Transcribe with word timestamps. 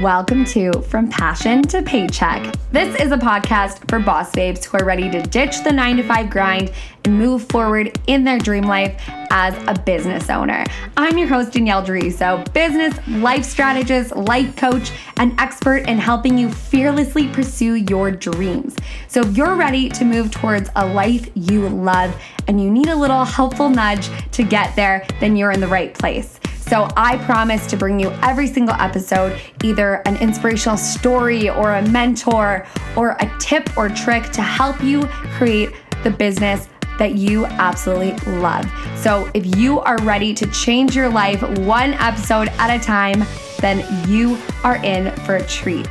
Welcome 0.00 0.46
to 0.46 0.72
From 0.80 1.10
Passion 1.10 1.60
to 1.64 1.82
Paycheck. 1.82 2.54
This 2.72 2.98
is 2.98 3.12
a 3.12 3.18
podcast 3.18 3.86
for 3.90 3.98
boss 3.98 4.32
babes 4.32 4.64
who 4.64 4.78
are 4.78 4.84
ready 4.86 5.10
to 5.10 5.20
ditch 5.20 5.62
the 5.62 5.70
nine 5.70 5.98
to 5.98 6.02
five 6.02 6.30
grind 6.30 6.72
and 7.04 7.18
move 7.18 7.44
forward 7.50 8.00
in 8.06 8.24
their 8.24 8.38
dream 8.38 8.64
life 8.64 8.98
as 9.30 9.54
a 9.68 9.78
business 9.78 10.30
owner. 10.30 10.64
I'm 10.96 11.18
your 11.18 11.28
host, 11.28 11.52
Danielle 11.52 11.84
Deriso, 11.84 12.50
business, 12.54 12.96
life 13.08 13.44
strategist, 13.44 14.16
life 14.16 14.56
coach, 14.56 14.90
and 15.18 15.38
expert 15.38 15.86
in 15.86 15.98
helping 15.98 16.38
you 16.38 16.50
fearlessly 16.50 17.28
pursue 17.28 17.74
your 17.74 18.10
dreams. 18.10 18.76
So 19.06 19.20
if 19.20 19.36
you're 19.36 19.54
ready 19.54 19.90
to 19.90 20.04
move 20.06 20.30
towards 20.30 20.70
a 20.76 20.86
life 20.86 21.28
you 21.34 21.68
love 21.68 22.18
and 22.48 22.58
you 22.58 22.70
need 22.70 22.88
a 22.88 22.96
little 22.96 23.26
helpful 23.26 23.68
nudge 23.68 24.08
to 24.32 24.44
get 24.44 24.74
there, 24.76 25.06
then 25.20 25.36
you're 25.36 25.52
in 25.52 25.60
the 25.60 25.68
right 25.68 25.92
place. 25.92 26.39
So 26.70 26.88
I 26.96 27.16
promise 27.24 27.66
to 27.66 27.76
bring 27.76 27.98
you 27.98 28.10
every 28.22 28.46
single 28.46 28.76
episode 28.76 29.36
either 29.64 30.02
an 30.06 30.16
inspirational 30.18 30.76
story 30.76 31.50
or 31.50 31.74
a 31.74 31.82
mentor 31.88 32.64
or 32.96 33.16
a 33.18 33.38
tip 33.40 33.76
or 33.76 33.88
trick 33.88 34.30
to 34.30 34.40
help 34.40 34.80
you 34.80 35.08
create 35.36 35.70
the 36.04 36.10
business 36.12 36.68
that 36.96 37.16
you 37.16 37.44
absolutely 37.46 38.12
love. 38.34 38.70
So 38.94 39.28
if 39.34 39.56
you 39.56 39.80
are 39.80 40.00
ready 40.02 40.32
to 40.32 40.46
change 40.52 40.94
your 40.94 41.08
life 41.08 41.42
one 41.58 41.94
episode 41.94 42.46
at 42.58 42.72
a 42.72 42.80
time, 42.80 43.24
then 43.58 43.84
you 44.08 44.38
are 44.62 44.76
in 44.84 45.10
for 45.22 45.38
a 45.38 45.46
treat. 45.48 45.88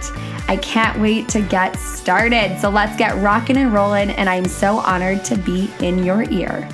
I 0.48 0.56
can't 0.62 0.98
wait 1.02 1.28
to 1.30 1.42
get 1.42 1.76
started. 1.76 2.58
So 2.58 2.70
let's 2.70 2.96
get 2.96 3.18
rocking 3.18 3.58
and 3.58 3.74
rolling. 3.74 4.12
And 4.12 4.30
I'm 4.30 4.46
so 4.46 4.78
honored 4.78 5.26
to 5.26 5.36
be 5.36 5.70
in 5.82 6.06
your 6.06 6.24
ear. 6.32 6.70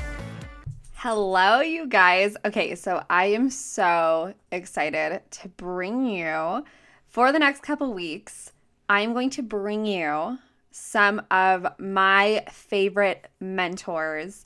Hello, 1.08 1.60
you 1.62 1.86
guys. 1.86 2.36
Okay, 2.46 2.74
so 2.74 3.04
I 3.12 3.26
am 3.26 3.52
so 3.52 4.34
excited 4.52 5.22
to 5.30 5.50
bring 5.50 6.08
you 6.08 6.66
for 7.08 7.32
the 7.32 7.38
next 7.38 7.62
couple 7.62 7.94
weeks. 7.94 8.54
I'm 8.90 9.14
going 9.14 9.30
to 9.30 9.44
bring 9.44 9.86
you 9.86 10.40
some 10.72 11.22
of 11.30 11.68
my 11.78 12.44
favorite 12.52 13.28
mentors, 13.40 14.46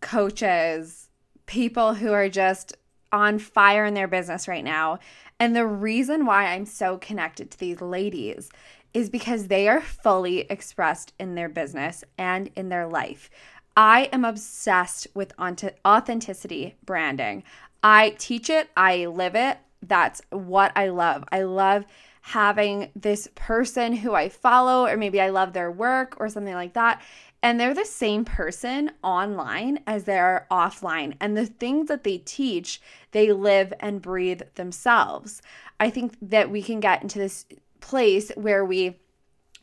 coaches, 0.00 1.10
people 1.44 1.92
who 1.92 2.14
are 2.14 2.30
just 2.30 2.78
on 3.12 3.38
fire 3.38 3.84
in 3.84 3.92
their 3.92 4.08
business 4.08 4.48
right 4.48 4.64
now. 4.64 5.00
And 5.38 5.54
the 5.54 5.66
reason 5.66 6.24
why 6.24 6.46
I'm 6.46 6.64
so 6.64 6.96
connected 6.96 7.50
to 7.50 7.58
these 7.58 7.82
ladies 7.82 8.48
is 8.94 9.10
because 9.10 9.48
they 9.48 9.68
are 9.68 9.82
fully 9.82 10.40
expressed 10.48 11.12
in 11.20 11.34
their 11.34 11.50
business 11.50 12.04
and 12.16 12.50
in 12.56 12.70
their 12.70 12.86
life. 12.86 13.28
I 13.76 14.08
am 14.12 14.24
obsessed 14.24 15.06
with 15.14 15.32
authenticity 15.38 16.76
branding. 16.84 17.44
I 17.82 18.14
teach 18.18 18.50
it, 18.50 18.68
I 18.76 19.06
live 19.06 19.34
it. 19.34 19.58
That's 19.82 20.20
what 20.30 20.72
I 20.76 20.88
love. 20.88 21.24
I 21.32 21.42
love 21.42 21.86
having 22.22 22.90
this 22.94 23.28
person 23.34 23.94
who 23.94 24.14
I 24.14 24.28
follow, 24.28 24.86
or 24.86 24.96
maybe 24.96 25.20
I 25.20 25.30
love 25.30 25.52
their 25.52 25.70
work 25.70 26.16
or 26.20 26.28
something 26.28 26.54
like 26.54 26.74
that. 26.74 27.00
And 27.42 27.58
they're 27.58 27.72
the 27.72 27.86
same 27.86 28.26
person 28.26 28.90
online 29.02 29.80
as 29.86 30.04
they 30.04 30.18
are 30.18 30.46
offline. 30.50 31.14
And 31.20 31.36
the 31.36 31.46
things 31.46 31.88
that 31.88 32.04
they 32.04 32.18
teach, 32.18 32.82
they 33.12 33.32
live 33.32 33.72
and 33.80 34.02
breathe 34.02 34.42
themselves. 34.56 35.40
I 35.78 35.88
think 35.88 36.14
that 36.20 36.50
we 36.50 36.62
can 36.62 36.80
get 36.80 37.02
into 37.02 37.18
this 37.18 37.46
place 37.80 38.30
where 38.34 38.64
we 38.64 38.98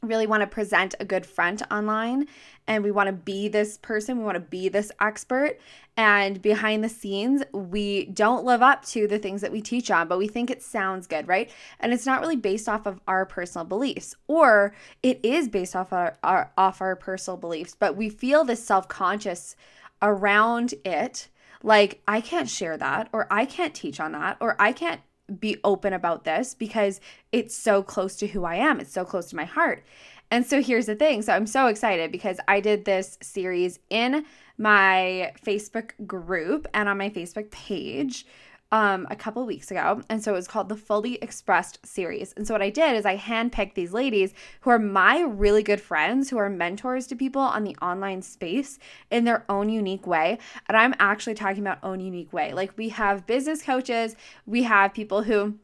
really 0.02 0.28
want 0.28 0.42
to 0.42 0.48
present 0.48 0.96
a 1.00 1.06
good 1.06 1.26
front 1.26 1.62
online 1.72 2.28
and 2.68 2.84
we 2.84 2.92
want 2.92 3.08
to 3.08 3.14
be 3.14 3.48
this 3.48 3.78
person, 3.78 4.18
we 4.18 4.24
want 4.24 4.36
to 4.36 4.42
be 4.42 4.70
this 4.70 4.92
expert. 5.00 5.60
And 5.96 6.42
behind 6.42 6.84
the 6.84 6.90
scenes, 6.90 7.44
we 7.54 8.06
don't 8.06 8.46
live 8.46 8.62
up 8.62 8.86
to 8.86 9.08
the 9.08 9.18
things 9.18 9.42
that 9.42 9.52
we 9.52 9.62
teach 9.62 9.90
on, 9.90 10.08
but 10.08 10.20
we 10.20 10.28
think 10.28 10.52
it 10.52 10.62
sounds 10.62 11.08
good, 11.08 11.28
right? 11.28 11.50
And 11.80 11.92
it's 11.94 12.06
not 12.06 12.22
really 12.22 12.36
based 12.36 12.70
off 12.70 12.86
of 12.86 13.00
our 13.08 13.26
personal 13.26 13.66
beliefs, 13.66 14.14
or 14.28 14.76
it 15.02 15.20
is 15.24 15.48
based 15.48 15.76
off 15.76 15.92
our, 15.94 16.18
our 16.24 16.52
off 16.58 16.82
our 16.82 16.96
personal 16.96 17.38
beliefs, 17.38 17.76
but 17.78 17.96
we 17.96 18.10
feel 18.10 18.44
this 18.44 18.64
self-conscious 18.64 19.56
around 20.02 20.74
it 20.86 21.30
like 21.64 22.02
I 22.08 22.22
can't 22.22 22.50
share 22.50 22.78
that 22.78 23.10
or 23.12 23.28
I 23.32 23.46
can't 23.46 23.74
teach 23.74 24.00
on 24.00 24.12
that 24.12 24.38
or 24.40 24.56
I 24.60 24.72
can't 24.72 25.02
be 25.40 25.58
open 25.64 25.94
about 25.94 26.24
this 26.24 26.54
because 26.54 27.02
it's 27.32 27.56
so 27.56 27.84
close 27.84 28.16
to 28.18 28.28
who 28.28 28.46
I 28.46 28.56
am. 28.56 28.80
It's 28.80 28.94
so 28.94 29.04
close 29.04 29.28
to 29.30 29.36
my 29.36 29.46
heart. 29.46 29.84
And 30.30 30.46
so 30.46 30.62
here's 30.62 30.88
the 30.88 30.96
thing. 30.96 31.22
So 31.22 31.34
I'm 31.34 31.48
so 31.48 31.68
excited 31.68 32.12
because 32.12 32.40
I 32.48 32.60
did 32.60 32.86
this 32.86 33.18
series 33.22 33.80
in 33.90 34.26
my 34.58 35.32
Facebook 35.46 35.92
group 36.06 36.68
and 36.74 36.90
on 36.90 36.98
my 36.98 37.10
Facebook 37.10 37.50
page 37.52 38.26
um, 38.72 39.08
a 39.10 39.16
couple 39.16 39.46
weeks 39.46 39.72
ago. 39.72 40.02
And 40.10 40.22
so 40.22 40.34
it 40.34 40.36
was 40.36 40.48
called 40.48 40.68
the 40.68 40.76
Fully 40.76 41.16
Expressed 41.16 41.86
series. 41.86 42.34
And 42.34 42.46
so 42.46 42.54
what 42.54 42.62
I 42.62 42.70
did 42.70 42.96
is 42.96 43.06
I 43.06 43.18
handpicked 43.18 43.76
these 43.76 43.94
ladies 43.94 44.34
who 44.62 44.70
are 44.70 44.80
my 44.80 45.22
really 45.22 45.64
good 45.64 45.80
friends, 45.80 46.30
who 46.30 46.38
are 46.38 46.50
mentors 46.50 47.08
to 47.08 47.16
people 47.16 47.42
on 47.42 47.64
the 47.64 47.78
online 47.82 48.22
space 48.22 48.78
in 49.10 49.24
their 49.24 49.46
own 49.48 49.70
unique 49.70 50.06
way. 50.06 50.40
And 50.68 50.76
I'm 50.76 50.96
actually 51.00 51.36
talking 51.36 51.62
about 51.62 51.80
own 51.84 52.00
unique 52.00 52.34
way. 52.34 52.54
Like 52.54 52.78
we 52.78 52.90
have 52.90 53.26
business 53.26 53.62
coaches, 53.62 54.16
we 54.46 54.64
have 54.64 54.94
people 54.94 55.24
who 55.24 55.56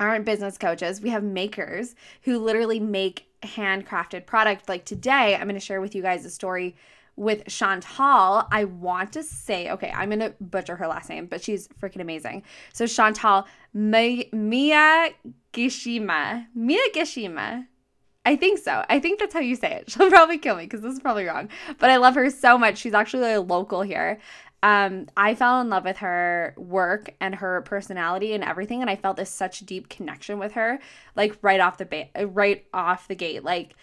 aren't 0.00 0.24
business 0.24 0.58
coaches, 0.58 1.00
we 1.00 1.10
have 1.10 1.22
makers 1.22 1.94
who 2.22 2.38
literally 2.38 2.80
make 2.80 3.26
handcrafted 3.42 4.26
product. 4.26 4.68
Like 4.68 4.84
today, 4.84 5.36
I'm 5.36 5.44
going 5.44 5.54
to 5.54 5.60
share 5.60 5.80
with 5.80 5.94
you 5.94 6.02
guys 6.02 6.24
a 6.24 6.30
story 6.30 6.74
with 7.16 7.46
Chantal, 7.46 8.46
I 8.50 8.64
want 8.64 9.12
to 9.12 9.22
say, 9.22 9.70
okay, 9.70 9.92
I'm 9.94 10.08
going 10.08 10.20
to 10.20 10.34
butcher 10.40 10.76
her 10.76 10.86
last 10.86 11.08
name, 11.08 11.26
but 11.26 11.42
she's 11.42 11.68
freaking 11.80 12.00
amazing. 12.00 12.42
So 12.72 12.86
Chantal 12.86 13.46
Mia 13.72 15.10
Gishima. 15.52 16.46
Mia 16.54 16.82
Gishima. 16.94 17.66
I 18.26 18.36
think 18.36 18.58
so. 18.58 18.84
I 18.88 18.98
think 18.98 19.18
that's 19.18 19.34
how 19.34 19.40
you 19.40 19.54
say 19.54 19.72
it. 19.72 19.90
She'll 19.92 20.08
probably 20.08 20.38
kill 20.38 20.56
me 20.56 20.64
because 20.64 20.80
this 20.80 20.94
is 20.94 21.00
probably 21.00 21.26
wrong. 21.26 21.48
But 21.78 21.90
I 21.90 21.96
love 21.96 22.14
her 22.14 22.30
so 22.30 22.58
much. 22.58 22.78
She's 22.78 22.94
actually 22.94 23.32
a 23.32 23.40
local 23.40 23.82
here. 23.82 24.18
Um, 24.64 25.08
I 25.14 25.34
fell 25.34 25.60
in 25.60 25.68
love 25.68 25.84
with 25.84 25.98
her 25.98 26.54
work 26.56 27.10
and 27.20 27.34
her 27.34 27.60
personality 27.60 28.32
and 28.32 28.42
everything, 28.42 28.80
and 28.80 28.88
I 28.88 28.96
felt 28.96 29.18
this 29.18 29.28
such 29.28 29.60
deep 29.60 29.90
connection 29.90 30.38
with 30.38 30.52
her, 30.52 30.78
like 31.14 31.36
right 31.42 31.60
off 31.60 31.76
the 31.76 31.84
ba- 31.84 32.26
right 32.28 32.64
off 32.72 33.06
the 33.06 33.14
gate. 33.14 33.44
Like 33.44 33.76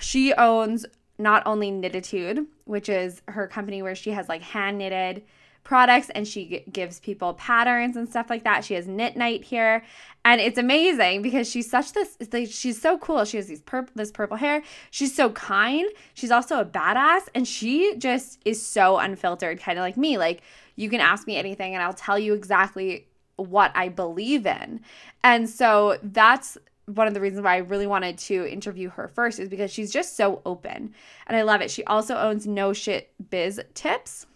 she 0.00 0.34
owns 0.34 0.84
not 1.16 1.44
only 1.46 1.70
Knititude, 1.70 2.44
which 2.64 2.88
is 2.88 3.22
her 3.28 3.46
company 3.46 3.82
where 3.82 3.94
she 3.94 4.10
has 4.10 4.28
like 4.28 4.42
hand 4.42 4.78
knitted 4.78 5.22
products 5.66 6.10
and 6.10 6.28
she 6.28 6.48
g- 6.48 6.64
gives 6.70 7.00
people 7.00 7.34
patterns 7.34 7.96
and 7.96 8.08
stuff 8.08 8.30
like 8.30 8.44
that. 8.44 8.64
She 8.64 8.74
has 8.74 8.86
Knit 8.86 9.16
Night 9.16 9.42
here, 9.42 9.82
and 10.24 10.40
it's 10.40 10.58
amazing 10.58 11.22
because 11.22 11.50
she's 11.50 11.68
such 11.68 11.92
this. 11.92 12.16
Like, 12.32 12.48
she's 12.48 12.80
so 12.80 12.96
cool. 12.98 13.24
She 13.24 13.36
has 13.36 13.48
these 13.48 13.62
purple 13.62 13.92
this 13.96 14.12
purple 14.12 14.36
hair. 14.36 14.62
She's 14.92 15.14
so 15.14 15.30
kind. 15.30 15.88
She's 16.14 16.30
also 16.30 16.60
a 16.60 16.64
badass, 16.64 17.22
and 17.34 17.48
she 17.48 17.96
just 17.98 18.38
is 18.44 18.64
so 18.64 18.98
unfiltered, 18.98 19.60
kind 19.60 19.76
of 19.76 19.82
like 19.82 19.96
me. 19.96 20.18
Like 20.18 20.42
you 20.76 20.88
can 20.88 21.00
ask 21.00 21.26
me 21.26 21.36
anything, 21.36 21.74
and 21.74 21.82
I'll 21.82 21.92
tell 21.92 22.18
you 22.18 22.32
exactly 22.32 23.08
what 23.34 23.72
I 23.74 23.88
believe 23.88 24.46
in. 24.46 24.80
And 25.24 25.50
so 25.50 25.98
that's 26.02 26.56
one 26.86 27.08
of 27.08 27.14
the 27.14 27.20
reasons 27.20 27.42
why 27.42 27.54
I 27.54 27.58
really 27.58 27.88
wanted 27.88 28.18
to 28.18 28.46
interview 28.46 28.90
her 28.90 29.08
first 29.08 29.40
is 29.40 29.48
because 29.48 29.72
she's 29.72 29.92
just 29.92 30.16
so 30.16 30.40
open 30.46 30.94
and 31.26 31.36
I 31.36 31.42
love 31.42 31.60
it. 31.60 31.72
She 31.72 31.82
also 31.84 32.16
owns 32.16 32.46
No 32.46 32.72
Shit 32.72 33.12
Biz 33.28 33.60
Tips. 33.74 34.26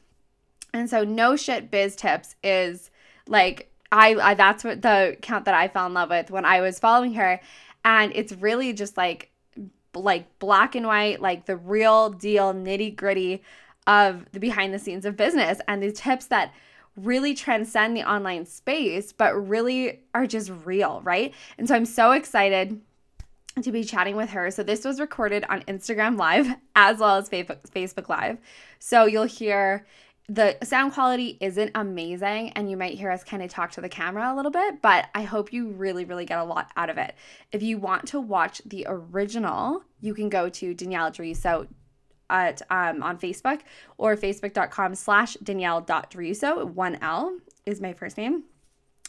And 0.73 0.89
so 0.89 1.05
No 1.05 1.37
Shit 1.37 1.71
Biz 1.71 1.97
Tips 1.97 2.37
is 2.43 2.91
like 3.27 3.71
I, 3.93 4.15
I 4.15 4.35
that's 4.35 4.63
what 4.65 4.83
the 4.83 5.13
account 5.19 5.45
that 5.47 5.55
I 5.55 5.69
fell 5.69 5.87
in 5.87 5.95
love 5.95 6.11
with 6.11 6.31
when 6.31 6.45
I 6.45 6.61
was 6.61 6.79
following 6.79 7.15
her 7.15 7.41
and 7.85 8.13
it's 8.15 8.33
really 8.33 8.73
just 8.73 8.97
like 8.97 9.31
like 9.95 10.39
black 10.39 10.77
and 10.77 10.87
white 10.87 11.21
like 11.21 11.47
the 11.47 11.57
real 11.57 12.11
deal 12.11 12.55
nitty 12.55 12.95
gritty 12.95 13.43
of 13.87 14.25
the 14.33 14.39
behind 14.39 14.73
the 14.73 14.79
scenes 14.79 15.05
of 15.05 15.17
business 15.17 15.61
and 15.67 15.83
the 15.83 15.91
tips 15.91 16.27
that 16.27 16.53
really 16.97 17.35
transcend 17.35 17.97
the 17.97 18.09
online 18.09 18.45
space, 18.47 19.13
but 19.13 19.33
really 19.35 20.01
are 20.15 20.27
just 20.27 20.51
real, 20.65 21.01
right? 21.03 21.33
And 21.59 21.67
so 21.67 21.75
I'm 21.75 21.87
so 21.87 22.13
excited 22.13 22.81
to 23.61 23.73
be 23.73 23.85
chatting 23.85 24.17
with 24.17 24.31
her. 24.31 24.51
So 24.51 24.63
this 24.63 24.85
was 24.85 25.01
recorded 25.01 25.45
on 25.49 25.63
Instagram 25.63 26.19
Live 26.19 26.49
as 26.77 26.99
well 26.99 27.17
as 27.17 27.29
Facebook 27.29 28.09
Live. 28.09 28.39
So 28.79 29.07
you'll 29.07 29.25
hear 29.25 29.87
the 30.31 30.57
sound 30.63 30.93
quality 30.93 31.37
isn't 31.41 31.73
amazing 31.75 32.51
and 32.51 32.71
you 32.71 32.77
might 32.77 32.97
hear 32.97 33.11
us 33.11 33.25
kind 33.25 33.43
of 33.43 33.51
talk 33.51 33.73
to 33.73 33.81
the 33.81 33.89
camera 33.89 34.33
a 34.33 34.37
little 34.37 34.53
bit, 34.53 34.81
but 34.81 35.09
I 35.13 35.23
hope 35.23 35.53
you 35.53 35.71
really, 35.71 36.05
really 36.05 36.25
get 36.25 36.39
a 36.39 36.45
lot 36.45 36.71
out 36.77 36.89
of 36.89 36.99
it. 36.99 37.17
If 37.51 37.65
you 37.65 37.79
want 37.79 38.07
to 38.09 38.21
watch 38.21 38.63
the 38.65 38.87
original, 38.89 39.83
you 40.01 40.15
can 40.15 40.29
go 40.29 40.49
to 40.49 40.73
Danielle 40.73 41.11
Deriso 41.11 41.67
at 42.31 42.63
um, 42.71 43.03
on 43.03 43.19
Facebook 43.19 43.63
or 43.99 44.15
facebook.com 44.17 44.95
slash 44.95 45.35
Danielle.Deriso. 45.43 46.65
One 46.65 46.97
L 47.03 47.37
is 47.67 47.81
my 47.81 47.93
first 47.93 48.17
name. 48.17 48.45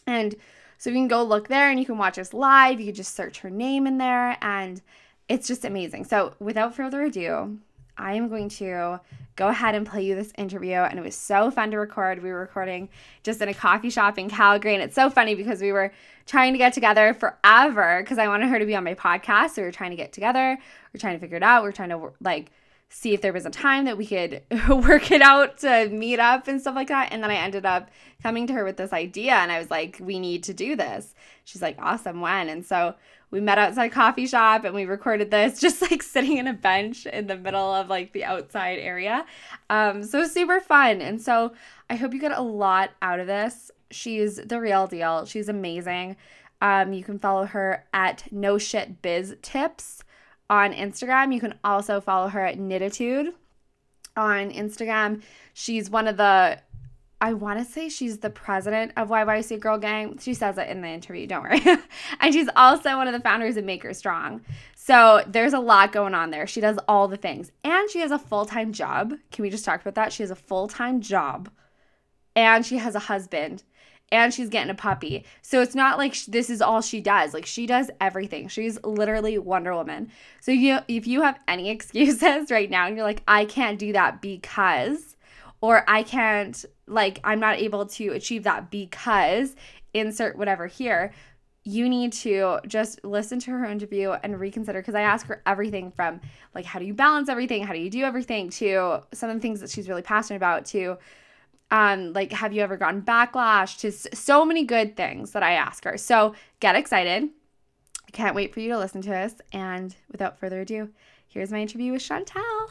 And 0.07 0.33
so 0.79 0.89
you 0.89 0.95
can 0.95 1.07
go 1.07 1.21
look 1.21 1.50
there 1.50 1.69
and 1.69 1.79
you 1.79 1.85
can 1.85 2.00
watch 2.00 2.17
us 2.17 2.33
live. 2.33 2.79
You 2.79 2.88
can 2.88 2.95
just 2.95 3.13
search 3.13 3.41
her 3.41 3.51
name 3.51 3.85
in 3.85 4.00
there 4.00 4.39
and 4.41 4.81
it's 5.29 5.47
just 5.47 5.65
amazing. 5.65 6.06
So 6.06 6.33
without 6.39 6.74
further 6.74 7.03
ado, 7.03 7.59
I 8.01 8.13
am 8.13 8.27
going 8.27 8.50
to 8.50 9.00
go 9.36 9.48
ahead 9.48 9.75
and 9.75 9.86
play 9.86 10.03
you 10.03 10.15
this 10.15 10.33
interview. 10.38 10.74
And 10.74 11.00
it 11.00 11.01
was 11.01 11.15
so 11.15 11.51
fun 11.51 11.71
to 11.71 11.77
record. 11.77 12.21
We 12.21 12.31
were 12.31 12.39
recording 12.39 12.89
just 13.24 13.42
in 13.42 13.50
a 13.50 13.53
coffee 13.53 13.89
shop 13.89 14.18
in 14.18 14.30
Calgary. 14.30 14.74
And 14.74 14.83
it's 14.83 14.95
so 14.95 15.09
funny 15.09 15.36
because 15.36 15.62
we 15.62 15.71
were 15.71 15.92
trying 16.25 16.53
to 16.53 16.57
get 16.57 16.74
together 16.74 17.13
forever 17.13 18.01
because 18.01 18.18
I 18.18 18.27
wanted 18.27 18.50
her 18.50 18.59
to 18.59 18.65
be 18.65 18.75
on 18.75 18.83
my 18.83 18.94
podcast. 18.94 19.51
So 19.51 19.62
we 19.62 19.68
were 19.68 19.71
trying 19.71 19.92
to 19.92 19.95
get 19.95 20.13
together. 20.13 20.57
We 20.94 20.98
are 20.98 21.01
trying 21.01 21.15
to 21.15 21.19
figure 21.19 21.38
it 21.38 21.44
out. 21.44 21.63
We 21.63 21.69
are 21.69 21.74
trying 21.74 21.89
to 21.89 22.12
like 22.19 22.51
see 22.89 23.13
if 23.13 23.21
there 23.21 23.31
was 23.31 23.45
a 23.45 23.50
time 23.50 23.86
that 23.86 23.98
we 23.98 24.06
could 24.06 24.42
work 24.69 25.12
it 25.12 25.21
out 25.21 25.59
to 25.59 25.88
meet 25.89 26.19
up 26.19 26.48
and 26.48 26.59
stuff 26.59 26.75
like 26.75 26.89
that. 26.89 27.09
And 27.12 27.24
then 27.24 27.31
I 27.31 27.36
ended 27.36 27.65
up 27.65 27.89
coming 28.21 28.48
to 28.48 28.53
her 28.53 28.65
with 28.65 28.75
this 28.75 28.92
idea 28.92 29.33
and 29.33 29.51
I 29.51 29.59
was 29.59 29.71
like, 29.71 29.98
we 30.01 30.19
need 30.19 30.44
to 30.44 30.53
do 30.53 30.75
this. 30.75 31.15
She's 31.45 31.62
like, 31.62 31.77
awesome, 31.80 32.19
when? 32.19 32.50
And 32.50 32.65
so 32.65 32.95
we 33.31 33.39
met 33.39 33.57
outside 33.57 33.85
a 33.85 33.93
coffee 33.93 34.27
shop 34.27 34.65
and 34.65 34.75
we 34.75 34.85
recorded 34.85 35.31
this 35.31 35.59
just 35.61 35.81
like 35.81 36.03
sitting 36.03 36.37
in 36.37 36.47
a 36.47 36.53
bench 36.53 37.05
in 37.05 37.27
the 37.27 37.37
middle 37.37 37.73
of 37.73 37.89
like 37.89 38.11
the 38.11 38.25
outside 38.25 38.77
area. 38.77 39.25
Um, 39.69 40.03
so 40.03 40.27
super 40.27 40.59
fun. 40.59 41.01
And 41.01 41.21
so 41.21 41.53
I 41.89 41.95
hope 41.95 42.13
you 42.13 42.19
get 42.19 42.33
a 42.33 42.41
lot 42.41 42.91
out 43.01 43.19
of 43.19 43.27
this. 43.27 43.71
She's 43.89 44.35
the 44.35 44.59
real 44.59 44.87
deal. 44.87 45.25
She's 45.25 45.49
amazing. 45.49 46.17
Um, 46.61 46.93
you 46.93 47.03
can 47.03 47.17
follow 47.17 47.45
her 47.45 47.85
at 47.93 48.31
No 48.31 48.57
Shit 48.57 49.01
Biz 49.01 49.37
Tips 49.41 50.03
on 50.49 50.73
Instagram. 50.73 51.33
You 51.33 51.39
can 51.39 51.55
also 51.63 51.99
follow 51.99 52.27
her 52.27 52.45
at 52.45 52.57
Knititude 52.57 53.33
on 54.15 54.51
Instagram. 54.51 55.21
She's 55.53 55.89
one 55.89 56.07
of 56.07 56.17
the 56.17 56.59
I 57.21 57.33
want 57.33 57.59
to 57.59 57.65
say 57.65 57.88
she's 57.88 58.18
the 58.18 58.31
president 58.31 58.94
of 58.97 59.09
YYC 59.09 59.59
Girl 59.59 59.77
Gang. 59.77 60.18
She 60.18 60.33
says 60.33 60.57
it 60.57 60.68
in 60.68 60.81
the 60.81 60.88
interview, 60.88 61.27
don't 61.27 61.44
worry. 61.44 61.62
and 62.19 62.33
she's 62.33 62.50
also 62.56 62.97
one 62.97 63.07
of 63.07 63.13
the 63.13 63.19
founders 63.19 63.57
of 63.57 63.63
Make 63.63 63.83
Her 63.83 63.94
Strong. 63.94 64.41
So 64.75 65.23
there's 65.27 65.53
a 65.53 65.59
lot 65.59 65.91
going 65.91 66.15
on 66.15 66.31
there. 66.31 66.47
She 66.47 66.59
does 66.59 66.79
all 66.88 67.07
the 67.07 67.18
things. 67.18 67.51
And 67.63 67.89
she 67.91 68.00
has 68.00 68.09
a 68.09 68.18
full 68.18 68.45
time 68.45 68.73
job. 68.73 69.13
Can 69.31 69.44
we 69.44 69.51
just 69.51 69.63
talk 69.63 69.81
about 69.81 69.95
that? 69.95 70.12
She 70.12 70.23
has 70.23 70.31
a 70.31 70.35
full 70.35 70.68
time 70.68 71.00
job. 71.00 71.50
And 72.35 72.65
she 72.65 72.77
has 72.77 72.95
a 72.95 73.00
husband 73.00 73.63
and 74.12 74.33
she's 74.33 74.50
getting 74.50 74.71
a 74.71 74.75
puppy. 74.75 75.25
So 75.41 75.62
it's 75.62 75.75
not 75.75 75.97
like 75.97 76.13
sh- 76.13 76.25
this 76.25 76.50
is 76.50 76.62
all 76.62 76.81
she 76.81 77.01
does. 77.01 77.33
Like 77.33 77.45
she 77.45 77.65
does 77.65 77.91
everything. 78.00 78.47
She's 78.47 78.81
literally 78.83 79.38
Wonder 79.38 79.74
Woman. 79.75 80.12
So 80.39 80.51
you 80.51 80.79
if 80.88 81.07
you 81.07 81.21
have 81.21 81.39
any 81.47 81.69
excuses 81.75 82.50
right 82.50 82.69
now 82.69 82.88
and 82.88 82.95
you're 82.95 83.06
like 83.06 83.24
I 83.27 83.45
can't 83.45 83.77
do 83.77 83.94
that 83.94 84.21
because 84.21 85.15
or 85.62 85.83
I 85.88 86.03
can't 86.03 86.65
like 86.91 87.19
I'm 87.23 87.39
not 87.39 87.57
able 87.57 87.85
to 87.85 88.09
achieve 88.09 88.43
that 88.43 88.69
because 88.69 89.55
insert 89.93 90.38
whatever 90.38 90.67
here, 90.67 91.11
you 91.63 91.88
need 91.88 92.11
to 92.11 92.59
just 92.67 93.03
listen 93.03 93.39
to 93.39 93.51
her 93.51 93.65
interview 93.65 94.11
and 94.11 94.39
reconsider 94.39 94.79
because 94.79 94.95
I 94.95 95.01
ask 95.01 95.27
her 95.27 95.41
everything 95.45 95.91
from 95.91 96.19
like 96.55 96.65
how 96.65 96.79
do 96.79 96.85
you 96.85 96.93
balance 96.93 97.29
everything, 97.29 97.63
how 97.63 97.73
do 97.73 97.79
you 97.79 97.89
do 97.89 98.03
everything 98.03 98.49
to 98.51 99.01
some 99.13 99.29
of 99.29 99.35
the 99.35 99.41
things 99.41 99.59
that 99.61 99.69
she's 99.69 99.88
really 99.88 100.01
passionate 100.01 100.38
about 100.38 100.65
to 100.67 100.97
um, 101.71 102.11
like, 102.11 102.33
have 102.33 102.51
you 102.51 102.61
ever 102.61 102.75
gotten 102.75 103.01
backlash? 103.01 103.79
To 103.79 103.91
so 103.91 104.45
many 104.45 104.65
good 104.65 104.97
things 104.97 105.31
that 105.31 105.41
I 105.41 105.53
ask 105.53 105.85
her. 105.85 105.97
So 105.97 106.35
get 106.59 106.75
excited. 106.75 107.29
I 108.05 108.11
can't 108.11 108.35
wait 108.35 108.53
for 108.53 108.59
you 108.59 108.69
to 108.69 108.77
listen 108.77 109.01
to 109.03 109.09
this. 109.09 109.35
And 109.53 109.95
without 110.11 110.38
further 110.38 110.61
ado, 110.61 110.89
here's 111.29 111.49
my 111.49 111.61
interview 111.61 111.93
with 111.93 112.01
Chantel. 112.01 112.67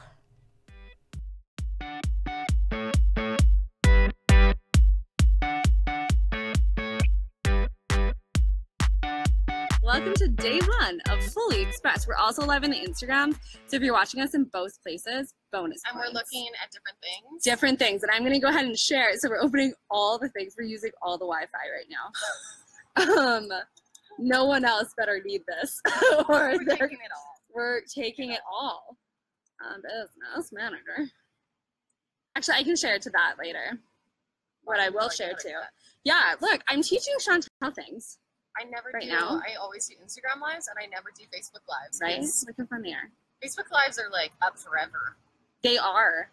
Welcome 10.00 10.14
to 10.14 10.28
day 10.28 10.58
one 10.80 10.98
of 11.10 11.22
Fully 11.22 11.60
Express. 11.60 12.08
We're 12.08 12.14
also 12.14 12.42
live 12.46 12.64
on 12.64 12.70
the 12.70 12.78
Instagram, 12.78 13.38
so 13.66 13.76
if 13.76 13.82
you're 13.82 13.92
watching 13.92 14.22
us 14.22 14.32
in 14.32 14.44
both 14.44 14.82
places, 14.82 15.34
bonus. 15.52 15.82
And 15.86 15.94
points. 15.94 16.08
we're 16.08 16.14
looking 16.14 16.48
at 16.62 16.70
different 16.70 16.96
things. 17.02 17.42
Different 17.42 17.78
things, 17.78 18.02
and 18.02 18.10
I'm 18.10 18.22
going 18.22 18.32
to 18.32 18.38
go 18.38 18.48
ahead 18.48 18.64
and 18.64 18.78
share. 18.78 19.10
It. 19.10 19.20
So 19.20 19.28
we're 19.28 19.42
opening 19.42 19.74
all 19.90 20.18
the 20.18 20.30
things. 20.30 20.54
We're 20.56 20.64
using 20.64 20.90
all 21.02 21.18
the 21.18 21.26
Wi-Fi 21.26 21.58
right 21.76 23.04
now. 23.06 23.26
um, 23.36 23.48
no 24.18 24.46
one 24.46 24.64
else 24.64 24.94
better 24.96 25.20
need 25.22 25.42
this. 25.46 25.82
or 26.30 26.54
we're 26.56 26.64
taking 26.64 26.98
it 27.04 27.12
all. 27.14 27.34
We're 27.54 27.82
taking 27.82 28.30
it 28.30 28.40
all. 28.50 28.96
Um, 29.62 29.82
business 29.82 30.50
manager. 30.50 31.10
Actually, 32.36 32.56
I 32.56 32.62
can 32.62 32.76
share 32.76 32.94
it 32.94 33.02
to 33.02 33.10
that 33.10 33.34
later. 33.38 33.78
What 34.64 34.80
I 34.80 34.88
will 34.88 35.10
share 35.10 35.34
too. 35.34 35.58
Yeah, 36.04 36.36
look, 36.40 36.62
I'm 36.68 36.80
teaching 36.80 37.14
Chantel 37.20 37.74
things. 37.74 38.16
I 38.58 38.64
never 38.64 38.90
right 38.92 39.04
do. 39.04 39.08
Now. 39.08 39.40
I 39.46 39.54
always 39.60 39.86
do 39.86 39.94
Instagram 40.02 40.40
lives 40.40 40.68
and 40.68 40.76
I 40.80 40.86
never 40.86 41.10
do 41.16 41.24
Facebook 41.30 41.66
lives. 41.68 42.00
Right? 42.00 42.22
Look 42.46 42.56
how 42.58 42.66
fun 42.66 42.82
they 42.82 42.92
are. 42.92 43.10
Facebook 43.42 43.70
lives 43.70 43.98
are 43.98 44.10
like 44.10 44.32
up 44.42 44.58
forever. 44.58 45.16
They 45.62 45.78
are. 45.78 46.30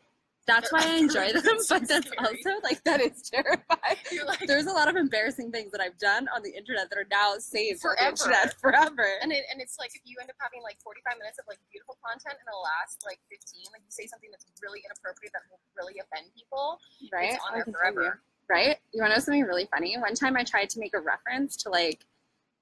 That's 0.48 0.72
They're 0.72 0.80
why 0.80 0.96
I 0.96 0.98
enjoy 1.04 1.28
them, 1.36 1.60
but 1.68 1.84
that's 1.92 2.08
scary. 2.08 2.24
also 2.24 2.56
like 2.64 2.80
that 2.88 3.04
is 3.04 3.28
terrifying. 3.28 4.00
Like, 4.24 4.48
There's 4.48 4.66
a 4.66 4.72
lot 4.72 4.88
of 4.88 4.96
embarrassing 4.96 5.52
things 5.52 5.76
that 5.76 5.84
I've 5.84 6.00
done 6.00 6.32
on 6.32 6.40
the 6.40 6.56
internet 6.56 6.88
that 6.88 6.96
are 6.96 7.12
now 7.12 7.36
saved 7.36 7.84
forever. 7.84 8.16
the 8.16 8.56
forever. 8.56 9.08
And 9.20 9.36
it, 9.36 9.44
and 9.52 9.60
it's 9.60 9.76
like 9.76 9.92
if 9.92 10.08
you 10.08 10.16
end 10.24 10.32
up 10.32 10.40
having 10.40 10.64
like 10.64 10.80
45 10.80 11.20
minutes 11.20 11.36
of 11.36 11.52
like 11.52 11.60
beautiful 11.68 12.00
content 12.00 12.40
and 12.40 12.48
it'll 12.48 12.64
last 12.64 13.04
like 13.04 13.20
15, 13.28 13.76
like 13.76 13.84
you 13.84 13.92
say 13.92 14.08
something 14.08 14.32
that's 14.32 14.48
really 14.64 14.80
inappropriate 14.88 15.36
that 15.36 15.44
will 15.52 15.60
really 15.76 16.00
offend 16.00 16.32
people, 16.32 16.80
right? 17.12 17.36
It's 17.36 17.44
on 17.44 17.60
oh, 17.60 17.68
there 17.68 17.68
forever 17.68 18.24
right? 18.50 18.78
You 18.94 19.02
want 19.02 19.12
to 19.12 19.18
know 19.18 19.24
something 19.24 19.44
really 19.44 19.68
funny? 19.72 19.98
One 19.98 20.16
time 20.16 20.38
I 20.38 20.44
tried 20.44 20.70
to 20.72 20.80
make 20.80 20.94
a 20.94 21.00
reference 21.00 21.56
to 21.58 21.70
like, 21.70 22.06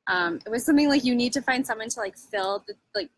um, 0.07 0.39
it 0.45 0.49
was 0.49 0.65
something 0.65 0.89
like 0.89 1.03
you 1.03 1.15
need 1.15 1.33
to 1.33 1.41
find 1.41 1.65
someone 1.65 1.89
to 1.89 1.99
like 1.99 2.17
fill 2.17 2.63
the 2.67 2.75
like, 2.93 3.09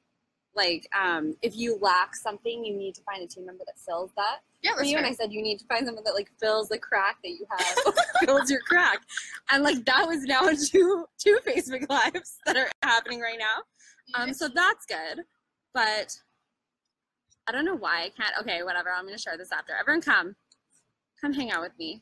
like 0.56 0.88
um, 0.98 1.36
if 1.42 1.56
you 1.56 1.78
lack 1.82 2.16
something, 2.16 2.66
you 2.66 2.76
need 2.76 2.96
to 2.96 3.02
find 3.04 3.24
a 3.24 3.28
team 3.28 3.46
member 3.46 3.64
that 3.66 3.78
fills 3.78 4.12
that. 4.16 4.40
Yeah, 4.64 4.76
for 4.76 4.84
you. 4.84 4.98
And 4.98 5.06
I 5.06 5.12
said 5.12 5.32
you 5.32 5.42
need 5.42 5.60
to 5.60 5.66
find 5.66 5.86
someone 5.86 6.04
that 6.04 6.16
like 6.16 6.32
fills 6.40 6.70
the 6.70 6.80
crack 6.80 7.18
that 7.24 7.30
you 7.30 7.46
have, 7.50 7.96
fills 8.26 8.50
your 8.50 8.62
crack, 8.62 9.00
and 9.52 9.64
like 9.64 9.86
that 9.86 10.08
was 10.08 10.24
now 10.24 10.42
two 10.72 11.06
two 11.18 11.38
Facebook 11.46 11.88
lives 11.90 12.40
that 12.46 12.58
are 12.58 12.70
happening 12.82 13.20
right 13.20 13.38
now. 13.40 13.64
Um, 14.16 14.34
so 14.34 14.48
that's 14.48 14.86
good, 14.86 15.26
but 15.74 16.18
I 17.48 17.52
don't 17.52 17.66
know 17.66 17.76
why 17.76 18.04
I 18.04 18.10
can't. 18.10 18.34
Okay, 18.42 18.64
whatever. 18.64 18.90
I'm 18.90 19.06
gonna 19.06 19.18
share 19.18 19.38
this 19.38 19.52
after. 19.52 19.74
Everyone, 19.80 20.02
come, 20.02 20.36
come 21.22 21.34
hang 21.34 21.52
out 21.52 21.62
with 21.62 21.78
me. 21.78 22.02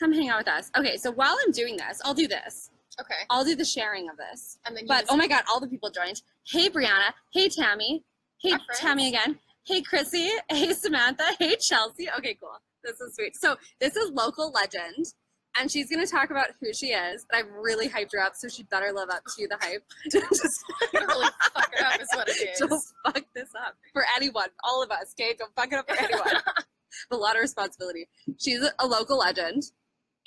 Come 0.00 0.14
hang 0.14 0.30
out 0.30 0.38
with 0.38 0.48
us. 0.48 0.70
Okay, 0.78 0.96
so 0.96 1.10
while 1.10 1.36
I'm 1.44 1.52
doing 1.52 1.76
this, 1.76 2.00
I'll 2.02 2.14
do 2.14 2.26
this. 2.26 2.70
Okay. 2.98 3.14
I'll 3.28 3.44
do 3.44 3.54
the 3.54 3.66
sharing 3.66 4.08
of 4.08 4.16
this. 4.16 4.58
And 4.66 4.74
then 4.74 4.86
But 4.86 5.04
oh 5.10 5.16
my 5.16 5.28
god, 5.28 5.44
all 5.48 5.60
the 5.60 5.68
people 5.68 5.90
joined. 5.90 6.22
Hey 6.46 6.70
Brianna. 6.70 7.12
Hey 7.34 7.50
Tammy. 7.50 8.02
Hey 8.40 8.54
Tammy 8.76 9.08
again. 9.08 9.38
Hey 9.66 9.82
Chrissy. 9.82 10.30
Hey 10.48 10.72
Samantha. 10.72 11.24
Hey 11.38 11.54
Chelsea. 11.56 12.08
Okay, 12.16 12.34
cool. 12.40 12.56
This 12.82 12.98
is 12.98 13.14
sweet. 13.14 13.36
So 13.36 13.56
this 13.78 13.94
is 13.94 14.10
local 14.12 14.50
legend. 14.52 15.12
And 15.58 15.70
she's 15.70 15.90
gonna 15.90 16.06
talk 16.06 16.30
about 16.30 16.46
who 16.62 16.72
she 16.72 16.88
is. 16.88 17.26
And 17.30 17.44
I've 17.44 17.52
really 17.52 17.88
hyped 17.88 18.12
her 18.14 18.20
up, 18.20 18.34
so 18.36 18.48
she 18.48 18.62
better 18.64 18.92
live 18.94 19.10
up 19.10 19.22
to 19.36 19.48
the 19.48 19.58
hype. 19.60 19.82
just 20.10 20.64
really 20.94 21.28
fuck 21.52 21.70
it 21.74 21.84
up 21.84 22.00
is 22.00 22.08
what 22.14 22.28
it 22.28 22.32
is. 22.52 22.58
Just 22.58 22.94
fuck 23.04 23.22
this 23.34 23.50
up. 23.66 23.74
For 23.92 24.04
anyone, 24.16 24.48
all 24.64 24.82
of 24.82 24.90
us, 24.90 25.14
okay? 25.18 25.34
Don't 25.38 25.54
fuck 25.54 25.72
it 25.72 25.78
up 25.78 25.90
for 25.90 26.02
anyone. 26.02 26.42
a 27.10 27.16
lot 27.16 27.36
of 27.36 27.42
responsibility. 27.42 28.08
She's 28.38 28.60
a 28.78 28.86
local 28.86 29.18
legend 29.18 29.64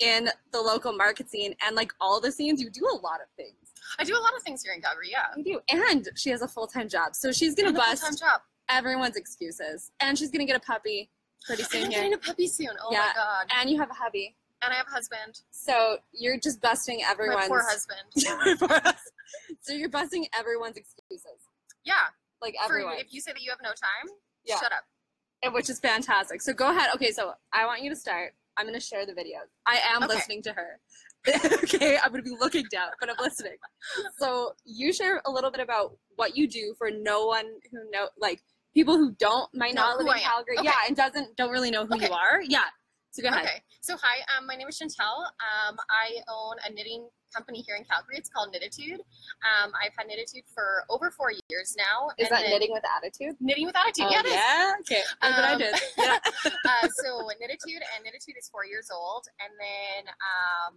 in 0.00 0.28
the 0.52 0.60
local 0.60 0.92
market 0.92 1.30
scene 1.30 1.54
and 1.64 1.76
like 1.76 1.92
all 2.00 2.20
the 2.20 2.32
scenes 2.32 2.60
you 2.60 2.70
do 2.70 2.86
a 2.92 2.96
lot 2.96 3.20
of 3.20 3.28
things. 3.36 3.54
I 3.98 4.04
do 4.04 4.16
a 4.16 4.18
lot 4.18 4.34
of 4.36 4.42
things 4.42 4.62
here 4.62 4.72
in 4.72 4.80
calgary 4.80 5.10
yeah. 5.10 5.26
You 5.36 5.44
do 5.44 5.60
and 5.70 6.08
she 6.16 6.30
has 6.30 6.42
a 6.42 6.48
full-time 6.48 6.88
job. 6.88 7.14
So 7.14 7.32
she's 7.32 7.54
gonna 7.54 7.72
bust 7.72 8.18
job. 8.18 8.40
everyone's 8.68 9.16
excuses. 9.16 9.92
And 10.00 10.18
she's 10.18 10.30
gonna 10.30 10.46
get 10.46 10.56
a 10.56 10.60
puppy 10.60 11.10
pretty 11.44 11.62
soon 11.64 11.84
I'm 11.84 11.90
here. 11.90 12.00
getting 12.00 12.14
a 12.14 12.18
puppy 12.18 12.48
soon. 12.48 12.70
Oh 12.82 12.90
yeah. 12.90 12.98
my 12.98 13.12
god. 13.14 13.46
and 13.60 13.70
you 13.70 13.78
have 13.78 13.90
a 13.90 13.94
hubby. 13.94 14.36
And 14.62 14.72
i 14.72 14.76
have 14.76 14.86
a 14.88 14.90
husband. 14.90 15.40
So 15.50 15.98
you're 16.12 16.38
just 16.38 16.60
busting 16.62 17.02
everyone's 17.04 17.48
my 17.48 17.48
poor 17.48 17.62
husband. 17.62 18.96
So 19.60 19.74
you're 19.74 19.90
busting 19.90 20.26
everyone's 20.38 20.76
excuses. 20.76 21.48
Yeah. 21.84 21.94
Like 22.40 22.54
everyone. 22.62 22.94
For, 22.94 23.00
if 23.00 23.12
you 23.12 23.20
say 23.20 23.32
that 23.32 23.42
you 23.42 23.50
have 23.50 23.60
no 23.62 23.70
time 23.70 24.14
yeah. 24.44 24.56
shut 24.58 24.72
up. 24.72 24.84
And 25.42 25.52
which 25.52 25.68
is 25.68 25.78
fantastic. 25.80 26.40
So 26.40 26.54
go 26.54 26.70
ahead. 26.70 26.88
Okay 26.94 27.12
so 27.12 27.34
i 27.52 27.66
want 27.66 27.82
you 27.82 27.90
to 27.90 27.96
start 27.96 28.32
I'm 28.56 28.66
gonna 28.66 28.80
share 28.80 29.06
the 29.06 29.12
videos. 29.12 29.48
I 29.66 29.78
am 29.94 30.02
okay. 30.04 30.14
listening 30.14 30.42
to 30.42 30.52
her. 30.52 30.80
okay, 31.62 31.98
I'm 32.02 32.10
gonna 32.10 32.22
be 32.22 32.36
looking 32.38 32.64
down, 32.70 32.88
but 33.00 33.10
I'm 33.10 33.16
listening. 33.20 33.56
So 34.18 34.52
you 34.64 34.92
share 34.92 35.22
a 35.26 35.30
little 35.30 35.50
bit 35.50 35.60
about 35.60 35.96
what 36.16 36.36
you 36.36 36.46
do 36.46 36.74
for 36.78 36.90
no 36.90 37.26
one 37.26 37.46
who 37.70 37.90
know, 37.90 38.08
like 38.18 38.42
people 38.74 38.96
who 38.96 39.12
don't 39.18 39.48
might 39.54 39.74
not 39.74 39.98
live 39.98 40.06
in 40.06 40.22
Calgary. 40.22 40.58
Okay. 40.58 40.66
Yeah, 40.66 40.86
and 40.86 40.96
doesn't 40.96 41.36
don't 41.36 41.50
really 41.50 41.70
know 41.70 41.86
who 41.86 41.94
okay. 41.94 42.06
you 42.06 42.12
are. 42.12 42.42
Yeah. 42.42 42.64
So 43.14 43.22
go 43.22 43.28
ahead. 43.28 43.46
Okay. 43.46 43.62
So 43.80 43.94
hi, 43.94 44.26
um, 44.34 44.44
my 44.44 44.56
name 44.56 44.66
is 44.66 44.74
Chantel. 44.74 45.22
Um, 45.38 45.78
I 45.86 46.18
own 46.26 46.58
a 46.66 46.72
knitting 46.74 47.06
company 47.32 47.62
here 47.62 47.76
in 47.76 47.84
Calgary. 47.84 48.18
It's 48.18 48.28
called 48.28 48.50
Knititude. 48.50 48.98
Um, 49.46 49.70
I've 49.78 49.94
had 49.94 50.10
Knititude 50.10 50.42
for 50.52 50.82
over 50.90 51.12
four 51.12 51.30
years 51.46 51.76
now. 51.78 52.10
Is 52.18 52.28
that 52.30 52.42
knitting 52.50 52.74
with 52.74 52.82
attitude? 52.82 53.36
Knitting 53.38 53.66
with 53.66 53.76
attitude. 53.76 54.06
Oh, 54.08 54.10
yeah. 54.10 54.26
Yeah. 54.26 54.74
Okay. 54.80 55.02
Look 55.22 55.30
um, 55.30 55.34
what 55.38 55.44
I 55.46 55.58
did. 55.58 55.74
Yeah. 55.96 56.18
uh, 56.66 56.88
so 56.90 57.30
Knititude 57.38 57.86
and 57.94 58.02
Knititude 58.02 58.34
is 58.34 58.50
four 58.50 58.66
years 58.66 58.90
old, 58.90 59.30
and 59.38 59.54
then 59.62 60.10
um, 60.18 60.74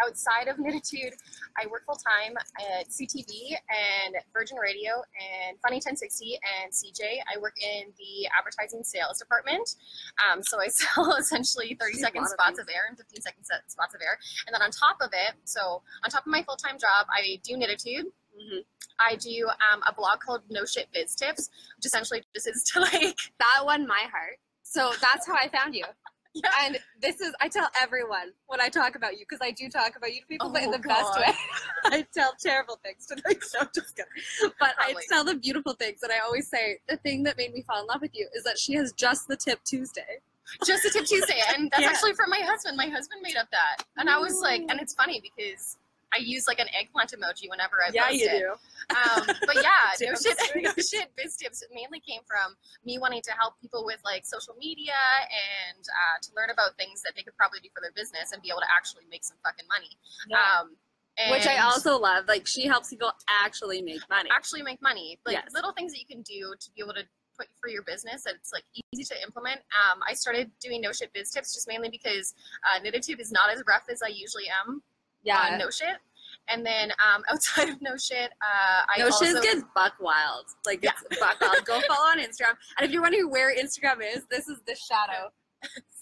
outside 0.00 0.48
of 0.48 0.56
Knititude, 0.56 1.12
I 1.56 1.66
work 1.66 1.84
full 1.84 1.98
time 1.98 2.36
at 2.36 2.88
CTV 2.88 3.56
and 3.68 4.16
Virgin 4.32 4.56
Radio 4.58 5.02
and 5.18 5.58
Funny 5.60 5.76
1060 5.76 6.38
and 6.62 6.72
CJAY. 6.72 7.20
I 7.34 7.38
work 7.40 7.54
in 7.60 7.92
the 7.98 8.28
advertising 8.36 8.84
sales 8.84 9.18
department. 9.18 9.76
Um, 10.22 10.42
so 10.42 10.60
I 10.60 10.68
sell 10.72 11.14
essentially 11.16 11.76
30 11.78 11.98
second 11.98 12.26
spots 12.28 12.58
of, 12.58 12.66
of 12.66 12.74
air 12.74 12.86
and 12.88 12.96
15 12.96 13.22
second 13.22 13.44
spots 13.44 13.94
of 13.94 14.00
air. 14.00 14.18
And 14.46 14.54
then 14.54 14.62
on 14.62 14.70
top 14.70 14.98
of 15.00 15.10
it, 15.12 15.34
so 15.44 15.82
on 16.04 16.10
top 16.10 16.26
of 16.26 16.30
my 16.30 16.42
full 16.42 16.56
time 16.56 16.78
job, 16.78 17.06
I 17.10 17.40
do 17.42 17.56
Knititude. 17.56 18.06
Mm-hmm. 18.38 18.62
I 19.00 19.16
do 19.16 19.48
um, 19.72 19.82
a 19.86 19.94
blog 19.94 20.20
called 20.20 20.42
No 20.50 20.64
Shit 20.64 20.88
Biz 20.92 21.14
Tips, 21.14 21.50
which 21.76 21.86
essentially 21.86 22.22
just 22.34 22.48
is 22.48 22.62
to 22.74 22.80
like 22.92 23.16
that 23.38 23.64
won 23.64 23.86
my 23.86 24.02
heart. 24.10 24.38
So 24.62 24.92
that's 25.00 25.26
how 25.26 25.34
I 25.34 25.48
found 25.48 25.74
you. 25.74 25.84
Yeah. 26.34 26.50
And 26.64 26.78
this 27.00 27.20
is, 27.20 27.34
I 27.40 27.48
tell 27.48 27.68
everyone 27.80 28.32
when 28.46 28.60
I 28.60 28.68
talk 28.68 28.94
about 28.94 29.14
you, 29.14 29.24
because 29.28 29.40
I 29.42 29.50
do 29.50 29.68
talk 29.68 29.96
about 29.96 30.12
you 30.12 30.20
to 30.20 30.26
people, 30.26 30.48
oh, 30.48 30.52
but 30.52 30.62
in 30.62 30.70
the 30.70 30.78
God. 30.78 30.88
best 30.88 31.18
way. 31.18 31.34
I 31.84 32.06
tell 32.14 32.32
terrible 32.38 32.78
things 32.84 33.06
to 33.06 33.14
them, 33.16 33.34
so 33.40 33.66
just 33.74 33.96
kidding. 33.96 34.52
But 34.60 34.76
Probably. 34.76 34.96
I 34.96 35.02
tell 35.08 35.24
the 35.24 35.34
beautiful 35.34 35.74
things, 35.74 36.02
and 36.02 36.12
I 36.12 36.18
always 36.18 36.48
say 36.48 36.78
the 36.88 36.96
thing 36.98 37.22
that 37.24 37.36
made 37.36 37.52
me 37.52 37.62
fall 37.62 37.80
in 37.80 37.86
love 37.86 38.02
with 38.02 38.14
you 38.14 38.28
is 38.34 38.44
that 38.44 38.58
she 38.58 38.74
has 38.74 38.92
just 38.92 39.28
the 39.28 39.36
tip 39.36 39.60
Tuesday. 39.64 40.20
Just 40.64 40.82
the 40.82 40.90
tip 40.90 41.04
Tuesday, 41.04 41.40
and 41.54 41.70
that's 41.70 41.82
yeah. 41.82 41.88
actually 41.88 42.14
from 42.14 42.30
my 42.30 42.40
husband. 42.42 42.76
My 42.76 42.86
husband 42.86 43.20
made 43.22 43.36
up 43.36 43.50
that, 43.50 43.84
and 43.98 44.08
I 44.08 44.18
was 44.18 44.40
like, 44.40 44.62
and 44.68 44.80
it's 44.80 44.94
funny 44.94 45.20
because 45.20 45.76
I 46.14 46.20
use 46.20 46.48
like 46.48 46.58
an 46.58 46.68
eggplant 46.78 47.12
emoji 47.12 47.48
whenever 47.48 47.76
I 47.84 47.90
yeah, 47.92 48.08
post 48.08 48.20
you 48.20 48.28
it. 48.28 48.38
do. 48.38 48.50
Um, 48.94 49.36
but 49.46 49.56
yeah, 49.62 49.92
no 50.00 50.14
shit, 50.14 50.38
no 50.62 50.72
shit. 50.76 51.10
Biz 51.16 51.36
tips 51.36 51.62
mainly 51.72 52.00
came 52.00 52.20
from 52.26 52.56
me 52.84 52.98
wanting 52.98 53.22
to 53.22 53.32
help 53.32 53.60
people 53.60 53.84
with 53.84 54.00
like 54.04 54.24
social 54.24 54.54
media 54.58 54.96
and 55.28 55.84
uh, 55.84 56.16
to 56.22 56.28
learn 56.36 56.50
about 56.50 56.76
things 56.76 57.02
that 57.02 57.12
they 57.16 57.22
could 57.22 57.36
probably 57.36 57.60
do 57.60 57.68
for 57.74 57.80
their 57.80 57.92
business 57.92 58.32
and 58.32 58.42
be 58.42 58.48
able 58.48 58.60
to 58.60 58.70
actually 58.74 59.04
make 59.10 59.24
some 59.24 59.36
fucking 59.44 59.66
money. 59.68 59.92
Yeah. 60.28 60.40
Um, 60.40 60.76
Which 61.30 61.46
I 61.46 61.58
also 61.58 61.98
love. 61.98 62.24
Like 62.26 62.46
she 62.46 62.66
helps 62.66 62.88
people 62.90 63.12
actually 63.28 63.82
make 63.82 64.00
money. 64.08 64.30
Actually 64.32 64.62
make 64.62 64.80
money. 64.80 65.18
Like 65.26 65.36
yes. 65.36 65.52
little 65.52 65.72
things 65.72 65.92
that 65.92 66.00
you 66.00 66.06
can 66.06 66.22
do 66.22 66.54
to 66.58 66.70
be 66.72 66.82
able 66.82 66.94
to 66.94 67.04
put 67.38 67.48
for 67.60 67.68
your 67.68 67.82
business 67.82 68.24
that 68.24 68.34
it's 68.34 68.52
like 68.52 68.64
easy 68.92 69.04
to 69.04 69.22
implement. 69.22 69.60
Um, 69.70 70.00
I 70.06 70.14
started 70.14 70.50
doing 70.60 70.80
no 70.80 70.92
shit 70.92 71.12
biz 71.12 71.30
tips 71.30 71.54
just 71.54 71.68
mainly 71.68 71.88
because 71.88 72.34
uh, 72.64 72.80
Knititude 72.80 73.20
is 73.20 73.30
not 73.30 73.50
as 73.50 73.62
rough 73.66 73.84
as 73.90 74.02
I 74.02 74.08
usually 74.08 74.44
am 74.48 74.82
yeah. 75.22 75.56
no 75.58 75.70
shit. 75.70 75.96
And 76.48 76.64
then 76.64 76.90
um, 77.04 77.22
outside 77.30 77.68
of 77.68 77.80
no 77.80 77.96
shit, 77.96 78.30
uh, 78.42 78.82
I 78.88 78.98
no 78.98 79.06
also, 79.06 79.26
shit 79.26 79.42
gets 79.42 79.62
buck 79.74 79.94
wild. 80.00 80.46
Like 80.66 80.80
it's 80.82 81.04
yeah. 81.10 81.18
buck 81.20 81.40
wild. 81.40 81.64
Go 81.64 81.80
follow 81.88 82.08
on 82.10 82.18
Instagram. 82.18 82.56
And 82.78 82.86
if 82.86 82.90
you're 82.90 83.02
wondering 83.02 83.30
where 83.30 83.54
Instagram 83.54 83.98
is, 84.02 84.24
this 84.30 84.48
is 84.48 84.58
the 84.66 84.74
shadow. 84.74 85.30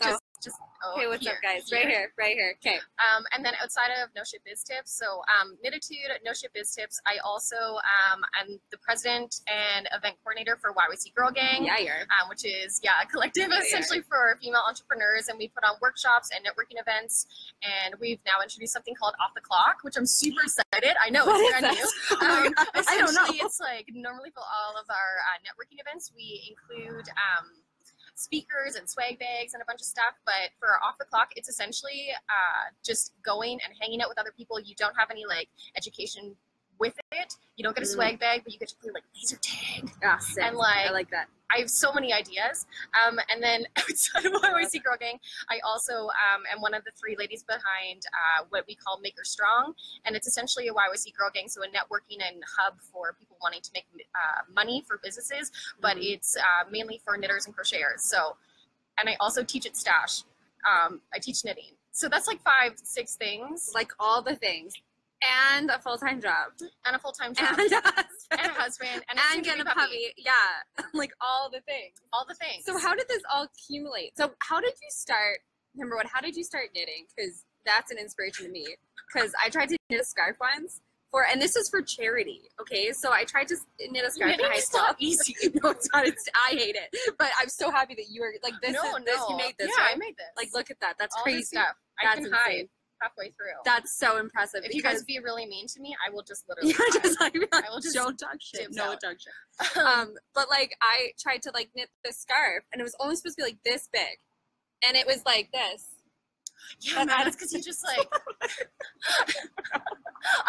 So 0.02 0.18
just 0.42 0.56
oh, 0.84 0.94
okay, 0.96 1.06
what's 1.06 1.22
here, 1.22 1.34
up, 1.34 1.42
guys? 1.42 1.68
Here. 1.68 1.78
Right 1.78 1.88
here, 1.88 2.12
right 2.18 2.34
here. 2.34 2.54
Okay. 2.60 2.78
Um, 3.00 3.24
and 3.32 3.44
then 3.44 3.54
outside 3.62 3.90
of 4.02 4.10
No 4.14 4.22
Shit 4.24 4.42
Biz 4.44 4.62
Tips, 4.64 4.92
so 4.92 5.22
um, 5.28 5.56
Knititude, 5.64 6.12
No 6.24 6.32
Shit 6.32 6.52
Biz 6.54 6.70
Tips. 6.74 7.00
I 7.06 7.18
also 7.24 7.56
um, 7.56 8.22
am 8.40 8.58
the 8.70 8.78
president 8.78 9.40
and 9.46 9.88
event 9.92 10.16
coordinator 10.22 10.56
for 10.60 10.72
YYC 10.72 11.14
Girl 11.14 11.30
Gang. 11.30 11.64
Yeah, 11.64 11.78
you're. 11.78 12.06
Um, 12.16 12.28
which 12.28 12.44
is 12.44 12.80
yeah 12.82 13.02
a 13.02 13.06
collective 13.06 13.48
yeah, 13.50 13.60
essentially 13.60 14.00
for 14.02 14.38
female 14.42 14.62
entrepreneurs, 14.66 15.28
and 15.28 15.38
we 15.38 15.48
put 15.48 15.64
on 15.64 15.76
workshops 15.80 16.30
and 16.34 16.44
networking 16.44 16.80
events. 16.80 17.26
And 17.62 17.94
we've 18.00 18.20
now 18.26 18.42
introduced 18.42 18.72
something 18.72 18.94
called 18.94 19.14
Off 19.20 19.34
the 19.34 19.40
Clock, 19.40 19.82
which 19.82 19.96
I'm 19.96 20.06
super 20.06 20.42
excited. 20.42 20.96
I 21.02 21.10
know 21.10 21.26
what 21.26 21.40
it's 21.40 21.60
brand 21.60 21.76
new. 21.76 21.86
Oh 22.16 22.46
um, 22.46 22.54
I 22.74 22.96
don't 22.98 23.14
know. 23.14 23.26
It's 23.44 23.60
like 23.60 23.88
normally 23.92 24.30
for 24.30 24.40
all 24.40 24.78
of 24.80 24.86
our 24.88 25.10
uh, 25.26 25.38
networking 25.44 25.80
events, 25.80 26.12
we 26.14 26.54
include. 26.54 27.08
Um, 27.08 27.65
speakers 28.16 28.74
and 28.74 28.88
swag 28.88 29.18
bags 29.18 29.54
and 29.54 29.62
a 29.62 29.66
bunch 29.66 29.80
of 29.80 29.86
stuff. 29.86 30.14
But 30.24 30.50
for 30.58 30.82
off 30.82 30.98
the 30.98 31.04
clock, 31.04 31.30
it's 31.36 31.48
essentially 31.48 32.08
uh, 32.28 32.72
just 32.84 33.12
going 33.24 33.60
and 33.64 33.72
hanging 33.80 34.02
out 34.02 34.08
with 34.08 34.18
other 34.18 34.32
people. 34.36 34.58
You 34.58 34.74
don't 34.76 34.94
have 34.98 35.10
any 35.10 35.24
like 35.26 35.48
education 35.76 36.34
with 36.78 36.94
it. 37.12 37.34
You 37.56 37.64
don't 37.64 37.74
get 37.74 37.84
a 37.84 37.86
mm. 37.86 37.94
swag 37.94 38.18
bag, 38.20 38.42
but 38.44 38.52
you 38.52 38.58
get 38.58 38.68
to 38.68 38.76
play 38.76 38.90
like 38.92 39.04
laser 39.14 39.38
tag. 39.40 39.90
Ah, 40.04 40.18
and 40.40 40.56
like 40.56 40.86
I 40.86 40.90
like 40.92 41.10
that. 41.10 41.28
I 41.54 41.60
have 41.60 41.70
so 41.70 41.92
many 41.92 42.12
ideas. 42.12 42.66
Um, 43.06 43.18
and 43.32 43.42
then 43.42 43.66
outside 43.76 44.26
of 44.26 44.32
YYC 44.32 44.82
Girl 44.82 44.96
Gang, 44.98 45.18
I 45.48 45.60
also 45.64 46.08
um, 46.08 46.42
am 46.52 46.60
one 46.60 46.74
of 46.74 46.84
the 46.84 46.90
three 47.00 47.16
ladies 47.16 47.44
behind 47.44 48.02
uh, 48.12 48.44
what 48.48 48.64
we 48.66 48.74
call 48.74 49.00
Maker 49.00 49.24
Strong. 49.24 49.74
And 50.04 50.16
it's 50.16 50.26
essentially 50.26 50.68
a 50.68 50.72
YYC 50.72 51.16
Girl 51.16 51.30
Gang, 51.32 51.48
so 51.48 51.62
a 51.62 51.66
networking 51.66 52.18
and 52.26 52.42
hub 52.58 52.80
for 52.80 53.14
people 53.18 53.36
wanting 53.42 53.62
to 53.62 53.70
make 53.74 53.86
uh, 54.14 54.42
money 54.54 54.84
for 54.86 55.00
businesses, 55.02 55.52
but 55.80 55.96
mm-hmm. 55.96 56.14
it's 56.14 56.36
uh, 56.36 56.68
mainly 56.70 57.00
for 57.04 57.16
knitters 57.16 57.46
and 57.46 57.56
crocheters. 57.56 58.00
So, 58.00 58.36
and 58.98 59.08
I 59.08 59.16
also 59.20 59.44
teach 59.44 59.66
at 59.66 59.76
Stash. 59.76 60.22
Um, 60.66 61.00
I 61.14 61.18
teach 61.18 61.44
knitting. 61.44 61.76
So 61.92 62.08
that's 62.08 62.26
like 62.26 62.42
five, 62.42 62.72
six 62.82 63.16
things. 63.16 63.70
Like 63.74 63.92
all 63.98 64.20
the 64.20 64.36
things 64.36 64.74
and 65.22 65.70
a 65.70 65.78
full 65.78 65.96
time 65.96 66.20
job, 66.20 66.52
and 66.84 66.96
a 66.96 66.98
full 66.98 67.12
time 67.12 67.34
job, 67.34 67.58
and 67.58 67.72
a 67.72 67.80
husband, 67.80 68.02
and 68.32 68.50
a 68.50 68.54
husband, 68.54 69.04
and, 69.10 69.18
and 69.34 69.44
get 69.44 69.58
a 69.60 69.64
puppy. 69.64 69.80
puppy. 69.80 70.14
Yeah, 70.16 70.84
like 70.94 71.12
all 71.20 71.50
the 71.50 71.60
things. 71.60 71.94
All 72.12 72.24
the 72.28 72.34
things. 72.34 72.64
So 72.64 72.78
how 72.78 72.94
did 72.94 73.08
this 73.08 73.22
all 73.32 73.44
accumulate? 73.44 74.16
So 74.16 74.32
how 74.40 74.60
did 74.60 74.72
you 74.82 74.88
start? 74.90 75.38
Number 75.74 75.96
one, 75.96 76.06
how 76.10 76.20
did 76.20 76.36
you 76.36 76.44
start 76.44 76.70
knitting? 76.74 77.06
Because 77.14 77.44
that's 77.66 77.90
an 77.90 77.98
inspiration 77.98 78.46
to 78.46 78.50
me. 78.50 78.66
Because 79.12 79.32
I 79.44 79.50
tried 79.50 79.68
to 79.68 79.76
knit 79.90 80.00
a 80.00 80.04
scarf 80.04 80.36
once 80.40 80.80
for, 81.10 81.26
and 81.30 81.40
this 81.40 81.56
is 81.56 81.68
for 81.68 81.82
charity. 81.82 82.42
Okay, 82.60 82.92
so 82.92 83.12
I 83.12 83.24
tried 83.24 83.48
to 83.48 83.56
knit 83.90 84.04
a 84.04 84.10
scarf 84.10 84.30
Knitting 84.30 84.46
in 84.46 84.52
high 84.52 84.58
school. 84.58 84.80
Easy. 84.98 85.34
no, 85.62 85.70
it's 85.70 85.88
not. 85.92 86.06
It's 86.06 86.28
I 86.48 86.54
hate 86.54 86.76
it, 86.76 87.14
but 87.18 87.28
I'm 87.40 87.48
so 87.48 87.70
happy 87.70 87.94
that 87.94 88.06
you 88.10 88.22
were 88.22 88.32
like 88.42 88.54
this. 88.62 88.72
No, 88.72 88.82
is, 88.82 88.92
no. 88.92 89.04
This, 89.04 89.20
you 89.28 89.36
made 89.36 89.54
this. 89.58 89.70
Yeah, 89.76 89.84
right? 89.84 89.94
I 89.94 89.98
made 89.98 90.16
this. 90.16 90.26
Like, 90.36 90.48
look 90.54 90.70
at 90.70 90.80
that. 90.80 90.94
That's 90.98 91.14
all 91.16 91.22
crazy. 91.22 91.42
stuff. 91.42 91.76
I 92.00 92.06
That's 92.06 92.16
can 92.16 92.26
insane. 92.26 92.40
hide 92.42 92.68
halfway 93.00 93.30
through. 93.30 93.56
That's 93.64 93.96
so 93.96 94.18
impressive. 94.18 94.62
If 94.64 94.74
you 94.74 94.82
guys 94.82 95.04
be 95.04 95.18
really 95.18 95.46
mean 95.46 95.66
to 95.68 95.80
me, 95.80 95.94
I 96.06 96.12
will 96.12 96.22
just 96.22 96.44
literally. 96.48 96.70
Yeah, 96.70 97.00
just 97.02 97.20
like, 97.20 97.34
like 97.34 97.64
I 97.64 97.70
will 97.70 97.80
just 97.80 97.94
don't 97.94 98.16
talk 98.18 98.36
shit. 98.40 98.68
No, 98.72 98.92
out. 98.92 99.00
talk 99.00 99.16
shit. 99.18 99.76
um, 99.84 100.14
but 100.34 100.48
like 100.50 100.76
I 100.80 101.10
tried 101.18 101.42
to 101.42 101.50
like 101.54 101.70
knit 101.74 101.88
this 102.04 102.18
scarf, 102.18 102.64
and 102.72 102.80
it 102.80 102.84
was 102.84 102.96
only 103.00 103.16
supposed 103.16 103.36
to 103.38 103.42
be 103.42 103.50
like 103.50 103.58
this 103.64 103.88
big, 103.92 104.18
and 104.86 104.96
it 104.96 105.06
was 105.06 105.22
like 105.26 105.50
this. 105.52 105.86
Yeah, 106.80 107.04
man, 107.04 107.06
that's 107.06 107.36
because 107.36 107.52
you 107.52 107.62
just 107.62 107.84
like. 107.96 108.08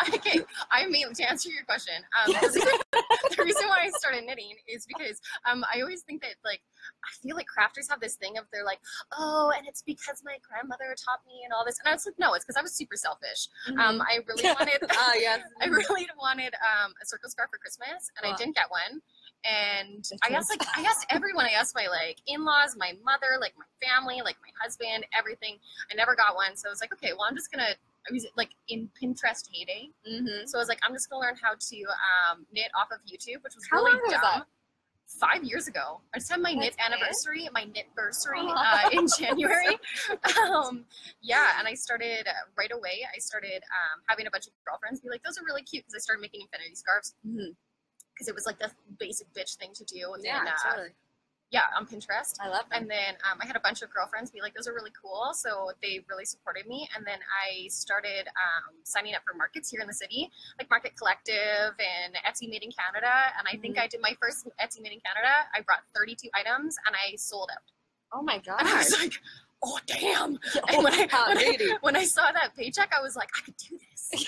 okay, 0.16 0.42
I 0.72 0.88
mean 0.88 1.14
to 1.14 1.30
answer 1.30 1.50
your 1.50 1.64
question. 1.64 1.94
Um, 2.18 2.34
the, 2.34 2.48
reason, 2.48 2.62
the 3.38 3.44
reason 3.44 3.68
why 3.68 3.86
I 3.86 3.90
started 3.98 4.26
knitting 4.26 4.56
is 4.68 4.86
because 4.86 5.20
um, 5.50 5.64
I 5.74 5.82
always 5.82 6.02
think 6.02 6.22
that 6.22 6.36
like 6.44 6.62
I 7.06 7.12
feel 7.22 7.36
like 7.36 7.48
crafters 7.48 7.90
have 7.90 8.00
this 8.00 8.16
thing 8.16 8.38
of 8.38 8.46
they're 8.52 8.66
like, 8.66 8.80
oh, 9.18 9.52
and 9.58 9.68
it's 9.68 9.82
because 9.82 10.22
my 10.26 10.38
grandmother 10.48 10.96
taught 10.98 11.20
me 11.28 11.42
and 11.44 11.54
all 11.54 11.66
this, 11.66 11.80
and 11.80 11.90
I 11.90 11.94
was 11.94 12.06
like, 12.06 12.18
no, 12.20 12.34
it's 12.34 12.46
because 12.46 12.58
I 12.58 12.62
was 12.62 12.74
super 12.74 12.96
selfish. 12.96 13.50
Mm-hmm. 13.70 13.80
Um, 13.80 14.02
I 14.02 14.20
really 14.28 14.44
wanted, 14.44 14.82
uh, 14.84 15.14
yes. 15.16 15.42
I 15.62 15.68
really 15.68 16.08
wanted 16.20 16.54
um, 16.62 16.94
a 17.02 17.06
circle 17.06 17.30
scarf 17.30 17.50
for 17.52 17.58
Christmas, 17.58 18.10
and 18.18 18.32
I 18.32 18.36
didn't 18.36 18.56
get 18.56 18.70
one. 18.70 19.02
And 19.46 20.04
I 20.24 20.34
asked 20.34 20.50
like 20.50 20.68
I 20.76 20.82
asked 20.82 21.06
everyone. 21.10 21.46
I 21.46 21.52
asked 21.52 21.76
my 21.76 21.88
like 21.88 22.18
in-laws, 22.28 22.76
my 22.78 22.94
mother, 23.06 23.40
like 23.40 23.54
my 23.58 23.66
family, 23.80 24.22
like 24.24 24.36
my 24.42 24.52
husband, 24.62 25.06
everything. 25.18 25.58
I 25.92 25.96
never 25.96 26.16
got 26.16 26.36
one, 26.36 26.56
so 26.56 26.68
I 26.68 26.72
was 26.72 26.82
like, 26.82 26.92
okay, 26.94 27.14
well, 27.14 27.28
I'm 27.30 27.36
just 27.36 27.52
gonna 27.52 27.76
I 28.10 28.14
was 28.14 28.26
like 28.36 28.52
in 28.68 28.90
Pinterest 29.02 29.48
heyday. 29.52 29.90
Mm-hmm. 30.10 30.48
So 30.48 30.58
I 30.58 30.62
was 30.62 30.68
like, 30.68 30.80
I'm 30.84 30.94
just 30.94 31.10
gonna 31.10 31.22
learn 31.22 31.36
how 31.42 31.54
to 31.54 31.78
um, 31.86 32.46
knit 32.52 32.72
off 32.80 32.88
of 32.92 33.00
YouTube, 33.06 33.44
which 33.44 33.56
was 33.56 33.68
how 33.70 33.78
really 33.78 34.00
dumb. 34.12 34.22
Was? 34.22 34.44
Five 35.22 35.46
years 35.46 35.70
ago, 35.70 36.02
I 36.14 36.20
just 36.20 36.30
had 36.30 36.42
my 36.42 36.52
That's 36.52 36.60
knit 36.60 36.76
it? 36.78 36.84
anniversary, 36.86 37.48
my 37.54 37.64
knit 37.64 37.88
bursary 37.96 38.44
uh, 38.44 38.90
in 38.92 39.08
January. 39.18 39.80
um, 40.52 40.84
yeah, 41.22 41.58
and 41.58 41.66
I 41.66 41.76
started 41.76 42.28
uh, 42.28 42.52
right 42.58 42.72
away. 42.74 43.08
I 43.08 43.18
started 43.20 43.64
um, 43.72 44.04
having 44.08 44.28
a 44.28 44.32
bunch 44.32 44.48
of 44.48 44.54
girlfriends 44.68 45.00
be 45.00 45.10
like, 45.10 45.24
"Those 45.24 45.38
are 45.38 45.46
really 45.46 45.64
cute," 45.64 45.86
because 45.86 45.96
I 45.96 46.00
started 46.00 46.20
making 46.20 46.42
infinity 46.42 46.76
scarves. 46.76 47.16
Because 48.18 48.28
it 48.28 48.36
was 48.36 48.46
like 48.46 48.60
the 48.60 48.72
basic 49.00 49.32
bitch 49.34 49.58
thing 49.58 49.70
to 49.74 49.84
do. 49.84 50.14
And 50.14 50.24
yeah, 50.24 50.40
then, 50.40 50.48
uh, 50.48 50.70
totally 50.70 50.94
yeah, 51.50 51.72
on 51.78 51.88
Pinterest. 51.88 52.36
I 52.42 52.50
love 52.50 52.68
them. 52.70 52.82
And 52.82 52.90
then 52.90 53.16
um, 53.24 53.40
I 53.42 53.46
had 53.46 53.56
a 53.56 53.62
bunch 53.62 53.82
of 53.82 53.90
girlfriends 53.90 54.32
be 54.32 54.42
like, 54.42 54.54
those 54.54 54.68
are 54.68 54.74
really 54.74 54.92
cool. 55.02 55.32
So 55.34 55.72
they 55.82 56.04
really 56.10 56.26
supported 56.26 56.68
me. 56.68 56.90
And 56.96 57.06
then 57.06 57.20
I 57.24 57.68
started 57.70 58.28
um, 58.28 58.76
signing 58.84 59.16
up 59.16 59.22
for 59.26 59.36
markets 59.38 59.70
here 59.70 59.80
in 59.80 59.88
the 59.88 59.94
city, 59.94 60.30
like 60.60 60.70
Market 60.70 60.98
Collective 60.98 61.72
and 61.80 62.16
Etsy 62.28 62.50
Made 62.50 62.64
in 62.64 62.72
Canada. 62.72 63.32
And 63.40 63.48
I 63.48 63.54
mm-hmm. 63.54 63.62
think 63.62 63.80
I 63.80 63.88
did 63.88 64.02
my 64.02 64.16
first 64.22 64.48
Etsy 64.60 64.82
Made 64.82 64.92
in 64.92 65.00
Canada. 65.00 65.48
I 65.56 65.62
brought 65.62 65.88
32 65.96 66.28
items 66.36 66.76
and 66.86 66.96
I 66.96 67.16
sold 67.16 67.50
out. 67.54 67.64
Oh 68.12 68.22
my 68.22 68.40
God. 68.40 68.64
I 68.64 68.78
was 68.78 68.92
like, 69.00 69.14
oh, 69.64 69.80
damn. 69.88 70.40
Yeah, 70.54 70.62
and 70.70 70.84
when, 70.84 70.94
I, 70.94 71.08
oh, 71.12 71.26
when, 71.28 71.38
I, 71.38 71.78
when 71.82 71.96
I 71.96 72.06
saw 72.06 72.32
that 72.32 72.56
paycheck, 72.56 72.92
I 72.98 73.02
was 73.02 73.16
like, 73.16 73.30
I 73.38 73.42
could 73.42 73.58
do 73.58 73.78
this. 73.78 74.26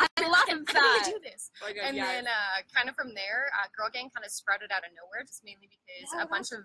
I 0.00 0.22
love 0.22 0.48
I, 0.48 0.54
that. 0.72 0.76
I 0.76 1.00
could 1.04 1.12
do 1.12 1.20
this. 1.22 1.50
Oh 1.62 1.68
God, 1.68 1.84
and 1.84 1.96
yes. 1.96 2.08
then 2.08 2.26
uh, 2.26 2.62
kind 2.74 2.88
of 2.88 2.94
from 2.94 3.12
there, 3.14 3.52
uh, 3.60 3.68
Girl 3.76 3.88
Gang 3.92 4.08
kind 4.14 4.24
of 4.24 4.32
sprouted 4.32 4.70
out 4.72 4.84
of 4.84 4.90
nowhere, 4.96 5.24
just 5.26 5.44
mainly 5.44 5.68
because 5.68 6.08
Yeah, 6.14 6.24
a 6.24 6.26
bunch 6.26 6.52
of 6.52 6.64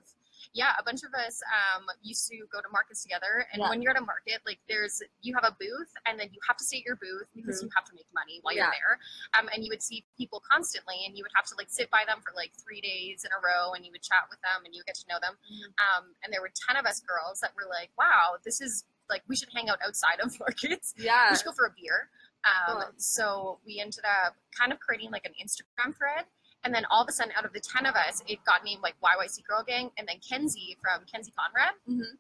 yeah, 0.54 0.74
a 0.80 0.84
bunch 0.84 1.04
of 1.04 1.14
us 1.14 1.42
um, 1.50 1.86
used 2.02 2.28
to 2.30 2.38
go 2.52 2.62
to 2.62 2.68
markets 2.72 3.02
together. 3.04 3.46
And 3.54 3.62
Yeah. 3.62 3.70
when 3.70 3.82
you're 3.82 3.92
at 3.92 3.98
a 4.02 4.06
market, 4.06 4.42
like 4.46 4.60
there's 4.68 5.02
you 5.22 5.34
have 5.36 5.44
a 5.44 5.56
booth, 5.60 5.92
and 6.06 6.20
then 6.20 6.30
you 6.32 6.40
have 6.48 6.58
to 6.58 6.64
stay 6.64 6.78
at 6.80 6.86
your 6.86 6.96
booth 6.98 7.28
because 7.36 7.60
Mhm. 7.60 7.64
you 7.66 7.70
have 7.76 7.86
to 7.86 7.94
make 7.96 8.08
money 8.14 8.40
while 8.42 8.54
Yeah. 8.56 8.64
you're 8.66 8.72
there. 8.72 9.00
Um, 9.38 9.50
and 9.54 9.64
you 9.64 9.70
would 9.70 9.82
see 9.84 10.06
people 10.18 10.40
constantly, 10.42 11.06
and 11.06 11.18
you 11.18 11.24
would 11.24 11.32
have 11.36 11.46
to 11.46 11.56
like 11.56 11.70
sit 11.70 11.90
by 11.90 12.04
them 12.06 12.22
for 12.22 12.34
like 12.36 12.54
three 12.56 12.82
days 12.82 13.26
in 13.26 13.32
a 13.32 13.40
row, 13.40 13.74
and 13.74 13.86
you 13.86 13.92
would 13.92 14.04
chat 14.04 14.28
with 14.30 14.42
them, 14.42 14.66
and 14.66 14.74
you 14.74 14.80
would 14.80 14.88
get 14.88 14.96
to 14.96 15.08
know 15.08 15.20
them. 15.20 15.38
Mhm. 15.52 15.74
Um, 15.98 16.16
and 16.24 16.34
there 16.34 16.42
were 16.42 16.52
ten 16.68 16.76
of 16.78 16.86
us 16.86 17.00
girls 17.02 17.40
that 17.42 17.56
were 17.56 17.66
like, 17.70 17.92
"Wow, 17.98 18.38
this 18.44 18.62
is." 18.62 18.86
like 19.10 19.24
we 19.30 19.38
should 19.38 19.48
hang 19.54 19.70
out 19.70 19.80
outside 19.82 20.20
of 20.20 20.38
markets. 20.42 20.94
Yeah. 20.98 21.30
We 21.32 21.38
should 21.38 21.46
go 21.46 21.54
for 21.54 21.66
a 21.66 21.72
beer. 21.72 22.12
Um, 22.44 22.82
Cool. 22.82 22.94
So 22.98 23.62
we 23.66 23.80
ended 23.80 24.04
up 24.04 24.36
kind 24.52 24.74
of 24.74 24.82
creating 24.82 25.12
like 25.12 25.26
an 25.26 25.34
Instagram 25.42 25.96
thread. 25.96 26.26
And 26.64 26.74
then 26.74 26.86
all 26.92 27.02
of 27.04 27.08
a 27.08 27.12
sudden, 27.12 27.32
out 27.38 27.46
of 27.46 27.54
the 27.54 27.60
10 27.62 27.86
of 27.86 27.96
us, 27.96 28.22
it 28.28 28.40
got 28.46 28.64
named 28.66 28.82
like 28.82 28.96
YYC 29.02 29.46
Girl 29.48 29.64
Gang. 29.66 29.90
And 29.98 30.08
then 30.08 30.18
Kenzie 30.28 30.78
from 30.82 31.06
Kenzie 31.12 31.32
Conrad, 31.38 31.76
Mhm. 31.88 32.18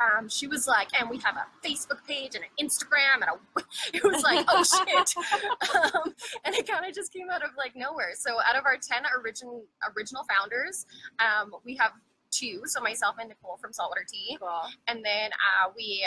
um, 0.00 0.28
she 0.28 0.46
was 0.46 0.66
like, 0.68 0.88
and 1.00 1.10
we 1.10 1.18
have 1.18 1.36
a 1.36 1.46
Facebook 1.66 2.04
page 2.06 2.34
and 2.36 2.44
an 2.44 2.50
Instagram. 2.64 3.14
And 3.22 3.24
a, 3.24 3.60
it 3.94 4.04
was 4.04 4.22
like, 4.22 4.44
oh 4.48 4.62
shit. 4.62 5.14
um, 5.94 6.14
and 6.44 6.54
it 6.54 6.68
kind 6.68 6.86
of 6.86 6.94
just 6.94 7.12
came 7.12 7.30
out 7.30 7.42
of 7.42 7.50
like 7.56 7.74
nowhere. 7.74 8.12
So 8.14 8.38
out 8.46 8.56
of 8.56 8.64
our 8.64 8.76
10 8.76 9.02
original, 9.22 9.64
original 9.96 10.24
founders, 10.24 10.86
um, 11.18 11.52
we 11.64 11.74
have 11.76 11.92
two. 12.30 12.62
So 12.66 12.80
myself 12.80 13.16
and 13.18 13.28
Nicole 13.28 13.56
from 13.56 13.72
Saltwater 13.72 14.04
Tea 14.08 14.36
Cool. 14.40 14.62
and 14.86 15.04
then 15.04 15.30
uh, 15.32 15.70
we 15.76 16.06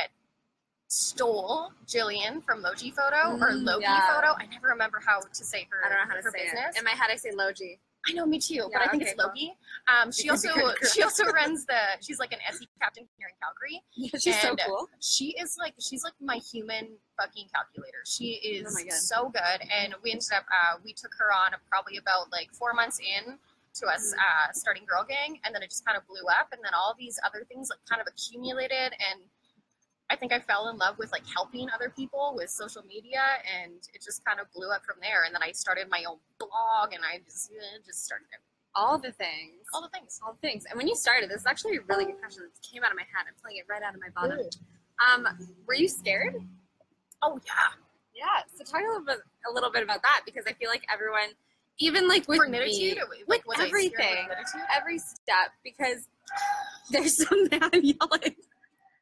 stole 0.98 1.72
Jillian 1.88 2.44
from 2.46 2.62
Logi 2.62 2.92
Photo 2.92 3.34
or 3.42 3.50
Mm, 3.52 3.66
Loki 3.66 3.82
yeah. 3.84 4.08
Photo. 4.08 4.28
I 4.38 4.46
never 4.52 4.68
remember 4.68 5.02
how 5.06 5.22
to 5.22 5.44
say 5.44 5.68
her. 5.72 5.84
I 5.86 5.90
don't 5.90 5.98
know 6.08 6.14
how 6.16 6.22
to 6.22 6.30
say 6.32 6.46
business. 6.46 6.76
it. 6.76 6.80
In 6.80 6.84
my 6.86 6.92
head, 6.92 7.10
I 7.12 7.16
say 7.16 7.32
Logi. 7.32 7.80
I 8.08 8.12
know, 8.14 8.26
me 8.26 8.38
too, 8.38 8.70
but 8.72 8.82
I 8.82 8.88
think 8.90 9.02
okay, 9.04 9.12
it's 9.12 9.20
cool. 9.22 9.30
Loki. 9.30 9.54
Um, 9.88 10.12
she 10.12 10.30
also 10.30 10.50
she 10.94 11.02
also 11.04 11.24
runs 11.40 11.66
the. 11.66 11.80
She's 12.02 12.20
like 12.20 12.34
an 12.34 12.40
SE 12.52 12.68
captain 12.82 13.08
here 13.18 13.28
in 13.32 13.36
Calgary. 13.42 13.82
She's 14.22 14.40
so 14.42 14.56
cool. 14.58 14.90
She 15.00 15.34
is 15.40 15.56
like 15.58 15.74
she's 15.80 16.04
like 16.04 16.14
my 16.22 16.36
human 16.36 16.90
fucking 17.20 17.48
calculator. 17.56 18.04
She 18.06 18.34
is 18.44 18.68
Oh 18.78 18.90
so 18.90 19.30
good, 19.30 19.60
and 19.74 19.96
we 20.04 20.12
ended 20.12 20.28
up 20.36 20.44
uh, 20.52 20.78
we 20.84 20.92
took 20.94 21.12
her 21.18 21.32
on 21.34 21.52
probably 21.72 21.98
about 21.98 22.30
like 22.32 22.52
four 22.54 22.74
months 22.74 23.00
in 23.00 23.40
to 23.80 23.88
us 23.88 24.14
Mhm. 24.14 24.20
uh, 24.20 24.52
starting 24.52 24.84
Girl 24.86 25.06
Gang, 25.08 25.40
and 25.46 25.56
then 25.56 25.64
it 25.64 25.70
just 25.70 25.86
kind 25.86 25.98
of 25.98 26.06
blew 26.06 26.28
up, 26.40 26.50
and 26.52 26.62
then 26.64 26.74
all 26.76 26.94
these 27.00 27.18
other 27.26 27.46
things 27.48 27.70
like 27.72 27.80
kind 27.90 28.02
of 28.02 28.08
accumulated, 28.08 28.92
and 29.00 29.22
I 30.14 30.16
think 30.16 30.32
I 30.32 30.40
fell 30.40 30.70
in 30.70 30.78
love 30.78 31.00
with 31.00 31.12
like 31.12 31.26
helping 31.26 31.68
other 31.74 31.90
people 31.90 32.36
with 32.38 32.52
social 32.52 32.84
media, 32.84 33.42
and 33.50 33.74
it 33.96 34.04
just 34.04 34.24
kind 34.24 34.40
of 34.40 34.46
blew 34.54 34.70
up 34.70 34.86
from 34.86 34.98
there. 35.02 35.24
And 35.26 35.34
then 35.34 35.42
I 35.42 35.52
started 35.54 35.90
my 35.90 36.04
own 36.08 36.18
blog, 36.38 36.94
and 36.94 37.02
I 37.02 37.18
just 37.26 37.50
just 37.84 38.06
started 38.06 38.28
it. 38.32 38.40
All 38.76 39.00
the 39.00 39.12
things. 39.12 39.66
all 39.74 39.82
the 39.82 39.90
things. 39.90 40.20
all 40.24 40.34
the 40.34 40.48
things. 40.48 40.66
And 40.70 40.78
when 40.78 40.88
you 40.88 40.96
started, 40.96 41.30
this 41.30 41.42
is 41.42 41.48
actually 41.48 41.78
a 41.78 41.82
really 41.90 42.06
good 42.06 42.20
question 42.20 42.44
that 42.44 42.54
came 42.62 42.84
out 42.84 42.92
of 42.92 42.98
my 42.98 43.06
head. 43.10 43.26
I'm 43.26 43.34
pulling 43.42 43.58
it 43.58 43.66
right 43.68 43.82
out 43.82 43.96
of 43.96 44.02
my 44.02 44.10
bottom. 44.14 44.38
Um, 45.02 45.28
were 45.68 45.76
you 45.76 45.88
scared? 45.88 46.36
Oh 47.24 47.40
yeah, 47.46 47.74
Yeah. 48.14 48.46
So 48.56 48.64
talk 48.64 48.82
a 48.82 48.86
little 48.86 49.06
bit, 49.06 49.18
a 49.50 49.54
little 49.54 49.72
bit 49.72 49.82
about 49.82 50.04
that 50.04 50.22
because 50.26 50.46
I 50.48 50.54
feel 50.54 50.70
like 50.70 50.86
everyone, 50.94 51.34
even 51.80 52.08
like 52.08 52.28
with 52.28 52.48
me, 52.50 52.98
with 52.98 53.28
like 53.28 53.48
was 53.48 53.60
I 53.60 53.68
scared 53.68 53.74
with 53.74 54.02
everything. 54.02 54.62
Every 54.76 55.00
step 55.00 55.58
because 55.64 56.08
there's 56.92 57.18
some 57.28 57.48
man 57.50 57.82
yelling. 57.82 58.36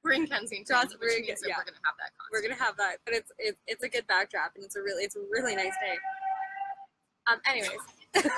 We're 0.03 0.13
in 0.13 0.27
Kensington, 0.27 0.77
which 0.79 0.97
very 0.99 1.21
means 1.21 1.41
yeah. 1.45 1.55
we're 1.57 1.63
gonna 1.65 1.77
have 1.85 1.95
that. 1.99 2.11
We're 2.31 2.41
gonna 2.41 2.55
have 2.63 2.77
that, 2.77 2.97
but 3.05 3.13
it's 3.13 3.31
it's 3.37 3.59
it's 3.67 3.83
a 3.83 3.89
good 3.89 4.07
backdrop 4.07 4.53
and 4.55 4.63
it's 4.65 4.75
a 4.75 4.81
really 4.81 5.03
it's 5.03 5.15
a 5.15 5.21
really 5.31 5.55
nice 5.55 5.73
day. 5.81 5.97
Um. 7.31 7.39
Anyways, 7.47 7.79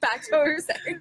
back 0.00 0.22
to 0.24 0.28
what 0.32 0.44
we 0.44 0.50
were 0.54 0.58
saying. 0.60 1.00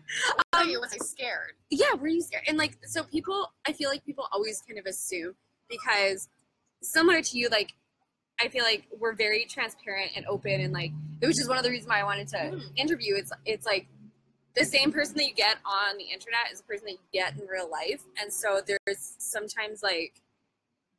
you, 0.69 0.79
was 0.79 0.93
I 0.93 0.97
scared? 1.03 1.53
yeah 1.69 1.93
were 1.99 2.07
you 2.07 2.21
scared 2.21 2.43
and 2.47 2.57
like 2.57 2.77
so 2.85 3.03
people 3.03 3.51
i 3.67 3.73
feel 3.73 3.89
like 3.89 4.03
people 4.05 4.25
always 4.31 4.61
kind 4.61 4.79
of 4.79 4.85
assume 4.85 5.35
because 5.69 6.29
similar 6.81 7.21
to 7.21 7.37
you 7.37 7.49
like 7.49 7.73
i 8.41 8.47
feel 8.47 8.63
like 8.63 8.85
we're 8.99 9.13
very 9.13 9.45
transparent 9.45 10.11
and 10.15 10.25
open 10.27 10.61
and 10.61 10.73
like 10.73 10.91
it 11.21 11.27
was 11.27 11.35
just 11.35 11.49
one 11.49 11.57
of 11.57 11.63
the 11.63 11.69
reasons 11.69 11.89
why 11.89 11.99
i 11.99 12.03
wanted 12.03 12.27
to 12.27 12.37
Mm. 12.37 12.61
interview 12.77 13.15
it's 13.15 13.31
it's 13.45 13.65
like 13.65 13.87
the 14.57 14.65
same 14.65 14.91
person 14.91 15.15
that 15.17 15.25
you 15.25 15.33
get 15.33 15.57
on 15.65 15.97
the 15.97 16.03
internet 16.05 16.51
is 16.51 16.59
the 16.59 16.65
person 16.65 16.85
that 16.85 16.93
you 16.93 16.97
get 17.13 17.33
in 17.37 17.47
real 17.47 17.69
life 17.69 18.01
and 18.21 18.31
so 18.31 18.59
there's 18.65 19.15
sometimes 19.19 19.83
like 19.83 20.21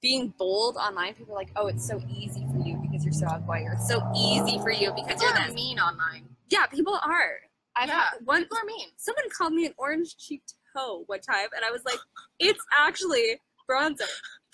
being 0.01 0.33
bold 0.39 0.77
online 0.77 1.13
people 1.15 1.35
are 1.35 1.39
like 1.39 1.51
oh 1.57 1.67
it's 1.67 1.87
so 1.87 2.01
easy 2.09 2.47
for 2.53 2.59
you 2.67 2.77
because 2.77 3.05
you're 3.05 3.13
so 3.13 3.27
outgoing 3.27 3.67
or 3.67 3.73
it's 3.73 3.89
so 3.89 4.01
easy 4.17 4.59
for 4.59 4.71
you 4.71 4.93
because 4.95 5.21
People 5.21 5.35
you're 5.37 5.47
this 5.47 5.55
mean 5.55 5.79
online. 5.79 6.25
yeah 6.51 6.67
people 6.67 6.95
are 7.05 7.33
I've 7.77 7.89
yeah, 7.89 7.95
had 8.11 8.11
one 8.25 8.43
people 8.43 8.59
are 8.59 8.65
mean. 8.67 8.89
someone 8.97 9.25
called 9.37 9.53
me 9.53 9.67
an 9.67 9.75
orange 9.79 10.17
cheeked 10.17 10.55
hoe 10.75 11.05
one 11.07 11.21
time, 11.21 11.47
and 11.55 11.65
I 11.65 11.71
was 11.71 11.83
like, 11.85 11.99
it's 12.41 12.63
actually 12.77 13.41
bronzer. 13.71 14.03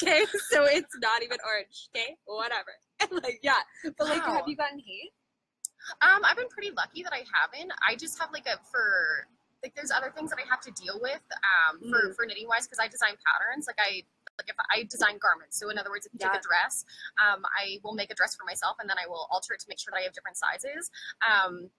Okay, 0.03 0.25
so 0.51 0.65
it's 0.65 0.95
not 1.01 1.23
even 1.23 1.39
orange. 1.47 1.89
Okay, 1.97 2.17
whatever. 2.27 2.73
And 3.01 3.11
like, 3.23 3.41
yeah, 3.43 3.61
but 3.97 4.09
like, 4.09 4.27
Wow. 4.27 4.35
have 4.35 4.45
you 4.49 4.57
gotten 4.57 4.79
hate? 4.79 5.13
Um, 6.01 6.21
I've 6.25 6.37
been 6.37 6.49
pretty 6.49 6.71
lucky 6.71 7.03
that 7.03 7.13
I 7.13 7.25
haven't. 7.33 7.73
I 7.87 7.97
just 7.97 8.19
have 8.21 8.31
like 8.33 8.47
a 8.47 8.59
for 8.71 9.27
like 9.63 9.75
there's 9.75 9.91
other 9.91 10.13
things 10.15 10.31
that 10.31 10.39
I 10.39 10.47
have 10.49 10.61
to 10.61 10.71
deal 10.73 10.99
with 11.01 11.23
um 11.41 11.81
for 11.91 12.09
Mm. 12.11 12.17
for 12.17 12.27
knitting 12.27 12.47
wise 12.49 12.67
because 12.67 12.79
I 12.81 12.89
design 12.89 13.17
patterns. 13.25 13.67
Like 13.67 13.79
I 13.81 14.03
like 14.37 14.49
if 14.49 14.57
I 14.71 14.83
design 14.85 15.19
garments. 15.19 15.59
So 15.59 15.71
in 15.71 15.79
other 15.79 15.91
words, 15.91 16.07
if 16.07 16.13
you 16.13 16.19
Yeah. 16.21 16.31
take 16.33 16.41
a 16.41 16.43
dress, 16.43 16.85
um, 17.23 17.45
I 17.57 17.79
will 17.85 17.95
make 17.95 18.11
a 18.11 18.15
dress 18.15 18.35
for 18.35 18.45
myself 18.45 18.77
and 18.81 18.91
then 18.91 18.97
I 18.99 19.07
will 19.07 19.27
alter 19.31 19.55
it 19.55 19.61
to 19.61 19.67
make 19.69 19.79
sure 19.79 19.93
that 19.93 19.99
I 19.99 20.03
have 20.03 20.13
different 20.13 20.37
sizes. 20.37 20.91
Um, 21.23 21.71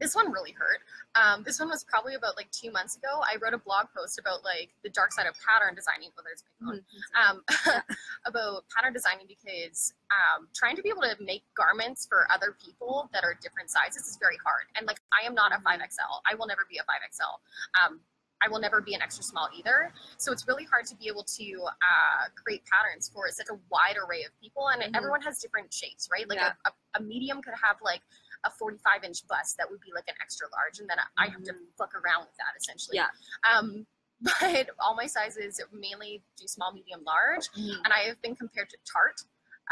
this 0.00 0.14
one 0.14 0.32
really 0.32 0.52
hurt. 0.52 0.80
Um, 1.14 1.44
this 1.44 1.60
one 1.60 1.68
was 1.68 1.84
probably 1.84 2.14
about 2.14 2.36
like 2.36 2.50
two 2.50 2.70
months 2.72 2.96
ago. 2.96 3.20
I 3.22 3.36
wrote 3.40 3.54
a 3.54 3.58
blog 3.58 3.86
post 3.96 4.18
about 4.18 4.42
like 4.42 4.70
the 4.82 4.90
dark 4.90 5.12
side 5.12 5.26
of 5.26 5.34
pattern 5.38 5.74
designing. 5.74 6.10
Whether 6.16 6.30
it's 6.32 6.42
my 6.60 6.66
phone, 6.66 6.80
um, 7.14 7.82
about 8.26 8.64
pattern 8.74 8.92
designing 8.92 9.26
because 9.28 9.94
um, 10.10 10.48
trying 10.54 10.76
to 10.76 10.82
be 10.82 10.88
able 10.88 11.02
to 11.02 11.14
make 11.22 11.44
garments 11.56 12.06
for 12.06 12.26
other 12.32 12.56
people 12.64 13.08
that 13.12 13.22
are 13.24 13.38
different 13.40 13.70
sizes 13.70 14.06
is 14.06 14.16
very 14.20 14.36
hard. 14.44 14.64
And 14.76 14.86
like, 14.86 14.98
I 15.12 15.26
am 15.26 15.34
not 15.34 15.52
a 15.52 15.56
5XL. 15.62 16.22
I 16.30 16.34
will 16.34 16.46
never 16.46 16.66
be 16.68 16.78
a 16.78 16.82
5XL. 16.82 17.38
Um, 17.86 18.00
I 18.44 18.48
will 18.48 18.60
never 18.60 18.82
be 18.82 18.92
an 18.94 19.00
extra 19.00 19.24
small 19.24 19.48
either. 19.56 19.90
So 20.18 20.30
it's 20.30 20.46
really 20.46 20.64
hard 20.64 20.84
to 20.86 20.96
be 20.96 21.08
able 21.08 21.22
to 21.22 21.44
uh, 21.64 22.28
create 22.34 22.62
patterns 22.66 23.08
for 23.08 23.24
such 23.30 23.46
a 23.48 23.54
wide 23.70 23.96
array 23.96 24.22
of 24.24 24.38
people. 24.38 24.68
And 24.68 24.82
Mhm. 24.82 24.96
everyone 24.96 25.22
has 25.22 25.38
different 25.38 25.72
shapes, 25.72 26.08
right? 26.12 26.28
Like 26.28 26.38
Yeah. 26.40 26.52
a, 26.66 26.72
a 26.98 27.00
medium 27.00 27.40
could 27.40 27.54
have 27.62 27.76
like 27.80 28.02
a 28.44 28.50
45 28.50 29.04
inch 29.04 29.26
bust 29.28 29.56
that 29.58 29.70
would 29.70 29.80
be 29.80 29.92
like 29.94 30.04
an 30.08 30.14
extra 30.22 30.46
large. 30.52 30.78
And 30.80 30.88
then 30.88 30.98
I 31.18 31.28
have 31.28 31.42
to 31.44 31.52
Mhm. 31.52 31.76
fuck 31.78 31.94
around 31.94 32.26
with 32.26 32.36
that 32.36 32.52
essentially. 32.60 32.96
Yeah. 32.96 33.08
Um, 33.50 33.86
but 34.40 34.70
all 34.78 34.94
my 34.94 35.06
sizes 35.06 35.60
mainly 35.72 36.22
do 36.36 36.46
small, 36.46 36.72
medium, 36.72 37.02
large 37.04 37.48
and 37.56 37.92
I 37.92 38.00
have 38.08 38.20
been 38.22 38.36
compared 38.36 38.70
to 38.70 38.76
Tarte, 38.86 39.22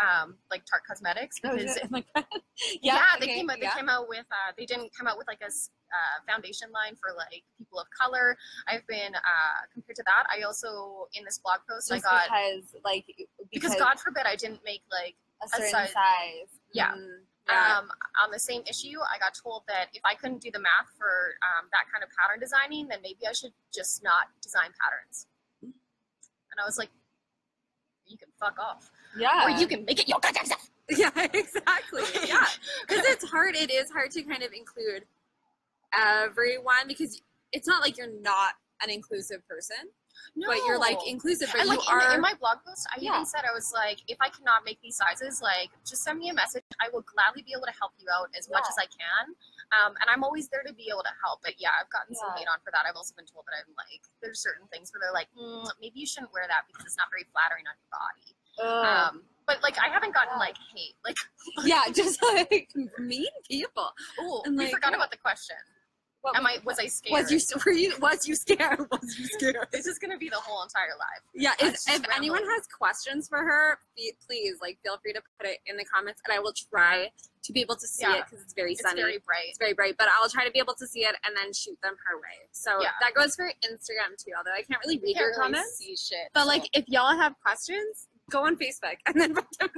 um, 0.03 0.37
like 0.51 0.65
Tarte 0.67 0.85
Cosmetics, 0.87 1.37
Oh, 1.45 1.57
because 1.57 1.77
yeah. 1.77 1.87
Oh 1.95 2.03
God. 2.15 2.25
yeah, 2.83 3.05
they 3.21 3.27
okay, 3.27 3.35
came 3.37 3.51
out. 3.51 3.57
They 3.61 3.67
yeah. 3.67 3.75
came 3.75 3.89
out 3.89 4.09
with. 4.09 4.27
Uh, 4.31 4.53
they 4.59 4.67
didn't 4.67 4.91
come 4.97 5.07
out 5.07 5.17
with 5.17 5.27
like 5.29 5.41
a 5.43 5.47
uh, 5.47 6.17
foundation 6.27 6.71
line 6.73 6.97
for 6.97 7.15
like 7.17 7.45
people 7.57 7.79
of 7.79 7.87
color. 7.99 8.37
I've 8.69 8.87
been 8.87 9.15
uh, 9.15 9.59
compared 9.73 9.97
to 9.97 10.03
that. 10.07 10.25
I 10.35 10.43
also 10.43 11.09
in 11.15 11.25
this 11.25 11.39
blog 11.39 11.61
post 11.69 11.89
Just 11.89 12.05
I 12.07 12.11
got 12.11 12.23
because, 12.29 12.75
like, 12.85 13.05
because 13.53 13.75
God 13.77 14.01
forbid 14.01 14.25
I 14.27 14.37
didn't 14.37 14.61
make 14.65 14.83
like 14.91 15.15
a 15.45 15.49
certain 15.49 15.71
size- 15.71 15.93
size. 15.93 16.51
Yeah. 16.73 16.93
Mm, 16.93 16.99
yeah. 16.99 17.17
Um, 17.49 17.89
on 18.23 18.31
the 18.31 18.39
same 18.39 18.63
issue. 18.69 18.99
I 19.01 19.19
got 19.19 19.35
told 19.35 19.63
that 19.69 19.87
if 19.95 20.03
I 20.05 20.15
couldn't 20.15 20.41
do 20.41 20.51
the 20.51 20.61
math 20.61 20.89
for 20.97 21.35
um, 21.43 21.69
that 21.73 21.85
kind 21.93 22.05
of 22.05 22.11
pattern 22.17 22.41
designing, 22.41 22.89
then 22.89 22.99
maybe 23.03 23.27
I 23.29 23.33
should 23.33 23.53
just 23.75 24.03
not 24.05 24.29
design 24.41 24.71
patterns. 24.81 25.27
And 25.63 26.61
I 26.61 26.65
was 26.65 26.79
like, 26.79 26.91
you 28.07 28.19
can 28.19 28.29
fuck 28.39 28.59
off, 28.59 28.91
yeah. 29.17 29.47
or 29.47 29.51
you 29.51 29.67
can 29.67 29.85
make 29.87 29.99
it 30.01 30.09
your 30.09 30.19
goddamn 30.21 30.47
self. 30.47 30.69
Yeah, 30.91 31.11
exactly. 31.33 32.03
Yeah. 32.27 32.45
Because 32.89 33.07
it's 33.07 33.25
hard. 33.31 33.55
It 33.57 33.71
is 33.71 33.91
hard 33.91 34.11
to 34.11 34.23
kind 34.23 34.43
of 34.43 34.53
include 34.53 35.05
everyone 35.95 36.87
because 36.89 37.23
it's 37.53 37.67
not 37.67 37.81
like 37.81 37.97
you're 37.97 38.13
not 38.21 38.55
an 38.83 38.91
inclusive 38.91 39.47
person, 39.49 39.77
No. 40.37 40.49
but 40.49 40.59
you're 40.67 40.79
like 40.79 40.99
inclusive, 41.07 41.49
but 41.53 41.61
and 41.63 41.71
you 41.71 41.77
like 41.79 41.89
in, 41.89 41.95
are. 41.95 42.15
in 42.15 42.21
my 42.21 42.35
blog 42.39 42.59
post, 42.67 42.87
I 42.95 42.99
Yeah. 43.01 43.13
even 43.15 43.27
said 43.27 43.43
I 43.49 43.55
was 43.55 43.73
like, 43.73 44.01
if 44.09 44.19
I 44.21 44.29
cannot 44.29 44.65
make 44.65 44.81
these 44.83 44.97
sizes, 44.97 45.41
like 45.41 45.71
just 45.87 46.03
send 46.03 46.19
me 46.19 46.29
a 46.29 46.35
message. 46.35 46.62
I 46.81 46.89
will 46.93 47.05
gladly 47.05 47.43
be 47.43 47.53
able 47.53 47.67
to 47.69 47.77
help 47.77 47.93
you 47.99 48.07
out 48.13 48.31
as 48.37 48.49
much 48.49 48.65
as 48.69 48.77
I 48.79 48.87
can. 48.87 49.35
Um, 49.73 49.97
and 50.01 50.07
I'm 50.09 50.23
always 50.25 50.49
there 50.49 50.63
to 50.65 50.73
be 50.73 50.89
able 50.93 51.03
to 51.03 51.15
help. 51.25 51.41
But 51.43 51.57
yeah, 51.59 51.73
I've 51.77 51.89
gotten 51.91 52.15
some 52.15 52.31
Yeah. 52.37 52.45
hate 52.45 52.51
on 52.53 52.61
for 52.65 52.71
that. 52.73 52.85
I've 52.89 52.97
also 52.97 53.13
been 53.17 53.27
told 53.27 53.45
that 53.49 53.57
I'm 53.61 53.73
like, 53.77 54.05
there's 54.21 54.41
certain 54.41 54.69
things 54.69 54.93
where 54.93 55.01
they're 55.01 55.13
like, 55.17 55.29
mm, 55.37 55.67
maybe 55.81 56.01
you 56.01 56.07
shouldn't 56.07 56.33
wear 56.33 56.45
that 56.49 56.69
because 56.69 56.85
it's 56.87 56.97
not 56.97 57.09
very 57.13 57.25
flattering 57.33 57.65
on 57.69 57.75
your 57.77 57.91
body. 57.93 58.31
Um, 58.63 59.25
but 59.47 59.63
like, 59.63 59.77
I 59.81 59.89
haven't 59.89 60.15
gotten 60.15 60.37
Yeah. 60.37 60.45
like 60.53 60.57
hate. 60.75 60.97
Like, 61.05 61.17
yeah, 61.65 61.89
just 61.93 62.23
like 62.23 62.69
mean 62.99 63.33
people. 63.49 63.91
oh, 64.21 64.43
we 64.47 64.57
like, 64.69 64.71
forgot 64.71 64.93
yeah. 64.93 64.97
about 65.03 65.11
the 65.11 65.17
question. 65.19 65.57
What 66.23 66.37
Am 66.37 66.47
I? 66.47 66.59
Was 66.65 66.79
I 66.79 66.87
scared? 66.87 67.23
Was 67.25 67.31
you 67.33 67.41
were 67.67 67.73
you 67.73 67.95
was 68.01 68.27
you 68.29 68.35
scared? 68.37 68.79
Was 68.93 69.19
you 69.19 69.27
scared? 69.27 69.57
This 69.73 69.87
is 69.87 69.99
gonna 69.99 70.17
be 70.19 70.29
the 70.29 70.37
whole 70.37 70.63
entire 70.63 70.95
live. 70.99 71.21
Yeah, 71.35 71.53
if, 71.59 71.77
anyone 72.17 72.43
has 72.45 72.67
questions 72.69 73.29
for 73.29 73.39
her, 73.39 73.79
be- 73.97 74.13
please 74.27 74.57
like 74.63 74.79
feel 74.85 74.97
free 75.03 75.13
to 75.15 75.23
put 75.41 75.49
it 75.51 75.59
in 75.67 75.77
the 75.77 75.85
comments, 75.85 76.23
and 76.27 76.33
I 76.33 76.39
will 76.39 76.53
try 76.71 77.11
to 77.43 77.53
be 77.53 77.61
able 77.61 77.75
to 77.75 77.87
see 77.89 78.07
it 78.07 78.25
because 78.25 78.41
it's 78.45 78.55
very 78.55 78.73
It's 78.75 78.83
sunny. 78.83 79.01
very 79.03 79.19
bright. 79.19 79.49
it's 79.49 79.59
very 79.59 79.73
bright, 79.75 79.97
but 79.99 80.07
I'll 80.21 80.29
try 80.29 80.45
to 80.47 80.53
be 80.53 80.61
able 80.61 80.75
to 80.75 80.87
see 80.87 81.01
it 81.01 81.17
and 81.27 81.37
then 81.37 81.53
shoot 81.53 81.77
them 81.83 81.97
her 82.07 82.17
way. 82.19 82.47
So 82.53 82.81
Yeah. 82.81 82.91
that 83.01 83.15
goes 83.15 83.35
for 83.35 83.47
Instagram 83.67 84.15
too. 84.17 84.31
Although 84.39 84.53
I 84.57 84.63
can't 84.63 84.81
really 84.85 84.99
read 84.99 85.17
Can't 85.17 85.27
your 85.27 85.29
really 85.31 85.43
comments, 85.59 85.83
shit. 85.83 86.31
but 86.35 86.43
so- 86.43 86.47
like 86.47 86.69
if 86.73 86.85
y'all 86.87 87.17
have 87.19 87.35
questions, 87.43 88.07
go 88.33 88.47
on 88.47 88.57
Facebook 88.57 88.97
and 89.07 89.21
then 89.21 89.35
put 89.35 89.47
them 89.61 89.69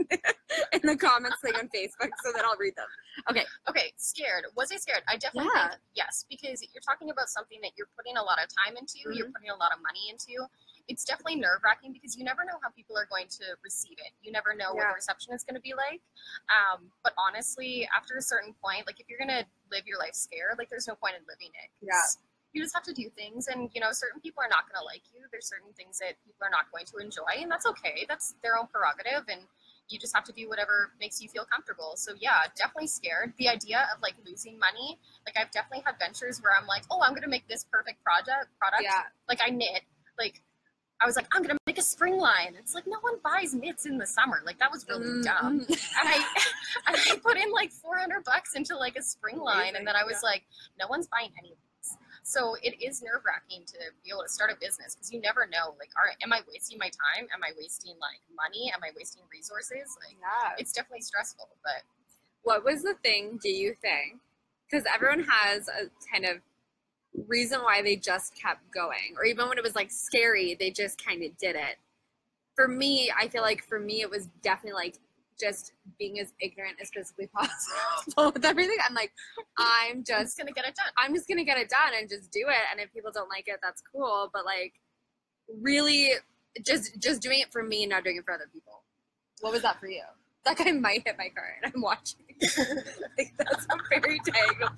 in 0.72 0.80
the 0.86 0.96
comments 0.96 1.36
thing 1.42 1.54
on 1.56 1.68
Facebook 1.74 2.10
so 2.22 2.30
that 2.32 2.44
I'll 2.44 2.56
read 2.56 2.74
them. 2.76 2.86
Okay, 3.28 3.44
Okay, 3.68 3.92
scared. 3.96 4.44
Was 4.56 4.70
I 4.72 4.76
scared? 4.76 5.02
I 5.08 5.16
definitely 5.16 5.50
Yeah. 5.54 5.70
think 5.70 5.80
yes, 5.94 6.24
because 6.30 6.62
you're 6.72 6.82
talking 6.86 7.10
about 7.10 7.28
something 7.28 7.58
that 7.62 7.72
you're 7.76 7.90
putting 7.96 8.16
a 8.16 8.22
lot 8.22 8.38
of 8.42 8.48
time 8.64 8.76
into, 8.76 8.98
you're 9.12 9.26
Mhm. 9.28 9.32
putting 9.34 9.50
a 9.50 9.56
lot 9.56 9.72
of 9.72 9.82
money 9.82 10.08
into, 10.08 10.46
it's 10.86 11.04
definitely 11.04 11.36
nerve 11.36 11.60
wracking 11.64 11.92
because 11.92 12.16
you 12.16 12.24
never 12.24 12.44
know 12.44 12.58
how 12.62 12.68
people 12.70 12.96
are 12.96 13.06
going 13.06 13.26
to 13.28 13.56
receive 13.64 13.98
it. 13.98 14.12
You 14.22 14.30
never 14.30 14.54
know 14.54 14.72
what 14.74 14.86
the 14.88 14.94
reception 14.94 15.32
is 15.34 15.42
going 15.42 15.54
to 15.56 15.60
be 15.60 15.74
like. 15.74 16.00
Um, 16.48 16.92
but 17.02 17.14
honestly, 17.18 17.88
after 17.94 18.16
a 18.16 18.22
certain 18.22 18.54
point, 18.54 18.86
like 18.86 19.00
if 19.00 19.08
you're 19.08 19.18
going 19.18 19.30
to 19.30 19.44
live 19.70 19.86
your 19.86 19.98
life 19.98 20.14
scared, 20.14 20.58
like 20.58 20.68
there's 20.70 20.86
no 20.86 20.94
point 20.94 21.16
in 21.16 21.24
living 21.26 21.50
it. 21.54 21.70
Yeah. 21.80 22.00
You 22.54 22.62
just 22.62 22.72
have 22.74 22.84
to 22.84 22.92
do 22.94 23.10
things, 23.10 23.48
and 23.48 23.68
you 23.74 23.80
know, 23.80 23.90
certain 23.90 24.20
people 24.20 24.40
are 24.40 24.48
not 24.48 24.70
going 24.70 24.78
to 24.80 24.84
like 24.86 25.02
you. 25.12 25.26
There's 25.32 25.46
certain 25.48 25.72
things 25.76 25.98
that 25.98 26.14
people 26.24 26.46
are 26.46 26.50
not 26.54 26.70
going 26.70 26.86
to 26.86 26.98
enjoy, 26.98 27.42
and 27.42 27.50
that's 27.50 27.66
okay. 27.66 28.06
That's 28.08 28.36
their 28.44 28.56
own 28.56 28.68
prerogative, 28.68 29.26
and 29.28 29.40
you 29.88 29.98
just 29.98 30.14
have 30.14 30.22
to 30.24 30.32
do 30.32 30.48
whatever 30.48 30.92
makes 31.00 31.20
you 31.20 31.28
feel 31.28 31.44
comfortable. 31.44 31.94
So 31.96 32.12
yeah, 32.20 32.46
definitely 32.56 32.86
scared. 32.86 33.34
The 33.38 33.48
idea 33.48 33.88
of 33.94 34.00
like 34.02 34.14
losing 34.24 34.56
money, 34.56 34.98
like 35.26 35.36
I've 35.36 35.50
definitely 35.50 35.82
had 35.84 35.98
ventures 35.98 36.40
where 36.40 36.52
I'm 36.58 36.66
like, 36.68 36.84
oh, 36.92 37.02
I'm 37.02 37.12
gonna 37.12 37.26
make 37.28 37.46
this 37.48 37.66
perfect 37.70 38.02
project 38.04 38.46
product. 38.60 38.84
Yeah. 38.84 39.02
Like 39.28 39.40
I 39.44 39.50
knit, 39.50 39.82
like 40.16 40.40
I 41.02 41.06
was 41.06 41.16
like, 41.16 41.26
I'm 41.32 41.42
gonna 41.42 41.58
make 41.66 41.78
a 41.78 41.82
spring 41.82 42.18
line. 42.18 42.54
It's 42.56 42.72
like 42.72 42.86
no 42.86 42.98
one 43.00 43.14
buys 43.24 43.52
knits 43.52 43.84
in 43.84 43.98
the 43.98 44.06
summer. 44.06 44.40
Like 44.46 44.60
that 44.60 44.70
was 44.70 44.86
really 44.88 45.06
Mm, 45.06 45.24
dumb. 45.24 45.66
And 45.68 46.08
I 46.08 46.24
and 46.86 46.96
I 47.10 47.16
put 47.20 47.36
in 47.36 47.50
like 47.50 47.72
400 47.72 48.22
bucks 48.22 48.54
into 48.54 48.76
like 48.76 48.94
a 48.94 49.02
spring 49.02 49.38
line, 49.38 49.74
and 49.74 49.84
then 49.84 49.96
I 49.96 50.04
was 50.04 50.20
Yeah. 50.22 50.30
like, 50.30 50.44
no 50.80 50.86
one's 50.86 51.08
buying 51.08 51.32
any. 51.36 51.56
So 52.24 52.56
it 52.62 52.80
is 52.82 53.02
nerve 53.02 53.20
wracking 53.24 53.64
to 53.66 53.78
be 54.02 54.10
able 54.10 54.22
to 54.22 54.28
start 54.32 54.50
a 54.50 54.56
business 54.56 54.94
because 54.96 55.12
you 55.12 55.20
never 55.20 55.46
know. 55.46 55.76
Like, 55.78 55.90
are 55.94 56.08
am 56.22 56.32
I 56.32 56.40
wasting 56.50 56.78
my 56.78 56.88
time? 56.88 57.28
Am 57.32 57.44
I 57.44 57.52
wasting 57.58 57.94
like 58.00 58.18
money? 58.34 58.72
Am 58.74 58.80
I 58.82 58.90
wasting 58.96 59.22
resources? 59.30 59.94
Like, 60.00 60.16
Yeah. 60.18 60.54
it's 60.56 60.72
definitely 60.72 61.02
stressful. 61.02 61.48
But 61.62 61.82
What 62.42 62.64
was 62.64 62.82
the 62.82 62.94
thing, 62.94 63.38
do 63.42 63.50
you 63.50 63.74
think? 63.74 64.20
Because 64.68 64.87
everyone 64.92 65.24
has 65.24 65.68
a 65.68 65.90
kind 66.10 66.24
of 66.24 66.38
reason 67.28 67.60
why 67.62 67.82
they 67.82 67.96
just 67.96 68.34
kept 68.34 68.70
going, 68.72 69.14
or 69.18 69.24
even 69.26 69.48
when 69.48 69.58
it 69.58 69.64
was 69.64 69.74
like 69.74 69.90
scary, 69.90 70.54
they 70.58 70.70
just 70.70 71.02
kind 71.04 71.22
of 71.22 71.37
did 71.37 71.56
it. 71.56 71.76
For 72.56 72.68
me, 72.68 73.12
I 73.16 73.28
feel 73.28 73.42
like 73.42 73.64
for 73.64 73.78
me, 73.78 74.00
it 74.00 74.10
was 74.10 74.28
definitely 74.42 74.72
like 74.82 74.98
just 75.40 75.73
being 75.99 76.20
as 76.20 76.33
ignorant 76.40 76.77
as 76.81 76.90
physically 76.94 77.27
possible 77.35 78.33
with 78.33 78.44
everything. 78.44 78.77
I'm 78.87 78.94
like, 78.94 79.12
I'm 79.59 79.85
I'm 79.94 80.05
just 80.05 80.25
just 80.25 80.38
gonna 80.38 80.53
get 80.53 80.64
it 80.66 80.75
done. 80.75 80.87
I'm 80.99 81.14
just 81.14 81.29
gonna 81.29 81.44
get 81.44 81.59
it 81.59 81.68
done 81.68 81.92
and 81.99 82.09
just 82.09 82.31
do 82.33 82.47
it. 82.49 82.64
And 82.70 82.81
if 82.81 82.92
people 82.92 83.11
don't 83.12 83.29
like 83.29 83.44
it, 83.47 83.61
that's 83.62 83.83
cool. 83.92 84.31
But 84.33 84.44
like, 84.44 84.73
really, 85.61 86.12
just 86.64 87.01
just 87.01 87.23
doing 87.23 87.40
it 87.40 87.53
for 87.53 87.62
me 87.62 87.85
and 87.85 87.90
not 87.90 88.05
doing 88.05 88.16
it 88.16 88.25
for 88.25 88.33
other 88.35 88.49
people. 88.53 88.83
What 89.40 89.53
was 89.53 89.62
that 89.62 89.79
for 89.79 89.88
you? 89.88 90.03
That 90.44 90.59
guy 90.59 90.73
might 90.73 91.07
hit 91.07 91.16
my 91.16 91.29
car, 91.29 91.57
and 91.62 91.73
I'm 91.75 91.81
watching. 91.81 92.20
like, 93.18 93.33
that's 93.38 93.66
a 93.70 94.01
very 94.01 94.20
tangled. 94.27 94.73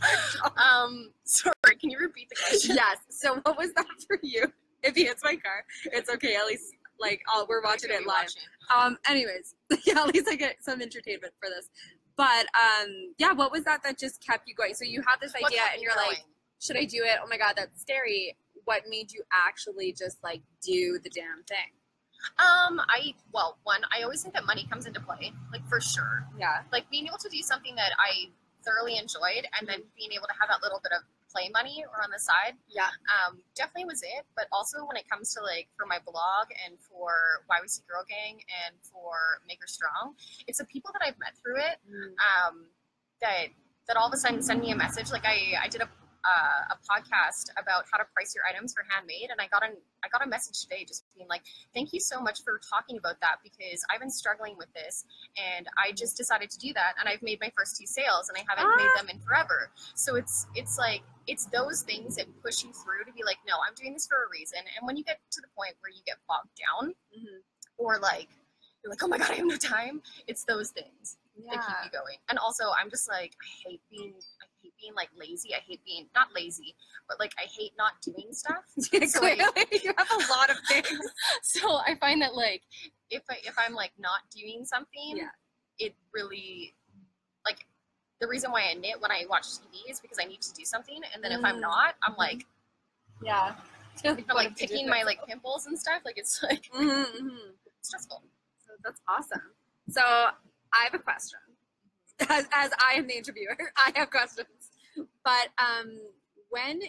Um, 0.56 1.10
sorry, 1.24 1.76
can 1.80 1.90
you 1.90 1.98
repeat 1.98 2.28
the 2.28 2.36
question? 2.36 2.76
yes. 2.76 2.98
So 3.08 3.40
what 3.42 3.58
was 3.58 3.72
that 3.74 3.86
for 4.06 4.18
you? 4.22 4.52
If 4.82 4.94
he 4.94 5.04
hits 5.04 5.24
my 5.24 5.36
car, 5.36 5.64
it's 5.86 6.08
okay. 6.10 6.36
At 6.36 6.46
least 6.46 6.74
like 7.00 7.20
oh, 7.32 7.46
we're 7.48 7.62
watching 7.62 7.90
it 7.90 8.06
live. 8.06 8.28
watching. 8.28 8.42
Um. 8.74 8.98
Anyways, 9.08 9.54
yeah. 9.86 10.00
At 10.00 10.14
least 10.14 10.28
I 10.28 10.36
get 10.36 10.56
some 10.62 10.82
entertainment 10.82 11.32
for 11.40 11.48
this. 11.48 11.68
But 12.16 12.46
um, 12.54 13.14
yeah. 13.18 13.32
What 13.32 13.52
was 13.52 13.64
that 13.64 13.82
that 13.84 13.98
just 13.98 14.24
kept 14.24 14.48
you 14.48 14.54
going? 14.54 14.74
So 14.74 14.84
you 14.84 15.02
have 15.06 15.20
this 15.20 15.32
What 15.38 15.52
idea, 15.52 15.60
and 15.72 15.82
you're 15.82 15.96
like, 15.96 16.24
should 16.60 16.76
I 16.76 16.84
do 16.84 17.02
it? 17.02 17.18
Oh 17.22 17.28
my 17.28 17.36
god, 17.36 17.54
that's 17.56 17.80
scary. 17.80 18.36
What 18.64 18.82
made 18.88 19.12
you 19.12 19.22
actually 19.32 19.92
just 19.92 20.22
like 20.24 20.42
do 20.62 20.98
the 21.02 21.10
damn 21.10 21.44
thing? 21.44 21.72
Um, 22.38 22.80
I 22.88 23.14
well, 23.32 23.58
one, 23.64 23.82
I 23.96 24.02
always 24.02 24.22
think 24.22 24.34
that 24.34 24.46
money 24.46 24.66
comes 24.70 24.86
into 24.86 25.00
play, 25.00 25.32
like 25.52 25.66
for 25.68 25.80
sure. 25.80 26.26
Yeah. 26.38 26.62
Like 26.72 26.90
being 26.90 27.06
able 27.06 27.18
to 27.18 27.28
do 27.28 27.40
something 27.42 27.74
that 27.76 27.92
I 27.98 28.30
thoroughly 28.64 28.98
enjoyed, 28.98 29.46
and 29.58 29.68
then 29.68 29.82
being 29.96 30.12
able 30.12 30.26
to 30.26 30.34
have 30.40 30.48
that 30.48 30.62
little 30.62 30.80
bit 30.82 30.92
of 30.92 31.02
play 31.36 31.50
money 31.52 31.84
or 31.92 32.02
on 32.02 32.10
the 32.10 32.18
side, 32.18 32.56
Yeah. 32.68 32.88
um, 33.12 33.38
definitely 33.54 33.84
was 33.84 34.00
it. 34.02 34.24
But 34.36 34.46
also 34.52 34.86
when 34.88 34.96
it 34.96 35.04
comes 35.08 35.34
to 35.34 35.42
like 35.42 35.68
for 35.76 35.84
my 35.86 35.98
blog 36.00 36.48
and 36.64 36.80
for 36.80 37.44
YYC 37.52 37.84
Girl 37.86 38.04
Gang 38.08 38.40
and 38.64 38.74
for 38.80 39.12
Maker 39.46 39.66
Strong, 39.68 40.14
it's 40.48 40.58
the 40.58 40.64
people 40.64 40.90
that 40.94 41.02
I've 41.04 41.18
met 41.18 41.36
through 41.36 41.58
it 41.60 41.76
um, 42.24 42.66
that 43.20 43.48
that 43.86 43.96
all 43.96 44.08
of 44.08 44.14
a 44.14 44.16
sudden 44.16 44.42
send 44.42 44.60
me 44.60 44.70
a 44.72 44.76
message. 44.76 45.12
Like 45.12 45.24
I, 45.24 45.54
I 45.62 45.68
did 45.68 45.80
a 45.82 45.88
uh, 46.24 46.74
a 46.74 46.76
podcast 46.88 47.50
about 47.60 47.84
how 47.90 47.98
to 47.98 48.04
price 48.14 48.34
your 48.34 48.44
items 48.48 48.72
for 48.72 48.84
handmade, 48.88 49.28
and 49.30 49.40
I 49.40 49.46
got 49.48 49.64
an 49.64 49.76
I 50.04 50.08
got 50.08 50.24
a 50.24 50.28
message 50.28 50.60
today 50.62 50.84
just 50.86 51.04
being 51.16 51.26
like, 51.28 51.42
"Thank 51.74 51.92
you 51.92 52.00
so 52.00 52.20
much 52.20 52.42
for 52.44 52.60
talking 52.68 52.96
about 52.98 53.20
that 53.20 53.36
because 53.42 53.84
I've 53.90 54.00
been 54.00 54.10
struggling 54.10 54.56
with 54.56 54.72
this, 54.74 55.04
and 55.36 55.66
I 55.76 55.92
just 55.92 56.16
decided 56.16 56.50
to 56.50 56.58
do 56.58 56.72
that, 56.74 56.94
and 57.00 57.08
I've 57.08 57.22
made 57.22 57.40
my 57.40 57.50
first 57.56 57.76
two 57.76 57.86
sales, 57.86 58.28
and 58.28 58.38
I 58.38 58.44
haven't 58.48 58.70
Ah. 58.72 58.76
made 58.76 58.90
them 59.00 59.08
in 59.10 59.20
forever. 59.20 59.70
So 59.94 60.16
it's 60.16 60.46
it's 60.54 60.78
like 60.78 61.02
it's 61.26 61.46
those 61.46 61.82
things 61.82 62.16
that 62.16 62.26
push 62.42 62.62
you 62.62 62.72
through 62.72 63.04
to 63.04 63.12
be 63.12 63.24
like, 63.24 63.38
no, 63.46 63.54
I'm 63.66 63.74
doing 63.74 63.92
this 63.94 64.06
for 64.06 64.24
a 64.24 64.28
reason. 64.30 64.58
And 64.76 64.86
when 64.86 64.96
you 64.96 65.02
get 65.04 65.18
to 65.32 65.40
the 65.40 65.48
point 65.56 65.74
where 65.80 65.90
you 65.90 66.00
get 66.06 66.18
bogged 66.28 66.50
down, 66.54 66.94
Mhm. 67.16 67.42
or 67.78 67.98
like 67.98 68.28
you're 68.82 68.90
like, 68.90 69.02
oh 69.02 69.08
my 69.08 69.18
god, 69.18 69.32
I 69.32 69.34
have 69.34 69.46
no 69.46 69.56
time, 69.56 70.00
it's 70.28 70.44
those 70.44 70.70
things 70.70 71.16
that 71.50 71.54
keep 71.66 71.76
you 71.84 71.90
going. 71.90 72.18
And 72.28 72.38
also, 72.38 72.70
I'm 72.78 72.88
just 72.88 73.08
like, 73.08 73.34
I 73.42 73.68
hate 73.68 73.80
being, 73.90 74.14
being 74.80 74.94
like 74.94 75.08
lazy. 75.18 75.54
I 75.54 75.58
hate 75.66 75.80
being 75.84 76.06
not 76.14 76.28
lazy, 76.34 76.74
but 77.08 77.18
like 77.20 77.32
I 77.38 77.46
hate 77.46 77.72
not 77.78 77.92
doing 78.02 78.32
stuff. 78.32 78.64
So, 79.08 79.20
like- 79.20 79.38
Clearly, 79.38 79.80
you 79.84 79.92
have 79.96 80.10
a 80.10 80.20
lot 80.32 80.50
of 80.50 80.56
things. 80.68 81.00
so 81.42 81.76
I 81.86 81.94
find 82.00 82.20
that 82.22 82.34
like 82.34 82.62
if 83.10 83.22
I 83.30 83.36
if 83.44 83.54
I'm 83.58 83.74
like 83.74 83.92
not 83.98 84.20
doing 84.34 84.64
something, 84.64 85.16
Yeah. 85.16 85.28
it 85.78 85.94
really 86.14 86.74
like 87.44 87.66
the 88.20 88.26
reason 88.28 88.50
why 88.50 88.62
I 88.70 88.74
knit 88.74 89.00
when 89.00 89.10
I 89.10 89.24
watch 89.28 89.44
TV 89.46 89.90
is 89.90 90.00
because 90.00 90.18
I 90.20 90.24
need 90.24 90.40
to 90.42 90.52
do 90.54 90.64
something, 90.64 91.00
and 91.14 91.22
then 91.22 91.32
if 91.32 91.44
I'm 91.44 91.56
Mm. 91.56 91.60
not, 91.62 91.94
I'm 92.02 92.14
like 92.16 92.44
Yeah. 93.22 93.54
I'm 94.04 94.24
like 94.34 94.56
picking 94.56 94.88
my 94.88 95.02
like 95.04 95.18
pimples 95.26 95.66
and 95.66 95.78
stuff. 95.78 96.02
Like 96.04 96.18
it's 96.18 96.42
like 96.42 96.68
Mm-hmm. 96.74 97.36
stressful. 97.82 98.22
So 98.66 98.72
that's 98.84 99.00
awesome. 99.08 99.40
So 99.88 100.02
I 100.02 100.84
have 100.84 100.94
a 100.94 100.98
question. 100.98 101.38
As, 102.28 102.46
as 102.54 102.70
I 102.82 102.94
am 102.94 103.06
the 103.06 103.14
interviewer, 103.16 103.56
I 103.76 103.92
have 103.94 104.10
questions. 104.10 104.48
But 105.24 105.48
um, 105.58 105.98
when 106.50 106.82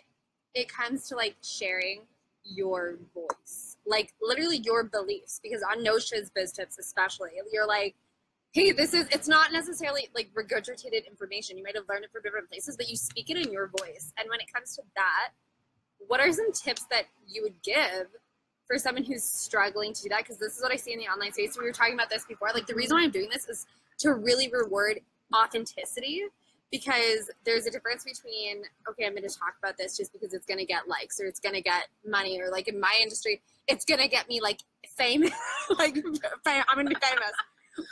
it 0.53 0.69
comes 0.69 1.07
to 1.09 1.15
like 1.15 1.35
sharing 1.43 2.01
your 2.43 2.97
voice, 3.13 3.77
like 3.85 4.13
literally 4.21 4.57
your 4.57 4.83
beliefs, 4.83 5.39
because 5.41 5.63
on 5.63 5.83
No 5.83 5.99
Shiz 5.99 6.29
Biz 6.29 6.51
Tips 6.51 6.77
especially, 6.79 7.31
you're 7.51 7.67
like, 7.67 7.95
hey, 8.51 8.71
this 8.71 8.93
is, 8.93 9.07
it's 9.11 9.27
not 9.27 9.51
necessarily 9.51 10.09
like 10.15 10.29
regurgitated 10.33 11.07
information. 11.07 11.57
You 11.57 11.63
might 11.63 11.75
have 11.75 11.85
learned 11.89 12.05
it 12.05 12.11
from 12.11 12.21
different 12.23 12.49
places, 12.49 12.77
but 12.77 12.89
you 12.89 12.95
speak 12.95 13.29
it 13.29 13.37
in 13.37 13.51
your 13.51 13.67
voice. 13.67 14.13
And 14.17 14.29
when 14.29 14.39
it 14.39 14.51
comes 14.51 14.75
to 14.75 14.81
that, 14.95 15.29
what 16.07 16.19
are 16.19 16.31
some 16.31 16.51
tips 16.51 16.85
that 16.89 17.03
you 17.27 17.43
would 17.43 17.61
give 17.63 18.07
for 18.67 18.77
someone 18.77 19.03
who's 19.03 19.23
struggling 19.23 19.93
to 19.93 20.03
do 20.03 20.09
that 20.09 20.19
because 20.19 20.37
this 20.37 20.57
is 20.57 20.61
what 20.61 20.71
I 20.71 20.75
see 20.75 20.91
in 20.91 20.99
the 20.99 21.07
online 21.07 21.31
space. 21.31 21.57
We 21.57 21.63
were 21.63 21.71
talking 21.71 21.93
about 21.93 22.09
this 22.09 22.25
before. 22.25 22.49
Like 22.53 22.67
the 22.67 22.75
reason 22.75 22.97
why 22.97 23.03
I'm 23.03 23.11
doing 23.11 23.29
this 23.31 23.47
is 23.47 23.65
to 23.99 24.13
really 24.13 24.49
reward 24.49 24.99
authenticity 25.35 26.23
because 26.71 27.29
there's 27.45 27.65
a 27.65 27.71
difference 27.71 28.03
between 28.03 28.63
okay, 28.89 29.05
I'm 29.05 29.13
going 29.15 29.27
to 29.27 29.35
talk 29.35 29.55
about 29.61 29.77
this 29.77 29.95
just 29.97 30.11
because 30.13 30.33
it's 30.33 30.45
going 30.45 30.59
to 30.59 30.65
get 30.65 30.87
likes 30.87 31.19
or 31.19 31.25
it's 31.25 31.39
going 31.39 31.55
to 31.55 31.61
get 31.61 31.87
money 32.05 32.39
or 32.41 32.49
like 32.51 32.67
in 32.67 32.79
my 32.79 32.97
industry, 33.01 33.41
it's 33.67 33.85
going 33.85 34.01
to 34.01 34.07
get 34.07 34.27
me 34.27 34.41
like 34.41 34.59
fame, 34.97 35.23
like 35.77 35.95
fame. 36.43 36.63
I'm 36.67 36.75
going 36.75 36.87
to 36.87 36.93
be 36.95 37.01
famous. 37.01 37.31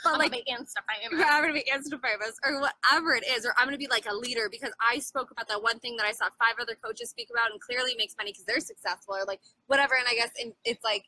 But 0.02 0.14
I'm 0.14 0.18
like 0.18 0.32
like 0.32 0.46
Insta 0.50 0.82
famous. 1.00 1.24
I'm 1.30 1.42
gonna 1.42 1.52
be 1.52 1.62
Insta 1.72 2.00
famous 2.02 2.34
or 2.44 2.60
whatever 2.60 3.14
it 3.14 3.22
is, 3.24 3.46
or 3.46 3.54
I'm 3.56 3.68
gonna 3.68 3.78
be 3.78 3.86
like 3.86 4.06
a 4.10 4.12
leader 4.12 4.48
because 4.50 4.72
I 4.80 4.98
spoke 4.98 5.30
about 5.30 5.46
that 5.46 5.62
one 5.62 5.78
thing 5.78 5.96
that 5.98 6.04
I 6.04 6.10
saw 6.10 6.24
five 6.40 6.56
other 6.60 6.74
coaches 6.74 7.10
speak 7.10 7.28
about 7.30 7.52
and 7.52 7.60
clearly 7.60 7.94
makes 7.96 8.16
money 8.18 8.32
because 8.32 8.44
they're 8.46 8.58
successful 8.58 9.14
or 9.14 9.24
like 9.24 9.38
whatever. 9.68 9.94
And 9.94 10.04
I 10.08 10.16
guess 10.16 10.30
in, 10.42 10.52
it's 10.64 10.82
like 10.82 11.04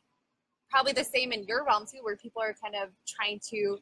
probably 0.69 0.93
the 0.93 1.03
same 1.03 1.33
in 1.33 1.43
your 1.43 1.65
realm 1.65 1.87
too, 1.91 1.99
where 2.03 2.15
people 2.15 2.41
are 2.41 2.53
kind 2.53 2.73
of 2.81 2.91
trying 3.05 3.41
to 3.49 3.79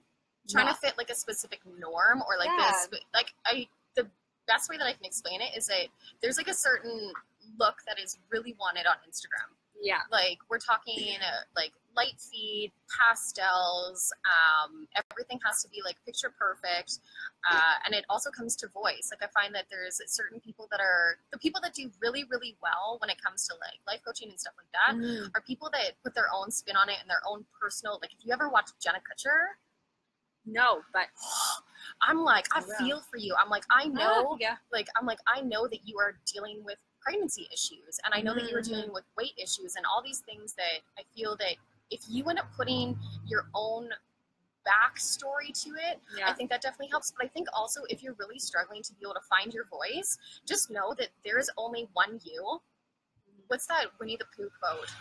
trying 0.50 0.66
not- 0.66 0.82
to 0.82 0.88
fit 0.88 0.98
like 0.98 1.12
a 1.12 1.16
specific 1.16 1.60
norm 1.78 2.24
or 2.28 2.38
like 2.40 2.50
Yeah. 2.58 2.72
this 2.90 3.00
like 3.14 3.28
i 3.46 3.68
the 3.98 4.08
best 4.48 4.70
way 4.70 4.78
that 4.78 4.88
i 4.88 4.94
can 4.94 5.04
explain 5.04 5.42
it 5.42 5.52
is 5.58 5.68
that 5.68 5.88
there's 6.22 6.38
like 6.38 6.48
a 6.48 6.54
certain 6.54 7.12
look 7.60 7.76
that 7.88 8.00
is 8.00 8.18
really 8.32 8.56
wanted 8.60 8.86
on 8.86 8.96
instagram. 9.10 9.52
Yeah, 9.80 10.02
like 10.12 10.40
we're 10.50 10.58
talking 10.58 11.22
uh, 11.22 11.46
like 11.56 11.72
light 11.96 12.18
feed 12.18 12.72
pastels 12.90 14.12
um, 14.26 14.88
everything 15.12 15.40
has 15.46 15.62
to 15.62 15.70
be 15.70 15.82
like 15.86 15.98
picture 16.04 16.34
perfect 16.34 16.98
uh, 17.50 17.76
and 17.86 17.94
it 17.94 18.04
also 18.10 18.32
comes 18.32 18.56
to 18.58 18.68
voice. 18.70 19.12
Like 19.14 19.22
i 19.22 19.30
find 19.40 19.54
that 19.54 19.66
there's 19.70 20.02
certain 20.08 20.40
people 20.40 20.68
that 20.72 20.80
are 20.80 21.20
the 21.32 21.38
people 21.38 21.62
that 21.62 21.76
do 21.76 21.92
really 22.02 22.24
really 22.26 22.58
well 22.62 22.98
when 23.02 23.10
it 23.12 23.22
comes 23.22 23.48
to 23.50 23.54
like 23.62 23.80
life 23.86 24.02
coaching 24.04 24.30
and 24.30 24.40
stuff 24.40 24.54
like 24.58 24.72
that 24.74 24.98
Mm. 24.98 25.30
are 25.36 25.42
people 25.42 25.70
that 25.74 25.94
put 26.04 26.16
their 26.16 26.28
own 26.34 26.50
spin 26.50 26.76
on 26.76 26.90
it 26.90 26.98
and 27.02 27.10
their 27.10 27.22
own 27.30 27.46
personal 27.62 28.00
like 28.02 28.12
if 28.18 28.26
you 28.26 28.34
ever 28.34 28.50
watch 28.50 28.70
jenna 28.82 29.00
kutcher 29.00 29.54
no, 30.48 30.80
but 30.94 31.08
I'm 32.02 32.24
like, 32.24 32.48
I 32.56 32.60
will. 32.60 32.76
feel 32.78 33.02
for 33.02 33.18
you. 33.18 33.36
I'm 33.42 33.50
like, 33.50 33.64
I 33.72 33.86
know, 33.86 34.30
Oh, 34.32 34.38
yeah, 34.40 34.56
like, 34.72 34.88
I'm 35.00 35.06
like, 35.06 35.20
I 35.28 35.42
know 35.42 35.68
that 35.68 35.80
you 35.86 35.98
are 36.00 36.18
dealing 36.32 36.64
with 36.64 36.78
pregnancy 37.02 37.48
issues, 37.54 38.00
and 38.04 38.14
I 38.14 38.22
know 38.22 38.34
that 38.36 38.50
you 38.50 38.58
are 38.58 38.62
dealing 38.62 38.92
with 38.94 39.04
weight 39.18 39.34
issues, 39.42 39.76
and 39.76 39.86
all 39.86 40.02
these 40.04 40.20
things 40.20 40.54
that 40.54 40.82
I 40.98 41.04
feel 41.16 41.36
that 41.38 41.56
if 41.90 42.02
you 42.10 42.26
end 42.26 42.40
up 42.40 42.48
putting 42.56 42.98
your 43.28 43.48
own 43.56 43.90
backstory 44.68 45.54
to 45.64 45.70
it, 45.90 46.02
I 46.26 46.34
think 46.34 46.50
that 46.50 46.62
definitely 46.62 46.90
helps. 46.90 47.12
But 47.18 47.26
I 47.26 47.30
think 47.30 47.48
also 47.54 47.82
if 47.90 48.04
you're 48.04 48.16
really 48.20 48.40
struggling 48.40 48.84
to 48.84 48.92
be 48.96 49.00
able 49.04 49.14
to 49.14 49.22
find 49.30 49.54
your 49.54 49.66
voice, 49.68 50.18
just 50.46 50.70
know 50.70 50.94
that 50.98 51.08
there 51.24 51.40
is 51.40 51.50
only 51.58 51.88
one 51.94 52.20
you. 52.26 52.60
What's 53.48 53.66
that 53.68 53.86
Winnie 54.00 54.18
the 54.18 54.26
Pooh 54.36 54.50
quote? 54.62 54.92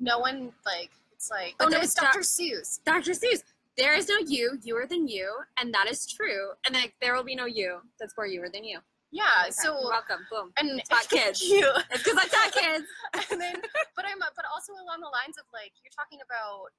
no 0.00 0.18
one 0.18 0.52
like 0.66 0.90
it's 1.12 1.30
like 1.30 1.54
Oh, 1.60 1.66
oh 1.66 1.68
no, 1.68 1.78
it's 1.78 1.94
Doc- 1.94 2.12
Dr. 2.12 2.20
Seuss. 2.24 2.80
Dr. 2.84 3.12
Seuss. 3.12 3.44
There 3.76 3.94
is 3.94 4.08
no 4.08 4.18
you, 4.26 4.58
you 4.62 4.76
are 4.76 4.86
than 4.86 5.08
you, 5.08 5.32
and 5.58 5.72
that 5.72 5.88
is 5.90 6.06
true. 6.06 6.50
And 6.66 6.74
like 6.74 6.94
there 7.00 7.14
will 7.14 7.24
be 7.24 7.34
no 7.34 7.46
you 7.46 7.78
that's 7.98 8.14
more 8.16 8.26
you 8.26 8.42
or 8.42 8.48
than 8.50 8.64
you. 8.64 8.78
Yeah, 9.12 9.24
Okay, 9.44 9.50
so 9.52 9.76
welcome. 9.88 10.24
Boom. 10.30 10.52
and 10.56 10.80
Taught 10.88 11.08
kids. 11.08 11.40
Cute. 11.40 11.64
It's 11.90 12.02
because 12.02 12.16
I 12.18 12.28
taught 12.28 12.52
kids. 12.52 12.86
and 13.30 13.40
then 13.40 13.56
but 13.96 14.04
i'm 14.08 14.18
but 14.18 14.44
also 14.52 14.72
along 14.72 15.00
the 15.04 15.12
lines 15.12 15.36
of 15.36 15.44
like 15.52 15.72
you're 15.84 15.92
talking 15.92 16.20
about 16.24 16.72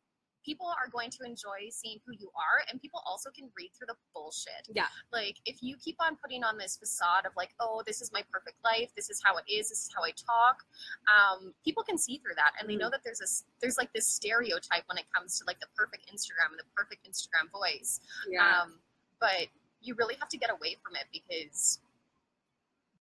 people 0.43 0.67
are 0.67 0.89
going 0.91 1.09
to 1.09 1.23
enjoy 1.25 1.67
seeing 1.69 1.99
who 2.05 2.13
you 2.19 2.29
are 2.35 2.63
and 2.69 2.81
people 2.81 3.01
also 3.05 3.29
can 3.31 3.49
read 3.57 3.69
through 3.77 3.87
the 3.87 3.95
bullshit 4.13 4.67
Yeah. 4.73 4.87
like 5.11 5.37
if 5.45 5.61
you 5.61 5.75
keep 5.77 5.95
on 5.99 6.15
putting 6.17 6.43
on 6.43 6.57
this 6.57 6.77
facade 6.77 7.25
of 7.25 7.31
like 7.37 7.51
oh 7.59 7.81
this 7.85 8.01
is 8.01 8.11
my 8.11 8.23
perfect 8.31 8.57
life 8.63 8.89
this 8.95 9.09
is 9.09 9.21
how 9.23 9.37
it 9.37 9.45
is 9.51 9.69
this 9.69 9.85
is 9.85 9.89
how 9.95 10.03
i 10.03 10.11
talk 10.11 10.63
um, 11.07 11.53
people 11.63 11.83
can 11.83 11.97
see 11.97 12.17
through 12.19 12.35
that 12.35 12.51
and 12.59 12.69
they 12.69 12.75
know 12.75 12.89
that 12.89 13.01
there's 13.03 13.19
this 13.19 13.45
there's 13.61 13.77
like 13.77 13.91
this 13.93 14.07
stereotype 14.07 14.83
when 14.87 14.97
it 14.97 15.05
comes 15.15 15.39
to 15.39 15.45
like 15.47 15.59
the 15.59 15.67
perfect 15.75 16.05
instagram 16.11 16.51
and 16.51 16.59
the 16.59 16.69
perfect 16.75 17.07
instagram 17.07 17.49
voice 17.51 17.99
Yeah. 18.29 18.61
um, 18.63 18.79
but 19.19 19.47
you 19.81 19.95
really 19.95 20.15
have 20.19 20.29
to 20.29 20.37
get 20.37 20.49
away 20.51 20.77
from 20.83 20.95
it 20.95 21.05
because 21.11 21.79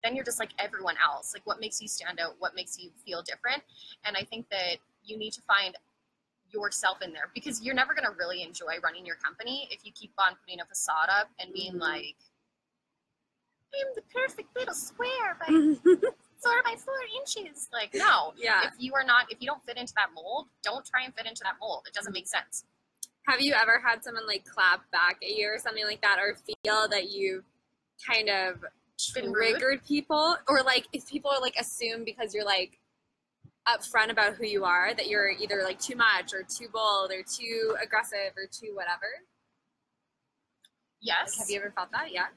then 0.03 0.15
you're 0.15 0.25
just 0.25 0.39
like 0.39 0.51
everyone 0.59 0.95
else. 1.03 1.33
Like, 1.33 1.47
what 1.47 1.59
makes 1.59 1.81
you 1.81 1.87
stand 1.87 2.19
out? 2.19 2.35
What 2.37 2.53
makes 2.53 2.77
you 2.77 2.91
feel 3.05 3.23
different? 3.23 3.63
And 4.05 4.15
I 4.15 4.21
think 4.23 4.47
that 4.51 4.77
you 5.03 5.17
need 5.17 5.31
to 5.31 5.41
find 5.47 5.73
yourself 6.53 7.01
in 7.01 7.11
there 7.13 7.29
because 7.33 7.61
you're 7.61 7.75
never 7.75 7.93
going 7.93 8.05
to 8.05 8.15
really 8.17 8.41
enjoy 8.43 8.75
running 8.83 9.05
your 9.05 9.15
company 9.17 9.67
if 9.71 9.85
you 9.85 9.91
keep 9.93 10.11
on 10.17 10.35
putting 10.43 10.61
a 10.61 10.65
facade 10.65 11.09
up 11.09 11.29
and 11.39 11.53
being 11.53 11.73
Mhm. 11.73 11.81
like, 11.81 12.15
I'm 13.73 13.87
the 13.95 14.01
perfect 14.13 14.55
little 14.55 14.73
square 14.73 15.37
by 15.39 15.45
four 16.41 16.63
by 16.63 16.75
four 16.77 16.95
inches. 17.19 17.67
Like, 17.73 17.93
no. 17.93 18.33
yeah. 18.37 18.67
If 18.67 18.73
you 18.77 18.93
are 18.93 19.03
not, 19.03 19.29
if 19.31 19.41
you 19.41 19.47
don't 19.47 19.63
fit 19.65 19.77
into 19.77 19.93
that 19.97 20.13
mold, 20.13 20.47
don't 20.63 20.85
try 20.85 21.03
and 21.03 21.13
fit 21.13 21.25
into 21.25 21.41
that 21.43 21.55
mold. 21.59 21.83
It 21.87 21.93
doesn't 21.93 22.13
make 22.13 22.27
sense. 22.27 22.63
Have 23.27 23.41
you 23.41 23.53
ever 23.53 23.79
had 23.85 24.03
someone 24.03 24.25
like 24.27 24.45
clap 24.45 24.89
back 24.91 25.17
at 25.21 25.29
you 25.35 25.47
or 25.47 25.57
something 25.59 25.83
like 25.83 26.01
that, 26.01 26.19
or 26.19 26.35
feel 26.63 26.87
that 26.87 27.09
you 27.11 27.43
kind 28.07 28.29
of 28.29 28.63
triggered 28.97 29.83
people, 29.85 30.37
or 30.47 30.61
like 30.61 30.87
if 30.93 31.07
people 31.09 31.31
are 31.31 31.41
like 31.41 31.55
assume 31.59 32.05
because 32.05 32.33
you're 32.33 32.45
like 32.45 32.79
upfront 33.67 34.09
about 34.11 34.35
who 34.35 34.45
you 34.45 34.63
are 34.63 34.93
that 34.93 35.07
you're 35.07 35.29
either 35.29 35.61
like 35.63 35.79
too 35.79 35.95
much 35.95 36.33
or 36.33 36.43
too 36.43 36.67
bold 36.71 37.11
or 37.11 37.23
too 37.23 37.75
aggressive 37.81 38.33
or 38.37 38.45
too 38.51 38.75
whatever? 38.75 39.07
Yes. 41.01 41.37
Like, 41.37 41.39
have 41.39 41.49
you 41.49 41.59
ever 41.59 41.73
felt 41.75 41.91
that? 41.91 42.11
Yeah. 42.11 42.27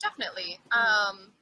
Definitely. 0.00 0.58
Um, 0.72 1.32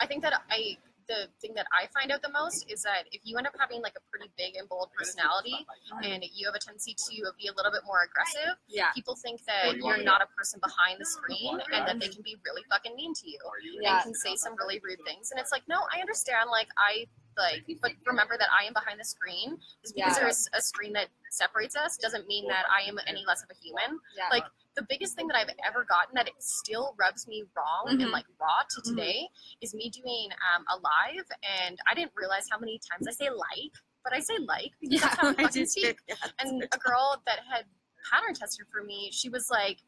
I 0.00 0.06
think 0.06 0.22
that 0.22 0.32
I 0.50 0.78
the 1.08 1.28
thing 1.40 1.54
that 1.54 1.66
I 1.72 1.86
find 1.94 2.10
out 2.10 2.22
the 2.22 2.30
most 2.30 2.66
is 2.70 2.82
that 2.82 3.04
if 3.12 3.20
you 3.24 3.36
end 3.38 3.46
up 3.46 3.54
having 3.58 3.80
like 3.82 3.94
a 3.96 4.04
pretty 4.10 4.30
big 4.36 4.56
and 4.56 4.68
bold 4.68 4.90
personality 4.96 5.54
and 6.02 6.24
you 6.34 6.46
have 6.46 6.54
a 6.54 6.58
tendency 6.58 6.94
to 6.94 7.30
be 7.38 7.48
a 7.48 7.52
little 7.54 7.70
bit 7.72 7.82
more 7.86 8.00
aggressive, 8.04 8.56
Yeah. 8.66 8.90
people 8.94 9.14
think 9.16 9.44
that 9.46 9.76
you're 9.76 10.02
not 10.02 10.22
a 10.22 10.26
person 10.36 10.60
behind 10.60 11.00
the 11.00 11.06
screen 11.06 11.60
and 11.72 11.86
that 11.86 12.00
they 12.00 12.08
can 12.08 12.22
be 12.22 12.36
really 12.44 12.62
fucking 12.70 12.94
mean 12.96 13.14
to 13.14 13.28
you 13.30 13.38
Yeah. 13.80 13.96
and 13.96 14.02
can 14.04 14.14
say 14.14 14.36
some 14.36 14.56
really 14.56 14.80
rude 14.82 14.98
things. 15.06 15.30
And 15.30 15.40
it's 15.40 15.52
like, 15.52 15.62
no, 15.68 15.86
I 15.94 16.00
understand. 16.00 16.50
Like 16.50 16.68
I 16.76 17.06
like, 17.36 17.66
but 17.82 17.92
remember 18.06 18.36
that 18.38 18.48
I 18.50 18.64
am 18.64 18.72
behind 18.72 18.98
the 18.98 19.04
screen. 19.04 19.58
Just 19.82 19.94
because 19.94 20.16
Yeah. 20.16 20.22
there's 20.22 20.48
a 20.54 20.60
screen 20.62 20.92
that 20.94 21.08
separates 21.30 21.76
us 21.76 21.96
doesn't 21.98 22.26
mean 22.26 22.48
that 22.48 22.64
I 22.72 22.88
am 22.88 22.98
any 23.06 23.24
less 23.26 23.42
of 23.42 23.50
a 23.50 23.54
human 23.54 24.00
Yeah. 24.16 24.28
like 24.30 24.44
the 24.76 24.82
biggest 24.88 25.14
thing 25.16 25.26
that 25.28 25.36
I've 25.36 25.50
ever 25.66 25.84
gotten 25.84 26.14
that 26.14 26.28
it 26.28 26.34
still 26.38 26.94
rubs 26.98 27.26
me 27.26 27.44
wrong 27.56 27.86
Mhm. 27.88 28.02
and 28.02 28.10
like 28.12 28.26
raw 28.38 28.60
to 28.70 28.80
Mhm. 28.80 28.84
today 28.84 29.28
is 29.60 29.74
me 29.74 29.88
doing 29.90 30.28
um, 30.54 30.64
a 30.68 30.76
live 30.78 31.26
and 31.42 31.78
I 31.90 31.94
didn't 31.94 32.12
realize 32.14 32.46
how 32.50 32.58
many 32.58 32.78
times 32.90 33.08
I 33.08 33.12
say 33.12 33.30
like, 33.30 33.72
but 34.04 34.12
I 34.12 34.20
say 34.20 34.38
like 34.38 34.72
because 34.80 35.00
that's 35.00 35.16
how 35.16 35.28
I 35.38 35.42
fucking 35.44 35.66
speak. 35.66 35.98
Yeah. 36.06 36.14
And 36.38 36.62
a 36.62 36.78
girl 36.78 37.22
that 37.26 37.40
had 37.50 37.64
pattern 38.12 38.34
tested 38.34 38.66
for 38.70 38.84
me, 38.84 39.10
she 39.12 39.28
was 39.28 39.48
like, 39.50 39.78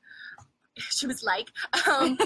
she 0.79 1.07
was 1.07 1.23
like, 1.23 1.51
um, 1.87 2.17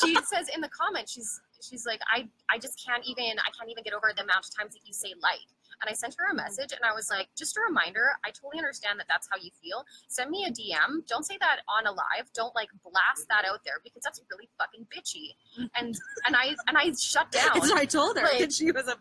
she 0.00 0.14
says 0.24 0.48
in 0.54 0.60
the 0.60 0.68
comments, 0.68 1.12
she's 1.12 1.40
she's 1.62 1.86
like, 1.86 2.00
I 2.12 2.28
I 2.50 2.58
just 2.58 2.80
can't 2.84 3.04
even 3.06 3.38
I 3.38 3.50
can't 3.56 3.70
even 3.70 3.82
get 3.82 3.94
over 3.94 4.12
the 4.14 4.22
amount 4.22 4.46
of 4.46 4.54
times 4.56 4.74
that 4.74 4.86
you 4.86 4.92
say 4.92 5.14
like. 5.22 5.40
And 5.80 5.88
I 5.88 5.94
sent 5.94 6.14
her 6.18 6.26
a 6.30 6.34
message 6.34 6.72
and 6.72 6.80
I 6.84 6.92
was 6.94 7.08
like, 7.08 7.28
just 7.36 7.56
a 7.56 7.60
reminder, 7.66 8.10
I 8.24 8.30
totally 8.30 8.58
understand 8.58 8.98
that 9.00 9.06
that's 9.08 9.28
how 9.30 9.36
you 9.40 9.50
feel. 9.62 9.84
Send 10.08 10.30
me 10.30 10.44
a 10.44 10.50
DM. 10.52 11.06
Don't 11.08 11.24
say 11.24 11.38
that 11.40 11.60
on 11.68 11.86
a 11.86 11.92
live. 11.92 12.28
Don't 12.34 12.54
like 12.54 12.68
blast 12.84 13.28
that 13.28 13.44
out 13.48 13.64
there 13.64 13.80
because 13.82 14.02
that's 14.02 14.20
really 14.30 14.48
fucking 14.58 14.86
bitchy. 14.92 15.32
And 15.76 15.96
and 16.26 16.36
I 16.36 16.54
and 16.68 16.76
I 16.76 16.92
shut 16.92 17.30
down. 17.36 17.60
So 17.62 17.76
I 17.76 17.84
told 17.86 18.16
her 18.18 18.24
Like- 18.24 18.38
that 18.40 18.52
she 18.60 18.70
was 18.72 18.88
a. 18.88 18.96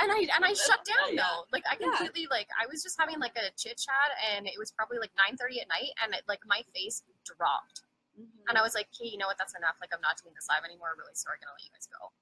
and 0.00 0.10
I 0.12 0.26
and 0.34 0.44
I 0.44 0.54
shut 0.54 0.80
down 0.84 1.12
Yeah. 1.14 1.22
though. 1.22 1.44
Like 1.52 1.64
I 1.70 1.76
Yeah. 1.78 1.92
completely 1.96 2.26
like 2.30 2.48
I 2.60 2.66
was 2.70 2.82
just 2.82 2.96
having 2.98 3.18
like 3.20 3.36
a 3.36 3.52
chit 3.56 3.76
chat 3.76 4.10
and 4.34 4.46
it 4.46 4.54
was 4.58 4.72
probably 4.72 4.98
like 4.98 5.12
9:30 5.18 5.60
at 5.60 5.68
night 5.68 5.92
and 6.02 6.14
it, 6.14 6.22
like 6.26 6.40
my 6.46 6.62
face 6.74 7.02
dropped. 7.24 7.82
Mm-hmm. 8.18 8.46
And 8.48 8.56
I 8.56 8.62
was 8.62 8.74
like, 8.74 8.86
"Okay, 8.94 9.10
you 9.10 9.18
know 9.18 9.26
what? 9.26 9.36
That's 9.38 9.56
enough. 9.58 9.74
Like 9.80 9.90
I'm 9.92 10.00
not 10.00 10.16
doing 10.22 10.32
this 10.38 10.46
live 10.48 10.62
anymore. 10.64 10.88
I'm 10.94 10.98
really 11.02 11.18
sorry. 11.18 11.36
I'm 11.42 11.50
gonna 11.50 11.58
let 11.58 11.66
you 11.66 11.74
guys 11.74 11.88
go." 11.90 12.14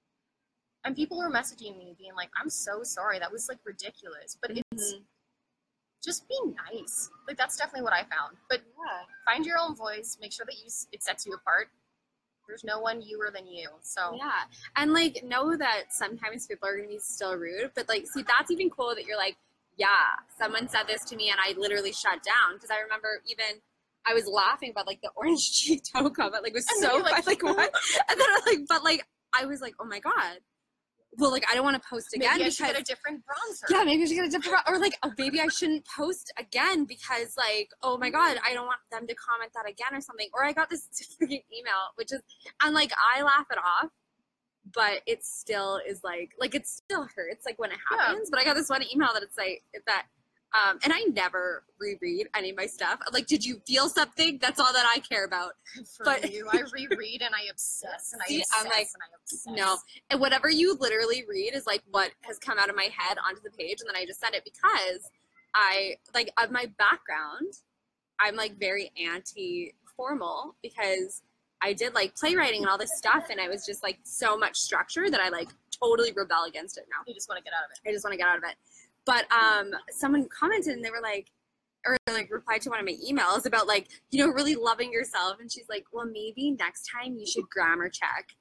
And 0.85 0.97
people 0.97 1.18
were 1.18 1.31
messaging 1.31 1.79
me 1.79 1.95
being 1.99 2.14
like, 2.14 2.31
"I'm 2.40 2.51
so 2.51 2.83
sorry. 2.83 3.18
That 3.18 3.31
was 3.31 3.49
like 3.49 3.59
ridiculous." 3.64 4.37
But 4.40 4.53
it's 4.59 4.92
Mhm. 4.95 5.05
just 6.03 6.27
be 6.29 6.38
nice. 6.73 7.11
Like 7.29 7.37
that's 7.37 7.57
definitely 7.57 7.83
what 7.83 7.92
I 7.92 8.05
found. 8.05 8.37
But 8.49 8.62
Yeah. 8.66 9.05
find 9.25 9.47
your 9.47 9.59
own 9.59 9.77
voice. 9.77 10.18
Make 10.21 10.33
sure 10.33 10.45
that 10.47 10.59
you 10.59 10.66
it 10.90 11.03
sets 11.03 11.25
you 11.27 11.35
apart. 11.35 11.71
There's 12.49 12.64
no 12.64 12.81
one 12.81 13.01
youer 13.01 13.33
than 13.33 13.47
you. 13.47 13.71
So 13.83 14.14
Yeah. 14.14 14.45
And 14.77 14.92
like 14.92 15.23
know 15.23 15.57
that 15.57 15.92
sometimes 15.92 16.47
people 16.49 16.68
are 16.68 16.77
gonna 16.77 16.88
be 16.88 16.99
still 16.99 17.37
rude, 17.37 17.73
but 17.75 17.88
like 17.88 18.07
see 18.09 18.23
that's 18.23 18.51
even 18.51 18.68
cool 18.68 18.95
that 18.97 19.05
you're 19.07 19.16
like, 19.16 19.37
yeah, 19.77 20.16
someone 20.37 20.68
said 20.68 20.87
this 20.88 21.05
to 21.05 21.16
me 21.16 21.31
and 21.31 21.40
I 21.40 21.53
literally 21.53 21.92
shut 21.92 22.23
down. 22.25 22.55
Because 22.55 22.71
I 22.71 22.81
remember 22.81 23.23
even 23.27 23.62
I 24.05 24.14
was 24.14 24.27
laughing 24.27 24.71
about 24.71 24.88
like 24.88 25.01
the 25.01 25.11
orange 25.14 25.53
cheek 25.53 25.85
toe 25.85 26.11
comment, 26.11 26.42
like 26.42 26.53
was 26.53 26.66
And 26.68 26.81
so 26.81 26.97
like, 26.97 27.25
like 27.27 27.42
what? 27.45 27.73
And 28.09 28.21
then 28.21 28.29
I 28.29 28.40
like 28.47 28.66
but 28.68 28.83
like 28.83 29.07
I 29.33 29.47
was 29.47 29.61
like, 29.61 29.77
oh 29.79 29.85
my 29.85 30.01
god. 30.01 30.40
Well 31.18 31.31
like 31.31 31.44
I 31.51 31.55
don't 31.55 31.64
want 31.64 31.81
to 31.83 31.88
post 31.88 32.09
maybe 32.14 32.25
again 32.27 32.40
I 32.40 32.48
should 32.48 32.59
because 32.64 32.72
get 32.72 32.81
a 32.81 32.85
different 32.85 33.22
bronzer. 33.27 33.70
yeah, 33.70 33.85
maybe 33.85 34.03
I 34.03 34.07
should 34.07 34.14
get 34.14 34.25
a 34.27 34.31
different 34.31 34.61
or 34.66 34.79
like 34.79 34.96
oh 35.03 35.12
maybe 35.18 35.40
I 35.40 35.48
shouldn't 35.48 35.85
post 35.87 36.33
again 36.38 36.85
because 36.87 37.35
like 37.37 37.68
oh 37.83 37.98
my 37.98 38.09
god 38.11 38.38
I 38.46 38.55
don't 38.55 38.66
want 38.66 38.81
them 38.90 39.07
to 39.07 39.14
comment 39.14 39.53
that 39.55 39.68
again 39.68 39.92
or 39.92 40.01
something. 40.01 40.29
Or 40.33 40.44
I 40.44 40.53
got 40.53 40.70
this 40.70 40.88
freaking 41.22 41.44
email 41.57 41.92
which 41.96 42.12
is 42.12 42.20
and 42.62 42.75
like 42.75 42.92
I 43.14 43.22
laugh 43.22 43.46
it 43.51 43.59
off, 43.59 43.90
but 44.75 45.03
it 45.07 45.22
still 45.25 45.81
is 45.87 46.01
like 46.03 46.31
like 46.40 46.55
it 46.55 46.66
still 46.66 47.07
hurts 47.14 47.44
like 47.44 47.59
when 47.59 47.72
it 47.72 47.79
Yeah. 47.90 48.07
happens. 48.07 48.31
But 48.31 48.40
I 48.40 48.44
got 48.44 48.55
this 48.57 48.70
one 48.70 48.83
email 48.92 49.09
that 49.12 49.22
it's 49.22 49.37
like 49.37 49.62
that. 49.87 50.07
Um, 50.55 50.79
and 50.85 50.93
I 50.93 51.01
never 51.15 51.65
reread 51.81 52.29
any 52.37 52.51
of 52.51 52.57
my 52.59 52.67
stuff. 52.67 53.01
Like, 53.12 53.27
did 53.27 53.43
you 53.45 53.61
feel 53.67 53.88
something? 53.88 54.38
That's 54.41 54.61
all 54.61 54.73
that 54.73 54.85
I 54.95 54.99
care 55.01 55.25
about. 55.25 55.53
For 55.97 56.05
But- 56.05 56.31
you, 56.31 56.47
I 56.53 56.62
reread 56.73 57.23
and 57.23 57.35
I 57.35 57.49
obsess 57.51 58.12
and 58.12 58.21
I 58.21 58.27
See, 58.29 58.38
obsess 58.41 58.59
I'm 58.59 58.65
like, 58.67 58.88
and 58.93 59.03
I 59.03 59.17
obsess. 59.23 59.47
No, 59.47 59.77
and 60.11 60.21
whatever 60.21 60.51
you 60.51 60.77
literally 60.79 61.25
read 61.29 61.55
is 61.55 61.67
like 61.67 61.83
what 61.91 62.11
has 62.21 62.38
come 62.38 62.59
out 62.59 62.69
of 62.69 62.77
my 62.77 62.88
head 62.97 63.17
onto 63.27 63.41
the 63.41 63.51
page, 63.51 63.81
and 63.81 63.88
then 63.88 63.97
I 63.97 64.05
just 64.05 64.21
send 64.21 64.35
it 64.35 64.45
because 64.45 65.11
I 65.55 65.97
like 66.15 66.31
of 66.43 66.51
my 66.51 66.67
background. 66.79 67.55
I'm 68.21 68.37
like 68.37 68.59
very 68.59 68.93
anti-formal 69.03 70.55
because 70.62 71.23
I 71.65 71.73
did 71.73 71.95
like 71.95 72.15
playwriting 72.17 72.61
and 72.62 72.69
all 72.69 72.79
this 72.79 72.97
stuff, 72.97 73.29
and 73.31 73.41
I 73.41 73.49
was 73.49 73.65
just 73.65 73.83
like 73.83 73.99
so 74.03 74.37
much 74.37 74.57
structure 74.59 75.09
that 75.09 75.21
I 75.21 75.29
like 75.29 75.49
totally 75.83 76.12
rebel 76.12 76.45
against 76.47 76.77
it 76.77 76.87
now. 76.91 77.03
You 77.07 77.15
just 77.15 77.29
want 77.29 77.38
to 77.38 77.45
get 77.45 77.53
out 77.55 77.65
of 77.65 77.71
it. 77.73 77.88
I 77.88 77.93
just 77.93 78.05
want 78.05 78.12
to 78.12 78.19
get 78.19 78.29
out 78.29 78.38
of 78.38 78.45
it. 78.45 78.57
But 79.05 79.27
um, 79.33 79.73
someone 79.91 80.29
commented 80.29 80.75
and 80.75 80.85
they 80.85 80.91
were 80.91 81.03
like, 81.03 81.31
or 81.85 81.97
like 82.09 82.31
replied 82.31 82.62
to 82.62 82.71
one 82.71 82.79
of 82.79 82.87
my 82.87 82.97
emails 83.09 83.47
about 83.47 83.67
like, 83.67 83.88
you 84.11 84.25
know, 84.25 84.33
really 84.33 84.55
loving 84.55 84.93
yourself. 84.93 85.38
And 85.41 85.51
she's 85.51 85.69
like, 85.69 85.85
well, 85.93 86.07
maybe 86.07 86.53
next 86.53 86.88
time 86.88 87.17
you 87.17 87.27
should 87.27 87.49
grammar 87.51 87.88
check. 87.88 88.37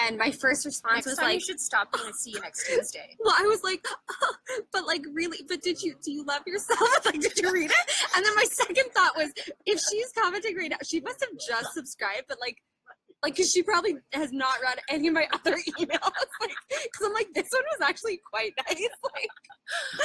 And 0.00 0.16
my 0.16 0.30
first 0.30 0.64
response 0.64 1.06
Next 1.06 1.06
was 1.06 1.18
time 1.18 1.32
you 1.32 1.40
should 1.40 1.60
stop 1.60 1.92
being 1.92 2.06
a 2.06 2.30
you 2.30 2.40
next 2.40 2.68
Tuesday. 2.68 3.16
well, 3.20 3.34
I 3.36 3.42
was 3.42 3.64
like, 3.64 3.84
but 4.72 4.86
like 4.86 5.02
really, 5.12 5.38
but 5.48 5.60
did 5.60 5.82
you 5.82 5.96
do 6.02 6.12
you 6.12 6.24
love 6.24 6.42
yourself? 6.46 6.80
like, 7.04 7.20
did 7.20 7.36
you 7.36 7.52
read 7.52 7.70
it? 7.70 8.06
And 8.14 8.24
then 8.24 8.34
my 8.36 8.44
second 8.44 8.84
thought 8.94 9.16
was, 9.16 9.32
if 9.66 9.80
she's 9.80 10.12
commenting 10.12 10.56
right 10.56 10.70
now, 10.70 10.76
she 10.84 11.00
must 11.00 11.20
have 11.20 11.30
just 11.44 11.74
subscribed, 11.74 12.26
but 12.28 12.38
like, 12.40 12.58
like, 13.22 13.36
cause 13.36 13.50
she 13.50 13.62
probably 13.62 13.96
has 14.12 14.32
not 14.32 14.54
read 14.62 14.78
any 14.88 15.08
of 15.08 15.14
my 15.14 15.26
other 15.32 15.56
emails. 15.56 16.12
Like, 16.40 16.54
cause 16.70 17.06
I'm 17.06 17.12
like, 17.12 17.28
this 17.34 17.48
one 17.50 17.62
was 17.78 17.88
actually 17.88 18.20
quite 18.32 18.52
nice. 18.68 18.78
Like, 19.14 19.28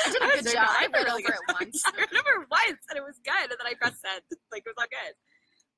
I 0.06 0.12
did 0.12 0.22
a 0.22 0.26
good 0.36 0.44
very 0.44 0.56
job. 0.56 0.66
nice. 0.68 0.78
I 0.80 0.88
read 0.94 1.06
really 1.06 1.24
over 1.26 1.34
it 1.34 1.40
once. 1.62 1.84
I 1.88 1.92
read 2.00 2.10
over 2.12 2.48
once 2.52 2.80
and 2.90 2.98
it 2.98 3.04
was 3.04 3.20
good, 3.24 3.34
and 3.44 3.52
then 3.52 3.68
I 3.68 3.74
pressed 3.80 4.02
send. 4.02 4.22
Like, 4.52 4.64
it 4.66 4.70
was 4.70 4.76
all 4.80 4.86
good. 4.90 5.14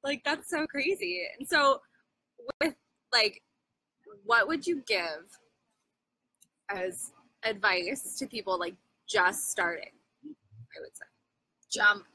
Like, 0.03 0.21
that's 0.25 0.49
so 0.49 0.65
crazy. 0.67 1.23
And 1.37 1.47
so, 1.47 1.79
with 2.61 2.73
like, 3.13 3.41
what 4.23 4.47
would 4.47 4.65
you 4.65 4.81
give 4.87 5.25
as 6.69 7.11
advice 7.43 8.15
to 8.19 8.27
people 8.27 8.57
like 8.59 8.75
just 9.07 9.49
starting? 9.51 9.91
I 10.25 10.79
would 10.81 10.95
say. 10.95 11.05
Jump, 11.71 12.05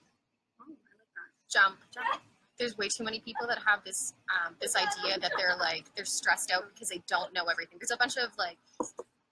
Oh, 0.61 0.65
I 0.65 0.69
like 0.71 0.79
that. 1.15 1.51
jump, 1.53 1.79
jump. 1.93 2.23
There's 2.61 2.77
way 2.79 2.89
too 2.89 3.05
many 3.05 3.21
people 3.21 3.47
that 3.49 3.59
have 3.67 3.83
this 3.85 4.13
um, 4.29 4.55
this 4.61 4.77
idea 4.77 5.19
that 5.19 5.33
they're 5.37 5.57
like 5.57 5.87
they're 5.97 6.05
stressed 6.05 6.53
out 6.53 6.65
because 6.73 6.91
they 6.91 7.03
don't 7.09 7.33
know 7.33 7.45
everything. 7.51 7.79
There's 7.81 7.91
a 7.91 7.97
bunch 7.97 8.19
of 8.19 8.31
like 8.39 8.59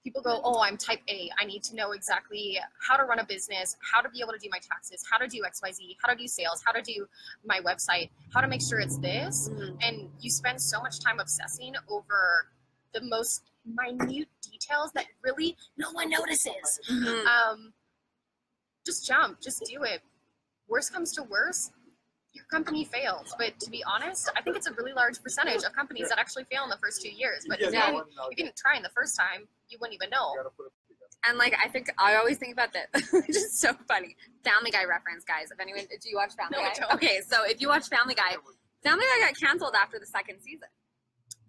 people 0.02 0.22
go, 0.22 0.40
oh, 0.42 0.62
I'm 0.62 0.78
type 0.78 1.00
A. 1.08 1.28
I 1.38 1.44
need 1.44 1.62
to 1.64 1.76
know 1.76 1.92
exactly 1.92 2.58
how 2.80 2.96
to 2.96 3.04
run 3.04 3.18
a 3.18 3.26
business, 3.26 3.76
how 3.92 4.00
to 4.00 4.08
be 4.08 4.20
able 4.22 4.32
to 4.32 4.38
do 4.38 4.48
my 4.50 4.58
taxes, 4.58 5.04
how 5.10 5.18
to 5.18 5.28
do 5.28 5.42
XYZ, 5.42 5.96
how 6.02 6.10
to 6.10 6.18
do 6.18 6.26
sales, 6.26 6.62
how 6.64 6.72
to 6.72 6.80
do 6.80 7.06
my 7.44 7.60
website, 7.60 8.08
how 8.32 8.40
to 8.40 8.48
make 8.48 8.62
sure 8.62 8.80
it's 8.80 8.96
this. 8.98 9.50
Mhm. 9.50 9.76
And 9.82 10.10
you 10.20 10.30
spend 10.30 10.62
so 10.62 10.80
much 10.80 11.00
time 11.00 11.20
obsessing 11.20 11.74
over 11.88 12.48
the 12.94 13.02
most 13.02 13.42
minute 13.66 14.28
details 14.40 14.92
that 14.92 15.04
really 15.22 15.54
no 15.76 15.90
one 15.92 16.08
notices. 16.08 16.80
Mhm. 16.88 17.26
Um, 17.26 17.74
just 18.86 19.06
jump, 19.06 19.42
just 19.42 19.62
do 19.66 19.82
it. 19.82 20.00
Worst 20.68 20.92
comes 20.92 21.12
to 21.12 21.22
worst, 21.22 21.72
your 22.32 22.44
company 22.46 22.84
fails. 22.84 23.34
But 23.38 23.58
to 23.60 23.70
be 23.70 23.82
honest, 23.84 24.30
I 24.36 24.42
think 24.42 24.56
it's 24.56 24.66
a 24.66 24.72
really 24.72 24.92
large 24.92 25.22
percentage 25.22 25.62
of 25.64 25.72
companies 25.72 26.08
that 26.10 26.18
actually 26.18 26.44
fail 26.44 26.64
in 26.64 26.70
the 26.70 26.76
first 26.76 27.02
two 27.02 27.10
years. 27.10 27.44
But 27.48 27.60
if, 27.60 27.72
you 27.72 27.78
Yeah. 27.78 27.86
didn't, 27.90 28.06
if 28.30 28.38
you 28.38 28.44
didn't 28.44 28.56
try 28.56 28.76
in 28.76 28.82
the 28.82 28.90
first 28.90 29.16
time, 29.16 29.48
you 29.68 29.78
wouldn't 29.80 29.94
even 29.94 30.10
know. 30.10 30.34
And 31.26 31.36
like 31.36 31.54
I 31.62 31.68
think 31.68 31.90
I 31.98 32.14
always 32.14 32.38
think 32.38 32.52
about 32.52 32.72
this, 32.72 33.10
which 33.12 33.28
is 33.30 33.58
so 33.58 33.72
funny. 33.88 34.14
Family 34.44 34.70
Guy 34.70 34.84
reference, 34.84 35.24
guys. 35.24 35.50
If 35.50 35.58
anyone, 35.58 35.82
do 36.00 36.08
you 36.08 36.16
watch 36.16 36.32
Family 36.34 36.58
No, 36.58 36.62
I 36.62 36.68
Guy? 36.68 36.80
don't. 36.80 36.92
Okay, 36.94 37.20
so 37.26 37.44
if 37.44 37.60
you 37.60 37.68
watch 37.68 37.88
Family 37.88 38.14
Guy, 38.14 38.36
Family 38.84 39.04
Guy 39.20 39.26
got 39.26 39.36
canceled 39.36 39.74
after 39.74 39.98
the 39.98 40.06
second 40.06 40.40
season. 40.40 40.68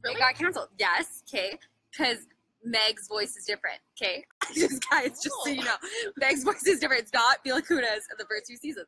Really? 0.03 0.15
It 0.15 0.19
got 0.19 0.33
canceled. 0.35 0.69
Yes, 0.79 1.23
okay, 1.29 1.59
because 1.91 2.25
Meg's 2.63 3.07
voice 3.07 3.35
is 3.37 3.45
different. 3.45 3.77
Okay, 4.01 4.25
just 4.55 4.83
guys, 4.89 5.21
just 5.21 5.35
so 5.43 5.49
you 5.51 5.63
know, 5.63 5.75
Meg's 6.17 6.43
voice 6.43 6.65
is 6.65 6.79
different. 6.79 7.03
It's 7.03 7.13
not 7.13 7.37
Mila 7.45 7.61
Kunis 7.61 8.07
in 8.09 8.17
the 8.17 8.25
first 8.27 8.47
two 8.47 8.55
seasons, 8.55 8.87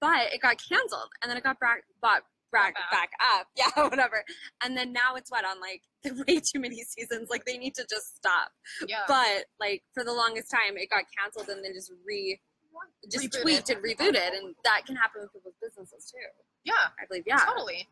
but 0.00 0.32
it 0.32 0.40
got 0.40 0.56
canceled, 0.66 1.10
and 1.22 1.30
then 1.30 1.36
it 1.36 1.44
got 1.44 1.58
brought 1.58 1.78
brought 2.00 2.22
back, 2.52 2.74
back 2.90 3.10
up. 3.34 3.46
Yeah, 3.56 3.70
whatever. 3.88 4.24
And 4.64 4.76
then 4.76 4.92
now 4.92 5.14
it's 5.14 5.30
what 5.30 5.44
on 5.44 5.60
like 5.60 5.82
way 6.26 6.40
too 6.40 6.58
many 6.58 6.82
seasons. 6.82 7.28
Like 7.30 7.44
they 7.44 7.56
need 7.58 7.74
to 7.76 7.86
just 7.88 8.16
stop 8.16 8.50
Yeah. 8.88 9.04
but 9.06 9.44
like 9.60 9.82
for 9.94 10.02
the 10.02 10.12
longest 10.12 10.50
time 10.50 10.76
it 10.76 10.90
got 10.90 11.04
canceled 11.16 11.48
and 11.48 11.64
then 11.64 11.72
just 11.74 11.92
re 12.04 12.40
just 13.10 13.26
Rebooted. 13.32 13.42
tweaked 13.42 13.70
and 13.70 13.82
rebooted 13.84 14.36
and 14.36 14.54
that 14.64 14.82
can 14.86 14.96
happen 14.96 15.20
with 15.22 15.32
people's 15.32 15.54
businesses 15.62 16.10
too 16.10 16.18
yeah. 16.64 16.72
i 17.00 17.06
believe 17.08 17.24
yeah 17.26 17.44
Totally. 17.46 17.86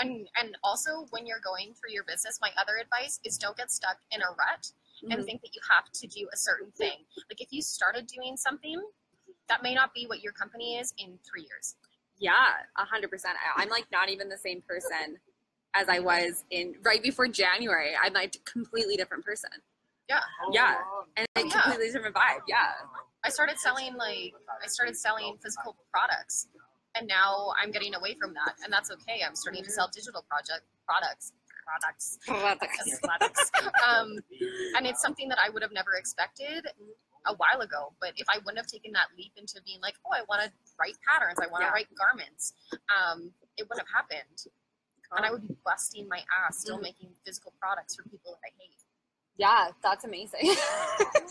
And 0.00 0.26
and 0.36 0.56
also 0.64 1.06
when 1.10 1.24
you're 1.26 1.38
going 1.42 1.72
through 1.74 1.92
your 1.94 2.02
business, 2.02 2.38
my 2.42 2.50
other 2.58 2.72
advice 2.82 3.20
is 3.24 3.38
don't 3.38 3.56
get 3.56 3.70
stuck 3.70 3.96
in 4.10 4.20
a 4.22 4.30
rut 4.36 4.70
and 5.10 5.20
Mhm. 5.22 5.24
think 5.24 5.42
that 5.42 5.54
you 5.54 5.60
have 5.70 5.90
to 5.92 6.06
do 6.08 6.28
a 6.32 6.36
certain 6.36 6.72
thing. 6.72 7.04
Like 7.30 7.40
if 7.40 7.52
you 7.52 7.62
started 7.62 8.06
doing 8.08 8.36
something, 8.36 8.80
that 9.48 9.62
may 9.62 9.74
not 9.74 9.92
be 9.94 10.06
what 10.06 10.22
your 10.22 10.32
company 10.32 10.76
is 10.76 10.92
in 10.98 11.18
three 11.28 11.42
years. 11.42 11.76
yeah 12.18 12.34
a 12.78 12.84
hundred 12.84 13.10
percent 13.10 13.34
I- 13.56 13.62
i'm 13.62 13.68
like 13.68 13.86
not 13.92 14.08
even 14.08 14.28
the 14.28 14.38
same 14.38 14.62
person 14.62 15.18
as 15.74 15.88
i 15.88 15.98
was 15.98 16.44
in 16.50 16.74
right 16.82 17.02
before 17.02 17.26
january 17.28 17.90
i'm 18.02 18.12
like 18.12 18.34
a 18.36 18.50
completely 18.50 18.96
different 18.96 19.24
person 19.24 19.50
Yeah. 20.08 20.20
yeah 20.52 20.76
and 21.16 21.26
a 21.36 21.40
Oh, 21.40 21.44
yeah. 21.44 21.62
completely 21.62 21.90
different 21.92 22.14
vibe 22.14 22.42
yeah 22.48 22.72
I 23.26 23.30
started 23.30 23.58
selling 23.58 23.94
like 23.96 24.34
I 24.62 24.66
started 24.66 24.94
selling 24.98 25.38
physical 25.42 25.74
products 25.90 26.48
and 26.94 27.08
now 27.08 27.54
I'm 27.60 27.70
getting 27.72 27.94
away 27.94 28.12
from 28.20 28.34
that 28.34 28.52
and 28.62 28.70
that's 28.70 28.90
okay. 28.90 29.22
I'm 29.26 29.34
starting 29.34 29.64
to 29.64 29.70
sell 29.70 29.88
digital 29.90 30.22
project 30.28 30.60
products 30.86 31.32
products 31.64 32.18
yes, 32.28 33.00
products. 33.02 33.50
Um, 33.88 34.18
and 34.76 34.86
it's 34.86 35.00
something 35.00 35.26
that 35.30 35.38
I 35.42 35.48
would 35.48 35.62
have 35.62 35.72
never 35.72 35.92
expected 35.96 36.66
a 37.26 37.34
while 37.34 37.60
ago. 37.60 37.92
But 38.00 38.12
if 38.16 38.26
I 38.28 38.38
wouldn't 38.38 38.58
have 38.58 38.66
taken 38.66 38.92
that 38.92 39.08
leap 39.16 39.32
into 39.36 39.60
being 39.64 39.80
like, 39.80 39.94
oh, 40.06 40.10
I 40.14 40.22
want 40.28 40.42
to 40.42 40.52
write 40.78 40.96
patterns, 41.06 41.38
I 41.42 41.46
want 41.50 41.62
to 41.62 41.66
Yeah. 41.66 41.72
write 41.72 41.88
garments, 41.94 42.52
um, 42.94 43.32
it 43.56 43.68
wouldn't 43.68 43.86
have 43.88 43.94
happened. 44.04 44.38
And 45.16 45.24
I 45.24 45.30
would 45.30 45.46
be 45.46 45.54
busting 45.64 46.08
my 46.08 46.24
ass 46.32 46.58
still 46.60 46.78
Mhm. 46.78 46.82
making 46.82 47.14
physical 47.24 47.52
products 47.60 47.94
for 47.94 48.02
people 48.04 48.32
that 48.32 48.48
I 48.48 48.52
hate. 48.60 48.82
Yeah, 49.36 49.70
that's 49.82 50.04
amazing. 50.04 50.40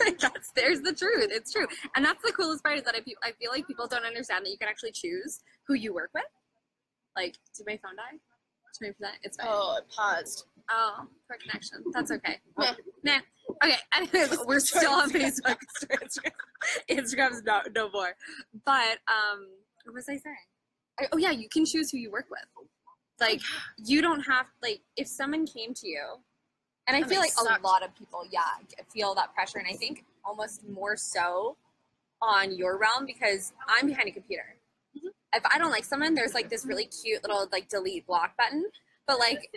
that's 0.20 0.50
there's 0.52 0.80
the 0.82 0.92
truth. 0.92 1.28
It's 1.30 1.52
true, 1.52 1.66
and 1.94 2.04
that's 2.04 2.22
the 2.22 2.32
coolest 2.32 2.62
part 2.64 2.78
is 2.78 2.84
that 2.84 2.94
I, 2.94 3.00
fe- 3.00 3.16
I 3.22 3.32
feel 3.32 3.50
like 3.50 3.66
people 3.66 3.86
don't 3.86 4.04
understand 4.04 4.44
that 4.46 4.50
you 4.50 4.58
can 4.58 4.68
actually 4.68 4.92
choose 4.92 5.40
who 5.66 5.74
you 5.74 5.92
work 5.94 6.10
with. 6.14 6.24
Like, 7.16 7.36
did 7.56 7.66
my 7.66 7.76
phone 7.82 7.96
die? 7.96 8.18
Did 8.80 8.94
my 9.00 9.06
phone- 9.08 9.18
It's 9.22 9.36
fine. 9.36 9.46
Oh, 9.50 9.76
it 9.78 9.84
paused. 9.94 10.46
Oh, 10.70 11.06
poor 11.28 11.38
connection. 11.38 11.84
That's 11.92 12.10
okay. 12.10 12.40
Nah. 13.02 13.20
Okay. 13.62 13.76
Anyways, 13.96 14.38
we're 14.46 14.60
still 14.74 14.92
on 14.92 15.10
Facebook. 15.10 15.58
Instagram's 16.90 17.42
no 17.44 17.60
no 17.74 17.90
more. 17.90 18.14
But 18.64 18.98
um, 19.08 19.48
what 19.84 19.94
was 19.94 20.08
I 20.08 20.16
saying? 20.16 20.36
I, 21.00 21.06
oh 21.12 21.18
yeah, 21.18 21.30
you 21.30 21.48
can 21.48 21.64
choose 21.64 21.90
who 21.90 21.98
you 21.98 22.10
work 22.10 22.26
with. 22.30 22.66
Like 23.20 23.40
you 23.78 24.02
don't 24.02 24.20
have 24.22 24.46
like 24.62 24.80
if 24.96 25.06
someone 25.06 25.46
came 25.46 25.74
to 25.74 25.88
you, 25.88 26.04
and 26.86 26.96
I 26.96 27.00
That 27.00 27.08
feel 27.08 27.18
like 27.20 27.32
makes 27.36 27.40
a 27.40 27.62
lot 27.62 27.84
of 27.84 27.94
people, 27.94 28.22
yeah, 28.30 28.40
feel 28.92 29.14
that 29.14 29.34
pressure, 29.34 29.58
and 29.58 29.68
I 29.68 29.74
think 29.74 30.04
almost 30.24 30.66
more 30.68 30.96
so 30.96 31.56
on 32.22 32.56
your 32.56 32.78
realm 32.78 33.06
because 33.06 33.52
I'm 33.68 33.86
behind 33.86 34.08
a 34.08 34.12
computer. 34.12 34.56
Mhm. 34.96 35.10
If 35.34 35.44
I 35.46 35.58
don't 35.58 35.70
like 35.70 35.84
someone, 35.84 36.14
there's 36.14 36.34
like 36.34 36.48
this 36.48 36.64
really 36.64 36.86
cute 36.86 37.22
little 37.22 37.48
like 37.52 37.68
delete 37.68 38.06
block 38.06 38.36
button, 38.36 38.64
but 39.06 39.18
like 39.18 39.50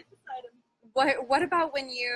what 0.97 1.29
what 1.29 1.43
about 1.43 1.73
when 1.73 1.89
you 1.91 2.09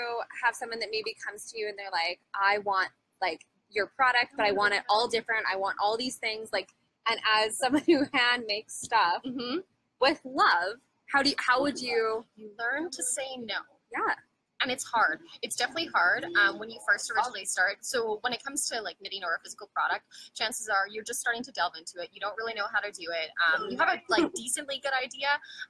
have 0.44 0.56
someone 0.56 0.80
that 0.80 0.90
maybe 0.92 1.16
comes 1.24 1.46
to 1.52 1.60
you 1.60 1.68
and 1.68 1.78
they're 1.78 1.92
like, 1.92 2.20
I 2.34 2.58
want 2.60 2.90
like 3.22 3.46
your 3.70 3.86
product, 3.96 4.34
but 4.36 4.44
I 4.48 4.52
want 4.52 4.74
it 4.74 4.82
all 4.90 5.08
different. 5.08 5.46
I 5.52 5.56
want 5.56 5.76
all 5.80 5.98
these 5.98 6.16
things. 6.16 6.50
Like, 6.52 6.70
and 7.08 7.20
as 7.32 7.60
someone 7.60 7.84
who 7.86 8.06
hand 8.14 8.46
makes 8.48 8.82
stuff 8.82 9.22
Mm-hmm. 9.24 9.60
with 10.00 10.20
love, 10.26 10.78
how 11.14 11.22
do 11.22 11.30
you, 11.30 11.36
how 11.38 11.62
would 11.62 11.80
you? 11.80 12.26
You 12.36 12.50
learn 12.58 12.90
to 12.90 13.04
say 13.04 13.38
no. 13.38 13.62
Yeah, 13.94 14.16
and 14.62 14.72
it's 14.72 14.84
hard. 14.84 15.20
It's 15.44 15.56
definitely 15.56 15.90
hard 15.94 16.26
um, 16.42 16.58
when 16.58 16.72
you 16.72 16.80
first 16.88 17.12
originally 17.12 17.46
start. 17.46 17.86
So 17.86 18.18
when 18.22 18.34
it 18.34 18.44
comes 18.44 18.68
to 18.70 18.82
like 18.82 18.96
knitting 19.00 19.24
or 19.24 19.36
a 19.36 19.40
physical 19.44 19.70
product, 19.76 20.06
chances 20.34 20.70
are 20.70 20.88
you're 20.90 21.04
just 21.04 21.20
starting 21.20 21.44
to 21.44 21.52
delve 21.52 21.74
into 21.78 22.02
it. 22.02 22.10
You 22.14 22.20
don't 22.20 22.36
really 22.36 22.56
know 22.56 22.66
how 22.74 22.80
to 22.80 22.92
do 22.92 23.06
it. 23.12 23.30
Um, 23.46 23.70
you 23.70 23.78
have 23.78 23.90
a 23.90 24.02
like 24.10 24.34
decently 24.36 24.82
good 24.82 24.94
idea, 24.98 25.28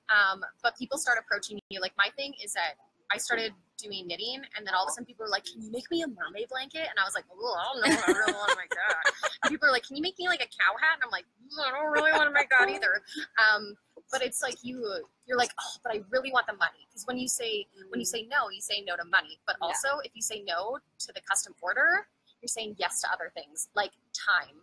um, 0.08 0.42
but 0.64 0.78
people 0.78 0.98
start 0.98 1.18
approaching 1.20 1.60
you. 1.70 1.82
Like 1.82 1.94
my 1.98 2.08
thing 2.16 2.34
is 2.42 2.54
that 2.54 2.76
I 3.14 3.18
started 3.18 3.54
doing 3.78 4.08
knitting, 4.08 4.42
and 4.56 4.66
then 4.66 4.74
all 4.74 4.86
of 4.86 4.90
a 4.90 4.92
sudden 4.94 5.06
people 5.06 5.26
are 5.26 5.30
like, 5.30 5.46
"Can 5.46 5.62
you 5.62 5.72
make 5.72 5.90
me 5.92 6.02
a 6.04 6.08
mermaid 6.08 6.50
blanket?" 6.50 6.88
And 6.90 6.98
I 7.00 7.04
was 7.04 7.16
like, 7.16 7.26
"Oh, 7.32 7.56
I 7.60 7.64
don't 7.74 7.82
know. 7.82 8.02
I 8.02 8.12
really 8.12 8.34
want 8.34 8.52
to 8.52 8.58
make 8.58 8.74
that." 8.74 9.04
And 9.44 9.50
people 9.50 9.68
are 9.68 9.72
like, 9.72 9.84
"Can 9.84 9.96
you 9.98 10.02
make 10.02 10.18
me 10.20 10.28
like 10.28 10.42
a 10.42 10.48
cow 10.48 10.78
hat?" 10.78 10.96
And 10.96 11.04
I'm 11.04 11.12
like, 11.12 11.26
"Mm, 11.42 11.66
"I 11.68 11.72
don't 11.72 11.92
really 11.92 12.12
want 12.12 12.26
to 12.28 12.34
make 12.34 12.50
that 12.50 12.70
either." 12.70 13.02
Um, 13.42 13.76
but 14.12 14.22
it's 14.22 14.42
like 14.42 14.64
you 14.64 14.86
you're 15.26 15.38
like, 15.38 15.52
"Oh, 15.60 15.74
but 15.84 15.94
I 15.94 16.02
really 16.10 16.32
want 16.32 16.48
the 16.48 16.54
money." 16.54 16.86
Because 16.88 17.06
when 17.08 17.18
you 17.18 17.28
say 17.28 17.68
when 17.90 18.00
you 18.00 18.06
say 18.06 18.24
no, 18.30 18.50
you 18.50 18.62
say 18.62 18.82
no 18.86 18.96
to 18.96 19.06
money. 19.06 19.40
But 19.48 19.58
Yeah. 19.62 19.68
also, 19.68 20.00
if 20.04 20.12
you 20.16 20.22
say 20.22 20.42
no 20.42 20.78
to 21.00 21.14
the 21.14 21.22
custom 21.22 21.56
order, 21.62 22.08
you're 22.42 22.48
saying 22.50 22.76
yes 22.78 23.02
to 23.02 23.12
other 23.12 23.32
things 23.34 23.70
like 23.76 23.92
time. 24.14 24.62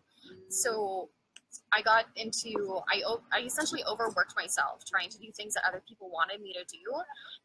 So 0.48 1.10
I 1.72 1.82
got 1.82 2.06
into 2.16 2.80
I 2.92 3.02
I 3.32 3.40
essentially 3.42 3.82
overworked 3.84 4.34
myself 4.36 4.84
trying 4.84 5.10
to 5.10 5.18
do 5.18 5.30
things 5.32 5.54
that 5.54 5.64
other 5.66 5.82
people 5.86 6.10
wanted 6.10 6.40
me 6.40 6.52
to 6.54 6.64
do, 6.64 6.84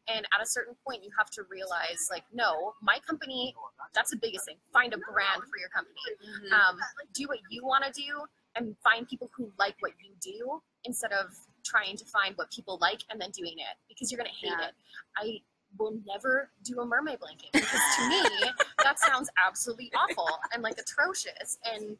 and 0.08 0.24
at 0.34 0.42
a 0.42 0.46
certain 0.46 0.74
point, 0.86 1.04
you 1.04 1.10
have 1.18 1.30
to 1.30 1.42
realize 1.50 2.08
like, 2.10 2.24
no, 2.32 2.74
my 2.82 2.98
company. 3.06 3.54
That's 3.94 4.10
the 4.10 4.16
biggest 4.16 4.44
thing. 4.46 4.56
Find 4.72 4.92
a 4.92 4.98
brand 4.98 5.42
for 5.44 5.58
your 5.58 5.68
company. 5.68 6.00
Mhm. 6.26 6.52
Um, 6.52 6.78
do 7.12 7.26
what 7.28 7.38
you 7.50 7.64
want 7.64 7.84
to 7.84 7.92
do, 7.92 8.24
and 8.56 8.76
find 8.82 9.08
people 9.08 9.30
who 9.36 9.52
like 9.58 9.76
what 9.80 9.92
you 10.02 10.14
do 10.20 10.62
instead 10.84 11.12
of 11.12 11.34
trying 11.64 11.96
to 11.96 12.04
find 12.04 12.36
what 12.36 12.50
people 12.50 12.78
like 12.80 13.00
and 13.10 13.20
then 13.20 13.30
doing 13.30 13.58
it 13.58 13.76
because 13.88 14.10
you're 14.10 14.18
gonna 14.18 14.30
hate 14.30 14.50
Yeah. 14.58 14.68
it. 14.68 14.74
I 15.16 15.42
will 15.78 15.98
never 16.06 16.50
do 16.62 16.80
a 16.80 16.86
mermaid 16.86 17.18
blanket 17.18 17.50
because 17.52 17.80
to 17.96 18.08
me 18.08 18.22
that 18.84 18.98
sounds 19.00 19.28
absolutely 19.44 19.90
awful 19.94 20.28
and 20.52 20.62
like 20.62 20.78
atrocious 20.78 21.58
and 21.64 21.96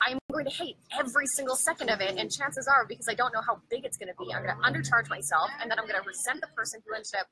I'm 0.00 0.18
going 0.32 0.44
to 0.46 0.50
hate 0.50 0.76
every 0.98 1.26
single 1.26 1.56
second 1.56 1.90
of 1.90 2.00
it 2.00 2.16
and 2.16 2.30
chances 2.30 2.66
are 2.66 2.86
because 2.86 3.08
I 3.08 3.14
don't 3.14 3.32
know 3.34 3.42
how 3.46 3.60
big 3.70 3.84
it's 3.84 3.96
going 3.96 4.08
to 4.08 4.14
be 4.18 4.32
I'm 4.32 4.44
going 4.44 4.56
to 4.56 4.62
undercharge 4.62 5.08
myself 5.08 5.50
and 5.60 5.70
then 5.70 5.78
I'm 5.78 5.86
going 5.86 6.00
to 6.00 6.06
resent 6.06 6.40
the 6.40 6.48
person 6.56 6.80
who 6.86 6.94
ended 6.94 7.12
up 7.18 7.26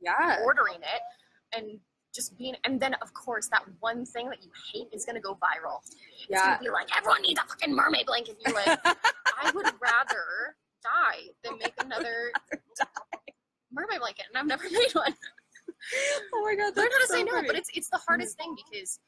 yeah, 0.00 0.38
ordering 0.44 0.76
it 0.76 1.02
and 1.56 1.78
just 2.14 2.36
being 2.38 2.54
and 2.64 2.80
then 2.80 2.94
of 3.02 3.12
course 3.14 3.48
that 3.50 3.62
one 3.80 4.04
thing 4.04 4.28
that 4.28 4.42
you 4.42 4.50
hate 4.72 4.88
is 4.92 5.04
going 5.04 5.16
to 5.16 5.20
go 5.20 5.34
viral. 5.34 5.78
It's 5.84 6.26
yeah. 6.28 6.46
going 6.46 6.58
to 6.58 6.64
be 6.64 6.70
like 6.70 6.88
everyone 6.96 7.22
needs 7.22 7.40
a 7.40 7.48
fucking 7.48 7.74
mermaid 7.74 8.06
blanket 8.06 8.36
you're 8.44 8.54
like 8.54 8.78
I 8.84 9.50
would 9.54 9.66
rather 9.80 10.56
die 10.82 11.28
than 11.44 11.58
make 11.58 11.74
another 11.78 12.32
mermaid 13.72 14.00
blanket 14.00 14.24
and 14.28 14.38
I've 14.38 14.46
never 14.46 14.64
made 14.70 14.92
one. 14.92 15.14
Oh 16.34 16.42
my 16.44 16.54
god, 16.56 16.76
learn 16.76 16.88
how 16.90 16.98
to 16.98 17.06
so 17.06 17.14
say 17.14 17.22
no 17.22 17.42
but 17.46 17.56
it's 17.56 17.70
it's 17.74 17.88
the 17.90 18.00
hardest 18.06 18.38
mm-hmm. 18.38 18.54
thing 18.54 18.64
because 18.70 18.98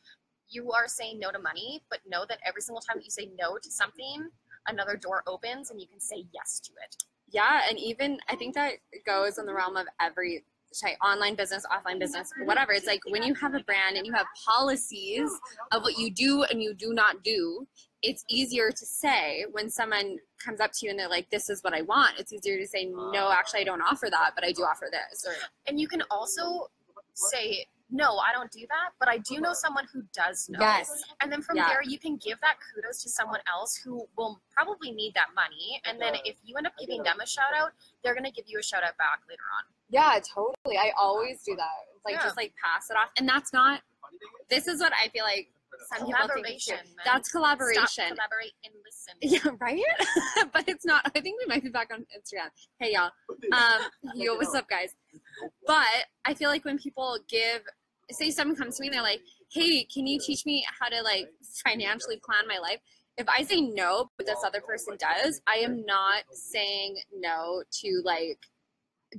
you 0.52 0.72
are 0.72 0.86
saying 0.86 1.18
no 1.18 1.30
to 1.30 1.38
money 1.38 1.82
but 1.90 2.00
know 2.08 2.24
that 2.28 2.38
every 2.46 2.62
single 2.62 2.80
time 2.80 2.96
that 2.98 3.04
you 3.04 3.10
say 3.10 3.30
no 3.38 3.56
to 3.58 3.70
something 3.70 4.28
another 4.68 4.96
door 4.96 5.22
opens 5.26 5.70
and 5.70 5.80
you 5.80 5.86
can 5.86 6.00
say 6.00 6.24
yes 6.32 6.60
to 6.60 6.70
it 6.84 6.96
Yeah, 7.30 7.62
and 7.68 7.78
even 7.78 8.18
I 8.28 8.36
think 8.36 8.54
that 8.54 8.74
goes 9.06 9.38
in 9.38 9.46
the 9.46 9.54
realm 9.54 9.76
of 9.76 9.86
every 10.00 10.44
say, 10.74 10.96
online 11.04 11.34
business, 11.34 11.64
offline 11.70 11.98
business, 11.98 12.32
whatever. 12.44 12.72
It's 12.72 12.86
like 12.86 13.00
when 13.08 13.22
you 13.22 13.34
have 13.34 13.54
a 13.54 13.60
brand 13.60 13.96
and 13.96 14.06
you 14.06 14.12
have 14.12 14.26
policies 14.46 15.30
of 15.70 15.82
what 15.82 15.98
you 15.98 16.10
do 16.10 16.44
and 16.44 16.62
you 16.62 16.74
do 16.74 16.92
not 16.92 17.22
do, 17.22 17.66
it's 18.02 18.24
easier 18.28 18.70
to 18.70 18.86
say 18.86 19.44
when 19.52 19.70
someone 19.70 20.18
comes 20.42 20.60
up 20.60 20.72
to 20.72 20.86
you 20.86 20.90
and 20.90 20.98
they're 20.98 21.08
like, 21.08 21.30
"This 21.30 21.48
is 21.48 21.62
what 21.62 21.72
I 21.72 21.82
want." 21.82 22.18
It's 22.18 22.32
easier 22.32 22.58
to 22.58 22.66
say, 22.66 22.86
"No, 22.86 23.30
actually, 23.30 23.60
I 23.60 23.64
don't 23.64 23.82
offer 23.82 24.08
that, 24.10 24.32
but 24.34 24.44
I 24.44 24.52
do 24.52 24.62
offer 24.62 24.88
this." 24.90 25.24
Or 25.26 25.34
and 25.66 25.78
you 25.78 25.86
can 25.86 26.02
also 26.10 26.70
say 27.14 27.66
no, 27.92 28.16
I 28.16 28.32
don't 28.32 28.50
do 28.50 28.60
that, 28.60 28.90
but 28.98 29.08
I 29.08 29.18
do 29.18 29.38
know 29.40 29.52
someone 29.52 29.86
who 29.92 30.02
does 30.14 30.48
know. 30.48 30.58
Yes. 30.60 30.90
And 31.20 31.30
then 31.30 31.42
from 31.42 31.56
Yeah. 31.56 31.68
there, 31.68 31.82
you 31.82 31.98
can 31.98 32.16
give 32.16 32.40
that 32.40 32.56
kudos 32.74 33.02
to 33.02 33.10
someone 33.10 33.40
else 33.52 33.76
who 33.76 34.08
will 34.16 34.40
probably 34.50 34.90
need 34.90 35.12
that 35.14 35.28
money. 35.34 35.80
And 35.84 36.00
then 36.00 36.14
if 36.24 36.36
you 36.42 36.56
end 36.56 36.66
up 36.66 36.72
giving 36.80 37.02
them 37.02 37.20
a 37.20 37.26
shout 37.26 37.52
out, 37.54 37.72
they're 38.02 38.14
going 38.14 38.24
to 38.24 38.30
give 38.32 38.46
you 38.48 38.58
a 38.58 38.62
shout 38.62 38.82
out 38.82 38.96
back 38.96 39.20
later 39.28 39.42
on. 39.58 39.64
Yeah, 39.90 40.18
totally. 40.20 40.78
I 40.78 40.92
always 40.98 41.42
do 41.42 41.54
that. 41.56 41.68
It's 41.94 42.04
like 42.04 42.14
Yeah. 42.14 42.22
just 42.22 42.36
like 42.36 42.54
pass 42.62 42.88
it 42.90 42.96
off. 42.96 43.10
And 43.18 43.28
that's 43.28 43.52
not 43.52 43.82
this 44.48 44.66
is 44.66 44.80
what 44.80 44.92
I 44.92 45.08
feel 45.08 45.24
like 45.24 45.50
some 45.88 46.06
Collaboration. 46.06 46.76
That's 47.04 47.30
collaboration. 47.30 47.86
Stop, 47.86 48.08
collaborate, 48.08 48.52
and 48.64 48.74
listen. 48.84 49.14
Yeah, 49.22 49.56
right? 49.60 49.82
but 50.52 50.68
it's 50.68 50.84
not. 50.84 51.02
I 51.04 51.20
think 51.20 51.38
we 51.40 51.46
might 51.46 51.62
be 51.62 51.70
back 51.70 51.90
on 51.92 52.00
Instagram. 52.16 52.50
Hey, 52.78 52.92
y'all. 52.92 53.10
Um, 53.52 53.80
yo, 54.14 54.34
what's 54.36 54.54
up, 54.54 54.68
guys? 54.68 54.94
But 55.66 55.86
I 56.24 56.34
feel 56.34 56.50
like 56.50 56.64
when 56.64 56.78
people 56.78 57.18
give, 57.28 57.62
say 58.12 58.30
someone 58.30 58.56
comes 58.56 58.76
to 58.76 58.82
me 58.82 58.88
and 58.88 58.94
they're 58.94 59.02
like, 59.02 59.22
hey, 59.52 59.84
can 59.92 60.06
you 60.06 60.18
teach 60.20 60.46
me 60.46 60.64
how 60.80 60.88
to 60.88 61.02
like 61.02 61.26
financially 61.64 62.20
plan 62.24 62.46
my 62.48 62.58
life? 62.58 62.78
If 63.18 63.28
I 63.28 63.42
say 63.42 63.60
no, 63.60 64.10
but 64.16 64.26
this 64.26 64.38
other 64.44 64.60
person 64.60 64.96
does, 64.98 65.40
I 65.46 65.56
am 65.56 65.84
not 65.84 66.24
saying 66.32 66.96
no 67.18 67.62
to 67.80 68.02
like 68.04 68.38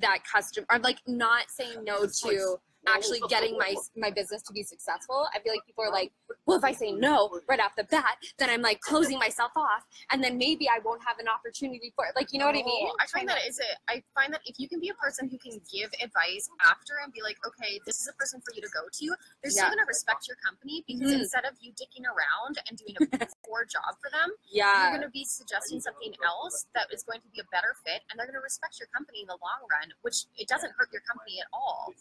that 0.01 0.19
custom, 0.31 0.65
or 0.71 0.79
like 0.79 0.97
not 1.07 1.49
saying 1.49 1.83
no 1.83 2.07
to 2.23 2.57
actually 2.87 3.21
getting 3.29 3.57
my 3.57 3.75
my 3.95 4.11
business 4.11 4.41
to 4.43 4.53
be 4.53 4.63
successful. 4.63 5.27
I 5.33 5.39
feel 5.39 5.53
like 5.53 5.65
people 5.65 5.83
are 5.83 5.91
like, 5.91 6.11
well, 6.45 6.57
if 6.57 6.63
I 6.63 6.71
say 6.73 6.91
no 6.91 7.39
right 7.47 7.59
off 7.59 7.75
the 7.75 7.83
bat, 7.85 8.17
then 8.37 8.49
I'm 8.49 8.61
like 8.61 8.79
closing 8.81 9.17
myself 9.19 9.51
off, 9.55 9.83
and 10.11 10.23
then 10.23 10.37
maybe 10.37 10.67
I 10.67 10.79
won't 10.83 11.01
have 11.07 11.19
an 11.19 11.27
opportunity 11.27 11.93
for 11.95 12.05
it. 12.05 12.13
Like, 12.15 12.33
you 12.33 12.39
know 12.39 12.45
what 12.45 12.55
I 12.55 12.63
mean? 12.63 12.87
Oh, 12.89 12.95
I 12.99 13.07
find 13.07 13.27
that 13.29 13.39
is 13.47 13.59
it. 13.59 13.77
I 13.87 14.03
find 14.13 14.33
that 14.33 14.41
if 14.45 14.59
you 14.59 14.67
can 14.67 14.79
be 14.79 14.89
a 14.89 14.93
person 14.95 15.29
who 15.29 15.37
can 15.37 15.59
give 15.71 15.89
advice 16.01 16.49
after 16.65 16.93
and 17.03 17.13
be 17.13 17.21
like, 17.21 17.37
okay, 17.47 17.79
this 17.85 17.99
is 18.01 18.07
a 18.07 18.13
person 18.13 18.41
for 18.41 18.53
you 18.55 18.61
to 18.61 18.69
go 18.73 18.81
to, 18.91 19.05
they're 19.41 19.51
still 19.51 19.65
Yeah. 19.65 19.69
gonna 19.75 19.85
respect 19.87 20.27
your 20.27 20.37
company 20.37 20.83
because 20.87 21.11
Mhm. 21.13 21.19
instead 21.21 21.45
of 21.45 21.53
you 21.59 21.71
dicking 21.73 22.05
around 22.05 22.59
and 22.67 22.77
doing 22.77 22.95
a 22.99 22.99
poor 23.45 23.65
job 23.65 23.97
for 24.01 24.09
them, 24.11 24.31
yeah, 24.51 24.83
you're 24.91 24.99
gonna 24.99 25.09
be 25.09 25.23
suggesting 25.25 25.79
something 25.79 26.13
else 26.23 26.65
that 26.75 26.91
is 26.93 27.03
going 27.03 27.21
to 27.21 27.27
be 27.29 27.39
a 27.39 27.45
better 27.51 27.75
fit, 27.85 28.03
and 28.09 28.19
they're 28.19 28.27
gonna 28.27 28.41
respect 28.41 28.79
your 28.79 28.87
company 28.89 29.21
in 29.21 29.27
the 29.27 29.37
long 29.41 29.61
run, 29.69 29.93
which 30.01 30.25
it 30.37 30.47
doesn't 30.47 30.71
hurt 30.77 30.91
your 30.91 31.01
company 31.01 31.39
at 31.39 31.47
all. 31.53 31.93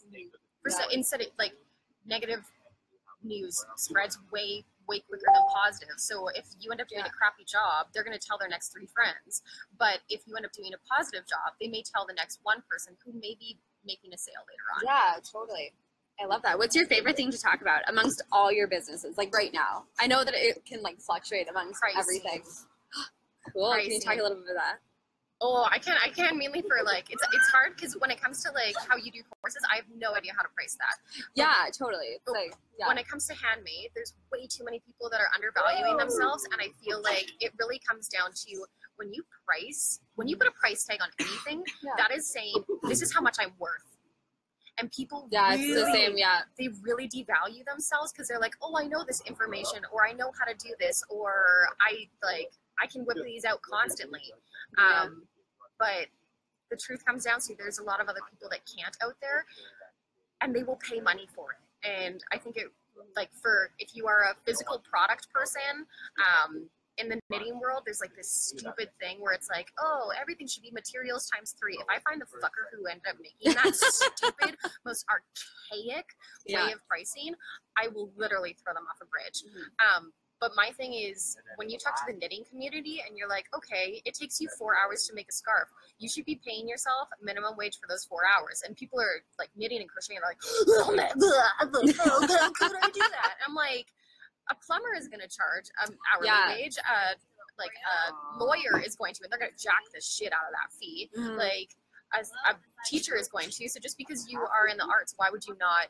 For 0.63 0.69
so, 0.69 0.83
instead, 0.91 1.21
it, 1.21 1.33
like 1.37 1.53
negative 2.05 2.43
news 3.23 3.63
spreads 3.77 4.17
way 4.31 4.65
way 4.85 4.99
quicker 4.99 5.23
than 5.33 5.43
positive. 5.55 5.95
So 5.95 6.27
if 6.35 6.45
you 6.59 6.69
end 6.71 6.81
up 6.81 6.89
doing 6.89 7.03
Yeah. 7.05 7.07
a 7.07 7.15
crappy 7.15 7.45
job, 7.45 7.87
they're 7.93 8.03
going 8.03 8.17
to 8.19 8.25
tell 8.27 8.37
their 8.37 8.49
next 8.49 8.73
three 8.73 8.85
friends. 8.87 9.41
But 9.79 9.99
if 10.09 10.27
you 10.27 10.35
end 10.35 10.45
up 10.45 10.51
doing 10.51 10.73
a 10.73 10.77
positive 10.93 11.25
job, 11.25 11.55
they 11.61 11.69
may 11.69 11.83
tell 11.83 12.05
the 12.05 12.11
next 12.13 12.39
one 12.43 12.61
person 12.69 12.97
who 13.05 13.13
may 13.13 13.35
be 13.39 13.57
making 13.85 14.11
a 14.13 14.17
sale 14.17 14.43
later 14.43 14.67
on. 14.75 14.81
Yeah, 14.83 15.21
totally. 15.23 15.71
I 16.21 16.25
love 16.25 16.41
that. 16.43 16.57
What's 16.59 16.75
your 16.75 16.85
favorite 16.87 17.15
thing 17.15 17.31
to 17.31 17.37
talk 17.41 17.61
about 17.61 17.81
amongst 17.87 18.21
all 18.29 18.51
your 18.51 18.67
businesses? 18.67 19.17
Like 19.17 19.33
right 19.33 19.53
now, 19.53 19.85
I 19.99 20.07
know 20.07 20.25
that 20.25 20.33
it 20.35 20.65
can 20.65 20.81
like 20.83 20.99
fluctuate 20.99 21.49
amongst 21.49 21.79
Pricing. 21.79 21.99
everything. 22.01 22.43
Cool. 23.53 23.73
Can 23.73 23.91
you 23.91 23.99
talk 23.99 24.17
a 24.17 24.21
little 24.21 24.37
bit 24.37 24.51
about 24.51 24.63
that? 24.63 24.79
Oh, 25.45 25.67
I 25.69 25.77
can't. 25.77 25.99
I 26.01 26.07
can 26.07 26.37
mainly 26.37 26.61
for 26.61 26.77
like 26.85 27.11
it's 27.11 27.21
it's 27.33 27.49
hard 27.49 27.75
because 27.75 27.97
when 27.99 28.09
it 28.09 28.19
comes 28.21 28.41
to 28.45 28.51
like 28.53 28.75
how 28.87 28.95
you 28.95 29.11
do 29.11 29.19
courses, 29.41 29.61
I 29.69 29.75
have 29.75 29.85
no 29.93 30.13
idea 30.15 30.31
how 30.37 30.41
to 30.41 30.47
price 30.55 30.77
that. 30.79 30.95
Yeah, 31.35 31.51
totally. 31.77 32.15
It's 32.15 32.23
Oh, 32.29 32.31
like 32.31 32.55
yeah. 32.79 32.87
When 32.87 32.97
it 32.97 33.05
comes 33.07 33.27
to 33.27 33.33
handmade, 33.35 33.89
there's 33.93 34.13
way 34.31 34.47
too 34.47 34.63
many 34.63 34.79
people 34.79 35.09
that 35.11 35.19
are 35.19 35.27
undervaluing 35.35 35.97
themselves, 35.97 36.45
and 36.51 36.61
I 36.61 36.69
feel 36.83 37.01
like 37.03 37.27
it 37.41 37.51
really 37.59 37.79
comes 37.87 38.07
down 38.07 38.31
to 38.33 38.65
when 38.95 39.11
you 39.13 39.23
price, 39.45 39.99
when 40.15 40.29
you 40.29 40.37
put 40.37 40.47
a 40.47 40.51
price 40.51 40.85
tag 40.85 40.99
on 41.01 41.09
anything, 41.19 41.61
Yeah. 41.83 41.91
that 41.97 42.11
is 42.15 42.31
saying 42.31 42.55
this 42.83 43.01
is 43.01 43.13
how 43.13 43.19
much 43.19 43.35
I'm 43.37 43.51
worth. 43.59 43.83
And 44.79 44.89
people 44.91 45.27
yeah, 45.29 45.53
it's 45.55 45.75
the 45.75 45.91
same. 45.91 46.17
Yeah. 46.17 46.41
they 46.57 46.69
really 46.81 47.07
devalue 47.09 47.65
themselves 47.67 48.13
because 48.13 48.27
they're 48.29 48.39
like, 48.39 48.55
oh, 48.61 48.77
I 48.77 48.87
know 48.87 49.03
this 49.05 49.21
information, 49.27 49.81
or 49.91 50.05
I 50.07 50.13
know 50.13 50.31
how 50.39 50.45
to 50.45 50.55
do 50.57 50.73
this, 50.79 51.03
or 51.09 51.67
I 51.81 52.07
like 52.23 52.51
I 52.81 52.87
can 52.87 53.03
whip 53.03 53.17
these 53.25 53.43
out 53.45 53.61
constantly. 53.61 54.23
Um, 54.77 55.23
but 55.79 56.07
the 56.71 56.77
truth 56.77 57.05
comes 57.05 57.23
down 57.25 57.39
to 57.41 57.55
there's 57.55 57.79
a 57.79 57.83
lot 57.83 57.99
of 58.01 58.07
other 58.07 58.21
people 58.29 58.49
that 58.49 58.61
can't 58.65 58.95
out 59.03 59.15
there, 59.21 59.45
and 60.41 60.55
they 60.55 60.63
will 60.63 60.77
pay 60.77 60.99
money 60.99 61.27
for 61.35 61.51
it. 61.51 61.87
And 61.87 62.23
I 62.31 62.37
think 62.37 62.57
it 62.57 62.67
like 63.15 63.29
for 63.41 63.71
if 63.79 63.95
you 63.95 64.07
are 64.07 64.21
a 64.31 64.35
physical 64.45 64.79
product 64.79 65.27
person. 65.33 65.85
Um, 66.45 66.69
in 66.99 67.09
the 67.09 67.19
knitting 67.31 67.59
world, 67.59 67.81
there's 67.85 67.99
like 67.99 68.15
this 68.15 68.29
stupid 68.29 68.87
thing 69.01 69.19
where 69.19 69.33
it's 69.33 69.49
like, 69.49 69.65
oh, 69.79 70.11
everything 70.21 70.45
should 70.45 70.61
be 70.61 70.69
materials 70.69 71.27
times 71.27 71.55
three. 71.59 71.73
If 71.73 71.87
I 71.89 71.97
find 72.07 72.21
the 72.21 72.25
fucker 72.25 72.69
who 72.71 72.85
ended 72.85 73.07
up 73.09 73.15
making 73.19 73.55
that 73.55 73.73
stupid, 73.75 74.55
most 74.85 75.03
archaic 75.09 76.05
Yeah. 76.45 76.67
way 76.67 76.71
of 76.73 76.87
pricing, 76.87 77.33
I 77.75 77.87
will 77.87 78.11
literally 78.15 78.55
throw 78.63 78.75
them 78.75 78.83
off 78.87 79.01
a 79.01 79.05
bridge. 79.05 79.41
Mhm. 79.41 79.97
Um, 79.97 80.13
but 80.43 80.51
my 80.57 80.71
thing 80.75 80.91
is, 80.93 81.37
when 81.55 81.69
you 81.69 81.77
talk 81.79 81.95
to 81.95 82.03
the 82.11 82.17
knitting 82.19 82.43
community 82.49 83.01
and 83.07 83.17
you're 83.17 83.29
like, 83.29 83.45
okay, 83.55 84.01
it 84.03 84.13
takes 84.13 84.41
you 84.41 84.49
four 84.59 84.73
hours 84.75 85.07
to 85.07 85.13
make 85.15 85.29
a 85.29 85.31
scarf, 85.31 85.69
you 85.99 86.09
should 86.09 86.25
be 86.25 86.37
paying 86.45 86.67
yourself 86.67 87.07
minimum 87.21 87.55
wage 87.55 87.77
for 87.79 87.87
those 87.87 88.03
four 88.03 88.23
hours. 88.27 88.61
And 88.67 88.75
people 88.75 88.99
are 88.99 89.23
like 89.39 89.47
knitting 89.55 89.79
and 89.79 89.89
crocheting, 89.89 90.17
and 90.17 90.23
they're 90.27 90.35
like, 90.35 91.95
how 91.95 92.19
could 92.59 92.75
I 92.81 92.89
do 92.89 92.99
that? 92.99 93.35
I'm 93.47 93.55
like, 93.55 93.87
a 94.51 94.55
plumber 94.67 94.93
is 94.97 95.07
going 95.07 95.21
to 95.21 95.29
charge 95.31 95.67
an 95.87 95.95
hourly 96.13 96.27
Yeah. 96.27 96.47
wage. 96.49 96.75
Uh, 96.79 97.13
like 97.57 97.71
a 97.87 98.43
lawyer 98.43 98.81
is 98.85 98.97
going 98.97 99.13
to, 99.13 99.21
and 99.23 99.31
they're 99.31 99.39
going 99.39 99.51
to 99.55 99.63
jack 99.63 99.79
the 99.95 100.01
shit 100.01 100.33
out 100.33 100.43
of 100.43 100.51
that 100.59 100.73
fee 100.77 101.09
Mhm. 101.15 101.37
like 101.37 101.69
a, 102.19 102.51
a 102.51 102.57
teacher 102.85 103.15
is 103.15 103.29
going 103.29 103.49
to. 103.49 103.69
So 103.69 103.79
just 103.79 103.97
because 103.97 104.27
you 104.29 104.39
are 104.41 104.67
in 104.67 104.75
the 104.75 104.83
arts, 104.85 105.13
why 105.15 105.29
would 105.29 105.45
you 105.47 105.55
not 105.57 105.87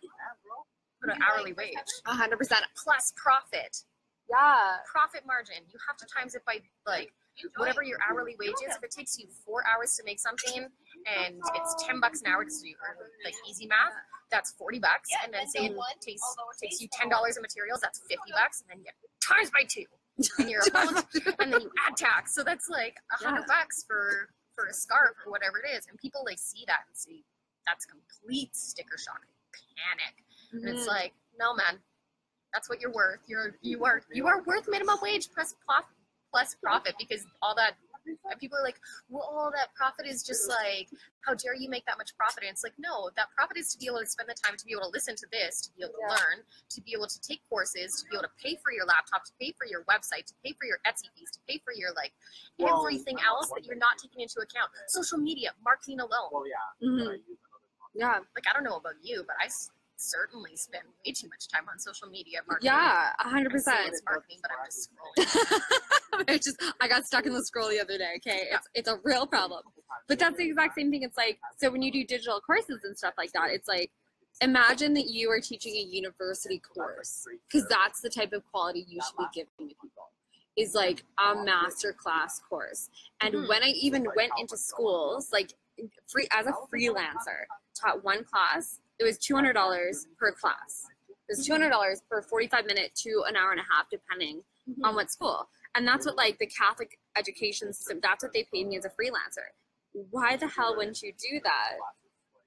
put 1.02 1.10
an 1.10 1.20
hourly 1.24 1.54
wage 1.54 1.74
A 2.06 2.14
hundred 2.14 2.38
percent. 2.38 2.62
plus 2.76 3.14
profit? 3.16 3.84
Yeah. 4.30 4.78
Profit 4.90 5.26
margin. 5.26 5.64
You 5.70 5.80
have 5.88 5.98
to 5.98 6.06
times 6.08 6.36
it 6.36 6.44
by 6.46 6.62
like 6.86 7.12
whatever 7.58 7.84
your 7.84 7.98
hourly 8.10 8.36
wage 8.40 8.56
is. 8.68 8.76
If 8.76 8.84
it 8.84 8.92
takes 8.92 9.18
you 9.20 9.28
four 9.46 9.64
hours 9.68 9.96
to 9.98 10.04
make 10.06 10.20
something 10.20 10.68
and 11.06 11.42
it's 11.56 11.76
ten 11.84 12.00
bucks 12.00 12.22
an 12.22 12.28
hour 12.32 12.44
because 12.44 12.64
you 12.64 12.76
earn 12.88 12.98
like 13.26 13.36
easy 13.50 13.68
math, 13.68 13.94
that's 14.32 14.52
forty 14.54 14.80
bucks. 14.80 15.10
And 15.24 15.34
then 15.34 15.48
say 15.48 15.66
it 15.66 15.76
takes 16.02 16.22
takes 16.62 16.82
you 16.82 16.88
ten 16.92 17.10
dollars 17.10 17.38
in 17.38 17.42
materials, 17.42 17.82
that's 17.82 18.00
fifty 18.08 18.32
bucks, 18.32 18.62
and 18.62 18.70
then 18.70 18.78
you 18.80 18.86
get 18.86 18.96
times 19.22 19.52
by 19.52 19.64
two. 19.68 19.86
And 20.40 20.50
you're 20.50 20.64
and 21.42 21.52
then 21.52 21.62
you 21.62 21.72
add 21.88 21.98
tax. 21.98 22.34
So 22.36 22.44
that's 22.44 22.70
like 22.70 22.96
a 23.12 23.24
hundred 23.24 23.46
bucks 23.48 23.84
for 23.88 24.30
for 24.56 24.66
a 24.68 24.74
scarf 24.74 25.18
or 25.26 25.32
whatever 25.32 25.58
it 25.58 25.76
is. 25.76 25.88
And 25.90 25.98
people 25.98 26.22
like 26.26 26.38
see 26.38 26.64
that 26.68 26.82
and 26.88 26.96
see 26.96 27.26
that's 27.66 27.86
complete 27.86 28.56
sticker 28.56 28.98
shock. 28.98 29.20
They 29.52 29.60
panic. 29.78 30.16
And 30.54 30.70
it's 30.78 30.86
Mhm. 30.86 30.94
like, 30.94 31.14
no 31.40 31.54
man, 31.56 31.80
that's 32.54 32.70
what 32.70 32.80
you're 32.80 32.92
worth. 32.92 33.20
You're 33.28 33.56
you 33.62 33.84
are 33.86 34.02
you 34.12 34.28
are 34.28 34.42
worth 34.44 34.68
minimum 34.70 35.00
wage 35.02 35.30
plus 35.34 35.56
prof, 35.68 35.86
plus 36.32 36.56
profit 36.62 36.96
because 37.00 37.26
all 37.42 37.56
that 37.56 37.74
people 38.38 38.58
are 38.58 38.64
like, 38.64 38.76
well, 39.08 39.24
all 39.24 39.50
that 39.56 39.74
profit 39.76 40.06
is 40.06 40.24
just 40.24 40.50
like, 40.50 40.90
how 41.22 41.34
dare 41.34 41.56
you 41.56 41.70
make 41.70 41.86
that 41.86 41.98
much 41.98 42.12
profit? 42.18 42.44
And 42.44 42.52
it's 42.52 42.62
like, 42.62 42.74
no, 42.78 43.10
that 43.16 43.28
profit 43.32 43.56
is 43.56 43.72
to 43.72 43.78
be 43.80 43.88
able 43.88 44.00
to 44.00 44.06
spend 44.06 44.28
the 44.28 44.36
time 44.44 44.58
to 44.58 44.66
be 44.66 44.74
able 44.74 44.82
to 44.84 44.90
listen 44.92 45.16
to 45.16 45.26
this, 45.32 45.62
to 45.62 45.70
be 45.72 45.84
able 45.88 45.94
to 45.94 46.00
Yeah. 46.04 46.12
learn, 46.12 46.44
to 46.44 46.82
be 46.82 46.92
able 46.92 47.08
to 47.08 47.20
take 47.22 47.40
courses, 47.48 48.04
to 48.04 48.10
be 48.12 48.18
able 48.20 48.28
to 48.28 48.34
pay 48.44 48.60
for 48.62 48.74
your 48.76 48.84
laptop, 48.86 49.24
to 49.24 49.32
pay 49.40 49.54
for 49.58 49.66
your 49.66 49.86
website, 49.86 50.26
to 50.28 50.34
pay 50.44 50.52
for 50.60 50.66
your 50.68 50.80
Etsy 50.86 51.08
fees, 51.16 51.32
to 51.32 51.40
pay 51.48 51.60
for 51.64 51.72
your 51.72 51.94
like 51.96 52.12
everything 52.60 53.16
else 53.24 53.48
that 53.56 53.64
you're 53.64 53.80
not 53.80 53.96
taking 53.98 54.20
into 54.20 54.42
account. 54.44 54.68
Social 54.88 55.18
media, 55.18 55.54
marketing 55.64 56.02
alone. 56.02 56.28
Well, 56.34 56.44
yeah. 56.46 56.68
Mhm. 56.86 57.24
Yeah. 57.96 58.20
Like 58.36 58.46
I 58.50 58.54
don't 58.54 58.66
know 58.68 58.76
about 58.76 59.00
you, 59.02 59.24
but 59.24 59.38
I 59.40 59.48
certainly 59.98 60.56
spend 60.56 60.84
way 61.06 61.12
too 61.14 61.28
much 61.30 61.48
time 61.48 61.64
on 61.72 61.80
social 61.80 62.08
media 62.10 62.40
marketing. 62.48 62.72
Yeah. 62.74 63.10
A 63.20 63.30
hundred 63.30 63.52
percent. 63.52 63.88
it's 63.88 64.02
marketing, 64.06 64.38
but 64.42 64.52
I'm 64.52 64.66
just 64.66 64.90
scrolling. 64.90 66.26
I 66.28 66.38
just 66.38 66.62
I 66.82 66.88
got 66.88 67.06
stuck 67.06 67.26
in 67.26 67.34
the 67.34 67.44
scroll 67.44 67.70
the 67.70 67.80
other 67.82 67.98
day. 67.98 68.14
Okay, 68.18 68.48
it's 68.52 68.68
it's 68.74 68.88
a 68.90 69.00
real 69.04 69.26
problem. 69.26 69.62
But 70.08 70.20
that's 70.20 70.38
the 70.38 70.46
exact 70.48 70.76
same 70.76 70.92
thing. 70.92 71.04
It's 71.04 71.18
like 71.18 71.40
so 71.58 71.72
when 71.72 71.82
you 71.82 71.92
do 71.92 72.04
digital 72.06 72.40
courses 72.42 72.82
and 72.84 72.98
stuff 72.98 73.14
like 73.18 73.32
that, 73.34 73.50
it's 73.52 73.68
like 73.68 73.92
imagine 74.42 74.94
that 74.96 75.10
you 75.10 75.30
are 75.30 75.40
teaching 75.40 75.74
a 75.76 75.80
university 75.82 76.60
course 76.60 77.26
because 77.50 77.68
that's 77.68 78.02
the 78.02 78.10
type 78.10 78.34
of 78.34 78.44
quality 78.52 78.86
you 78.88 79.00
should 79.06 79.18
be 79.18 79.26
giving 79.34 79.70
to 79.70 79.76
people. 79.82 80.10
Is 80.56 80.76
like 80.76 81.04
a 81.20 81.44
master 81.44 81.94
class 81.94 82.40
course. 82.48 82.90
And 83.22 83.34
Mhm. 83.34 83.50
when 83.50 83.64
I 83.64 83.70
even 83.70 84.06
went 84.16 84.32
into 84.40 84.56
schools, 84.56 85.32
like 85.34 85.52
free 86.08 86.28
as 86.32 86.46
a 86.46 86.52
freelancer, 86.72 87.46
taught 87.74 88.04
one 88.04 88.24
class, 88.24 88.80
it 89.00 89.04
was 89.04 89.18
two 89.18 89.36
hundred 89.36 89.54
dollars 89.54 90.08
per 90.18 90.32
class. 90.32 90.86
It 91.10 91.38
was 91.38 91.46
two 91.46 91.54
hundred 91.54 91.70
dollars 91.70 92.02
per 92.10 92.22
forty-five 92.22 92.66
minute 92.66 92.94
to 93.04 93.24
an 93.28 93.36
hour 93.36 93.52
and 93.52 93.60
a 93.60 93.64
half, 93.74 93.90
depending 93.90 94.42
mm-hmm. 94.70 94.86
on 94.86 94.96
what 94.96 95.12
school. 95.12 95.48
And 95.76 95.88
that's 95.88 96.06
what 96.06 96.16
like 96.16 96.38
the 96.40 96.48
Catholic 96.48 97.00
education 97.18 97.74
system, 97.74 98.00
that's 98.02 98.24
what 98.24 98.34
they 98.34 98.48
paid 98.54 98.68
me 98.68 98.78
as 98.78 98.86
a 98.86 98.90
freelancer. 98.90 99.50
Why 100.12 100.38
the 100.38 100.48
hell 100.48 100.76
wouldn't 100.76 101.02
you 101.02 101.14
do 101.14 101.40
that 101.44 101.74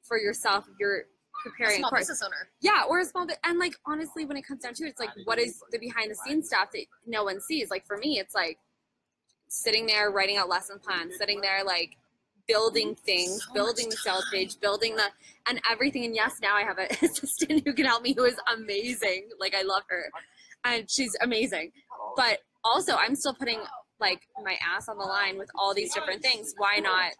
for 0.03 0.19
yourself 0.19 0.67
if 0.71 0.75
you're 0.79 1.05
preparing 1.43 1.77
a 1.77 1.79
small 1.79 1.91
business 1.95 2.23
owner. 2.23 2.49
Yeah, 2.61 2.85
or 2.89 3.01
a 3.01 3.05
small 3.05 3.27
bit 3.27 3.39
and 3.45 3.59
like 3.59 3.75
honestly 3.87 4.25
when 4.25 4.37
it 4.37 4.47
comes 4.47 4.63
down 4.63 4.75
to 4.75 4.85
it, 4.85 4.91
it's 4.91 5.01
like 5.01 5.11
what 5.25 5.39
is 5.39 5.63
the 5.71 5.79
behind 5.79 6.11
the 6.11 6.15
scenes 6.15 6.47
stuff 6.49 6.71
that 6.73 6.85
no 7.07 7.25
one 7.25 7.41
sees? 7.41 7.71
Like 7.71 7.87
for 7.87 7.97
me, 7.99 8.19
it's 8.19 8.35
like 8.35 8.59
sitting 9.49 9.87
there 9.87 10.11
writing 10.11 10.37
out 10.37 10.49
lesson 10.49 10.79
plans, 10.79 11.17
sitting 11.19 11.41
there 11.41 11.65
like 11.65 11.97
building 12.49 12.95
things, 12.95 13.45
So 13.45 13.55
building 13.55 13.89
the 13.89 13.97
sales 13.97 14.25
page, 14.33 14.59
building 14.61 14.97
the 14.97 15.09
and 15.49 15.61
everything. 15.71 16.05
And 16.05 16.15
yes, 16.15 16.39
now 16.43 16.55
I 16.55 16.63
have 16.63 16.79
an 16.79 16.89
assistant 17.03 17.63
who 17.67 17.73
can 17.73 17.87
help 17.87 18.03
me 18.03 18.15
who 18.15 18.25
is 18.25 18.37
amazing. 18.55 19.29
Like 19.39 19.55
I 19.55 19.63
love 19.63 19.83
her. 19.89 20.11
And 20.65 20.91
she's 20.91 21.17
amazing. 21.23 21.73
But 22.17 22.41
also 22.65 22.97
I'm 22.97 23.15
still 23.15 23.35
putting 23.35 23.61
like 24.01 24.23
my 24.43 24.57
ass 24.67 24.89
on 24.89 24.99
the 24.99 25.05
line 25.05 25.39
with 25.39 25.51
all 25.59 25.75
these 25.75 25.95
different 25.95 26.23
things. 26.23 26.55
Why 26.57 26.79
not 26.79 27.13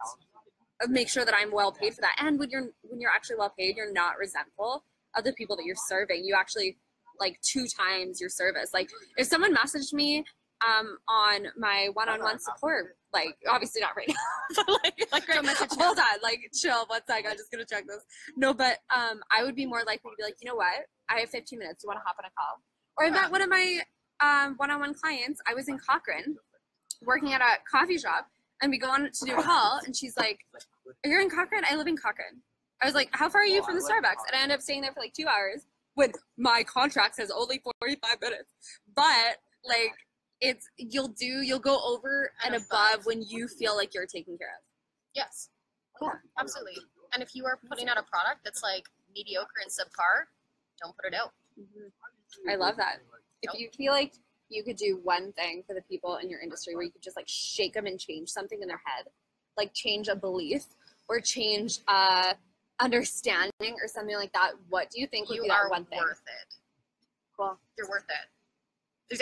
make 0.87 1.09
sure 1.09 1.25
that 1.25 1.33
I'm 1.37 1.51
well 1.51 1.71
paid 1.71 1.93
for 1.93 2.01
that? 2.01 2.15
And 2.19 2.39
when 2.39 2.49
you're 2.49 2.69
when 2.83 2.99
you're 2.99 3.11
actually 3.11 3.37
well 3.37 3.53
paid, 3.57 3.77
you're 3.77 3.93
not 3.93 4.17
resentful 4.17 4.83
of 5.15 5.23
the 5.23 5.33
people 5.33 5.55
that 5.55 5.65
you're 5.65 5.75
serving. 5.87 6.23
You 6.23 6.35
actually 6.37 6.77
like 7.19 7.39
two 7.41 7.65
times 7.67 8.21
your 8.21 8.29
service. 8.29 8.71
Like 8.73 8.89
if 9.17 9.27
someone 9.27 9.55
messaged 9.55 9.93
me 9.93 10.23
um 10.65 10.97
on 11.07 11.47
my 11.57 11.89
one-on-one 11.93 12.39
support, 12.39 12.97
like 13.13 13.35
obviously 13.47 13.81
not 13.81 13.91
right 13.95 14.07
now, 14.09 14.15
but 14.55 14.79
like 14.83 15.07
like 15.11 15.27
now. 15.27 15.53
hold 15.79 15.99
on, 15.99 16.05
like 16.23 16.39
chill 16.53 16.85
one 16.87 17.01
sec, 17.07 17.25
I'm 17.29 17.37
just 17.37 17.51
gonna 17.51 17.65
check 17.65 17.85
this. 17.87 18.03
No, 18.35 18.53
but 18.53 18.79
um 18.95 19.21
I 19.31 19.43
would 19.43 19.55
be 19.55 19.65
more 19.65 19.83
likely 19.85 20.11
to 20.11 20.15
be 20.17 20.23
like, 20.23 20.37
you 20.41 20.47
know 20.47 20.55
what? 20.55 20.85
I 21.09 21.19
have 21.21 21.29
15 21.29 21.59
minutes. 21.59 21.83
Do 21.83 21.85
you 21.85 21.89
want 21.89 21.99
to 21.99 22.05
hop 22.05 22.17
on 22.19 22.25
a 22.25 22.33
call? 22.37 22.61
Or 22.97 23.05
I 23.05 23.09
met 23.09 23.31
one 23.31 23.41
of 23.41 23.49
my 23.49 23.81
um, 24.19 24.55
one-on-one 24.57 24.95
clients. 24.95 25.41
I 25.47 25.53
was 25.53 25.67
in 25.69 25.77
Cochrane, 25.77 26.35
working 27.03 27.33
at 27.33 27.41
a 27.41 27.57
coffee 27.69 27.97
shop, 27.97 28.27
and 28.61 28.71
we 28.71 28.77
go 28.77 28.89
on 28.89 29.09
to 29.11 29.25
do 29.25 29.37
a 29.37 29.43
call, 29.43 29.79
and 29.85 29.95
she's 29.95 30.17
like, 30.17 30.39
"You're 31.05 31.21
in 31.21 31.29
Cochrane? 31.29 31.63
I 31.69 31.75
live 31.75 31.87
in 31.87 31.97
Cochrane." 31.97 32.41
I 32.81 32.85
was 32.85 32.95
like, 32.95 33.09
"How 33.11 33.29
far 33.29 33.41
are 33.41 33.45
you 33.45 33.63
from 33.63 33.75
the 33.75 33.81
Starbucks?" 33.81 34.25
And 34.27 34.35
I 34.35 34.41
ended 34.41 34.55
up 34.55 34.61
staying 34.61 34.81
there 34.81 34.91
for 34.91 34.99
like 34.99 35.13
two 35.13 35.27
hours 35.27 35.65
when 35.93 36.11
my 36.37 36.63
contract 36.63 37.15
says 37.15 37.31
only 37.31 37.61
45 37.81 38.21
minutes. 38.21 38.53
But 38.95 39.37
like, 39.63 39.93
it's 40.41 40.69
you'll 40.77 41.07
do 41.09 41.25
you'll 41.41 41.59
go 41.59 41.79
over 41.83 42.31
and 42.45 42.55
above 42.55 43.05
when 43.05 43.21
you 43.23 43.47
feel 43.47 43.75
like 43.75 43.93
you're 43.93 44.05
taken 44.05 44.37
care 44.37 44.49
of. 44.49 44.63
Yes, 45.13 45.49
Yeah. 46.01 46.09
absolutely. 46.39 46.77
And 47.13 47.23
if 47.23 47.33
you 47.35 47.45
are 47.45 47.57
putting 47.69 47.87
out 47.89 47.97
a 47.97 48.03
product 48.03 48.41
that's 48.43 48.61
like 48.61 48.83
mediocre 49.15 49.47
and 49.63 49.71
subpar, 49.71 50.25
don't 50.81 50.95
put 50.95 51.05
it 51.11 51.15
out. 51.15 51.33
I 52.47 52.55
love 52.55 52.75
that. 52.77 52.99
If 53.41 53.51
Nope. 53.53 53.59
you 53.59 53.69
feel 53.71 53.93
like 53.93 54.13
you 54.49 54.63
could 54.63 54.75
do 54.77 54.99
one 55.03 55.33
thing 55.33 55.63
for 55.67 55.73
the 55.73 55.81
people 55.81 56.17
in 56.17 56.29
your 56.29 56.39
industry 56.39 56.75
where 56.75 56.83
you 56.83 56.91
could 56.91 57.01
just 57.01 57.15
like 57.17 57.27
shake 57.27 57.73
them 57.73 57.85
and 57.87 57.99
change 57.99 58.29
something 58.29 58.61
in 58.61 58.67
their 58.67 58.81
head, 58.85 59.07
like 59.57 59.73
change 59.73 60.07
a 60.07 60.15
belief 60.15 60.65
or 61.09 61.19
change 61.19 61.79
uh 61.87 62.33
understanding 62.79 63.75
or 63.81 63.87
something 63.87 64.15
like 64.15 64.31
that, 64.33 64.51
what 64.69 64.89
do 64.91 65.01
you 65.01 65.07
think 65.07 65.29
would 65.29 65.35
You 65.35 65.41
be 65.43 65.47
that 65.47 65.57
are 65.57 65.69
one 65.69 65.85
thing? 65.85 65.97
worth 65.99 66.21
it. 66.27 66.55
Cool. 67.35 67.57
You're 67.77 67.89
worth 67.89 68.05
it. 68.09 68.29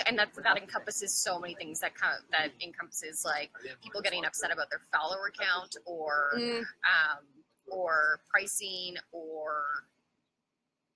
And 0.07 0.17
that 0.17 0.29
that 0.43 0.57
encompasses 0.57 1.13
so 1.13 1.39
many 1.39 1.53
things. 1.55 1.79
That 1.79 1.93
kind 1.95 2.17
of, 2.17 2.23
that 2.31 2.49
encompasses 2.63 3.23
like 3.23 3.51
people 3.83 4.01
getting 4.01 4.25
upset 4.25 4.51
about 4.51 4.69
their 4.69 4.81
follower 4.91 5.31
count 5.39 5.75
or 5.86 6.31
Mm, 6.36 6.59
um, 6.59 7.23
or 7.67 8.19
pricing 8.29 8.95
or 9.11 9.63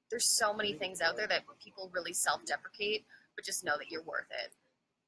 there's 0.10 0.26
so 0.26 0.54
many 0.54 0.74
things 0.74 1.02
out 1.02 1.16
there 1.18 1.28
that 1.28 1.44
people 1.64 1.90
really 1.94 2.14
self-deprecate 2.14 3.06
but 3.36 3.44
just 3.46 3.64
know 3.64 3.74
that 3.78 3.90
you're 3.90 4.04
worth 4.04 4.30
it 4.44 4.54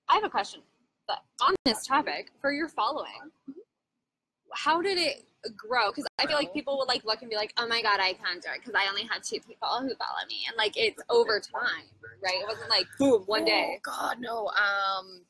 I 0.09 0.15
have 0.15 0.23
a 0.23 0.29
question. 0.29 0.61
But 1.07 1.19
on 1.39 1.55
this 1.63 1.85
topic, 1.85 2.31
for 2.41 2.51
your 2.51 2.67
following, 2.67 3.31
how 4.53 4.81
did 4.81 4.97
it 4.97 5.23
grow? 5.57 5.89
Because 5.89 6.05
I 6.19 6.27
feel 6.27 6.35
like 6.35 6.53
people 6.53 6.77
would 6.77 6.87
like 6.87 7.03
look 7.03 7.21
and 7.21 7.29
be 7.29 7.35
like, 7.35 7.53
"Oh 7.57 7.67
my 7.67 7.81
god, 7.81 7.99
I 7.99 8.13
can't 8.13 8.41
do 8.41 8.49
it," 8.53 8.59
because 8.59 8.75
I 8.75 8.87
only 8.89 9.03
had 9.03 9.23
two 9.23 9.39
people 9.39 9.69
who 9.81 9.93
follow 9.95 10.23
me, 10.29 10.45
and 10.47 10.55
like 10.57 10.73
it's 10.77 11.01
over 11.09 11.39
time, 11.39 11.85
right? 12.23 12.41
It 12.41 12.47
wasn't 12.47 12.69
like 12.69 12.85
boom 12.99 13.23
one 13.25 13.45
day. 13.45 13.77
oh 13.77 13.79
god 13.83 14.19
no 14.19 14.47
um 14.49 15.21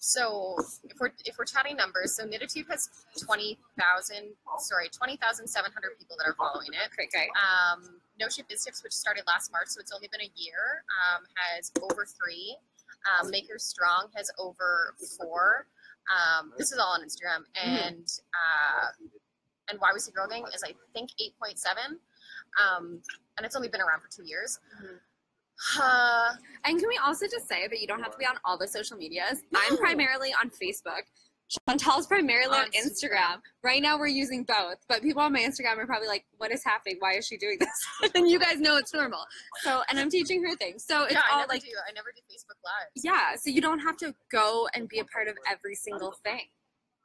so 0.00 0.54
if 0.84 0.96
we're 1.00 1.10
if 1.24 1.36
we're 1.36 1.44
chatting 1.44 1.76
numbers 1.76 2.14
so 2.14 2.24
Knititude 2.24 2.66
has 2.70 2.88
20,000 3.20 3.56
sorry 4.58 4.88
20,700 4.90 5.98
people 5.98 6.16
that 6.18 6.24
are 6.24 6.34
following 6.34 6.68
it 6.72 6.88
Great, 6.94 7.10
great. 7.10 7.28
um, 7.34 7.98
No 8.20 8.28
Shit 8.28 8.46
Biz 8.48 8.62
Tips, 8.64 8.84
which 8.84 8.92
started 8.92 9.24
last 9.26 9.50
March, 9.50 9.66
so 9.68 9.80
it's 9.80 9.90
only 9.92 10.06
been 10.06 10.20
a 10.20 10.30
year, 10.36 10.84
um, 11.02 11.24
has 11.34 11.72
over 11.82 12.06
three. 12.06 12.56
Um, 13.20 13.30
Maker 13.30 13.58
Strong 13.58 14.08
has 14.16 14.30
over 14.38 14.94
four. 15.18 15.66
Um, 16.08 16.52
this 16.56 16.72
is 16.72 16.78
all 16.78 16.92
on 16.94 17.02
Instagram, 17.02 17.44
and 17.62 18.06
uh, 18.32 18.86
and 19.70 19.78
YYC 19.78 20.14
Girl 20.14 20.26
Gang 20.26 20.44
is 20.54 20.62
I 20.64 20.72
think 20.94 21.10
eight 21.20 21.34
point 21.38 21.58
seven, 21.58 21.98
um, 22.62 23.00
and 23.36 23.44
it's 23.46 23.56
only 23.56 23.68
been 23.68 23.80
around 23.82 24.00
for 24.00 24.08
two 24.10 24.24
years. 24.26 24.58
Mhm. 24.82 24.98
Uh, 25.80 26.34
And 26.64 26.78
can 26.78 26.88
we 26.88 26.98
also 27.04 27.26
just 27.26 27.48
say 27.48 27.66
that 27.66 27.80
you 27.80 27.86
don't 27.86 28.00
have 28.02 28.12
to 28.12 28.18
be 28.18 28.24
on 28.26 28.36
all 28.44 28.56
the 28.56 28.68
social 28.68 28.96
medias? 28.96 29.42
I'm 29.54 29.76
primarily 29.76 30.32
on 30.40 30.50
Facebook. 30.50 31.02
Chantal's 31.68 32.06
primarily 32.06 32.58
on 32.58 32.64
On 32.66 32.70
Instagram. 32.72 33.40
Right 33.62 33.80
now 33.80 33.98
we're 33.98 34.06
using 34.08 34.44
both, 34.44 34.76
but 34.88 35.02
people 35.02 35.22
on 35.22 35.32
my 35.32 35.40
Instagram 35.40 35.78
are 35.78 35.86
probably 35.86 36.08
like, 36.08 36.24
"What 36.36 36.52
is 36.52 36.62
happening? 36.62 36.96
Why 36.98 37.14
is 37.14 37.26
she 37.26 37.36
doing 37.38 37.56
this?" 37.58 38.10
and 38.14 38.28
you 38.28 38.38
guys 38.38 38.60
know 38.60 38.76
it's 38.76 38.92
normal. 38.92 39.20
So, 39.62 39.82
and 39.88 39.98
I'm 39.98 40.10
teaching 40.10 40.42
her 40.44 40.54
things. 40.56 40.84
So 40.84 41.04
it's 41.04 41.14
yeah, 41.14 41.22
I 41.30 41.38
never 41.40 41.48
like, 41.54 41.62
do. 41.62 41.70
I 41.88 41.92
never 41.92 42.08
do 42.14 42.20
Facebook 42.30 42.58
Lives. 42.64 43.02
yeah. 43.04 43.34
So 43.36 43.48
you 43.50 43.60
don't 43.62 43.78
have 43.80 43.96
to 43.98 44.14
go 44.30 44.68
and 44.74 44.88
be 44.88 44.98
a 44.98 45.04
part 45.06 45.28
of 45.28 45.36
every 45.50 45.74
single 45.74 46.12
thing. 46.22 46.42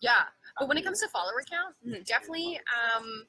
Yeah, 0.01 0.23
but 0.59 0.67
when 0.67 0.77
it 0.77 0.83
comes 0.83 0.99
to 0.99 1.07
follower 1.07 1.43
count, 1.49 1.75
Mhm. 1.87 2.05
definitely 2.05 2.59
um, 2.97 3.23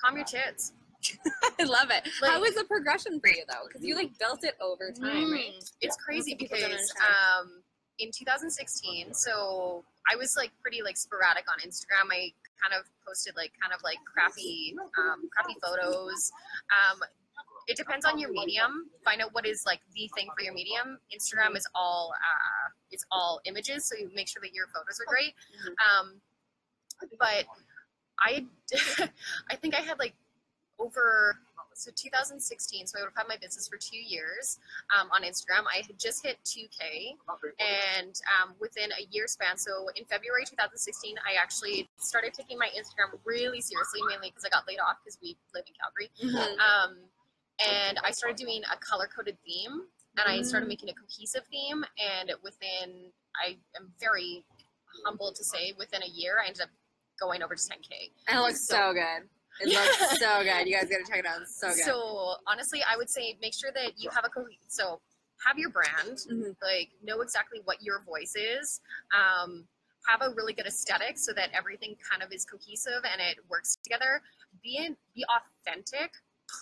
calm 0.00 0.14
your 0.16 0.24
tits. 0.24 0.72
I 1.60 1.64
love 1.64 1.90
it. 1.90 2.08
Like- 2.22 2.30
How 2.30 2.40
was 2.40 2.54
the 2.54 2.64
progression 2.64 3.20
for 3.20 3.28
you 3.28 3.42
though? 3.48 3.66
Because 3.66 3.84
you 3.84 3.96
like 3.96 4.16
built 4.18 4.44
it 4.44 4.54
over 4.60 4.92
time, 4.92 5.32
right? 5.32 5.52
Mm, 5.52 5.72
It's 5.80 5.96
crazy 5.96 6.32
Most 6.32 6.38
people 6.40 6.58
don't 6.60 6.70
because 6.70 6.92
um, 7.40 7.62
in 7.98 8.10
2016, 8.12 9.14
so 9.14 9.84
I 10.10 10.16
was 10.16 10.36
like 10.36 10.50
pretty 10.62 10.82
like 10.82 10.96
sporadic 10.96 11.44
on 11.50 11.58
Instagram. 11.58 12.12
I 12.12 12.32
kind 12.62 12.78
of 12.78 12.86
posted 13.06 13.34
like 13.36 13.52
kind 13.60 13.72
of 13.74 13.80
like 13.82 13.98
crappy, 14.04 14.74
um, 14.98 15.28
crappy 15.32 15.56
photos. 15.62 16.30
Um, 16.70 17.00
it 17.66 17.76
depends 17.76 18.06
on 18.06 18.18
your 18.18 18.30
medium. 18.30 18.90
Find 19.04 19.20
out 19.20 19.34
what 19.34 19.46
is 19.46 19.64
like 19.66 19.80
the 19.94 20.08
thing 20.14 20.28
for 20.36 20.44
your 20.44 20.54
medium. 20.54 20.98
Instagram 21.14 21.56
is 21.56 21.66
all 21.74 22.12
uh, 22.14 22.70
it's 22.90 23.04
all 23.10 23.40
images, 23.44 23.88
so 23.88 23.96
you 23.96 24.10
make 24.14 24.28
sure 24.28 24.40
that 24.42 24.54
your 24.54 24.66
photos 24.68 25.00
are 25.00 25.08
great. 25.08 25.34
Um, 25.82 26.20
but 27.18 27.44
I, 28.20 28.46
I 29.50 29.56
think 29.56 29.74
I 29.74 29.80
had 29.80 29.98
like 29.98 30.14
over 30.78 31.36
so 31.76 31.90
2016 31.94 32.86
so 32.86 32.98
i 32.98 33.02
would 33.02 33.08
have 33.12 33.16
had 33.16 33.28
my 33.28 33.36
business 33.36 33.68
for 33.68 33.76
two 33.76 33.98
years 34.00 34.58
um, 34.96 35.08
on 35.12 35.22
instagram 35.22 35.62
i 35.72 35.84
had 35.86 35.98
just 35.98 36.24
hit 36.24 36.38
2k 36.44 37.14
and 37.60 38.20
um, 38.40 38.54
within 38.58 38.90
a 38.92 39.04
year 39.12 39.26
span 39.28 39.56
so 39.56 39.88
in 39.94 40.04
february 40.06 40.44
2016 40.48 41.14
i 41.28 41.36
actually 41.40 41.88
started 41.98 42.32
taking 42.32 42.58
my 42.58 42.68
instagram 42.72 43.12
really 43.24 43.60
seriously 43.60 44.00
mainly 44.08 44.30
because 44.30 44.44
i 44.44 44.48
got 44.48 44.66
laid 44.66 44.78
off 44.80 44.96
because 45.04 45.18
we 45.22 45.36
live 45.54 45.64
in 45.68 45.74
calgary 45.76 46.08
Mhm. 46.24 46.58
um, 46.58 46.96
and 47.60 47.98
i 48.04 48.10
started 48.10 48.36
doing 48.36 48.62
a 48.72 48.76
color 48.78 49.06
coded 49.14 49.36
theme 49.44 49.82
and 50.16 50.24
i 50.26 50.40
started 50.42 50.66
Mm. 50.66 50.70
making 50.80 50.88
a 50.88 50.94
cohesive 50.94 51.44
theme 51.50 51.84
and 52.00 52.32
within 52.42 53.12
i 53.44 53.56
am 53.76 53.92
very 54.00 54.44
humbled 55.04 55.36
to 55.36 55.44
say 55.44 55.74
within 55.78 56.02
a 56.02 56.08
year 56.08 56.38
i 56.42 56.46
ended 56.46 56.62
up 56.62 56.70
going 57.20 57.42
over 57.42 57.54
to 57.54 57.62
10k 57.62 58.12
And 58.28 58.38
it 58.38 58.42
looks 58.42 58.66
so 58.66 58.92
good. 58.92 59.28
It 59.60 59.68
looks 59.68 60.18
so 60.20 60.42
good. 60.42 60.66
You 60.68 60.76
guys 60.78 60.88
gotta 60.90 61.04
check 61.08 61.18
it 61.20 61.26
out. 61.26 61.42
It's 61.42 61.58
so 61.58 61.68
good. 61.68 61.84
So 61.84 62.34
honestly, 62.46 62.82
I 62.90 62.96
would 62.96 63.08
say 63.10 63.36
make 63.40 63.54
sure 63.54 63.70
that 63.74 63.92
you 63.96 64.10
have 64.10 64.24
a 64.24 64.28
co- 64.28 64.46
so 64.68 65.00
have 65.46 65.58
your 65.58 65.70
brand, 65.70 66.18
Mhm. 66.30 66.56
like 66.62 66.90
know 67.02 67.20
exactly 67.20 67.60
what 67.64 67.82
your 67.82 68.00
voice 68.04 68.34
is. 68.36 68.80
Um, 69.14 69.66
have 70.08 70.22
a 70.22 70.32
really 70.34 70.52
good 70.52 70.66
aesthetic 70.66 71.18
so 71.18 71.32
that 71.32 71.50
everything 71.52 71.96
kind 72.08 72.22
of 72.22 72.32
is 72.32 72.44
cohesive 72.44 73.02
and 73.10 73.20
it 73.20 73.38
works 73.48 73.76
together. 73.82 74.22
Be 74.62 74.76
in, 74.76 74.96
be 75.14 75.24
authentic. 75.28 76.12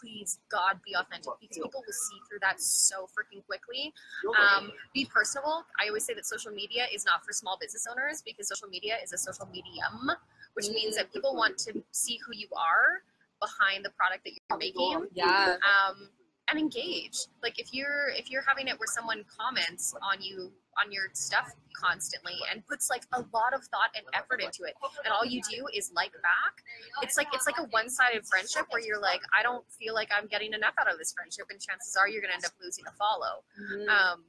Please, 0.01 0.39
God, 0.51 0.81
be 0.85 0.95
authentic 0.95 1.33
because 1.41 1.59
people 1.59 1.83
will 1.87 1.93
see 1.93 2.17
through 2.29 2.39
that 2.41 2.61
so 2.61 3.07
freaking 3.13 3.45
quickly. 3.47 3.93
Um, 4.41 4.73
be 4.95 5.05
personable. 5.05 5.65
I 5.81 5.89
always 5.89 6.05
say 6.05 6.15
that 6.15 6.27
social 6.27 6.53
media 6.53 6.87
is 6.93 7.05
not 7.05 7.25
for 7.25 7.33
small 7.33 7.59
business 7.61 7.87
owners 7.91 8.23
because 8.25 8.49
social 8.49 8.69
media 8.69 8.97
is 9.03 9.13
a 9.13 9.19
social 9.19 9.47
medium, 9.47 10.11
which 10.55 10.69
means 10.71 10.97
that 10.97 11.13
people 11.13 11.35
want 11.37 11.59
to 11.59 11.83
see 11.93 12.19
who 12.27 12.33
you 12.35 12.49
are 12.57 13.03
behind 13.41 13.85
the 13.85 13.91
product 13.91 14.25
that 14.25 14.33
you're 14.33 14.59
making 14.59 15.07
yeah. 15.13 15.57
um, 15.61 16.09
and 16.49 16.59
engage. 16.59 17.17
Like 17.43 17.59
if 17.59 17.73
you're 17.73 18.09
if 18.11 18.31
you're 18.31 18.45
having 18.47 18.69
it 18.69 18.79
where 18.79 18.87
someone 18.87 19.25
comments 19.29 19.95
on 20.03 20.21
you 20.21 20.53
on 20.83 20.91
your 20.91 21.05
stuff 21.13 21.53
constantly 21.77 22.35
and 22.51 22.67
puts 22.67 22.91
like 22.91 23.03
a 23.13 23.21
lot 23.33 23.55
of 23.55 23.63
thought 23.65 23.91
and 23.95 24.05
effort 24.13 24.41
into 24.43 24.65
it, 24.65 24.75
and 25.05 25.13
all 25.13 25.25
you 25.25 25.41
do 25.51 25.67
is 25.75 25.93
like 25.95 26.13
back, 26.23 26.63
it's 27.03 27.17
like 27.17 27.29
it's 27.33 27.47
like 27.47 27.59
a 27.59 27.65
one-sided 27.71 28.27
friendship 28.27 28.67
where 28.71 28.83
you're 28.83 29.01
like, 29.01 29.21
I 29.39 29.43
don't 29.43 29.65
feel 29.73 29.95
like 29.95 30.09
I'm 30.17 30.27
getting 30.27 30.53
enough 30.53 30.75
out 30.79 30.91
of 30.91 30.99
this 30.99 31.13
friendship, 31.13 31.47
and 31.51 31.61
chances 31.61 31.97
are 31.97 32.09
you're 32.09 32.23
gonna 32.23 32.35
end 32.35 32.45
up 32.45 32.53
losing 32.63 32.85
a 32.87 32.93
follow. 32.93 33.45
Mhm. 33.61 33.89
Um, 33.89 34.25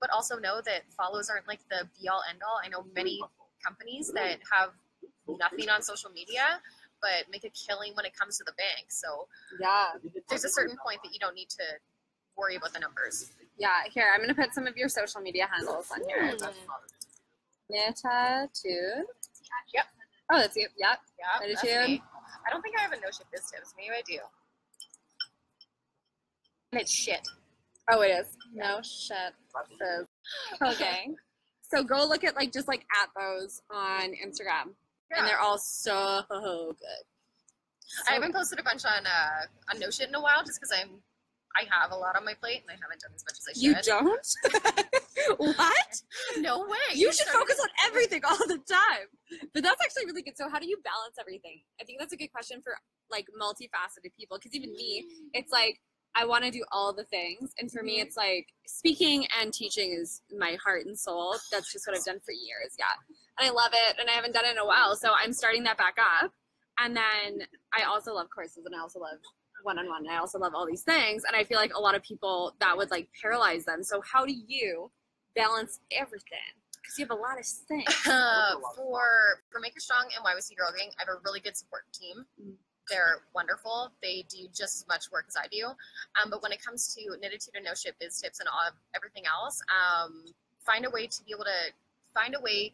but 0.00 0.10
also 0.10 0.38
know 0.38 0.60
that 0.60 0.82
follows 0.96 1.28
aren't 1.28 1.48
like 1.48 1.60
the 1.68 1.88
be 2.00 2.08
all 2.08 2.22
end 2.30 2.40
all. 2.46 2.60
I 2.62 2.68
know 2.68 2.86
many 2.94 3.20
companies 3.64 4.12
that 4.14 4.38
have 4.52 4.70
nothing 5.26 5.68
on 5.68 5.82
social 5.82 6.10
media 6.10 6.62
but 7.00 7.30
make 7.30 7.44
a 7.44 7.50
killing 7.50 7.92
when 7.94 8.04
it 8.04 8.12
comes 8.18 8.38
to 8.38 8.44
the 8.44 8.52
bank. 8.52 8.90
So 8.90 9.28
yeah. 9.60 9.98
there's 10.28 10.44
a 10.44 10.48
certain 10.48 10.76
point 10.84 11.00
that 11.02 11.12
you 11.12 11.18
don't 11.18 11.34
need 11.34 11.48
to 11.50 11.64
worry 12.36 12.56
about 12.56 12.72
the 12.72 12.80
numbers. 12.80 13.30
Yeah. 13.58 13.68
Here, 13.92 14.06
I'm 14.14 14.20
gonna 14.20 14.34
put 14.34 14.54
some 14.54 14.66
of 14.66 14.76
your 14.76 14.88
social 14.88 15.20
media 15.20 15.48
handles 15.50 15.90
on 15.92 16.00
here. 16.06 16.30
Hmm. 16.30 16.50
Knititude. 17.70 19.04
Yep. 19.74 19.84
Oh, 20.30 20.38
that's 20.38 20.56
you. 20.56 20.68
Yep. 20.78 20.98
Yeah, 21.18 21.40
That 21.40 21.48
is 21.48 21.60
that's 21.62 21.88
you. 21.88 21.94
me. 21.96 22.02
I 22.46 22.50
don't 22.50 22.62
think 22.62 22.76
I 22.78 22.82
have 22.82 22.92
a 22.92 22.96
no 22.96 23.08
shit 23.10 23.26
biz 23.32 23.50
tips. 23.50 23.74
Maybe 23.76 23.90
I 23.96 24.02
do. 24.06 24.18
And 26.72 26.80
it's 26.80 26.92
shit. 26.92 27.26
Oh, 27.90 28.02
it 28.02 28.08
is. 28.08 28.26
No 28.54 28.80
shit. 28.82 29.34
Okay. 30.62 31.08
So 31.62 31.82
go 31.82 32.06
look 32.06 32.22
at 32.24 32.34
like 32.36 32.52
just 32.52 32.68
like 32.68 32.84
at 33.02 33.08
those 33.18 33.62
on 33.70 34.12
Instagram, 34.12 34.72
Yeah. 35.10 35.18
and 35.20 35.28
they're 35.28 35.40
all 35.40 35.58
so 35.58 36.22
good. 36.30 37.04
I 38.08 38.12
haven't 38.12 38.34
posted 38.34 38.58
a 38.58 38.62
bunch 38.62 38.84
on 38.84 39.06
uh 39.06 39.72
on 39.72 39.80
no 39.80 39.90
shit 39.90 40.08
in 40.08 40.14
a 40.14 40.20
while 40.20 40.44
just 40.44 40.60
because 40.60 40.72
I'm 40.78 41.00
I 41.56 41.64
have 41.70 41.90
a 41.90 41.96
lot 41.96 42.14
on 42.16 42.24
my 42.24 42.34
plate 42.34 42.60
and 42.62 42.70
I 42.70 42.74
haven't 42.80 43.00
done 43.00 43.10
as 43.14 43.24
much 43.24 43.38
as 43.38 43.46
I 43.48 43.52
should. 43.54 43.62
You 43.62 43.74
don't? 43.82 44.86
what? 45.56 46.02
No 46.38 46.60
way. 46.60 46.76
You 46.94 47.06
should 47.12 47.26
started- 47.26 47.38
focus 47.38 47.58
on 47.60 47.68
everything 47.86 48.20
all 48.24 48.36
the 48.36 48.58
time. 48.68 49.08
But 49.54 49.62
that's 49.62 49.80
actually 49.82 50.06
really 50.06 50.22
good. 50.22 50.36
So 50.36 50.48
how 50.48 50.58
do 50.58 50.68
you 50.68 50.76
balance 50.84 51.16
everything? 51.18 51.62
I 51.80 51.84
think 51.84 51.98
that's 51.98 52.12
a 52.12 52.16
good 52.16 52.30
question 52.32 52.60
for 52.62 52.74
like 53.10 53.26
multifaceted 53.40 54.14
people. 54.18 54.36
Because 54.38 54.54
even 54.54 54.72
me, 54.72 55.06
it's 55.32 55.50
like 55.50 55.80
I 56.14 56.24
want 56.26 56.44
to 56.44 56.50
do 56.50 56.64
all 56.72 56.92
the 56.92 57.04
things, 57.04 57.52
and 57.58 57.70
for 57.70 57.82
me, 57.82 57.98
Mhm. 57.98 58.02
it's 58.04 58.16
like 58.16 58.48
speaking 58.66 59.26
and 59.40 59.52
teaching 59.52 59.92
is 59.92 60.22
my 60.36 60.56
heart 60.62 60.84
and 60.86 60.98
soul. 60.98 61.36
That's 61.52 61.72
just 61.72 61.86
what 61.86 61.96
I've 61.96 62.04
done 62.04 62.20
for 62.24 62.32
years. 62.32 62.74
Yeah, 62.78 62.86
and 63.38 63.48
I 63.48 63.52
love 63.52 63.70
it, 63.72 63.96
and 63.98 64.08
I 64.08 64.12
haven't 64.12 64.34
done 64.34 64.44
it 64.44 64.52
in 64.52 64.58
a 64.58 64.66
while, 64.66 64.96
so 64.96 65.12
I'm 65.16 65.32
starting 65.32 65.62
that 65.64 65.78
back 65.78 65.96
up. 65.98 66.32
And 66.80 66.96
then 66.96 67.46
I 67.72 67.84
also 67.84 68.14
love 68.14 68.28
courses, 68.30 68.64
and 68.64 68.74
I 68.74 68.80
also 68.80 69.00
love 69.00 69.18
one-on-one. 69.62 70.06
And 70.06 70.10
I 70.10 70.18
also 70.18 70.38
love 70.38 70.54
all 70.54 70.66
these 70.66 70.82
things, 70.82 71.24
and 71.26 71.36
I 71.36 71.44
feel 71.44 71.58
like 71.58 71.74
a 71.74 71.80
lot 71.80 71.94
of 71.94 72.02
people 72.02 72.54
that 72.60 72.76
would 72.76 72.90
like 72.90 73.08
paralyze 73.20 73.64
them. 73.64 73.82
So 73.82 74.00
how 74.00 74.24
do 74.24 74.32
you 74.32 74.90
balance 75.34 75.80
everything? 75.92 76.38
Because 76.80 76.98
you 76.98 77.04
have 77.04 77.16
a 77.16 77.20
lot 77.20 77.38
of 77.38 77.46
things. 77.68 78.06
Uh, 78.06 78.54
for 78.76 79.42
for 79.50 79.60
Maker 79.60 79.80
Strong 79.80 80.10
and 80.16 80.24
YYC 80.24 80.56
Girl 80.56 80.72
Gang, 80.76 80.90
I 80.98 81.02
have 81.06 81.08
a 81.08 81.20
really 81.24 81.40
good 81.40 81.56
support 81.56 81.82
team. 81.92 82.24
Mm. 82.40 82.54
They're 82.88 83.20
wonderful. 83.34 83.90
They 84.02 84.24
do 84.30 84.48
just 84.48 84.76
as 84.76 84.84
much 84.88 85.12
work 85.12 85.26
as 85.28 85.36
I 85.36 85.46
do. 85.52 85.66
Um, 86.16 86.30
but 86.30 86.42
when 86.42 86.52
it 86.52 86.64
comes 86.64 86.94
to 86.94 87.02
Knititude 87.20 87.54
and 87.54 87.64
No 87.64 87.74
Shit 87.74 87.96
Biz 88.00 88.22
tips 88.22 88.40
and 88.40 88.48
all 88.48 88.72
everything 88.96 89.24
else, 89.26 89.60
um, 89.68 90.24
find 90.64 90.86
a 90.86 90.90
way 90.90 91.06
to 91.06 91.24
be 91.24 91.32
able 91.32 91.44
to 91.44 91.72
find 92.14 92.34
a 92.34 92.40
way 92.40 92.72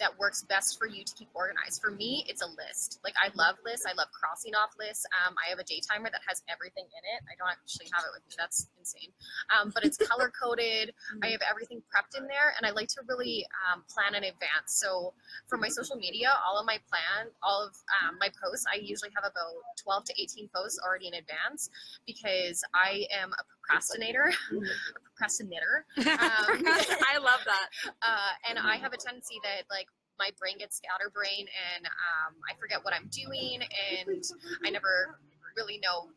that 0.00 0.18
works 0.18 0.42
best 0.42 0.78
for 0.78 0.86
you 0.86 1.04
to 1.04 1.14
keep 1.14 1.28
organized. 1.34 1.80
For 1.80 1.90
me, 1.90 2.24
it's 2.28 2.42
a 2.42 2.46
list. 2.46 3.00
Like 3.04 3.14
I 3.20 3.30
love 3.36 3.56
lists. 3.64 3.86
I 3.86 3.92
love 3.94 4.08
crossing 4.12 4.54
off 4.54 4.72
lists. 4.78 5.06
Um, 5.12 5.36
I 5.38 5.50
have 5.50 5.58
a 5.58 5.64
day 5.64 5.80
timer 5.80 6.10
that 6.10 6.20
has 6.26 6.42
everything 6.48 6.84
in 6.84 7.02
it. 7.16 7.20
I 7.28 7.36
don't 7.38 7.52
actually 7.52 7.86
have 7.92 8.04
it 8.04 8.12
with 8.16 8.24
me. 8.28 8.34
That's 8.36 8.68
insane. 8.78 9.12
Um, 9.52 9.70
but 9.74 9.84
it's 9.84 9.96
color 9.96 10.32
coded. 10.32 10.92
I 11.22 11.28
have 11.28 11.40
everything 11.48 11.82
prepped 11.92 12.18
in 12.18 12.26
there, 12.26 12.56
and 12.56 12.66
I 12.66 12.72
like 12.72 12.88
to 12.96 13.04
really 13.06 13.46
um, 13.68 13.84
plan 13.88 14.16
in 14.16 14.24
advance. 14.24 14.80
So 14.80 15.12
for 15.46 15.56
my 15.56 15.68
social 15.68 15.96
media, 15.96 16.32
all 16.46 16.58
of 16.58 16.66
my 16.66 16.80
plan, 16.88 17.30
all 17.42 17.62
of 17.68 17.76
um, 18.00 18.16
my 18.18 18.28
posts, 18.42 18.64
I 18.66 18.80
usually 18.80 19.10
have 19.14 19.24
about 19.24 19.60
12 19.76 20.04
to 20.04 20.14
18 20.16 20.48
posts 20.54 20.80
already 20.80 21.08
in 21.08 21.14
advance 21.14 21.70
because 22.06 22.64
I 22.74 23.04
am 23.12 23.30
a 23.36 23.44
procrastinator, 23.44 24.32
a 24.32 24.60
procrastinator, 25.04 25.84
I 25.98 27.18
love 27.20 27.40
that. 27.44 27.68
uh, 28.02 28.32
and 28.48 28.58
I 28.58 28.76
have 28.76 28.92
a 28.92 28.96
tendency 28.96 29.36
that 29.44 29.64
like 29.70 29.86
my 30.20 30.30
brain 30.38 30.60
gets 30.60 30.76
scatterbrain 30.76 31.48
and 31.48 31.88
um, 31.88 32.36
I 32.44 32.52
forget 32.60 32.84
what 32.84 32.92
I'm 32.92 33.08
doing 33.08 33.64
and 33.64 34.22
I 34.64 34.70
never 34.70 35.16
really 35.56 35.80
know 35.82 36.12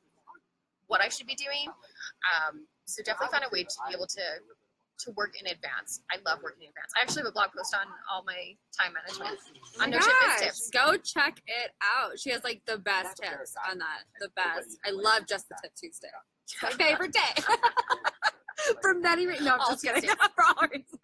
what 0.87 0.99
I 0.99 1.07
should 1.07 1.25
be 1.25 1.35
doing. 1.35 1.71
Um, 2.27 2.67
so 2.85 3.01
definitely 3.01 3.31
find 3.31 3.45
a 3.47 3.51
way 3.55 3.63
to 3.63 3.77
be 3.87 3.95
able 3.95 4.07
to 4.07 4.27
to 4.99 5.11
work 5.11 5.33
in 5.39 5.47
advance. 5.47 6.01
I 6.11 6.17
love 6.25 6.39
working 6.43 6.63
in 6.63 6.69
advance. 6.69 6.93
I 6.95 7.01
actually 7.01 7.23
have 7.23 7.29
a 7.29 7.31
blog 7.31 7.49
post 7.55 7.73
on 7.73 7.87
all 8.11 8.23
my 8.25 8.53
time 8.79 8.93
management 8.93 9.39
Oh 9.79 9.83
on 9.83 9.89
my 9.89 9.97
No 9.97 10.03
Shit 10.03 10.43
Tips. 10.45 10.69
Go 10.69 10.97
check 10.97 11.41
it 11.47 11.71
out. 11.81 12.19
She 12.19 12.29
has 12.29 12.43
like 12.43 12.61
the 12.67 12.77
best 12.77 13.17
tips 13.17 13.55
on 13.69 13.79
that. 13.79 14.05
The 14.19 14.29
best. 14.35 14.77
I 14.85 14.91
love 14.91 15.25
just 15.27 15.49
the 15.49 15.55
tip 15.63 15.71
Tuesday. 15.75 16.09
It's 16.43 16.61
my 16.63 16.69
favorite 16.69 17.13
day. 17.13 17.41
For 18.81 18.93
many 18.93 19.25
reasons. 19.25 19.47
No, 19.47 19.55
I'm 19.55 19.61
All 19.61 19.69
just 19.71 19.83
kidding. 19.83 20.01
Tuesdays. 20.01 20.29
For 20.35 20.43
all 20.45 20.67
reasons. 20.71 20.99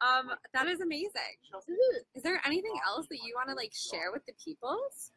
Um, 0.00 0.30
that 0.52 0.66
is 0.68 0.80
amazing. 0.80 1.38
Is 2.14 2.22
there 2.22 2.40
anything 2.44 2.74
else 2.86 3.06
that 3.10 3.18
you 3.24 3.34
want 3.34 3.48
to 3.48 3.54
like 3.54 3.72
share 3.74 4.12
with 4.12 4.24
the 4.26 4.32
peoples? 4.44 5.12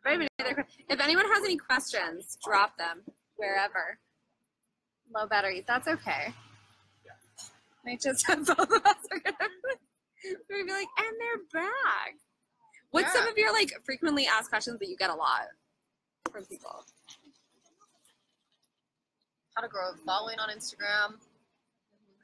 If 0.00 0.06
I 0.06 0.10
have 0.12 0.20
any 0.20 0.28
other 0.40 0.54
que- 0.54 0.84
If 0.88 1.00
anyone 1.00 1.24
has 1.26 1.44
any 1.44 1.56
questions, 1.56 2.36
drop 2.44 2.76
them 2.78 3.02
wherever. 3.36 3.98
Low 5.14 5.26
battery. 5.26 5.64
That's 5.66 5.88
okay. 5.88 6.34
I 7.86 7.96
just 7.96 8.26
have 8.26 8.44
both 8.44 8.58
of 8.58 8.84
us 8.84 8.96
are 9.10 9.18
gonna, 9.18 9.36
gonna 10.50 10.64
be 10.64 10.70
like, 10.72 10.88
and 10.98 11.16
they're 11.18 11.62
back. 11.62 12.16
What's 12.90 13.12
some 13.12 13.26
of 13.26 13.36
your 13.38 13.52
like 13.52 13.72
frequently 13.84 14.26
asked 14.26 14.50
questions 14.50 14.78
that 14.80 14.88
you 14.88 14.96
get 14.96 15.10
a 15.10 15.14
lot 15.14 15.42
from 16.30 16.44
people? 16.44 16.84
How 19.54 19.62
to 19.62 19.68
grow 19.68 19.90
a 19.90 19.96
following 20.04 20.38
on 20.38 20.50
Instagram, 20.50 21.14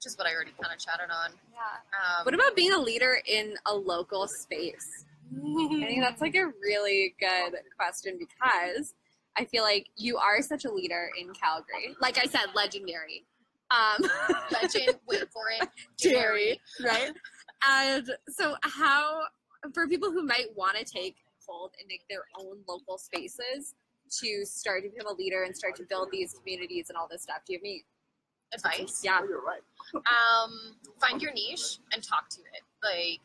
which 0.05 0.13
is 0.13 0.19
what 0.19 0.27
I 0.27 0.35
already 0.35 0.53
kind 0.61 0.73
of 0.75 0.79
chatted 0.79 1.11
on. 1.11 1.31
Yeah. 1.53 1.61
Um, 2.19 2.25
What 2.25 2.35
about 2.35 2.55
being 2.55 2.73
a 2.73 2.79
leader 2.79 3.19
in 3.27 3.55
a 3.67 3.75
local 3.75 4.27
space? 4.27 5.05
I 5.35 5.87
think 5.87 6.03
that's 6.03 6.21
like 6.21 6.35
a 6.35 6.47
really 6.63 7.15
good 7.19 7.59
question 7.79 8.19
because 8.19 8.95
I 9.37 9.47
feel 9.47 9.63
like 9.63 9.89
you 9.97 10.19
are 10.19 10.43
such 10.43 10.67
a 10.67 10.71
leader 10.71 11.11
in 11.19 11.33
Calgary. 11.33 11.97
Like 12.01 12.19
I 12.19 12.27
said, 12.27 12.55
legendary. 12.55 13.25
Um, 13.71 14.09
legend? 14.53 14.99
Wait 15.09 15.25
for 15.33 15.45
it. 15.59 15.69
Jerry, 15.97 16.61
right? 16.85 17.13
And 17.67 18.11
so, 18.29 18.57
how 18.63 19.23
for 19.73 19.89
people 19.89 20.13
who 20.13 20.23
might 20.23 20.55
want 20.55 20.77
to 20.77 20.85
take 20.85 21.17
hold 21.47 21.73
and 21.81 21.89
make 21.89 22.07
their 22.11 22.25
own 22.39 22.59
local 22.69 22.99
spaces 22.99 23.75
to 24.21 24.45
start 24.45 24.85
to 24.85 24.91
become 24.91 25.07
a 25.11 25.15
leader 25.17 25.45
and 25.45 25.57
start 25.57 25.75
to 25.77 25.83
build 25.85 26.09
these 26.13 26.35
communities 26.35 26.91
and 26.91 26.99
all 26.99 27.09
this 27.11 27.23
stuff, 27.23 27.39
do 27.47 27.55
you 27.55 27.59
have 27.59 27.65
any 27.65 27.85
Advice. 28.55 29.01
Yeah. 29.05 29.21
Oh, 29.23 29.27
you're 29.29 29.43
right. 29.43 29.63
um, 29.95 30.77
find 31.01 31.21
your 31.21 31.33
niche 31.33 31.79
and 31.93 32.03
talk 32.03 32.29
to 32.31 32.41
it. 32.41 32.63
Like 32.83 33.21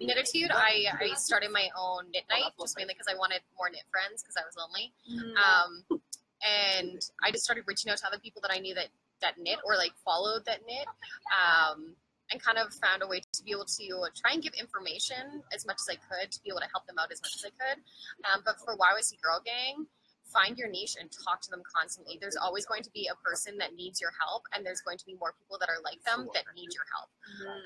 Knititude, 0.00 0.50
I, 0.52 0.86
I 1.00 1.14
started 1.14 1.50
my 1.50 1.68
own 1.78 2.10
knit 2.12 2.24
night 2.30 2.52
just 2.60 2.76
mainly 2.76 2.94
because 2.94 3.06
I 3.12 3.16
wanted 3.16 3.40
more 3.56 3.70
knit 3.70 3.84
friends 3.90 4.22
because 4.22 4.36
I 4.36 4.42
was 4.44 4.56
lonely. 4.56 4.92
Um, 5.38 6.00
and 6.42 7.00
I 7.22 7.30
just 7.30 7.44
started 7.44 7.64
reaching 7.66 7.90
out 7.90 7.98
to 7.98 8.06
other 8.06 8.18
people 8.18 8.40
that 8.42 8.52
I 8.52 8.58
knew 8.58 8.74
that 8.74 8.88
that 9.20 9.34
knit 9.38 9.58
or 9.64 9.76
like 9.76 9.92
followed 10.04 10.44
that 10.46 10.60
knit. 10.66 10.86
Um, 11.34 11.94
and 12.30 12.42
kind 12.42 12.58
of 12.58 12.68
found 12.74 13.02
a 13.02 13.06
way 13.08 13.20
to 13.32 13.42
be 13.42 13.52
able 13.52 13.64
to 13.64 13.88
try 14.14 14.32
and 14.34 14.42
give 14.42 14.52
information 14.52 15.42
as 15.52 15.64
much 15.64 15.76
as 15.80 15.88
I 15.88 15.96
could 15.96 16.30
to 16.30 16.42
be 16.42 16.50
able 16.50 16.60
to 16.60 16.68
help 16.72 16.86
them 16.86 16.96
out 17.00 17.10
as 17.10 17.22
much 17.22 17.32
as 17.36 17.44
I 17.44 17.52
could. 17.56 17.80
Um, 18.28 18.42
but 18.44 18.60
for 18.60 18.76
YYC 18.76 19.16
Girl 19.22 19.40
Gang, 19.40 19.86
find 20.32 20.58
your 20.58 20.68
niche 20.68 20.96
and 21.00 21.10
talk 21.10 21.40
to 21.42 21.50
them 21.50 21.62
constantly. 21.64 22.18
There's 22.20 22.36
always 22.36 22.66
going 22.66 22.82
to 22.82 22.90
be 22.90 23.08
a 23.10 23.16
person 23.26 23.56
that 23.58 23.74
needs 23.74 24.00
your 24.00 24.12
help, 24.20 24.42
and 24.54 24.64
there's 24.64 24.80
going 24.80 24.98
to 24.98 25.06
be 25.06 25.14
more 25.14 25.34
people 25.38 25.58
that 25.58 25.68
are 25.68 25.80
like 25.84 26.02
them 26.04 26.28
that 26.34 26.44
need 26.54 26.72
your 26.74 26.84
help. 26.92 27.08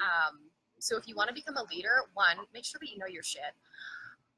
Um, 0.03 0.51
so 0.79 0.97
if 0.97 1.07
you 1.07 1.15
want 1.15 1.29
to 1.29 1.35
become 1.35 1.57
a 1.57 1.65
leader, 1.71 2.03
one, 2.15 2.39
make 2.53 2.65
sure 2.65 2.79
that 2.81 2.91
you 2.91 2.99
know 2.99 3.07
your 3.07 3.23
shit. 3.23 3.55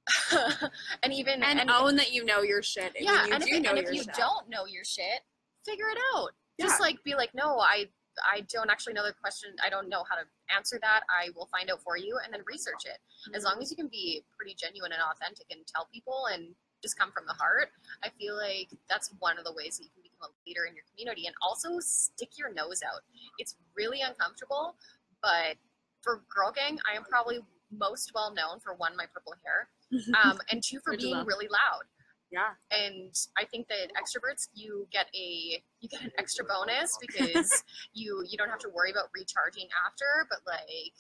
and 1.03 1.13
even 1.13 1.43
and, 1.43 1.71
own 1.71 1.97
that 1.97 2.13
you 2.13 2.25
know 2.25 2.43
your 2.43 2.63
shit. 2.63 2.93
and 2.97 3.05
yeah, 3.05 3.27
you 3.27 3.33
and 3.33 3.43
do 3.43 3.55
if, 3.57 3.63
know 3.63 3.71
and 3.71 3.79
if 3.79 3.85
your 3.87 3.95
you 3.95 4.03
shit. 4.03 4.15
don't 4.15 4.49
know 4.51 4.67
your 4.67 4.85
shit, 4.85 5.25
figure 5.65 5.89
it 5.89 5.99
out. 6.15 6.31
Yeah. 6.59 6.67
Just 6.67 6.81
like 6.81 7.03
be 7.05 7.15
like, 7.15 7.31
no, 7.35 7.59
I 7.59 7.89
I 8.23 8.43
don't 8.53 8.71
actually 8.71 8.93
know 8.93 9.05
the 9.05 9.15
question. 9.15 9.51
I 9.65 9.71
don't 9.71 9.89
know 9.89 10.05
how 10.09 10.15
to 10.15 10.23
answer 10.55 10.79
that. 10.83 11.03
I 11.09 11.31
will 11.35 11.47
find 11.47 11.71
out 11.71 11.83
for 11.83 11.97
you 11.97 12.19
and 12.23 12.33
then 12.33 12.43
research 12.47 12.85
it. 12.85 12.99
As 13.35 13.45
long 13.45 13.59
as 13.61 13.71
you 13.71 13.77
can 13.77 13.89
be 13.89 14.23
pretty 14.37 14.55
genuine 14.55 14.93
and 14.93 15.03
authentic 15.03 15.47
and 15.51 15.67
tell 15.67 15.89
people 15.93 16.27
and 16.33 16.55
just 16.85 16.99
come 16.99 17.11
from 17.11 17.25
the 17.27 17.33
heart, 17.33 17.73
I 18.05 18.11
feel 18.21 18.37
like 18.37 18.69
that's 18.89 19.09
one 19.19 19.39
of 19.39 19.45
the 19.45 19.53
ways 19.53 19.79
that 19.79 19.85
you 19.85 19.91
can 19.97 20.03
become 20.05 20.29
a 20.29 20.33
leader 20.47 20.69
in 20.69 20.75
your 20.77 20.85
community. 20.93 21.27
And 21.27 21.35
also 21.41 21.81
stick 21.81 22.37
your 22.37 22.53
nose 22.53 22.85
out. 22.85 23.01
It's 23.39 23.57
really 23.75 24.03
uncomfortable, 24.03 24.77
but 25.23 25.57
for 26.03 26.23
Girl 26.29 26.53
Gang, 26.53 26.79
I 26.85 26.97
am 26.97 27.05
probably 27.05 27.41
most 27.73 28.13
well 28.15 28.35
known 28.35 28.61
for 28.61 28.75
one, 28.75 28.95
my 28.97 29.07
purple 29.13 29.33
hair, 29.41 29.73
um, 30.23 30.39
and 30.53 30.63
two, 30.63 30.79
for 30.85 30.97
being 30.97 31.17
love. 31.17 31.27
really 31.27 31.49
loud 31.49 31.89
yeah. 32.35 32.51
and 32.71 33.15
I 33.39 33.45
think 33.45 33.69
that 33.69 33.93
extroverts 33.95 34.49
you 34.55 34.89
get 34.91 35.07
a 35.15 35.63
you 35.81 35.89
get 35.89 36.03
an 36.03 36.11
extra 36.19 36.45
bonus 36.45 36.99
because 37.01 37.63
you 37.95 38.25
you 38.29 38.37
don't 38.37 38.51
have 38.51 38.59
to 38.61 38.69
worry 38.75 38.91
about 38.91 39.09
recharging 39.15 39.69
after. 39.87 40.27
But 40.29 40.41
like 40.47 40.99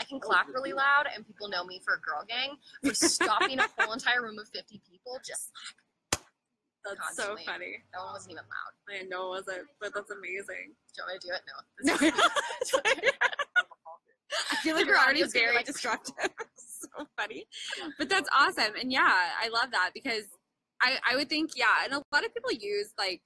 I 0.00 0.04
can 0.04 0.16
oh, 0.22 0.26
clap 0.26 0.48
really 0.48 0.72
loud, 0.72 1.06
and 1.14 1.26
people 1.26 1.48
know 1.48 1.64
me 1.64 1.80
for 1.84 1.94
a 1.94 2.00
girl 2.00 2.24
gang 2.26 2.56
for 2.82 2.94
stopping 2.94 3.58
a 3.58 3.66
whole 3.78 3.92
entire 3.92 4.22
room 4.22 4.38
of 4.38 4.48
fifty 4.48 4.80
people. 4.90 5.18
Just 5.26 5.50
That's 6.84 6.96
Constantly. 6.98 7.44
so 7.44 7.52
funny. 7.52 7.82
that 7.92 8.00
one 8.02 8.12
wasn't 8.14 8.32
even 8.32 8.44
loud. 8.44 9.02
I 9.02 9.06
know 9.06 9.26
it 9.26 9.44
wasn't, 9.46 9.66
but 9.80 9.92
that's 9.94 10.10
amazing. 10.10 10.72
Do 10.72 10.94
you 10.96 11.04
want 11.04 11.12
me 11.12 11.18
to 11.20 11.26
do 11.26 11.32
it? 11.34 11.42
No. 11.46 11.54
No. 11.92 11.96
This 12.60 12.74
is- 12.74 13.12
I 14.52 14.56
feel 14.62 14.76
like 14.76 14.86
Your 14.86 14.94
we're 14.94 15.00
already 15.00 15.22
audio's 15.22 15.32
gonna 15.32 15.42
be 15.42 15.46
very 15.46 15.56
like- 15.56 15.66
destructive. 15.66 16.14
so 16.56 17.06
funny. 17.18 17.46
But 17.98 18.08
that's 18.08 18.28
awesome. 18.36 18.74
And 18.80 18.92
yeah, 18.92 19.10
I 19.42 19.48
love 19.48 19.70
that 19.72 19.90
because 19.92 20.24
I, 20.80 20.98
I 21.10 21.16
would 21.16 21.28
think, 21.28 21.50
yeah, 21.56 21.84
and 21.84 21.92
a 21.92 22.02
lot 22.12 22.24
of 22.24 22.32
people 22.34 22.52
use 22.52 22.92
like 22.96 23.20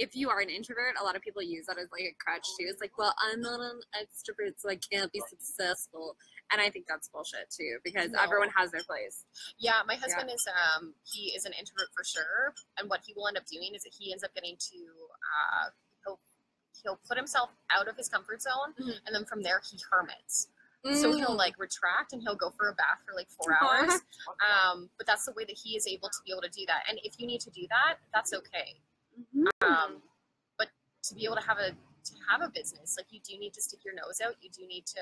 if 0.00 0.16
you 0.16 0.30
are 0.30 0.40
an 0.40 0.48
introvert, 0.48 0.96
a 0.98 1.04
lot 1.04 1.14
of 1.14 1.20
people 1.20 1.42
use 1.42 1.66
that 1.66 1.76
as 1.76 1.88
like 1.92 2.08
a 2.08 2.16
crutch 2.18 2.46
too. 2.58 2.64
It's 2.66 2.80
like, 2.80 2.96
well, 2.96 3.14
I'm 3.20 3.40
not 3.42 3.60
an 3.60 3.80
extrovert, 3.94 4.54
so 4.56 4.70
I 4.70 4.76
can't 4.80 5.12
be 5.12 5.20
successful. 5.28 6.16
And 6.50 6.60
I 6.60 6.70
think 6.70 6.86
that's 6.88 7.08
bullshit 7.08 7.50
too, 7.52 7.76
because 7.84 8.10
No. 8.10 8.18
everyone 8.22 8.48
has 8.56 8.70
their 8.72 8.82
place. 8.82 9.26
Yeah, 9.58 9.82
my 9.86 9.94
husband 9.96 10.30
is 10.34 10.42
um 10.48 10.94
he 11.04 11.32
is 11.36 11.44
an 11.44 11.52
introvert 11.52 11.88
for 11.94 12.02
sure, 12.02 12.54
and 12.78 12.88
what 12.88 13.00
he 13.06 13.12
will 13.14 13.28
end 13.28 13.36
up 13.36 13.44
doing 13.46 13.74
is 13.74 13.82
that 13.84 13.92
he 13.92 14.10
ends 14.10 14.24
up 14.24 14.34
getting 14.34 14.56
to 14.56 14.78
uh 15.36 15.68
he'll 16.04 16.18
he'll 16.82 17.00
put 17.06 17.18
himself 17.18 17.50
out 17.70 17.86
of 17.86 17.96
his 17.96 18.08
comfort 18.08 18.40
zone, 18.40 18.72
Mhm. 18.80 18.96
and 19.04 19.14
then 19.14 19.26
from 19.26 19.42
there 19.42 19.60
he 19.70 19.78
hermits. 19.90 20.48
So 20.94 21.12
he'll 21.12 21.36
Mm. 21.36 21.44
like 21.44 21.58
retract 21.58 22.14
and 22.14 22.22
he'll 22.22 22.34
go 22.40 22.48
for 22.56 22.70
a 22.70 22.74
bath 22.74 23.00
for 23.06 23.12
like 23.14 23.28
four 23.28 23.52
hours. 23.60 24.00
Um, 24.40 24.88
but 24.96 25.06
that's 25.06 25.26
the 25.26 25.32
way 25.32 25.44
that 25.44 25.58
he 25.62 25.76
is 25.76 25.86
able 25.86 26.08
to 26.08 26.18
be 26.24 26.32
able 26.32 26.40
to 26.40 26.48
do 26.48 26.64
that. 26.66 26.84
And 26.88 26.98
if 27.04 27.20
you 27.20 27.26
need 27.26 27.42
to 27.42 27.50
do 27.50 27.66
that, 27.68 27.98
that's 28.14 28.32
okay. 28.32 28.80
Mhm. 29.36 29.49
Um, 29.70 30.02
but 30.58 30.68
to 31.04 31.14
be 31.14 31.24
able 31.24 31.36
to 31.36 31.46
have 31.46 31.58
a 31.58 31.70
to 31.70 32.12
have 32.28 32.42
a 32.42 32.48
business, 32.48 32.96
like 32.98 33.06
you 33.10 33.20
do 33.20 33.38
need 33.38 33.52
to 33.54 33.62
stick 33.62 33.80
your 33.84 33.94
nose 33.94 34.20
out. 34.24 34.34
You 34.40 34.50
do 34.50 34.66
need 34.66 34.86
to 34.86 35.00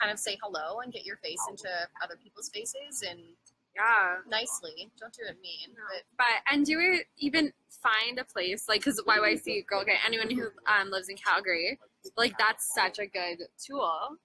kind 0.00 0.12
of 0.12 0.18
say 0.18 0.38
hello 0.42 0.80
and 0.80 0.92
get 0.92 1.04
your 1.04 1.16
face 1.18 1.40
into 1.48 1.68
other 2.02 2.16
people's 2.22 2.48
faces 2.48 3.04
and 3.08 3.20
yeah. 3.76 4.16
nicely. 4.28 4.90
Don't 4.98 5.12
do 5.12 5.22
it 5.28 5.36
mean. 5.42 5.74
No. 5.74 5.82
But 6.16 6.24
But 6.24 6.52
and 6.52 6.64
do 6.64 6.78
we 6.78 7.04
even 7.18 7.52
find 7.82 8.18
a 8.18 8.24
place 8.24 8.68
like 8.68 8.80
because 8.80 9.00
YYC 9.06 9.66
Girl 9.66 9.84
Gang, 9.84 9.98
anyone 10.06 10.30
who 10.30 10.48
um, 10.66 10.90
lives 10.90 11.08
in 11.08 11.16
Calgary, 11.16 11.78
like 12.16 12.36
that's 12.38 12.74
such 12.74 12.98
a 12.98 13.06
good 13.06 13.46
tool 13.64 14.18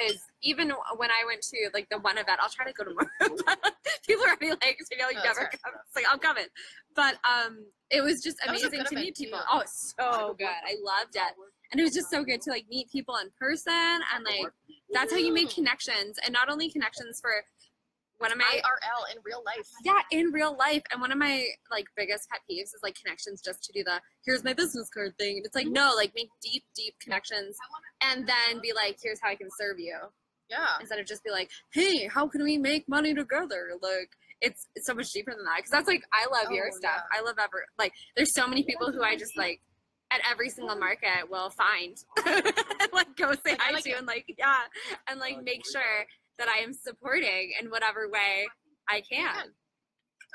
because 0.00 0.20
even 0.42 0.72
when 0.96 1.10
I 1.10 1.24
went 1.26 1.42
to 1.42 1.70
like 1.74 1.88
the 1.90 1.98
one 1.98 2.18
event, 2.18 2.38
I'll 2.40 2.48
try 2.48 2.64
to 2.66 2.72
go 2.72 2.84
tomorrow. 2.84 3.08
People 4.06 4.24
are 4.24 4.28
already 4.28 4.50
like, 4.50 4.78
you 4.90 4.96
know, 4.96 5.10
you 5.10 5.18
Oh, 5.20 5.24
never 5.24 5.40
come. 5.40 5.74
It's 5.86 5.96
like 5.96 6.04
I'm 6.10 6.18
coming, 6.18 6.46
but 7.00 7.14
um, 7.34 7.64
it 7.90 8.02
was 8.02 8.22
just 8.22 8.36
That 8.44 8.52
was 8.52 8.62
amazing 8.62 8.84
to 8.90 8.94
meet 8.94 9.16
people. 9.16 9.38
too. 9.38 9.44
Oh, 9.50 9.62
so 9.66 10.34
good. 10.38 10.46
I 10.72 10.74
loved 10.92 11.16
it, 11.16 11.32
and 11.72 11.80
it 11.80 11.84
was 11.84 11.94
just 11.94 12.10
so 12.10 12.22
good 12.24 12.40
to 12.42 12.50
like 12.50 12.66
meet 12.68 12.90
people 12.90 13.16
in 13.22 13.28
person 13.38 13.72
and 14.14 14.24
like 14.24 14.52
that's 14.92 15.12
how 15.12 15.18
you 15.18 15.32
make 15.32 15.50
connections 15.50 16.18
and 16.24 16.32
not 16.32 16.50
only 16.50 16.68
connections 16.70 17.20
for 17.20 17.32
one 18.18 18.30
of 18.32 18.36
my 18.38 18.44
IRL 18.44 19.02
in 19.16 19.18
real 19.24 19.42
life. 19.46 19.66
yeah 19.84 20.00
in 20.10 20.26
real 20.30 20.54
life 20.58 20.82
and 20.92 21.00
one 21.00 21.10
of 21.10 21.16
my 21.16 21.46
like 21.70 21.86
biggest 21.96 22.28
pet 22.28 22.40
peeves 22.50 22.64
is 22.76 22.80
like 22.82 22.94
connections 23.02 23.40
just 23.40 23.62
to 23.64 23.72
do 23.72 23.82
the 23.84 23.96
here's 24.26 24.44
my 24.44 24.52
business 24.52 24.90
card 24.92 25.16
thing 25.16 25.36
and 25.38 25.46
it's 25.46 25.54
like 25.54 25.68
no 25.68 25.92
like 25.96 26.12
make 26.14 26.28
deep 26.42 26.64
deep 26.74 26.94
connections 27.00 27.56
and 28.02 28.26
then 28.26 28.60
be 28.60 28.72
like 28.74 28.98
here's 29.02 29.20
how 29.22 29.30
i 29.30 29.34
can 29.34 29.48
serve 29.58 29.78
you 29.78 29.96
Yeah. 30.50 30.66
instead 30.80 30.98
of 30.98 31.06
just 31.06 31.24
be 31.24 31.30
like 31.30 31.50
hey 31.72 32.08
how 32.08 32.28
can 32.28 32.42
we 32.42 32.58
make 32.58 32.86
money 32.88 33.14
together 33.14 33.62
like 33.80 34.10
it's 34.40 34.68
it's 34.74 34.86
so 34.86 34.94
much 34.94 35.10
deeper 35.12 35.32
than 35.34 35.44
that 35.44 35.56
because 35.58 35.70
that's 35.70 35.88
like 35.88 36.02
i 36.12 36.26
love 36.32 36.50
your 36.52 36.68
Oh, 36.72 36.76
stuff 36.76 37.02
i 37.12 37.20
love 37.20 37.36
ever 37.38 37.64
like 37.78 37.92
there's 38.16 38.34
so 38.34 38.46
many 38.46 38.62
people 38.62 38.90
who 38.92 39.02
i 39.02 39.16
just 39.16 39.36
like 39.36 39.60
at 40.12 40.20
every 40.30 40.48
single 40.48 40.76
market 40.76 41.28
will 41.30 41.50
find 41.50 41.96
like 42.92 43.14
go 43.16 43.32
say 43.34 43.52
Like, 43.52 43.60
hi 43.60 43.72
like 43.72 43.84
to 43.84 43.92
and 43.92 44.06
like 44.06 44.24
yeah 44.38 44.62
and 45.08 45.20
like 45.20 45.42
make 45.42 45.62
sure 45.70 46.06
that 46.38 46.48
i 46.48 46.58
am 46.58 46.72
supporting 46.72 47.52
in 47.60 47.70
whatever 47.70 48.08
way 48.08 48.46
i 48.88 49.00
can 49.02 49.48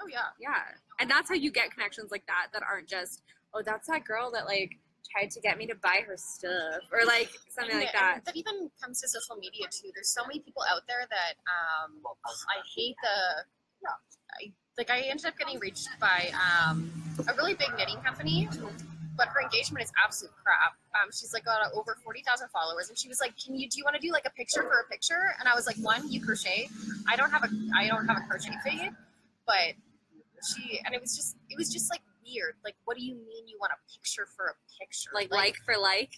Oh 0.03 0.07
yeah. 0.11 0.27
yeah. 0.41 0.59
And 0.99 1.09
that's 1.09 1.29
how 1.29 1.35
you 1.35 1.49
get 1.51 1.71
connections 1.71 2.11
like 2.11 2.25
that 2.27 2.47
that 2.51 2.63
aren't 2.69 2.85
just, 2.89 3.23
oh, 3.53 3.61
that's 3.65 3.87
that 3.87 4.03
girl 4.03 4.29
that 4.31 4.43
like 4.45 4.75
tried 5.09 5.31
to 5.31 5.39
get 5.39 5.57
me 5.57 5.65
to 5.67 5.75
buy 5.75 6.01
her 6.05 6.17
stuff 6.17 6.83
or 6.91 7.05
like 7.07 7.29
something 7.49 7.71
And 7.71 7.79
like 7.85 7.93
that. 7.93 8.19
that 8.25 8.35
even 8.35 8.69
comes 8.83 8.99
to 8.99 9.07
social 9.07 9.37
media 9.39 9.67
too. 9.71 9.87
There's 9.95 10.13
so 10.13 10.27
many 10.27 10.41
people 10.41 10.63
out 10.69 10.81
there 10.89 11.07
that 11.09 11.35
um, 11.47 12.03
I 12.03 12.59
hate 12.75 12.97
the. 13.01 13.45
I, 14.41 14.51
like 14.77 14.89
I 14.89 15.01
ended 15.01 15.25
up 15.25 15.37
getting 15.37 15.59
reached 15.59 15.89
by 15.99 16.31
um, 16.33 16.91
a 17.27 17.33
really 17.35 17.53
big 17.53 17.69
knitting 17.77 17.97
company, 17.97 18.49
but 19.17 19.27
her 19.29 19.41
engagement 19.41 19.83
is 19.83 19.91
absolute 20.03 20.33
crap. 20.43 20.73
Um, 20.95 21.09
she's 21.11 21.33
like 21.33 21.45
got 21.45 21.71
over 21.73 21.97
forty 22.03 22.21
thousand 22.21 22.49
followers, 22.49 22.89
and 22.89 22.97
she 22.97 23.07
was 23.07 23.19
like, 23.19 23.33
"Can 23.37 23.55
you 23.55 23.69
do 23.69 23.77
you 23.77 23.83
want 23.83 23.95
to 23.95 24.01
do 24.01 24.11
like 24.11 24.25
a 24.25 24.31
picture 24.31 24.63
for 24.63 24.79
a 24.79 24.89
picture?" 24.91 25.35
And 25.39 25.47
I 25.47 25.55
was 25.55 25.65
like, 25.65 25.77
"One, 25.77 26.11
you 26.11 26.21
crochet. 26.23 26.69
I 27.07 27.15
don't 27.15 27.31
have 27.31 27.43
a 27.43 27.49
I 27.75 27.87
don't 27.87 28.07
have 28.07 28.17
a 28.17 28.27
crochet 28.27 28.55
feed, 28.63 28.91
but 29.45 29.75
she 30.45 30.79
and 30.85 30.93
it 30.93 31.01
was 31.01 31.15
just 31.15 31.35
it 31.49 31.57
was 31.57 31.71
just 31.71 31.89
like 31.89 32.01
weird. 32.25 32.55
Like, 32.63 32.75
what 32.85 32.97
do 32.97 33.03
you 33.03 33.15
mean 33.15 33.47
you 33.47 33.57
want 33.59 33.71
a 33.73 33.79
picture 33.91 34.27
for 34.35 34.45
a 34.45 34.55
picture? 34.79 35.11
Like 35.13 35.31
like 35.31 35.55
for 35.65 35.75
like. 35.79 36.11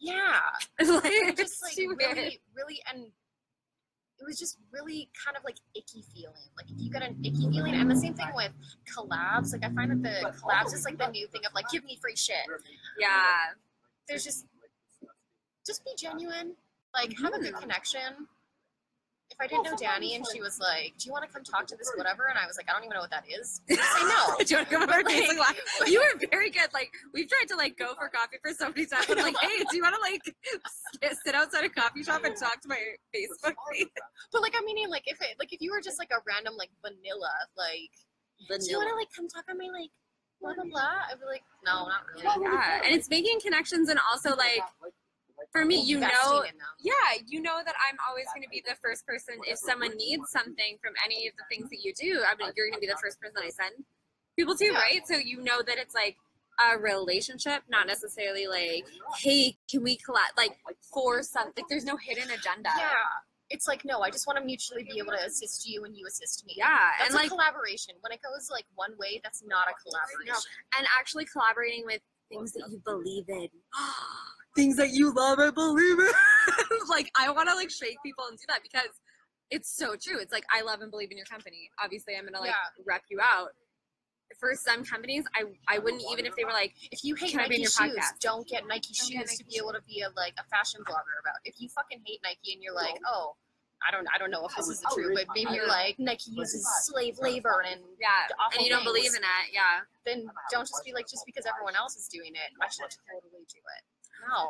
yeah, 0.00 0.40
like 0.84 1.36
just 1.36 1.62
like 1.62 1.76
really, 1.76 2.40
really, 2.54 2.82
and 2.92 3.06
it 4.22 4.26
was 4.26 4.38
just 4.38 4.58
really 4.72 5.10
kind 5.24 5.36
of 5.36 5.42
like 5.42 5.56
icky 5.74 6.04
feeling. 6.14 6.48
Like 6.56 6.70
if 6.70 6.78
you 6.78 6.90
get 6.90 7.02
an 7.02 7.18
icky 7.24 7.50
feeling, 7.50 7.74
and 7.74 7.90
the 7.90 7.96
same 7.96 8.14
thing 8.14 8.30
with 8.34 8.52
collabs. 8.96 9.52
Like 9.52 9.64
I 9.64 9.74
find 9.74 9.90
that 9.90 10.02
the 10.02 10.32
collabs 10.38 10.72
is 10.72 10.84
like 10.84 10.96
the 10.96 11.08
new 11.08 11.26
thing 11.26 11.42
of 11.44 11.52
like 11.54 11.68
give 11.70 11.84
me 11.84 11.98
free 12.00 12.14
shit. 12.14 12.46
Yeah. 12.98 13.58
There's 14.08 14.22
just 14.22 14.46
just 15.66 15.84
be 15.84 15.90
genuine. 15.98 16.54
Like 16.94 17.18
have 17.20 17.34
a 17.34 17.40
good 17.40 17.54
connection. 17.56 18.28
If 19.32 19.40
I 19.40 19.46
didn't 19.46 19.64
know 19.64 19.76
Danny 19.76 20.14
and 20.14 20.24
she 20.30 20.40
was 20.40 20.60
like, 20.60 20.92
"Do 20.98 21.06
you 21.06 21.12
want 21.12 21.24
to 21.26 21.32
come 21.32 21.42
talk 21.42 21.66
to 21.68 21.76
this 21.76 21.90
whatever?" 21.96 22.26
and 22.28 22.38
I 22.38 22.46
was 22.46 22.56
like, 22.56 22.68
"I 22.68 22.72
don't 22.76 22.84
even 22.84 22.94
know 22.94 23.00
what 23.00 23.10
that 23.10 23.24
is," 23.28 23.60
I'd 23.70 23.76
say 23.80 24.04
no. 24.04 24.36
Do 24.44 24.44
you 24.44 24.56
want 24.60 24.68
to 24.68 24.74
come 24.74 24.82
over 24.84 24.92
and 25.00 25.06
Like- 25.08 25.16
Facebook 25.24 25.38
Live? 25.80 25.88
You 25.88 26.00
were 26.04 26.20
very 26.30 26.50
good. 26.50 26.68
Like 26.72 26.92
we've 27.14 27.28
tried 27.28 27.48
to 27.48 27.56
like 27.56 27.76
go 27.78 27.94
for 27.94 28.08
coffee 28.08 28.36
for 28.42 28.52
so 28.52 28.68
many 28.68 28.86
times. 28.86 29.06
I'm 29.08 29.16
like, 29.18 29.36
hey, 29.40 29.64
do 29.70 29.76
you 29.76 29.82
want 29.82 29.94
to 29.96 30.00
like 30.04 30.22
sit- 31.00 31.18
sit 31.24 31.34
outside 31.34 31.64
a 31.64 31.68
coffee 31.70 32.02
shop 32.04 32.24
and 32.24 32.36
talk 32.36 32.60
to 32.62 32.68
my 32.68 32.78
Facebook 33.14 33.54
feed? 33.72 33.88
But 34.32 34.42
like, 34.42 34.54
I 34.56 34.60
mean, 34.64 34.88
like 34.90 35.04
if 35.06 35.20
it, 35.22 35.36
like 35.38 35.52
if 35.52 35.60
you 35.60 35.72
were 35.72 35.80
just 35.80 35.98
like 35.98 36.10
a 36.12 36.20
random 36.28 36.54
like 36.56 36.70
vanilla, 36.84 37.32
like, 37.56 37.90
do 38.60 38.70
you 38.70 38.76
want 38.76 38.90
to 38.90 38.96
like 38.96 39.08
come 39.16 39.28
talk 39.28 39.44
on 39.48 39.56
my 39.58 39.68
like 39.72 39.90
blah 40.40 40.54
blah 40.54 40.64
blah? 40.68 41.08
I'd 41.10 41.18
be 41.18 41.26
like, 41.26 41.42
no, 41.64 41.88
not 41.88 42.02
really. 42.12 42.24
Yeah, 42.52 42.82
and 42.84 42.94
it's 42.94 43.08
making 43.08 43.40
connections 43.40 43.88
and 43.88 43.98
also 44.12 44.36
like 44.36 44.60
for 45.52 45.64
me, 45.66 45.80
you 45.82 46.00
know, 46.00 46.44
yeah, 46.80 47.20
you 47.26 47.40
know 47.42 47.60
that 47.64 47.74
I'm 47.88 47.96
always 48.08 48.24
going 48.34 48.42
to 48.42 48.48
be 48.48 48.64
the 48.66 48.74
first 48.82 49.06
person 49.06 49.34
if 49.46 49.58
someone 49.58 49.94
needs 49.96 50.30
something 50.30 50.78
from 50.82 50.94
any 51.04 51.28
of 51.28 51.34
the 51.36 51.44
things 51.54 51.68
that 51.70 51.84
you 51.84 51.92
do. 51.92 52.22
I 52.24 52.34
mean, 52.36 52.52
you're 52.56 52.66
going 52.66 52.74
to 52.74 52.80
be 52.80 52.86
the 52.86 52.98
first 53.00 53.20
person 53.20 53.36
I 53.38 53.50
send 53.50 53.84
people 54.34 54.56
to, 54.56 54.64
Yeah. 54.64 54.72
right? 54.80 55.06
So 55.06 55.16
you 55.16 55.42
know 55.42 55.60
that 55.62 55.76
it's 55.76 55.94
like 55.94 56.16
a 56.72 56.78
relationship, 56.78 57.62
not 57.68 57.86
necessarily 57.86 58.46
like, 58.46 58.86
hey, 59.20 59.56
can 59.70 59.82
we 59.82 59.98
collab? 59.98 60.32
Like 60.38 60.56
for 60.92 61.22
something. 61.22 61.52
Like, 61.56 61.68
there's 61.68 61.84
no 61.84 61.96
hidden 61.98 62.30
agenda. 62.30 62.70
Yeah. 62.78 62.92
It's 63.50 63.68
like 63.68 63.84
no, 63.84 64.00
I 64.00 64.08
just 64.08 64.26
want 64.26 64.38
to 64.38 64.44
mutually 64.44 64.82
be 64.82 64.96
able 64.98 65.12
to 65.12 65.26
assist 65.26 65.68
you 65.68 65.84
and 65.84 65.94
you 65.94 66.06
assist 66.06 66.46
me. 66.46 66.54
Yeah, 66.56 66.78
That's 66.98 67.10
and 67.10 67.18
a 67.18 67.22
like, 67.22 67.28
collaboration. 67.28 67.92
When 68.00 68.10
it 68.10 68.20
goes 68.22 68.48
like 68.50 68.64
one 68.76 68.92
way, 68.98 69.20
that's 69.22 69.42
not 69.44 69.66
a 69.68 69.74
collaboration. 69.84 70.50
and 70.78 70.86
actually 70.98 71.26
collaborating 71.26 71.84
with 71.84 72.00
things 72.30 72.52
that 72.52 72.70
you 72.70 72.80
believe 72.86 73.28
in. 73.28 73.48
things 74.54 74.76
that 74.76 74.90
you 74.90 75.12
love 75.14 75.38
and 75.38 75.54
believe 75.54 75.98
in. 75.98 76.10
like 76.88 77.10
I 77.18 77.30
want 77.30 77.48
to 77.48 77.54
like 77.54 77.70
shake 77.70 77.96
people 78.04 78.24
and 78.28 78.38
do 78.38 78.44
that 78.48 78.60
because 78.62 78.90
it's 79.50 79.70
so 79.74 79.96
true. 79.96 80.18
It's 80.20 80.32
like 80.32 80.44
I 80.54 80.62
love 80.62 80.80
and 80.80 80.90
believe 80.90 81.10
in 81.10 81.16
your 81.16 81.26
company. 81.26 81.70
Obviously, 81.82 82.14
I'm 82.16 82.24
gonna 82.24 82.40
like 82.40 82.50
Yeah. 82.50 82.84
rep 82.86 83.02
you 83.10 83.20
out. 83.20 83.50
For 84.40 84.54
some 84.54 84.82
companies, 84.84 85.24
I 85.36 85.44
I 85.68 85.78
wouldn't 85.78 86.02
even 86.10 86.24
if 86.24 86.34
they 86.36 86.44
were 86.44 86.52
like, 86.52 86.72
If 86.90 87.04
you 87.04 87.14
hate 87.14 87.32
Can 87.32 87.48
be 87.48 87.56
in 87.56 87.62
Nike 87.62 87.62
your 87.62 87.70
shoes, 87.70 87.96
podcast? 88.00 88.18
don't 88.20 88.48
get 88.48 88.66
Nike 88.66 88.94
Don't 88.96 89.10
get 89.10 89.28
shoes 89.28 89.38
to 89.38 89.44
Nike 89.44 89.56
be 89.56 89.58
able 89.58 89.72
to 89.72 89.82
be 89.86 90.00
a 90.00 90.08
like 90.16 90.34
a 90.40 90.44
fashion 90.48 90.80
blogger 90.88 91.20
about. 91.20 91.36
If 91.44 91.60
you 91.60 91.68
fucking 91.68 92.00
hate 92.04 92.20
Nike 92.24 92.54
and 92.54 92.62
you're 92.62 92.74
like, 92.74 92.96
oh, 93.06 93.36
I 93.86 93.90
don't 93.90 94.06
I 94.14 94.18
don't 94.18 94.30
know 94.30 94.46
if 94.46 94.56
this 94.56 94.68
oh, 94.68 94.72
is 94.72 94.82
oh, 94.86 94.94
the 94.94 95.02
truth, 95.02 95.18
but 95.20 95.26
maybe 95.34 95.52
you're 95.52 95.68
like 95.68 95.98
Nike 95.98 96.30
uses 96.32 96.66
slave 96.84 97.18
labor 97.20 97.62
and 97.68 97.80
yeah, 98.00 98.30
and 98.54 98.64
you 98.64 98.70
don't 98.70 98.84
believe 98.84 99.12
in 99.12 99.22
it, 99.22 99.46
yeah. 99.52 99.82
then 100.06 100.30
don't 100.50 100.66
just 100.66 100.84
be 100.84 100.92
like 100.92 101.08
just 101.08 101.26
because 101.26 101.44
everyone 101.46 101.76
else 101.76 101.96
is 101.96 102.08
doing 102.08 102.32
it, 102.32 102.50
I 102.62 102.68
should 102.70 102.88
totally 103.10 103.44
do 103.50 103.60
it. 103.60 103.82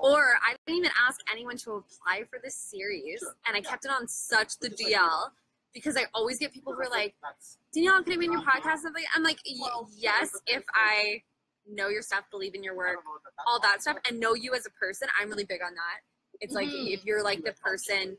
Or 0.02 0.34
I 0.46 0.54
didn't 0.66 0.78
even 0.78 0.90
ask 1.06 1.20
anyone 1.32 1.56
to 1.58 1.72
apply 1.72 2.24
for 2.30 2.38
this 2.42 2.54
series, 2.54 3.22
and 3.46 3.56
I 3.56 3.60
kept 3.60 3.84
it 3.84 3.90
on 3.90 4.06
such 4.08 4.58
the 4.58 4.68
DL 4.70 5.30
because 5.74 5.96
I 5.96 6.04
always 6.14 6.38
get 6.38 6.52
people 6.52 6.74
who 6.74 6.80
are 6.80 6.90
like, 6.90 7.14
Danielle, 7.74 8.02
can 8.02 8.12
I 8.12 8.16
be 8.16 8.26
in 8.26 8.32
your 8.32 8.42
podcast? 8.42 8.80
I'm 9.16 9.22
like, 9.22 9.38
y- 9.46 9.56
yes, 9.96 10.30
if 10.46 10.64
I 10.74 11.22
know 11.70 11.88
your 11.88 12.02
stuff, 12.02 12.24
believe 12.30 12.54
in 12.54 12.62
your 12.62 12.76
work, 12.76 12.98
all 13.46 13.60
that 13.60 13.82
stuff, 13.82 13.96
and 14.08 14.20
know 14.20 14.34
you 14.34 14.54
as 14.54 14.66
a 14.66 14.70
person. 14.70 15.08
I'm 15.20 15.28
really 15.30 15.44
big 15.44 15.62
on 15.62 15.74
that. 15.74 16.00
It's 16.40 16.54
like 16.54 16.68
if 16.70 17.04
you're 17.04 17.22
like 17.22 17.42
the 17.44 17.52
person 17.52 18.16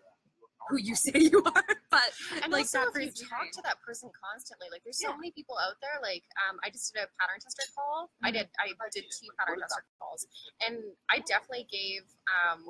who 0.69 0.77
you 0.79 0.95
say 1.05 1.11
you 1.15 1.43
are, 1.43 1.63
but 1.89 2.09
and 2.41 2.51
like 2.51 2.65
also 2.65 2.79
if 2.99 3.17
you 3.19 3.27
person 3.27 3.27
talk 3.29 3.51
to 3.53 3.61
that 3.63 3.77
person 3.85 4.09
constantly, 4.13 4.67
like 4.71 4.83
there's 4.83 4.99
so 4.99 5.09
Yeah. 5.09 5.15
many 5.17 5.31
people 5.31 5.57
out 5.59 5.75
there. 5.81 5.99
Like 6.01 6.23
um, 6.49 6.59
I 6.63 6.69
just 6.69 6.93
did 6.93 7.03
a 7.03 7.07
pattern 7.19 7.39
tester 7.41 7.63
call. 7.75 8.09
I 8.23 8.29
Mhm. 8.29 8.33
did 8.33 8.49
I 8.59 8.67
did 8.93 9.05
two 9.11 9.27
pattern 9.37 9.59
tester 9.59 9.83
calls, 9.99 10.27
and 10.65 10.79
I 11.09 11.19
definitely 11.19 11.67
gave 11.71 12.03
um, 12.31 12.65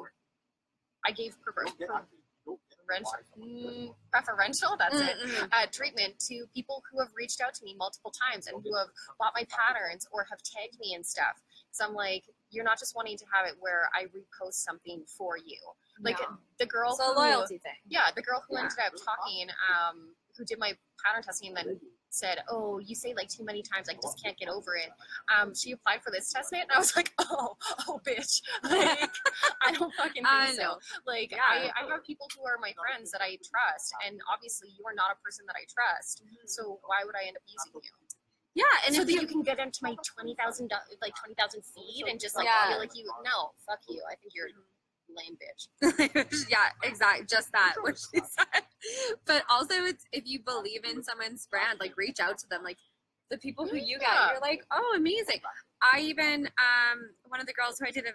I 1.05 1.11
gave 1.11 1.39
prefer- 1.41 1.65
preferential, 1.65 3.19
mm, 3.37 3.95
preferential. 4.11 4.75
That's 4.77 4.99
it. 4.99 5.15
Uh, 5.51 5.65
treatment 5.71 6.19
to 6.27 6.45
people 6.53 6.83
who 6.91 6.99
have 6.99 7.09
reached 7.15 7.41
out 7.41 7.53
to 7.55 7.63
me 7.63 7.75
multiple 7.77 8.11
times 8.11 8.47
and 8.47 8.61
who 8.63 8.75
have 8.77 8.87
bought 9.19 9.33
my 9.35 9.45
patterns 9.45 10.07
or 10.11 10.25
have 10.29 10.41
tagged 10.43 10.79
me 10.79 10.93
and 10.93 11.05
stuff. 11.05 11.41
So 11.71 11.85
I'm 11.85 11.93
like, 11.93 12.23
you're 12.53 12.63
not 12.63 12.77
just 12.79 12.95
wanting 12.95 13.17
to 13.17 13.25
have 13.33 13.45
it 13.47 13.55
where 13.59 13.89
I 13.93 14.03
repost 14.05 14.55
something 14.63 15.03
for 15.17 15.37
you. 15.37 15.57
Like 16.01 16.19
No. 16.19 16.37
the 16.59 16.65
girl 16.65 16.91
it's 16.91 16.99
a 16.99 17.05
who, 17.05 17.15
loyalty 17.19 17.57
thing. 17.57 17.75
yeah, 17.87 18.11
the 18.15 18.21
girl 18.21 18.43
who 18.47 18.55
Yeah. 18.55 18.63
ended 18.63 18.77
up 18.79 18.93
talking, 19.03 19.49
um, 19.73 20.15
who 20.37 20.45
did 20.45 20.59
my 20.59 20.77
pattern 21.03 21.23
testing 21.23 21.49
and 21.49 21.57
then 21.57 21.81
said, 22.09 22.43
"Oh, 22.47 22.77
you 22.79 22.93
say 22.95 23.13
like 23.15 23.27
too 23.29 23.43
many 23.43 23.61
times, 23.63 23.89
I 23.89 23.93
just 23.93 24.21
can't 24.23 24.37
get 24.37 24.49
over 24.49 24.75
it." 24.75 24.89
Um, 25.35 25.53
she 25.55 25.71
applied 25.71 26.01
for 26.03 26.11
this 26.11 26.31
test 26.31 26.53
and 26.53 26.69
I 26.71 26.77
was 26.77 26.95
like, 26.95 27.11
"Oh, 27.19 27.57
oh, 27.87 27.99
bitch! 28.05 28.41
Like, 28.63 29.11
I 29.61 29.71
don't 29.73 29.93
fucking 29.95 30.23
think 30.23 30.27
I 30.27 30.53
so." 30.53 30.77
Like, 31.07 31.31
Yeah. 31.31 31.41
I, 31.43 31.71
I 31.75 31.87
have 31.89 32.03
people 32.05 32.27
who 32.37 32.45
are 32.45 32.57
my 32.59 32.73
friends 32.73 33.09
that 33.11 33.21
I 33.21 33.37
trust, 33.49 33.93
and 34.05 34.19
obviously, 34.31 34.69
you 34.77 34.85
are 34.85 34.93
not 34.93 35.11
a 35.11 35.15
person 35.23 35.45
that 35.47 35.55
I 35.55 35.65
trust. 35.69 36.23
So 36.45 36.79
why 36.85 37.01
would 37.05 37.15
I 37.15 37.25
end 37.27 37.37
up 37.37 37.43
using 37.47 37.73
you? 37.83 37.89
Yeah, 38.55 38.63
and 38.85 38.95
so 38.95 39.01
if 39.01 39.07
that 39.07 39.13
you, 39.13 39.27
can 39.27 39.41
get 39.41 39.59
into 39.59 39.79
my 39.81 39.95
twenty 40.05 40.35
thousand 40.35 40.71
like 41.01 41.15
twenty 41.15 41.33
thousand 41.35 41.63
feet 41.65 42.05
and 42.07 42.19
just 42.19 42.35
like 42.35 42.45
Yeah. 42.45 42.69
feel 42.69 42.79
like 42.79 42.95
you 42.95 43.05
no 43.23 43.51
fuck 43.65 43.79
you 43.89 44.01
I 44.09 44.15
think 44.15 44.33
you're 44.35 44.47
a 44.47 44.51
lame 45.15 45.37
bitch 45.37 46.47
yeah, 46.49 46.69
exactly, 46.83 47.25
just 47.25 47.51
that 47.51 47.75
what 47.81 47.97
she 47.97 48.19
said. 48.35 48.63
But 49.25 49.43
also, 49.49 49.75
it's 49.85 50.05
if 50.11 50.23
you 50.25 50.39
believe 50.39 50.85
in 50.85 51.03
someone's 51.03 51.47
brand, 51.47 51.79
like 51.79 51.95
reach 51.97 52.19
out 52.19 52.37
to 52.39 52.47
them. 52.49 52.63
Like 52.63 52.77
the 53.29 53.37
people 53.37 53.67
who 53.67 53.77
you 53.77 53.97
get, 53.99 54.09
you're 54.31 54.41
like, 54.41 54.65
oh, 54.71 54.93
amazing. 54.97 55.39
I 55.81 55.99
even 56.01 56.47
um 56.57 57.09
one 57.27 57.39
of 57.39 57.47
the 57.47 57.53
girls 57.53 57.77
who 57.79 57.87
I 57.87 57.91
did 57.91 58.05
a. 58.05 58.11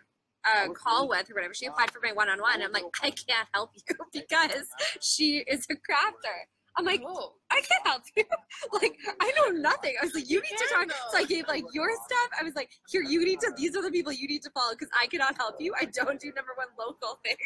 A 0.65 0.73
call 0.73 1.09
with 1.09 1.29
or 1.31 1.35
whatever. 1.35 1.53
She 1.53 1.67
applied 1.67 1.91
for 1.91 2.01
my 2.03 2.13
one-on-one. 2.13 2.63
I'm 2.63 2.73
like, 2.73 2.85
I 3.03 3.11
can't 3.11 3.47
help 3.53 3.73
you 3.75 3.83
because 4.13 4.69
she 5.03 5.39
is 5.47 5.67
a 5.69 5.75
crafter. 5.75 6.47
I'm 6.79 6.85
like, 6.85 7.03
Whoa. 7.03 7.33
I 7.51 7.61
can't 7.61 7.87
help 7.87 8.03
you. 8.17 8.25
like, 8.73 8.97
I 9.21 9.33
know 9.37 9.59
nothing. 9.59 9.95
I 10.01 10.05
was 10.05 10.15
like, 10.15 10.31
you 10.31 10.41
need 10.41 10.57
to 10.57 10.67
talk. 10.73 10.87
So 11.11 11.19
I 11.19 11.25
gave 11.25 11.49
like 11.49 11.65
your 11.73 11.91
stuff. 12.07 12.31
I 12.41 12.45
was 12.45 12.55
like, 12.55 12.71
here, 12.89 13.03
you 13.03 13.25
need 13.25 13.41
to. 13.41 13.53
These 13.57 13.77
are 13.77 13.83
the 13.83 13.91
people 13.91 14.13
you 14.13 14.29
need 14.29 14.43
to 14.43 14.51
follow 14.51 14.75
because 14.75 14.89
I 14.99 15.09
cannot 15.09 15.37
help 15.37 15.57
you. 15.59 15.75
I 15.79 15.87
don't 15.87 16.21
do 16.21 16.33
number 16.37 16.53
one 16.57 16.69
local 16.79 17.19
things. 17.25 17.39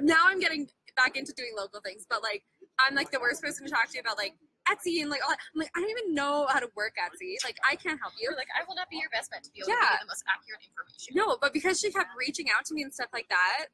Now 0.00 0.24
I'm 0.26 0.38
getting 0.38 0.68
back 0.96 1.16
into 1.16 1.32
doing 1.32 1.50
local 1.56 1.80
things, 1.80 2.06
but 2.08 2.22
like, 2.22 2.44
I'm 2.78 2.94
like 2.94 3.10
the 3.10 3.20
worst 3.20 3.42
person 3.42 3.66
to 3.66 3.72
talk 3.72 3.90
to 3.90 3.98
about 3.98 4.16
like 4.16 4.34
Etsy 4.70 5.00
and 5.02 5.10
like 5.10 5.22
all. 5.22 5.30
that. 5.30 5.38
I'm 5.54 5.60
like, 5.60 5.70
I 5.76 5.80
don't 5.80 5.90
even 5.90 6.14
know 6.14 6.46
how 6.48 6.60
to 6.60 6.68
work 6.76 6.94
Etsy. 7.00 7.34
Like, 7.44 7.56
I 7.68 7.74
can't 7.76 7.98
help 8.00 8.14
you. 8.20 8.30
Like 8.36 8.48
I 8.54 8.64
will 8.66 8.74
not 8.76 8.88
be 8.90 8.96
your 8.96 9.10
best 9.10 9.30
bet 9.30 9.42
to 9.44 9.50
be 9.50 9.60
able 9.60 9.66
to 9.66 9.72
Yeah. 9.72 9.80
give 9.80 10.00
you 10.00 10.06
the 10.06 10.12
most 10.12 10.24
accurate 10.30 10.60
information 10.62 11.10
No, 11.14 11.36
but 11.40 11.52
because 11.52 11.80
she 11.80 11.90
kept 11.90 12.10
reaching 12.18 12.46
out 12.56 12.64
to 12.66 12.74
me 12.74 12.82
and 12.82 12.92
stuff 12.92 13.08
like 13.12 13.28
that, 13.28 13.66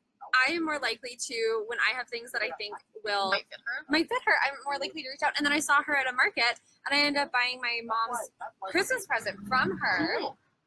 I 0.46 0.52
am 0.52 0.64
more 0.64 0.78
likely 0.78 1.16
to 1.28 1.64
when 1.68 1.78
I 1.80 1.96
have 1.96 2.08
things 2.08 2.32
that 2.32 2.42
I 2.42 2.50
think 2.58 2.74
will 3.04 3.30
might 3.30 3.46
fit 3.48 3.60
her 3.64 3.84
might 3.88 4.08
fit 4.08 4.22
her. 4.26 4.34
I'm 4.44 4.54
more 4.64 4.78
likely 4.78 5.02
to 5.02 5.08
reach 5.08 5.22
out. 5.24 5.32
And 5.36 5.44
then 5.46 5.52
I 5.52 5.60
saw 5.60 5.82
her 5.82 5.96
at 5.96 6.06
a 6.08 6.12
market, 6.12 6.60
and 6.86 6.92
I 6.92 7.04
ended 7.04 7.22
up 7.22 7.32
buying 7.32 7.60
my 7.62 7.80
mom's 7.84 8.30
Christmas 8.70 9.06
present 9.06 9.38
from 9.48 9.78
her 9.78 10.18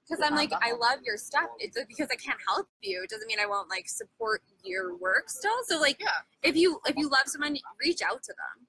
because 0.07 0.24
I'm 0.26 0.36
like, 0.36 0.51
I 0.51 0.72
love 0.74 0.99
your 1.03 1.15
stuff. 1.17 1.45
It's 1.59 1.78
because 1.88 2.07
I 2.11 2.15
can't 2.15 2.39
help 2.47 2.67
you. 2.82 3.03
It 3.03 3.09
doesn't 3.11 3.28
mean 3.28 3.38
I 3.39 3.45
won't 3.45 3.69
like 3.69 3.88
support 3.88 4.41
your 4.63 4.95
work 4.97 5.30
still. 5.30 5.53
So 5.67 5.80
like, 5.80 5.97
Yeah. 5.99 6.09
if 6.43 6.55
you 6.55 6.80
if 6.88 6.95
you 6.97 7.07
love 7.09 7.28
someone, 7.28 7.57
reach 7.84 8.01
out 8.01 8.24
to 8.24 8.34
them. 8.34 8.65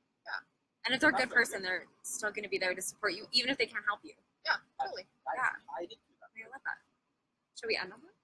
And 0.85 0.95
if 0.95 1.01
they're 1.01 1.11
a 1.11 1.13
good 1.13 1.31
person, 1.31 1.63
they're 1.63 1.87
still 2.03 2.31
going 2.31 2.43
to 2.45 2.49
be 2.49 2.59
there 2.59 2.75
to 2.75 2.83
support 2.83 3.15
you, 3.15 3.27
even 3.33 3.51
if 3.51 3.59
they 3.59 3.67
can't 3.67 3.85
help 3.87 4.01
you. 4.03 4.13
yeah 4.45 4.57
totally 4.81 5.07
Yeah. 5.37 5.43
I 5.79 5.83
love 6.51 6.61
that. 6.65 6.79
Should 7.59 7.69
we 7.69 7.77
end 7.81 7.93
on 7.93 8.01
that? 8.01 8.15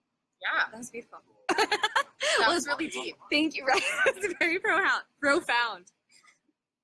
yeah 0.43 0.65
That 0.71 0.79
was 0.79 0.91
beautiful. 0.91 1.19
that 1.49 2.49
was 2.49 2.67
really 2.67 2.89
deep 2.89 3.17
Thank 3.31 3.57
you. 3.57 3.65
Right. 3.65 3.83
It's 4.07 4.35
very 4.39 4.59
profound. 4.59 5.03
Profound. 5.21 5.85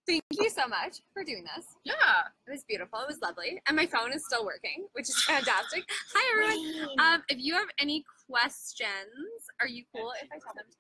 Thank 0.07 0.23
you 0.33 0.51
so 0.51 0.69
much 0.69 1.01
for 1.15 1.25
doing 1.25 1.45
this. 1.57 1.67
yeah 1.85 2.29
It 2.47 2.51
was 2.53 2.63
beautiful. 2.69 3.01
It 3.01 3.09
was 3.09 3.21
lovely. 3.23 3.61
And 3.67 3.75
my 3.77 3.87
phone 3.87 4.13
is 4.13 4.25
still 4.27 4.45
working, 4.45 4.87
which 4.93 5.09
is 5.09 5.23
fantastic. 5.25 5.85
Hi, 6.15 6.23
everyone. 6.33 6.99
Um, 7.01 7.23
if 7.29 7.39
you 7.41 7.55
have 7.55 7.69
any 7.81 8.05
questions, 8.31 9.41
are 9.61 9.67
you 9.67 9.83
cool 9.95 10.13
if 10.23 10.29
I 10.31 10.37
tell 10.45 10.55
them 10.55 10.67
to 10.71 10.77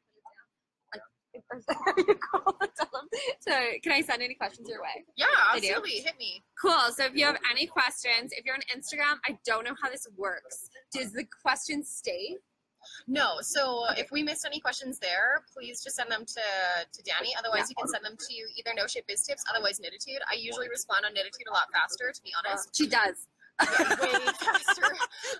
put 1.50 1.58
it 1.58 1.66
down? 1.66 1.94
Like, 1.96 1.96
if 1.96 1.96
there's- 1.96 1.96
are 1.96 2.00
you 2.08 2.18
cool 2.32 2.52
to 2.60 2.68
tell 2.76 2.90
them 2.92 3.08
to, 3.46 3.80
can 3.80 3.92
I 3.92 4.00
send 4.00 4.22
any 4.22 4.34
questions 4.34 4.68
your 4.68 4.82
way? 4.82 5.04
yeah 5.16 5.26
absolutely 5.54 5.90
hit 6.00 6.18
me 6.18 6.42
Cool. 6.60 6.90
So 6.94 7.04
if 7.04 7.14
you 7.14 7.24
have 7.26 7.38
any 7.50 7.66
questions, 7.66 8.32
if 8.32 8.44
you're 8.46 8.54
on 8.54 8.62
Instagram, 8.74 9.18
I 9.28 9.36
don't 9.44 9.64
know 9.64 9.74
how 9.82 9.90
this 9.90 10.06
works. 10.16 10.70
Does 10.92 11.12
the 11.12 11.24
question 11.42 11.84
stay? 11.84 12.36
no 13.08 13.36
so 13.40 13.84
if 13.96 14.10
we 14.12 14.22
missed 14.22 14.44
any 14.44 14.60
questions 14.60 14.98
there 14.98 15.42
please 15.56 15.82
just 15.82 15.96
send 15.96 16.10
them 16.10 16.22
to 16.26 16.42
to 16.92 17.02
Danny 17.02 17.30
otherwise 17.38 17.70
you 17.70 17.74
can 17.76 17.88
send 17.88 18.04
them 18.04 18.14
to 18.14 18.34
either 18.58 18.74
no 18.76 18.86
shit 18.86 19.06
biz 19.06 19.22
tips 19.26 19.42
otherwise 19.50 19.80
Knititude 19.80 20.20
I 20.30 20.34
usually 20.34 20.68
respond 20.68 21.06
on 21.06 21.12
Knititude 21.12 21.48
a 21.48 21.52
lot 21.54 21.68
faster 21.72 22.12
to 22.12 22.22
be 22.22 22.30
honest 22.38 22.76
She 22.76 22.86
does. 22.86 23.26
Way 23.60 24.26
faster 24.40 24.90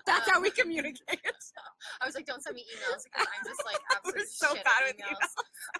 That's 0.05 0.27
Um, 0.27 0.33
how 0.33 0.39
we 0.41 0.51
communicate. 0.51 1.19
I 2.01 2.05
was 2.05 2.15
like, 2.15 2.25
don't 2.25 2.41
send 2.43 2.55
me 2.55 2.63
emails 2.67 3.03
because 3.03 3.27
I'm 3.27 3.43
just 3.45 3.63
like 3.65 3.79
absolutely 3.95 4.27
so 4.31 4.55
shit 4.55 4.63
bad 4.63 4.87
at 4.87 4.95
with 4.95 5.03
emails. 5.03 5.31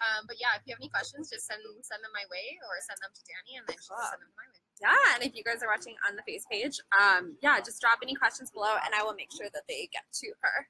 Um, 0.04 0.24
but 0.26 0.36
yeah, 0.40 0.54
if 0.56 0.62
you 0.66 0.72
have 0.74 0.80
any 0.80 0.88
questions, 0.90 1.30
just 1.30 1.46
send 1.46 1.60
send 1.82 2.00
them 2.04 2.12
my 2.12 2.24
way 2.30 2.56
or 2.64 2.76
send 2.84 2.98
them 3.00 3.10
to 3.12 3.22
Danny, 3.24 3.58
and 3.58 3.64
then 3.66 3.76
she'll 3.80 3.98
send 4.10 4.20
them 4.20 4.32
my 4.36 4.46
way. 4.48 4.60
Yeah, 4.80 5.14
and 5.16 5.24
if 5.24 5.32
you 5.32 5.42
guys 5.42 5.64
are 5.64 5.70
watching 5.72 5.96
on 6.04 6.16
the 6.16 6.24
face 6.28 6.44
page, 6.50 6.76
um, 6.92 7.36
yeah, 7.40 7.58
just 7.60 7.80
drop 7.80 7.98
any 8.04 8.14
questions 8.14 8.50
below, 8.52 8.76
and 8.84 8.92
I 8.92 9.02
will 9.02 9.16
make 9.16 9.32
sure 9.32 9.48
that 9.52 9.64
they 9.68 9.88
get 9.92 10.04
to 10.20 10.28
her. 10.44 10.68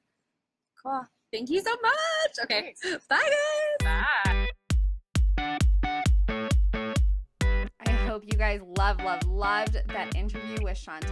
Cool. 0.79 1.03
Thank 1.31 1.49
you 1.49 1.59
so 1.59 1.75
much. 1.83 2.33
Okay, 2.47 2.73
bye 3.09 3.19
guys. 3.19 3.83
Bye. 3.83 4.46
Hope 8.17 8.25
you 8.25 8.37
guys 8.39 8.61
love, 8.79 8.99
love, 9.03 9.23
loved 9.27 9.77
that 9.89 10.15
interview 10.15 10.57
with 10.63 10.75
Chantal. 10.75 11.11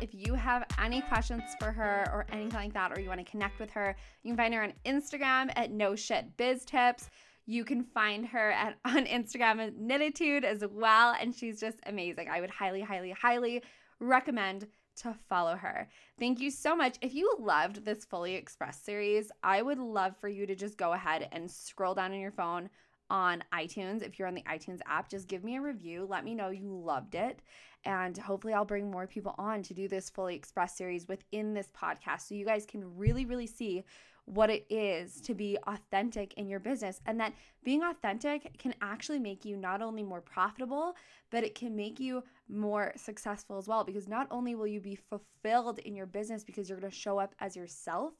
If 0.00 0.12
you 0.12 0.34
have 0.34 0.64
any 0.82 1.00
questions 1.00 1.44
for 1.60 1.70
her 1.70 2.10
or 2.12 2.26
anything 2.32 2.54
like 2.54 2.72
that, 2.72 2.90
or 2.90 2.98
you 2.98 3.08
want 3.08 3.24
to 3.24 3.30
connect 3.30 3.60
with 3.60 3.70
her, 3.70 3.94
you 4.24 4.32
can 4.32 4.36
find 4.36 4.52
her 4.54 4.64
on 4.64 4.72
Instagram 4.84 5.52
at 5.54 5.70
no 5.70 5.94
shit 5.94 6.36
biz 6.36 6.64
tips. 6.64 7.08
You 7.46 7.64
can 7.64 7.84
find 7.84 8.26
her 8.26 8.50
at 8.50 8.78
on 8.84 9.06
Instagram 9.06 9.64
at 9.64 9.78
Knititude 9.78 10.42
as 10.42 10.64
well, 10.68 11.14
and 11.20 11.32
she's 11.32 11.60
just 11.60 11.78
amazing. 11.86 12.28
I 12.28 12.40
would 12.40 12.50
highly, 12.50 12.80
highly, 12.80 13.12
highly 13.12 13.62
recommend 14.00 14.66
to 15.02 15.14
follow 15.28 15.54
her. 15.54 15.88
Thank 16.18 16.40
you 16.40 16.50
so 16.50 16.74
much. 16.74 16.96
If 17.00 17.14
you 17.14 17.32
loved 17.38 17.84
this 17.84 18.04
Fully 18.04 18.34
Express 18.34 18.82
series, 18.82 19.30
I 19.44 19.62
would 19.62 19.78
love 19.78 20.16
for 20.20 20.28
you 20.28 20.46
to 20.46 20.56
just 20.56 20.76
go 20.76 20.94
ahead 20.94 21.28
and 21.30 21.48
scroll 21.48 21.94
down 21.94 22.10
on 22.10 22.18
your 22.18 22.32
phone 22.32 22.70
on 23.10 23.44
iTunes. 23.52 24.02
If 24.02 24.18
you're 24.18 24.28
on 24.28 24.34
the 24.34 24.42
iTunes 24.42 24.80
app, 24.86 25.10
just 25.10 25.28
give 25.28 25.44
me 25.44 25.56
a 25.56 25.60
review. 25.60 26.06
Let 26.08 26.24
me 26.24 26.34
know 26.34 26.48
you 26.48 26.72
loved 26.72 27.14
it. 27.14 27.40
And 27.84 28.16
hopefully, 28.16 28.54
I'll 28.54 28.64
bring 28.64 28.90
more 28.90 29.06
people 29.06 29.34
on 29.38 29.62
to 29.64 29.74
do 29.74 29.88
this 29.88 30.08
Fully 30.08 30.34
Express 30.34 30.76
series 30.76 31.08
within 31.08 31.54
this 31.54 31.68
podcast 31.78 32.28
so 32.28 32.34
you 32.34 32.44
guys 32.44 32.66
can 32.66 32.96
really, 32.96 33.24
really 33.24 33.46
see 33.46 33.84
what 34.26 34.50
it 34.50 34.64
is 34.70 35.20
to 35.22 35.34
be 35.34 35.58
authentic 35.66 36.34
in 36.34 36.48
your 36.48 36.60
business. 36.60 37.00
And 37.06 37.18
that 37.20 37.32
being 37.64 37.82
authentic 37.82 38.56
can 38.58 38.74
actually 38.80 39.18
make 39.18 39.44
you 39.44 39.56
not 39.56 39.82
only 39.82 40.02
more 40.02 40.20
profitable, 40.20 40.94
but 41.30 41.42
it 41.42 41.54
can 41.54 41.74
make 41.74 41.98
you 41.98 42.22
more 42.48 42.92
successful 42.96 43.58
as 43.58 43.66
well. 43.66 43.82
Because 43.82 44.08
not 44.08 44.28
only 44.30 44.54
will 44.54 44.66
you 44.66 44.80
be 44.80 44.94
fulfilled 44.94 45.80
in 45.80 45.96
your 45.96 46.06
business 46.06 46.44
because 46.44 46.68
you're 46.68 46.78
going 46.78 46.90
to 46.90 46.96
show 46.96 47.18
up 47.18 47.34
as 47.40 47.56
yourself, 47.56 48.14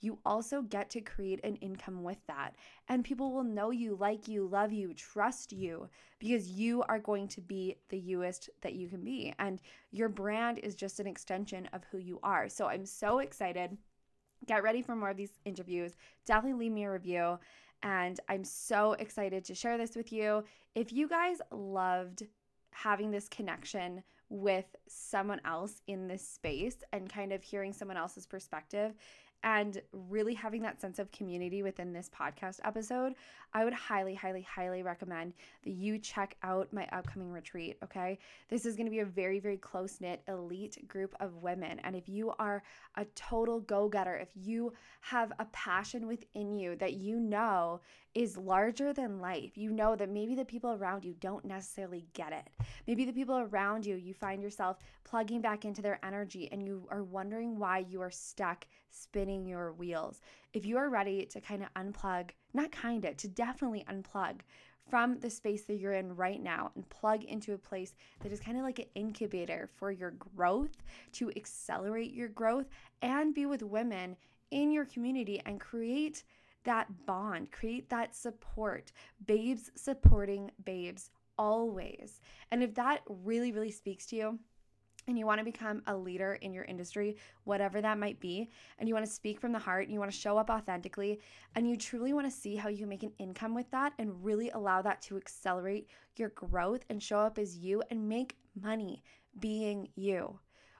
you 0.00 0.18
also 0.24 0.62
get 0.62 0.90
to 0.90 1.00
create 1.00 1.40
an 1.44 1.56
income 1.56 2.02
with 2.02 2.18
that. 2.26 2.54
And 2.88 3.04
people 3.04 3.32
will 3.32 3.44
know 3.44 3.70
you, 3.70 3.96
like 3.98 4.28
you, 4.28 4.46
love 4.46 4.72
you, 4.72 4.94
trust 4.94 5.52
you 5.52 5.88
because 6.18 6.50
you 6.50 6.82
are 6.88 6.98
going 6.98 7.28
to 7.28 7.40
be 7.40 7.76
the 7.88 7.98
youest 7.98 8.50
that 8.62 8.74
you 8.74 8.88
can 8.88 9.04
be. 9.04 9.34
And 9.38 9.60
your 9.90 10.08
brand 10.08 10.58
is 10.58 10.74
just 10.74 11.00
an 11.00 11.06
extension 11.06 11.68
of 11.72 11.84
who 11.90 11.98
you 11.98 12.18
are. 12.22 12.48
So 12.48 12.66
I'm 12.66 12.86
so 12.86 13.18
excited. 13.18 13.76
Get 14.46 14.62
ready 14.62 14.82
for 14.82 14.94
more 14.94 15.10
of 15.10 15.16
these 15.16 15.38
interviews. 15.44 15.92
Definitely 16.26 16.60
leave 16.60 16.72
me 16.72 16.84
a 16.84 16.92
review. 16.92 17.38
And 17.82 18.18
I'm 18.28 18.44
so 18.44 18.92
excited 18.92 19.44
to 19.44 19.54
share 19.54 19.78
this 19.78 19.94
with 19.96 20.12
you. 20.12 20.44
If 20.74 20.92
you 20.92 21.08
guys 21.08 21.40
loved 21.50 22.24
having 22.70 23.10
this 23.10 23.28
connection 23.28 24.02
with 24.30 24.66
someone 24.86 25.40
else 25.44 25.80
in 25.86 26.06
this 26.06 26.26
space 26.26 26.76
and 26.92 27.10
kind 27.10 27.32
of 27.32 27.42
hearing 27.42 27.72
someone 27.72 27.96
else's 27.96 28.26
perspective, 28.26 28.94
and 29.44 29.80
really 29.92 30.34
having 30.34 30.62
that 30.62 30.80
sense 30.80 30.98
of 30.98 31.12
community 31.12 31.62
within 31.62 31.92
this 31.92 32.10
podcast 32.10 32.58
episode, 32.64 33.14
I 33.54 33.64
would 33.64 33.72
highly, 33.72 34.14
highly, 34.14 34.42
highly 34.42 34.82
recommend 34.82 35.32
that 35.64 35.70
you 35.70 35.98
check 35.98 36.36
out 36.42 36.72
my 36.72 36.86
upcoming 36.92 37.30
retreat. 37.30 37.78
Okay. 37.84 38.18
This 38.48 38.66
is 38.66 38.76
going 38.76 38.86
to 38.86 38.90
be 38.90 38.98
a 38.98 39.06
very, 39.06 39.38
very 39.38 39.56
close 39.56 40.00
knit, 40.00 40.22
elite 40.28 40.86
group 40.88 41.14
of 41.20 41.36
women. 41.36 41.78
And 41.84 41.94
if 41.94 42.08
you 42.08 42.32
are 42.38 42.62
a 42.96 43.04
total 43.14 43.60
go 43.60 43.88
getter, 43.88 44.16
if 44.16 44.28
you 44.34 44.72
have 45.02 45.32
a 45.38 45.46
passion 45.46 46.06
within 46.06 46.52
you 46.52 46.76
that 46.76 46.94
you 46.94 47.20
know 47.20 47.80
is 48.14 48.36
larger 48.36 48.92
than 48.92 49.20
life, 49.20 49.56
you 49.56 49.70
know 49.70 49.94
that 49.94 50.10
maybe 50.10 50.34
the 50.34 50.44
people 50.44 50.72
around 50.72 51.04
you 51.04 51.14
don't 51.20 51.44
necessarily 51.44 52.04
get 52.12 52.32
it. 52.32 52.66
Maybe 52.86 53.04
the 53.04 53.12
people 53.12 53.38
around 53.38 53.86
you, 53.86 53.94
you 53.94 54.14
find 54.14 54.42
yourself 54.42 54.78
plugging 55.04 55.40
back 55.40 55.64
into 55.64 55.80
their 55.80 56.04
energy 56.04 56.48
and 56.52 56.62
you 56.66 56.86
are 56.90 57.04
wondering 57.04 57.58
why 57.58 57.78
you 57.88 58.00
are 58.02 58.10
stuck 58.10 58.66
spinning 58.90 59.27
your 59.28 59.72
wheels. 59.72 60.20
If 60.52 60.64
you 60.64 60.78
are 60.78 60.88
ready 60.88 61.26
to 61.26 61.40
kind 61.40 61.62
of 61.62 61.72
unplug, 61.74 62.30
not 62.54 62.72
kind 62.72 63.04
of, 63.04 63.16
to 63.18 63.28
definitely 63.28 63.84
unplug 63.90 64.40
from 64.88 65.18
the 65.18 65.28
space 65.28 65.64
that 65.64 65.78
you're 65.78 65.92
in 65.92 66.16
right 66.16 66.42
now 66.42 66.70
and 66.74 66.88
plug 66.88 67.24
into 67.24 67.52
a 67.52 67.58
place 67.58 67.94
that 68.20 68.32
is 68.32 68.40
kind 68.40 68.56
of 68.56 68.64
like 68.64 68.78
an 68.78 68.86
incubator 68.94 69.68
for 69.76 69.90
your 69.90 70.12
growth, 70.12 70.82
to 71.12 71.30
accelerate 71.36 72.12
your 72.14 72.28
growth 72.28 72.66
and 73.02 73.34
be 73.34 73.46
with 73.46 73.62
women 73.62 74.16
in 74.50 74.70
your 74.70 74.86
community 74.86 75.42
and 75.44 75.60
create 75.60 76.24
that 76.64 76.88
bond, 77.06 77.52
create 77.52 77.88
that 77.90 78.14
support. 78.14 78.92
Babes 79.26 79.70
supporting 79.74 80.50
babes 80.64 81.10
always. 81.38 82.20
And 82.50 82.62
if 82.62 82.74
that 82.74 83.02
really, 83.08 83.52
really 83.52 83.70
speaks 83.70 84.06
to 84.06 84.16
you, 84.16 84.38
and 85.08 85.18
you 85.18 85.26
want 85.26 85.38
to 85.38 85.44
become 85.44 85.82
a 85.86 85.96
leader 85.96 86.34
in 86.42 86.52
your 86.52 86.64
industry, 86.64 87.16
whatever 87.44 87.80
that 87.80 87.98
might 87.98 88.20
be, 88.20 88.48
and 88.78 88.86
you 88.86 88.94
want 88.94 89.06
to 89.06 89.10
speak 89.10 89.40
from 89.40 89.52
the 89.52 89.58
heart, 89.58 89.84
and 89.84 89.92
you 89.92 89.98
want 89.98 90.12
to 90.12 90.16
show 90.16 90.38
up 90.38 90.50
authentically, 90.50 91.18
and 91.54 91.68
you 91.68 91.76
truly 91.76 92.12
want 92.12 92.30
to 92.30 92.36
see 92.36 92.54
how 92.54 92.68
you 92.68 92.78
can 92.78 92.88
make 92.88 93.02
an 93.02 93.12
income 93.18 93.54
with 93.54 93.68
that 93.70 93.94
and 93.98 94.22
really 94.22 94.50
allow 94.50 94.82
that 94.82 95.02
to 95.02 95.16
accelerate 95.16 95.88
your 96.16 96.28
growth 96.30 96.84
and 96.90 97.02
show 97.02 97.18
up 97.18 97.38
as 97.38 97.56
you 97.56 97.82
and 97.90 98.08
make 98.08 98.36
money 98.60 99.02
being 99.40 99.88
you. 99.96 100.38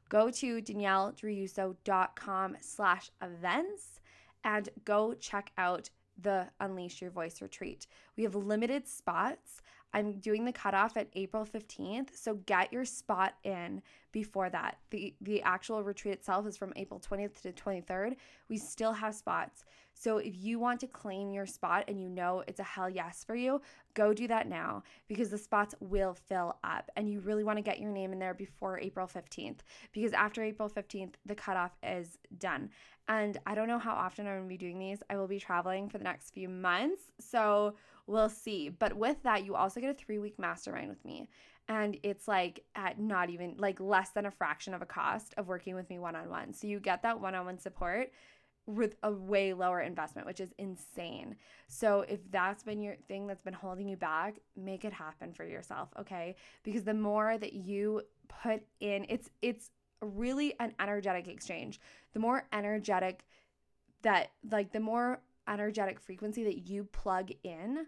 Go 0.08 0.30
to 0.30 0.62
danielledriuso.com 0.62 2.56
slash 2.60 3.10
events 3.22 4.00
and 4.44 4.68
go 4.84 5.14
check 5.14 5.52
out 5.58 5.90
the 6.20 6.48
Unleash 6.60 7.00
Your 7.00 7.10
Voice 7.10 7.40
retreat. 7.40 7.86
We 8.16 8.24
have 8.24 8.34
limited 8.34 8.88
spots. 8.88 9.62
I'm 9.93 10.18
doing 10.20 10.45
the 10.45 10.53
cutoff 10.53 10.97
at 10.97 11.09
April 11.14 11.47
15th, 11.47 12.14
so 12.14 12.34
get 12.47 12.72
your 12.72 12.84
spot 12.84 13.34
in 13.43 13.82
before 14.12 14.51
that. 14.51 14.78
The 14.91 15.14
the 15.20 15.43
actual 15.43 15.82
retreat 15.82 16.14
itself 16.14 16.47
is 16.47 16.57
from 16.57 16.72
April 16.76 17.01
20th 17.01 17.41
to 17.43 17.53
23rd. 17.53 18.16
We 18.49 18.59
still 18.59 18.93
have 18.93 19.14
spots. 19.14 19.64
So 19.95 20.18
if 20.18 20.36
you 20.36 20.61
want 20.61 20.80
to 20.80 20.86
claim 20.86 21.32
your 21.32 21.47
spot 21.47 21.84
and 21.89 22.01
you 22.01 22.09
know 22.09 22.45
it's 22.47 22.61
a 22.61 22.64
hell 22.64 22.89
yes 22.89 23.24
for 23.24 23.34
you, 23.34 23.61
go 23.95 24.14
do 24.14 24.28
that 24.28 24.49
now 24.49 24.84
because 25.09 25.30
the 25.30 25.39
spots 25.39 25.74
will 25.80 26.14
fill 26.14 26.57
up 26.62 26.91
and 26.97 27.11
you 27.11 27.18
really 27.20 27.43
want 27.43 27.59
to 27.59 27.62
get 27.62 27.80
your 27.80 27.91
name 27.91 28.12
in 28.12 28.18
there 28.20 28.34
before 28.34 28.78
April 28.78 29.09
15th 29.09 29.59
because 29.93 30.12
after 30.12 30.43
April 30.43 30.70
15th 30.70 31.14
the 31.26 31.34
cutoff 31.34 31.76
is 31.82 32.18
done. 32.39 32.70
And 33.09 33.39
I 33.47 33.55
don't 33.55 33.68
know 33.68 33.78
how 33.78 33.95
often 33.95 34.26
I'm 34.26 34.34
going 34.34 34.45
to 34.45 34.49
be 34.49 34.59
doing 34.59 34.78
these. 34.78 35.03
I 35.11 35.16
will 35.16 35.26
be 35.26 35.41
traveling 35.41 35.89
for 35.89 35.99
the 35.99 36.05
next 36.05 36.30
few 36.30 36.49
months. 36.49 37.01
So 37.18 37.74
we'll 38.09 38.28
see. 38.28 38.70
But 38.70 38.94
with 38.94 39.22
that, 39.22 39.44
you 39.44 39.54
also 39.54 39.80
get 39.80 39.90
a 39.90 39.94
three 39.94 40.18
week 40.18 40.38
mastermind 40.38 40.88
with 40.88 41.04
me. 41.04 41.28
And 41.68 41.98
it's 42.02 42.26
like 42.26 42.64
at 42.74 42.98
not 42.98 43.28
even 43.28 43.54
like 43.59 43.78
less 43.78 44.11
than 44.11 44.26
a 44.26 44.30
fraction 44.30 44.72
of 44.72 44.80
a 44.80 44.86
cost 44.86 45.34
of 45.36 45.46
working 45.46 45.74
with 45.74 45.88
me 45.90 45.98
one 45.98 46.16
on 46.16 46.30
one. 46.30 46.54
So 46.54 46.66
you 46.66 46.80
get 46.80 47.02
that 47.02 47.20
one 47.20 47.34
on 47.34 47.44
one 47.44 47.59
support 47.59 48.11
with 48.66 48.96
a 49.02 49.12
way 49.12 49.52
lower 49.52 49.80
investment, 49.80 50.26
which 50.26 50.40
is 50.40 50.52
insane. 50.59 51.36
So 51.68 52.02
if 52.09 52.20
that's 52.30 52.62
been 52.62 52.80
your 52.80 52.96
thing 53.06 53.26
that's 53.26 53.42
been 53.42 53.54
holding 53.54 53.88
you 53.88 53.96
back, 53.96 54.36
make 54.56 54.84
it 54.84 54.92
happen 54.92 55.32
for 55.32 55.44
yourself, 55.44 55.90
okay? 55.98 56.36
Because 56.62 56.84
the 56.84 56.94
more 56.94 57.36
that 57.36 57.52
you 57.52 58.02
put 58.42 58.62
in, 58.80 59.06
it's 59.09 59.30
it's 59.42 59.70
really 60.00 60.54
an 60.61 60.74
energetic 60.80 61.28
exchange. 61.28 61.80
The 62.14 62.20
more 62.20 62.46
energetic 62.52 63.26
that 64.02 64.30
like 64.50 64.72
the 64.72 64.80
more 64.80 65.20
energetic 65.48 65.98
frequency 65.98 66.44
that 66.44 66.68
you 66.68 66.84
plug 66.84 67.30
in, 67.42 67.86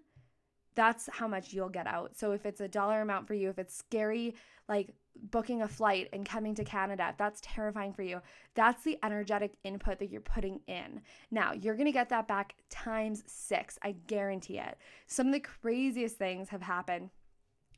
that's 0.80 1.10
how 1.12 1.28
much 1.28 1.52
you'll 1.52 1.68
get 1.68 1.86
out. 1.86 2.16
So 2.16 2.32
if 2.32 2.46
it's 2.46 2.62
a 2.62 2.66
dollar 2.66 3.02
amount 3.02 3.26
for 3.26 3.34
you, 3.34 3.50
if 3.50 3.58
it's 3.58 3.76
scary, 3.76 4.34
like 4.66 4.94
booking 5.30 5.60
a 5.60 5.68
flight 5.68 6.08
and 6.14 6.24
coming 6.24 6.54
to 6.54 6.64
Canada, 6.64 7.14
that's 7.18 7.38
terrifying 7.42 7.92
for 7.92 8.00
you, 8.00 8.22
that's 8.54 8.82
the 8.82 8.98
energetic 9.04 9.52
input 9.62 9.98
that 9.98 10.10
you're 10.10 10.22
putting 10.22 10.58
in. 10.68 11.02
Now, 11.30 11.52
you're 11.52 11.74
going 11.74 11.84
to 11.84 11.92
get 11.92 12.08
that 12.08 12.26
back 12.26 12.54
times 12.70 13.24
six. 13.26 13.78
I 13.82 13.94
guarantee 14.06 14.56
it. 14.56 14.78
Some 15.06 15.26
of 15.26 15.34
the 15.34 15.40
craziest 15.40 16.16
things 16.16 16.48
have 16.48 16.62
happened 16.62 17.10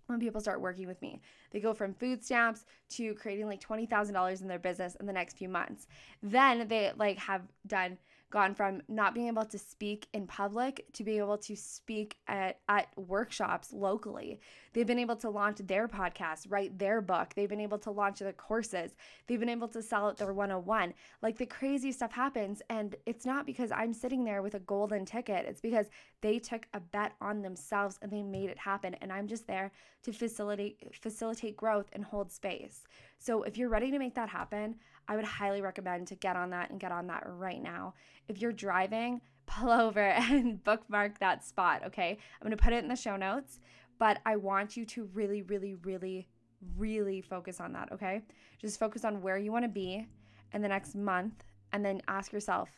when 0.07 0.21
people 0.21 0.41
start 0.41 0.61
working 0.61 0.87
with 0.87 1.03
me. 1.03 1.21
They 1.51 1.59
go 1.59 1.75
from 1.75 1.95
food 1.95 2.23
stamps 2.23 2.67
to 2.91 3.15
creating 3.15 3.49
like 3.49 3.61
$20,000 3.61 4.43
in 4.43 4.47
their 4.47 4.61
business 4.61 4.95
in 5.01 5.07
the 5.07 5.13
next 5.13 5.37
few 5.37 5.49
months. 5.49 5.89
Then 6.23 6.69
they 6.69 6.93
like 6.97 7.19
have 7.19 7.43
done 7.67 7.99
gone 8.33 8.55
from 8.55 8.83
not 8.89 9.15
being 9.15 9.29
able 9.29 9.45
to 9.45 9.59
speak 9.59 10.09
in 10.13 10.27
public 10.27 10.87
to 10.95 11.05
being 11.05 11.19
able 11.19 11.39
to 11.39 11.55
speak 11.55 12.17
at, 12.27 12.59
at 12.69 12.89
workshops 12.97 13.73
locally. 13.73 14.41
They've 14.73 14.87
been 14.87 14.99
able 14.99 15.17
to 15.17 15.29
launch 15.31 15.59
their 15.59 15.87
podcast, 15.87 16.47
write 16.49 16.79
their 16.79 17.03
book. 17.03 17.35
They've 17.37 17.49
been 17.49 17.61
able 17.61 17.79
to 17.81 17.91
launch 17.91 18.21
their 18.21 18.33
courses. 18.33 18.97
They've 19.27 19.39
been 19.39 19.51
able 19.51 19.69
to 19.69 19.83
sell 19.83 20.07
out 20.07 20.17
their 20.17 20.33
101. 20.33 20.95
Like 21.21 21.37
the 21.37 21.47
crazy 21.47 21.93
stuff 21.93 22.11
happens. 22.11 22.63
And 22.71 22.97
it's 23.05 23.27
not 23.27 23.45
because 23.45 23.71
I'm 23.71 23.93
sitting 23.93 24.25
there 24.25 24.41
with 24.41 24.55
a 24.55 24.61
golden 24.61 25.05
ticket, 25.05 25.45
it's 25.47 25.61
because 25.61 25.87
they 26.23 26.39
took 26.39 26.67
a 26.73 26.81
bet 26.81 27.13
on 27.21 27.43
themselves 27.43 27.99
and 28.01 28.11
they 28.11 28.23
made 28.23 28.49
it 28.49 28.59
happen. 28.59 28.95
And 29.03 29.13
I'm 29.13 29.29
just 29.29 29.47
there 29.47 29.71
to 30.05 30.13
facilitate 30.13 30.95
facilitate 30.95 31.57
growth 31.57 31.91
and 31.93 32.03
hold 32.03 32.33
space. 32.33 32.85
So 33.19 33.43
if 33.43 33.59
you're 33.59 33.69
ready 33.69 33.91
to 33.91 33.99
make 33.99 34.15
that 34.15 34.31
happen, 34.31 34.77
I 35.09 35.17
would 35.17 35.25
highly 35.25 35.61
recommend 35.61 36.09
to 36.09 36.15
get 36.15 36.37
on 36.37 36.51
that 36.51 36.71
and 36.71 36.81
get 36.81 36.93
on 36.93 37.07
that 37.09 37.25
right 37.27 37.63
now. 37.63 37.95
If 38.29 38.41
you're 38.41 38.53
driving, 38.53 39.21
pull 39.47 39.71
over 39.71 40.01
and 40.01 40.63
bookmark 40.63 41.19
that 41.19 41.45
spot, 41.45 41.83
okay? 41.87 42.19
I'm 42.41 42.51
to 42.51 42.57
put 42.57 42.73
it 42.73 42.83
in 42.83 42.89
the 42.89 42.97
show 42.97 43.17
notes, 43.17 43.61
but 43.99 44.21
I 44.25 44.37
want 44.37 44.77
you 44.77 44.85
to 44.87 45.05
really 45.13 45.43
really 45.43 45.75
really 45.75 46.29
really 46.77 47.21
focus 47.21 47.61
on 47.61 47.73
that, 47.73 47.91
okay? 47.93 48.23
Just 48.61 48.79
focus 48.79 49.05
on 49.05 49.21
where 49.21 49.39
you 49.39 49.53
want 49.53 49.65
to 49.65 49.69
be 49.69 50.07
in 50.53 50.63
the 50.63 50.69
next 50.69 50.95
month 50.95 51.45
and 51.73 51.85
then 51.85 52.01
ask 52.09 52.33
yourself, 52.33 52.71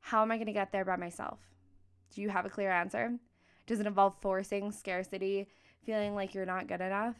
how 0.00 0.22
am 0.22 0.32
I 0.32 0.38
to 0.38 0.52
get 0.52 0.72
there 0.72 0.84
by 0.84 0.96
myself? 0.96 1.38
Do 2.14 2.22
you 2.22 2.30
have 2.30 2.46
a 2.46 2.50
clear 2.50 2.70
answer? 2.70 3.12
Does 3.66 3.80
it 3.80 3.86
involve 3.86 4.16
forcing 4.22 4.72
scarcity, 4.72 5.48
feeling 5.84 6.14
like 6.14 6.34
you're 6.34 6.46
not 6.46 6.68
good 6.68 6.80
enough? 6.80 7.16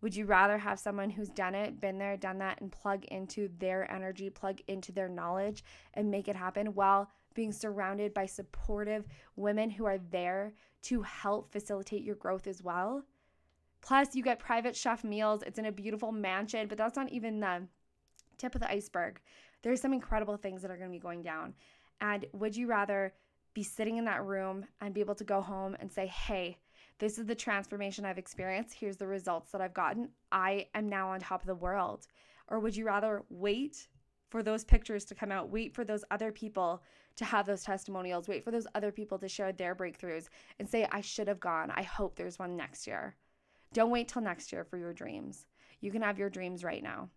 Would 0.00 0.14
you 0.14 0.26
rather 0.26 0.58
have 0.58 0.78
someone 0.78 1.10
who's 1.10 1.28
done 1.30 1.54
it, 1.54 1.80
been 1.80 1.98
there, 1.98 2.16
done 2.16 2.38
that, 2.38 2.60
and 2.60 2.70
plug 2.70 3.04
into 3.06 3.48
their 3.58 3.90
energy, 3.90 4.30
plug 4.30 4.60
into 4.68 4.92
their 4.92 5.08
knowledge, 5.08 5.64
and 5.94 6.10
make 6.10 6.28
it 6.28 6.36
happen 6.36 6.74
while 6.74 7.10
being 7.34 7.52
surrounded 7.52 8.14
by 8.14 8.26
supportive 8.26 9.06
women 9.36 9.70
who 9.70 9.84
are 9.84 9.98
there 10.10 10.54
to 10.82 11.02
help 11.02 11.50
facilitate 11.50 12.02
your 12.02 12.14
growth 12.14 12.46
as 12.46 12.62
well? 12.62 13.02
Plus, 13.80 14.14
you 14.14 14.22
get 14.22 14.38
private 14.38 14.74
chef 14.74 15.04
meals. 15.04 15.42
It's 15.46 15.58
in 15.58 15.66
a 15.66 15.72
beautiful 15.72 16.12
mansion, 16.12 16.66
but 16.66 16.78
that's 16.78 16.96
not 16.96 17.10
even 17.12 17.40
the 17.40 17.66
tip 18.36 18.54
of 18.54 18.60
the 18.60 18.70
iceberg. 18.70 19.20
There's 19.62 19.80
some 19.80 19.92
incredible 19.92 20.36
things 20.36 20.62
that 20.62 20.70
are 20.70 20.76
going 20.76 20.90
to 20.90 20.96
be 20.96 21.00
going 21.00 21.22
down. 21.22 21.54
And 22.00 22.26
would 22.32 22.56
you 22.56 22.66
rather 22.66 23.14
be 23.54 23.62
sitting 23.62 23.96
in 23.96 24.04
that 24.04 24.24
room 24.24 24.66
and 24.80 24.92
be 24.92 25.00
able 25.00 25.14
to 25.14 25.24
go 25.24 25.40
home 25.40 25.76
and 25.80 25.90
say, 25.90 26.06
hey, 26.06 26.58
this 26.98 27.18
is 27.18 27.26
the 27.26 27.34
transformation 27.34 28.04
I've 28.04 28.18
experienced. 28.18 28.74
Here's 28.74 28.96
the 28.96 29.06
results 29.06 29.50
that 29.52 29.60
I've 29.60 29.74
gotten. 29.74 30.08
I 30.32 30.66
am 30.74 30.88
now 30.88 31.10
on 31.10 31.20
top 31.20 31.42
of 31.42 31.46
the 31.46 31.54
world. 31.54 32.06
Or 32.48 32.60
would 32.60 32.76
you 32.76 32.86
rather 32.86 33.22
wait 33.28 33.88
for 34.30 34.42
those 34.42 34.64
pictures 34.64 35.04
to 35.06 35.14
come 35.14 35.30
out, 35.30 35.50
wait 35.50 35.74
for 35.74 35.84
those 35.84 36.04
other 36.10 36.32
people 36.32 36.82
to 37.16 37.24
have 37.24 37.46
those 37.46 37.62
testimonials, 37.62 38.28
wait 38.28 38.44
for 38.44 38.50
those 38.50 38.66
other 38.74 38.90
people 38.90 39.18
to 39.18 39.28
share 39.28 39.52
their 39.52 39.74
breakthroughs 39.74 40.28
and 40.58 40.68
say, 40.68 40.86
I 40.90 41.00
should 41.00 41.28
have 41.28 41.40
gone. 41.40 41.70
I 41.74 41.82
hope 41.82 42.16
there's 42.16 42.38
one 42.38 42.56
next 42.56 42.86
year. 42.86 43.16
Don't 43.72 43.90
wait 43.90 44.08
till 44.08 44.22
next 44.22 44.52
year 44.52 44.64
for 44.64 44.76
your 44.76 44.92
dreams. 44.92 45.46
You 45.80 45.90
can 45.90 46.02
have 46.02 46.18
your 46.18 46.30
dreams 46.30 46.64
right 46.64 46.82
now, 46.82 47.08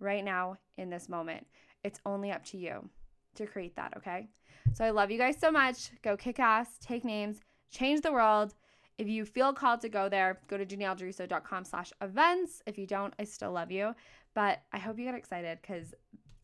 right 0.00 0.24
now 0.24 0.56
in 0.76 0.90
this 0.90 1.08
moment. 1.08 1.46
It's 1.82 2.00
only 2.06 2.30
up 2.30 2.44
to 2.46 2.56
you 2.56 2.88
to 3.36 3.46
create 3.46 3.76
that, 3.76 3.94
okay? 3.96 4.28
So 4.72 4.84
I 4.84 4.90
love 4.90 5.10
you 5.10 5.18
guys 5.18 5.36
so 5.38 5.50
much. 5.50 5.90
Go 6.02 6.16
kick 6.16 6.38
ass, 6.38 6.78
take 6.80 7.04
names, 7.04 7.40
change 7.70 8.00
the 8.00 8.12
world. 8.12 8.54
If 8.96 9.08
you 9.08 9.24
feel 9.24 9.52
called 9.52 9.80
to 9.80 9.88
go 9.88 10.08
there, 10.08 10.40
go 10.46 10.56
to 10.56 10.64
danielledriuso.com 10.64 11.64
slash 11.64 11.92
events. 12.00 12.62
If 12.66 12.78
you 12.78 12.86
don't, 12.86 13.12
I 13.18 13.24
still 13.24 13.52
love 13.52 13.70
you. 13.70 13.94
But 14.34 14.62
I 14.72 14.78
hope 14.78 14.98
you 14.98 15.04
get 15.04 15.14
excited 15.14 15.58
because 15.60 15.94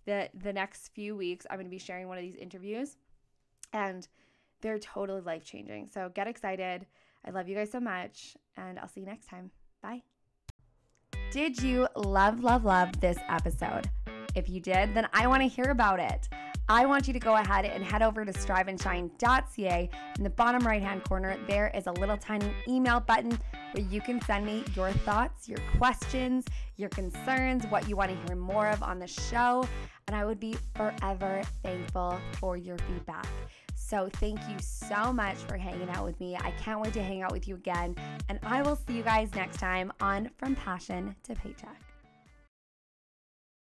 the 0.06 0.28
the 0.34 0.52
next 0.52 0.88
few 0.88 1.16
weeks 1.16 1.46
I'm 1.48 1.56
going 1.56 1.66
to 1.66 1.70
be 1.70 1.78
sharing 1.78 2.08
one 2.08 2.18
of 2.18 2.22
these 2.22 2.36
interviews 2.36 2.96
and 3.72 4.06
they're 4.60 4.78
totally 4.78 5.20
life 5.20 5.44
changing. 5.44 5.86
So 5.86 6.10
get 6.12 6.26
excited. 6.26 6.86
I 7.24 7.30
love 7.30 7.48
you 7.48 7.54
guys 7.54 7.70
so 7.70 7.80
much 7.80 8.36
and 8.56 8.78
I'll 8.78 8.88
see 8.88 9.00
you 9.00 9.06
next 9.06 9.28
time. 9.28 9.50
Bye. 9.82 10.02
Did 11.30 11.62
you 11.62 11.86
love, 11.94 12.42
love, 12.42 12.64
love 12.64 13.00
this 13.00 13.18
episode? 13.28 13.88
If 14.34 14.48
you 14.48 14.60
did, 14.60 14.94
then 14.94 15.08
I 15.12 15.26
want 15.26 15.42
to 15.42 15.48
hear 15.48 15.70
about 15.70 16.00
it. 16.00 16.28
I 16.70 16.86
want 16.86 17.08
you 17.08 17.12
to 17.14 17.18
go 17.18 17.34
ahead 17.34 17.64
and 17.64 17.82
head 17.82 18.00
over 18.00 18.24
to 18.24 18.32
striveandshine.ca. 18.32 19.90
In 20.16 20.22
the 20.22 20.30
bottom 20.30 20.64
right 20.64 20.80
hand 20.80 21.02
corner, 21.02 21.36
there 21.48 21.72
is 21.74 21.88
a 21.88 21.90
little 21.90 22.16
tiny 22.16 22.48
email 22.68 23.00
button 23.00 23.36
where 23.72 23.84
you 23.86 24.00
can 24.00 24.20
send 24.20 24.46
me 24.46 24.62
your 24.76 24.92
thoughts, 24.92 25.48
your 25.48 25.58
questions, 25.78 26.44
your 26.76 26.88
concerns, 26.90 27.66
what 27.66 27.88
you 27.88 27.96
want 27.96 28.12
to 28.12 28.26
hear 28.28 28.36
more 28.36 28.68
of 28.68 28.84
on 28.84 29.00
the 29.00 29.08
show. 29.08 29.66
And 30.06 30.14
I 30.14 30.24
would 30.24 30.38
be 30.38 30.56
forever 30.76 31.42
thankful 31.64 32.20
for 32.34 32.56
your 32.56 32.78
feedback. 32.78 33.26
So, 33.74 34.08
thank 34.14 34.38
you 34.48 34.54
so 34.60 35.12
much 35.12 35.38
for 35.38 35.56
hanging 35.56 35.90
out 35.90 36.04
with 36.04 36.20
me. 36.20 36.36
I 36.36 36.52
can't 36.52 36.80
wait 36.80 36.92
to 36.92 37.02
hang 37.02 37.22
out 37.22 37.32
with 37.32 37.48
you 37.48 37.56
again. 37.56 37.96
And 38.28 38.38
I 38.44 38.62
will 38.62 38.76
see 38.76 38.96
you 38.96 39.02
guys 39.02 39.34
next 39.34 39.56
time 39.56 39.92
on 40.00 40.30
From 40.38 40.54
Passion 40.54 41.16
to 41.24 41.34
Paycheck. 41.34 41.89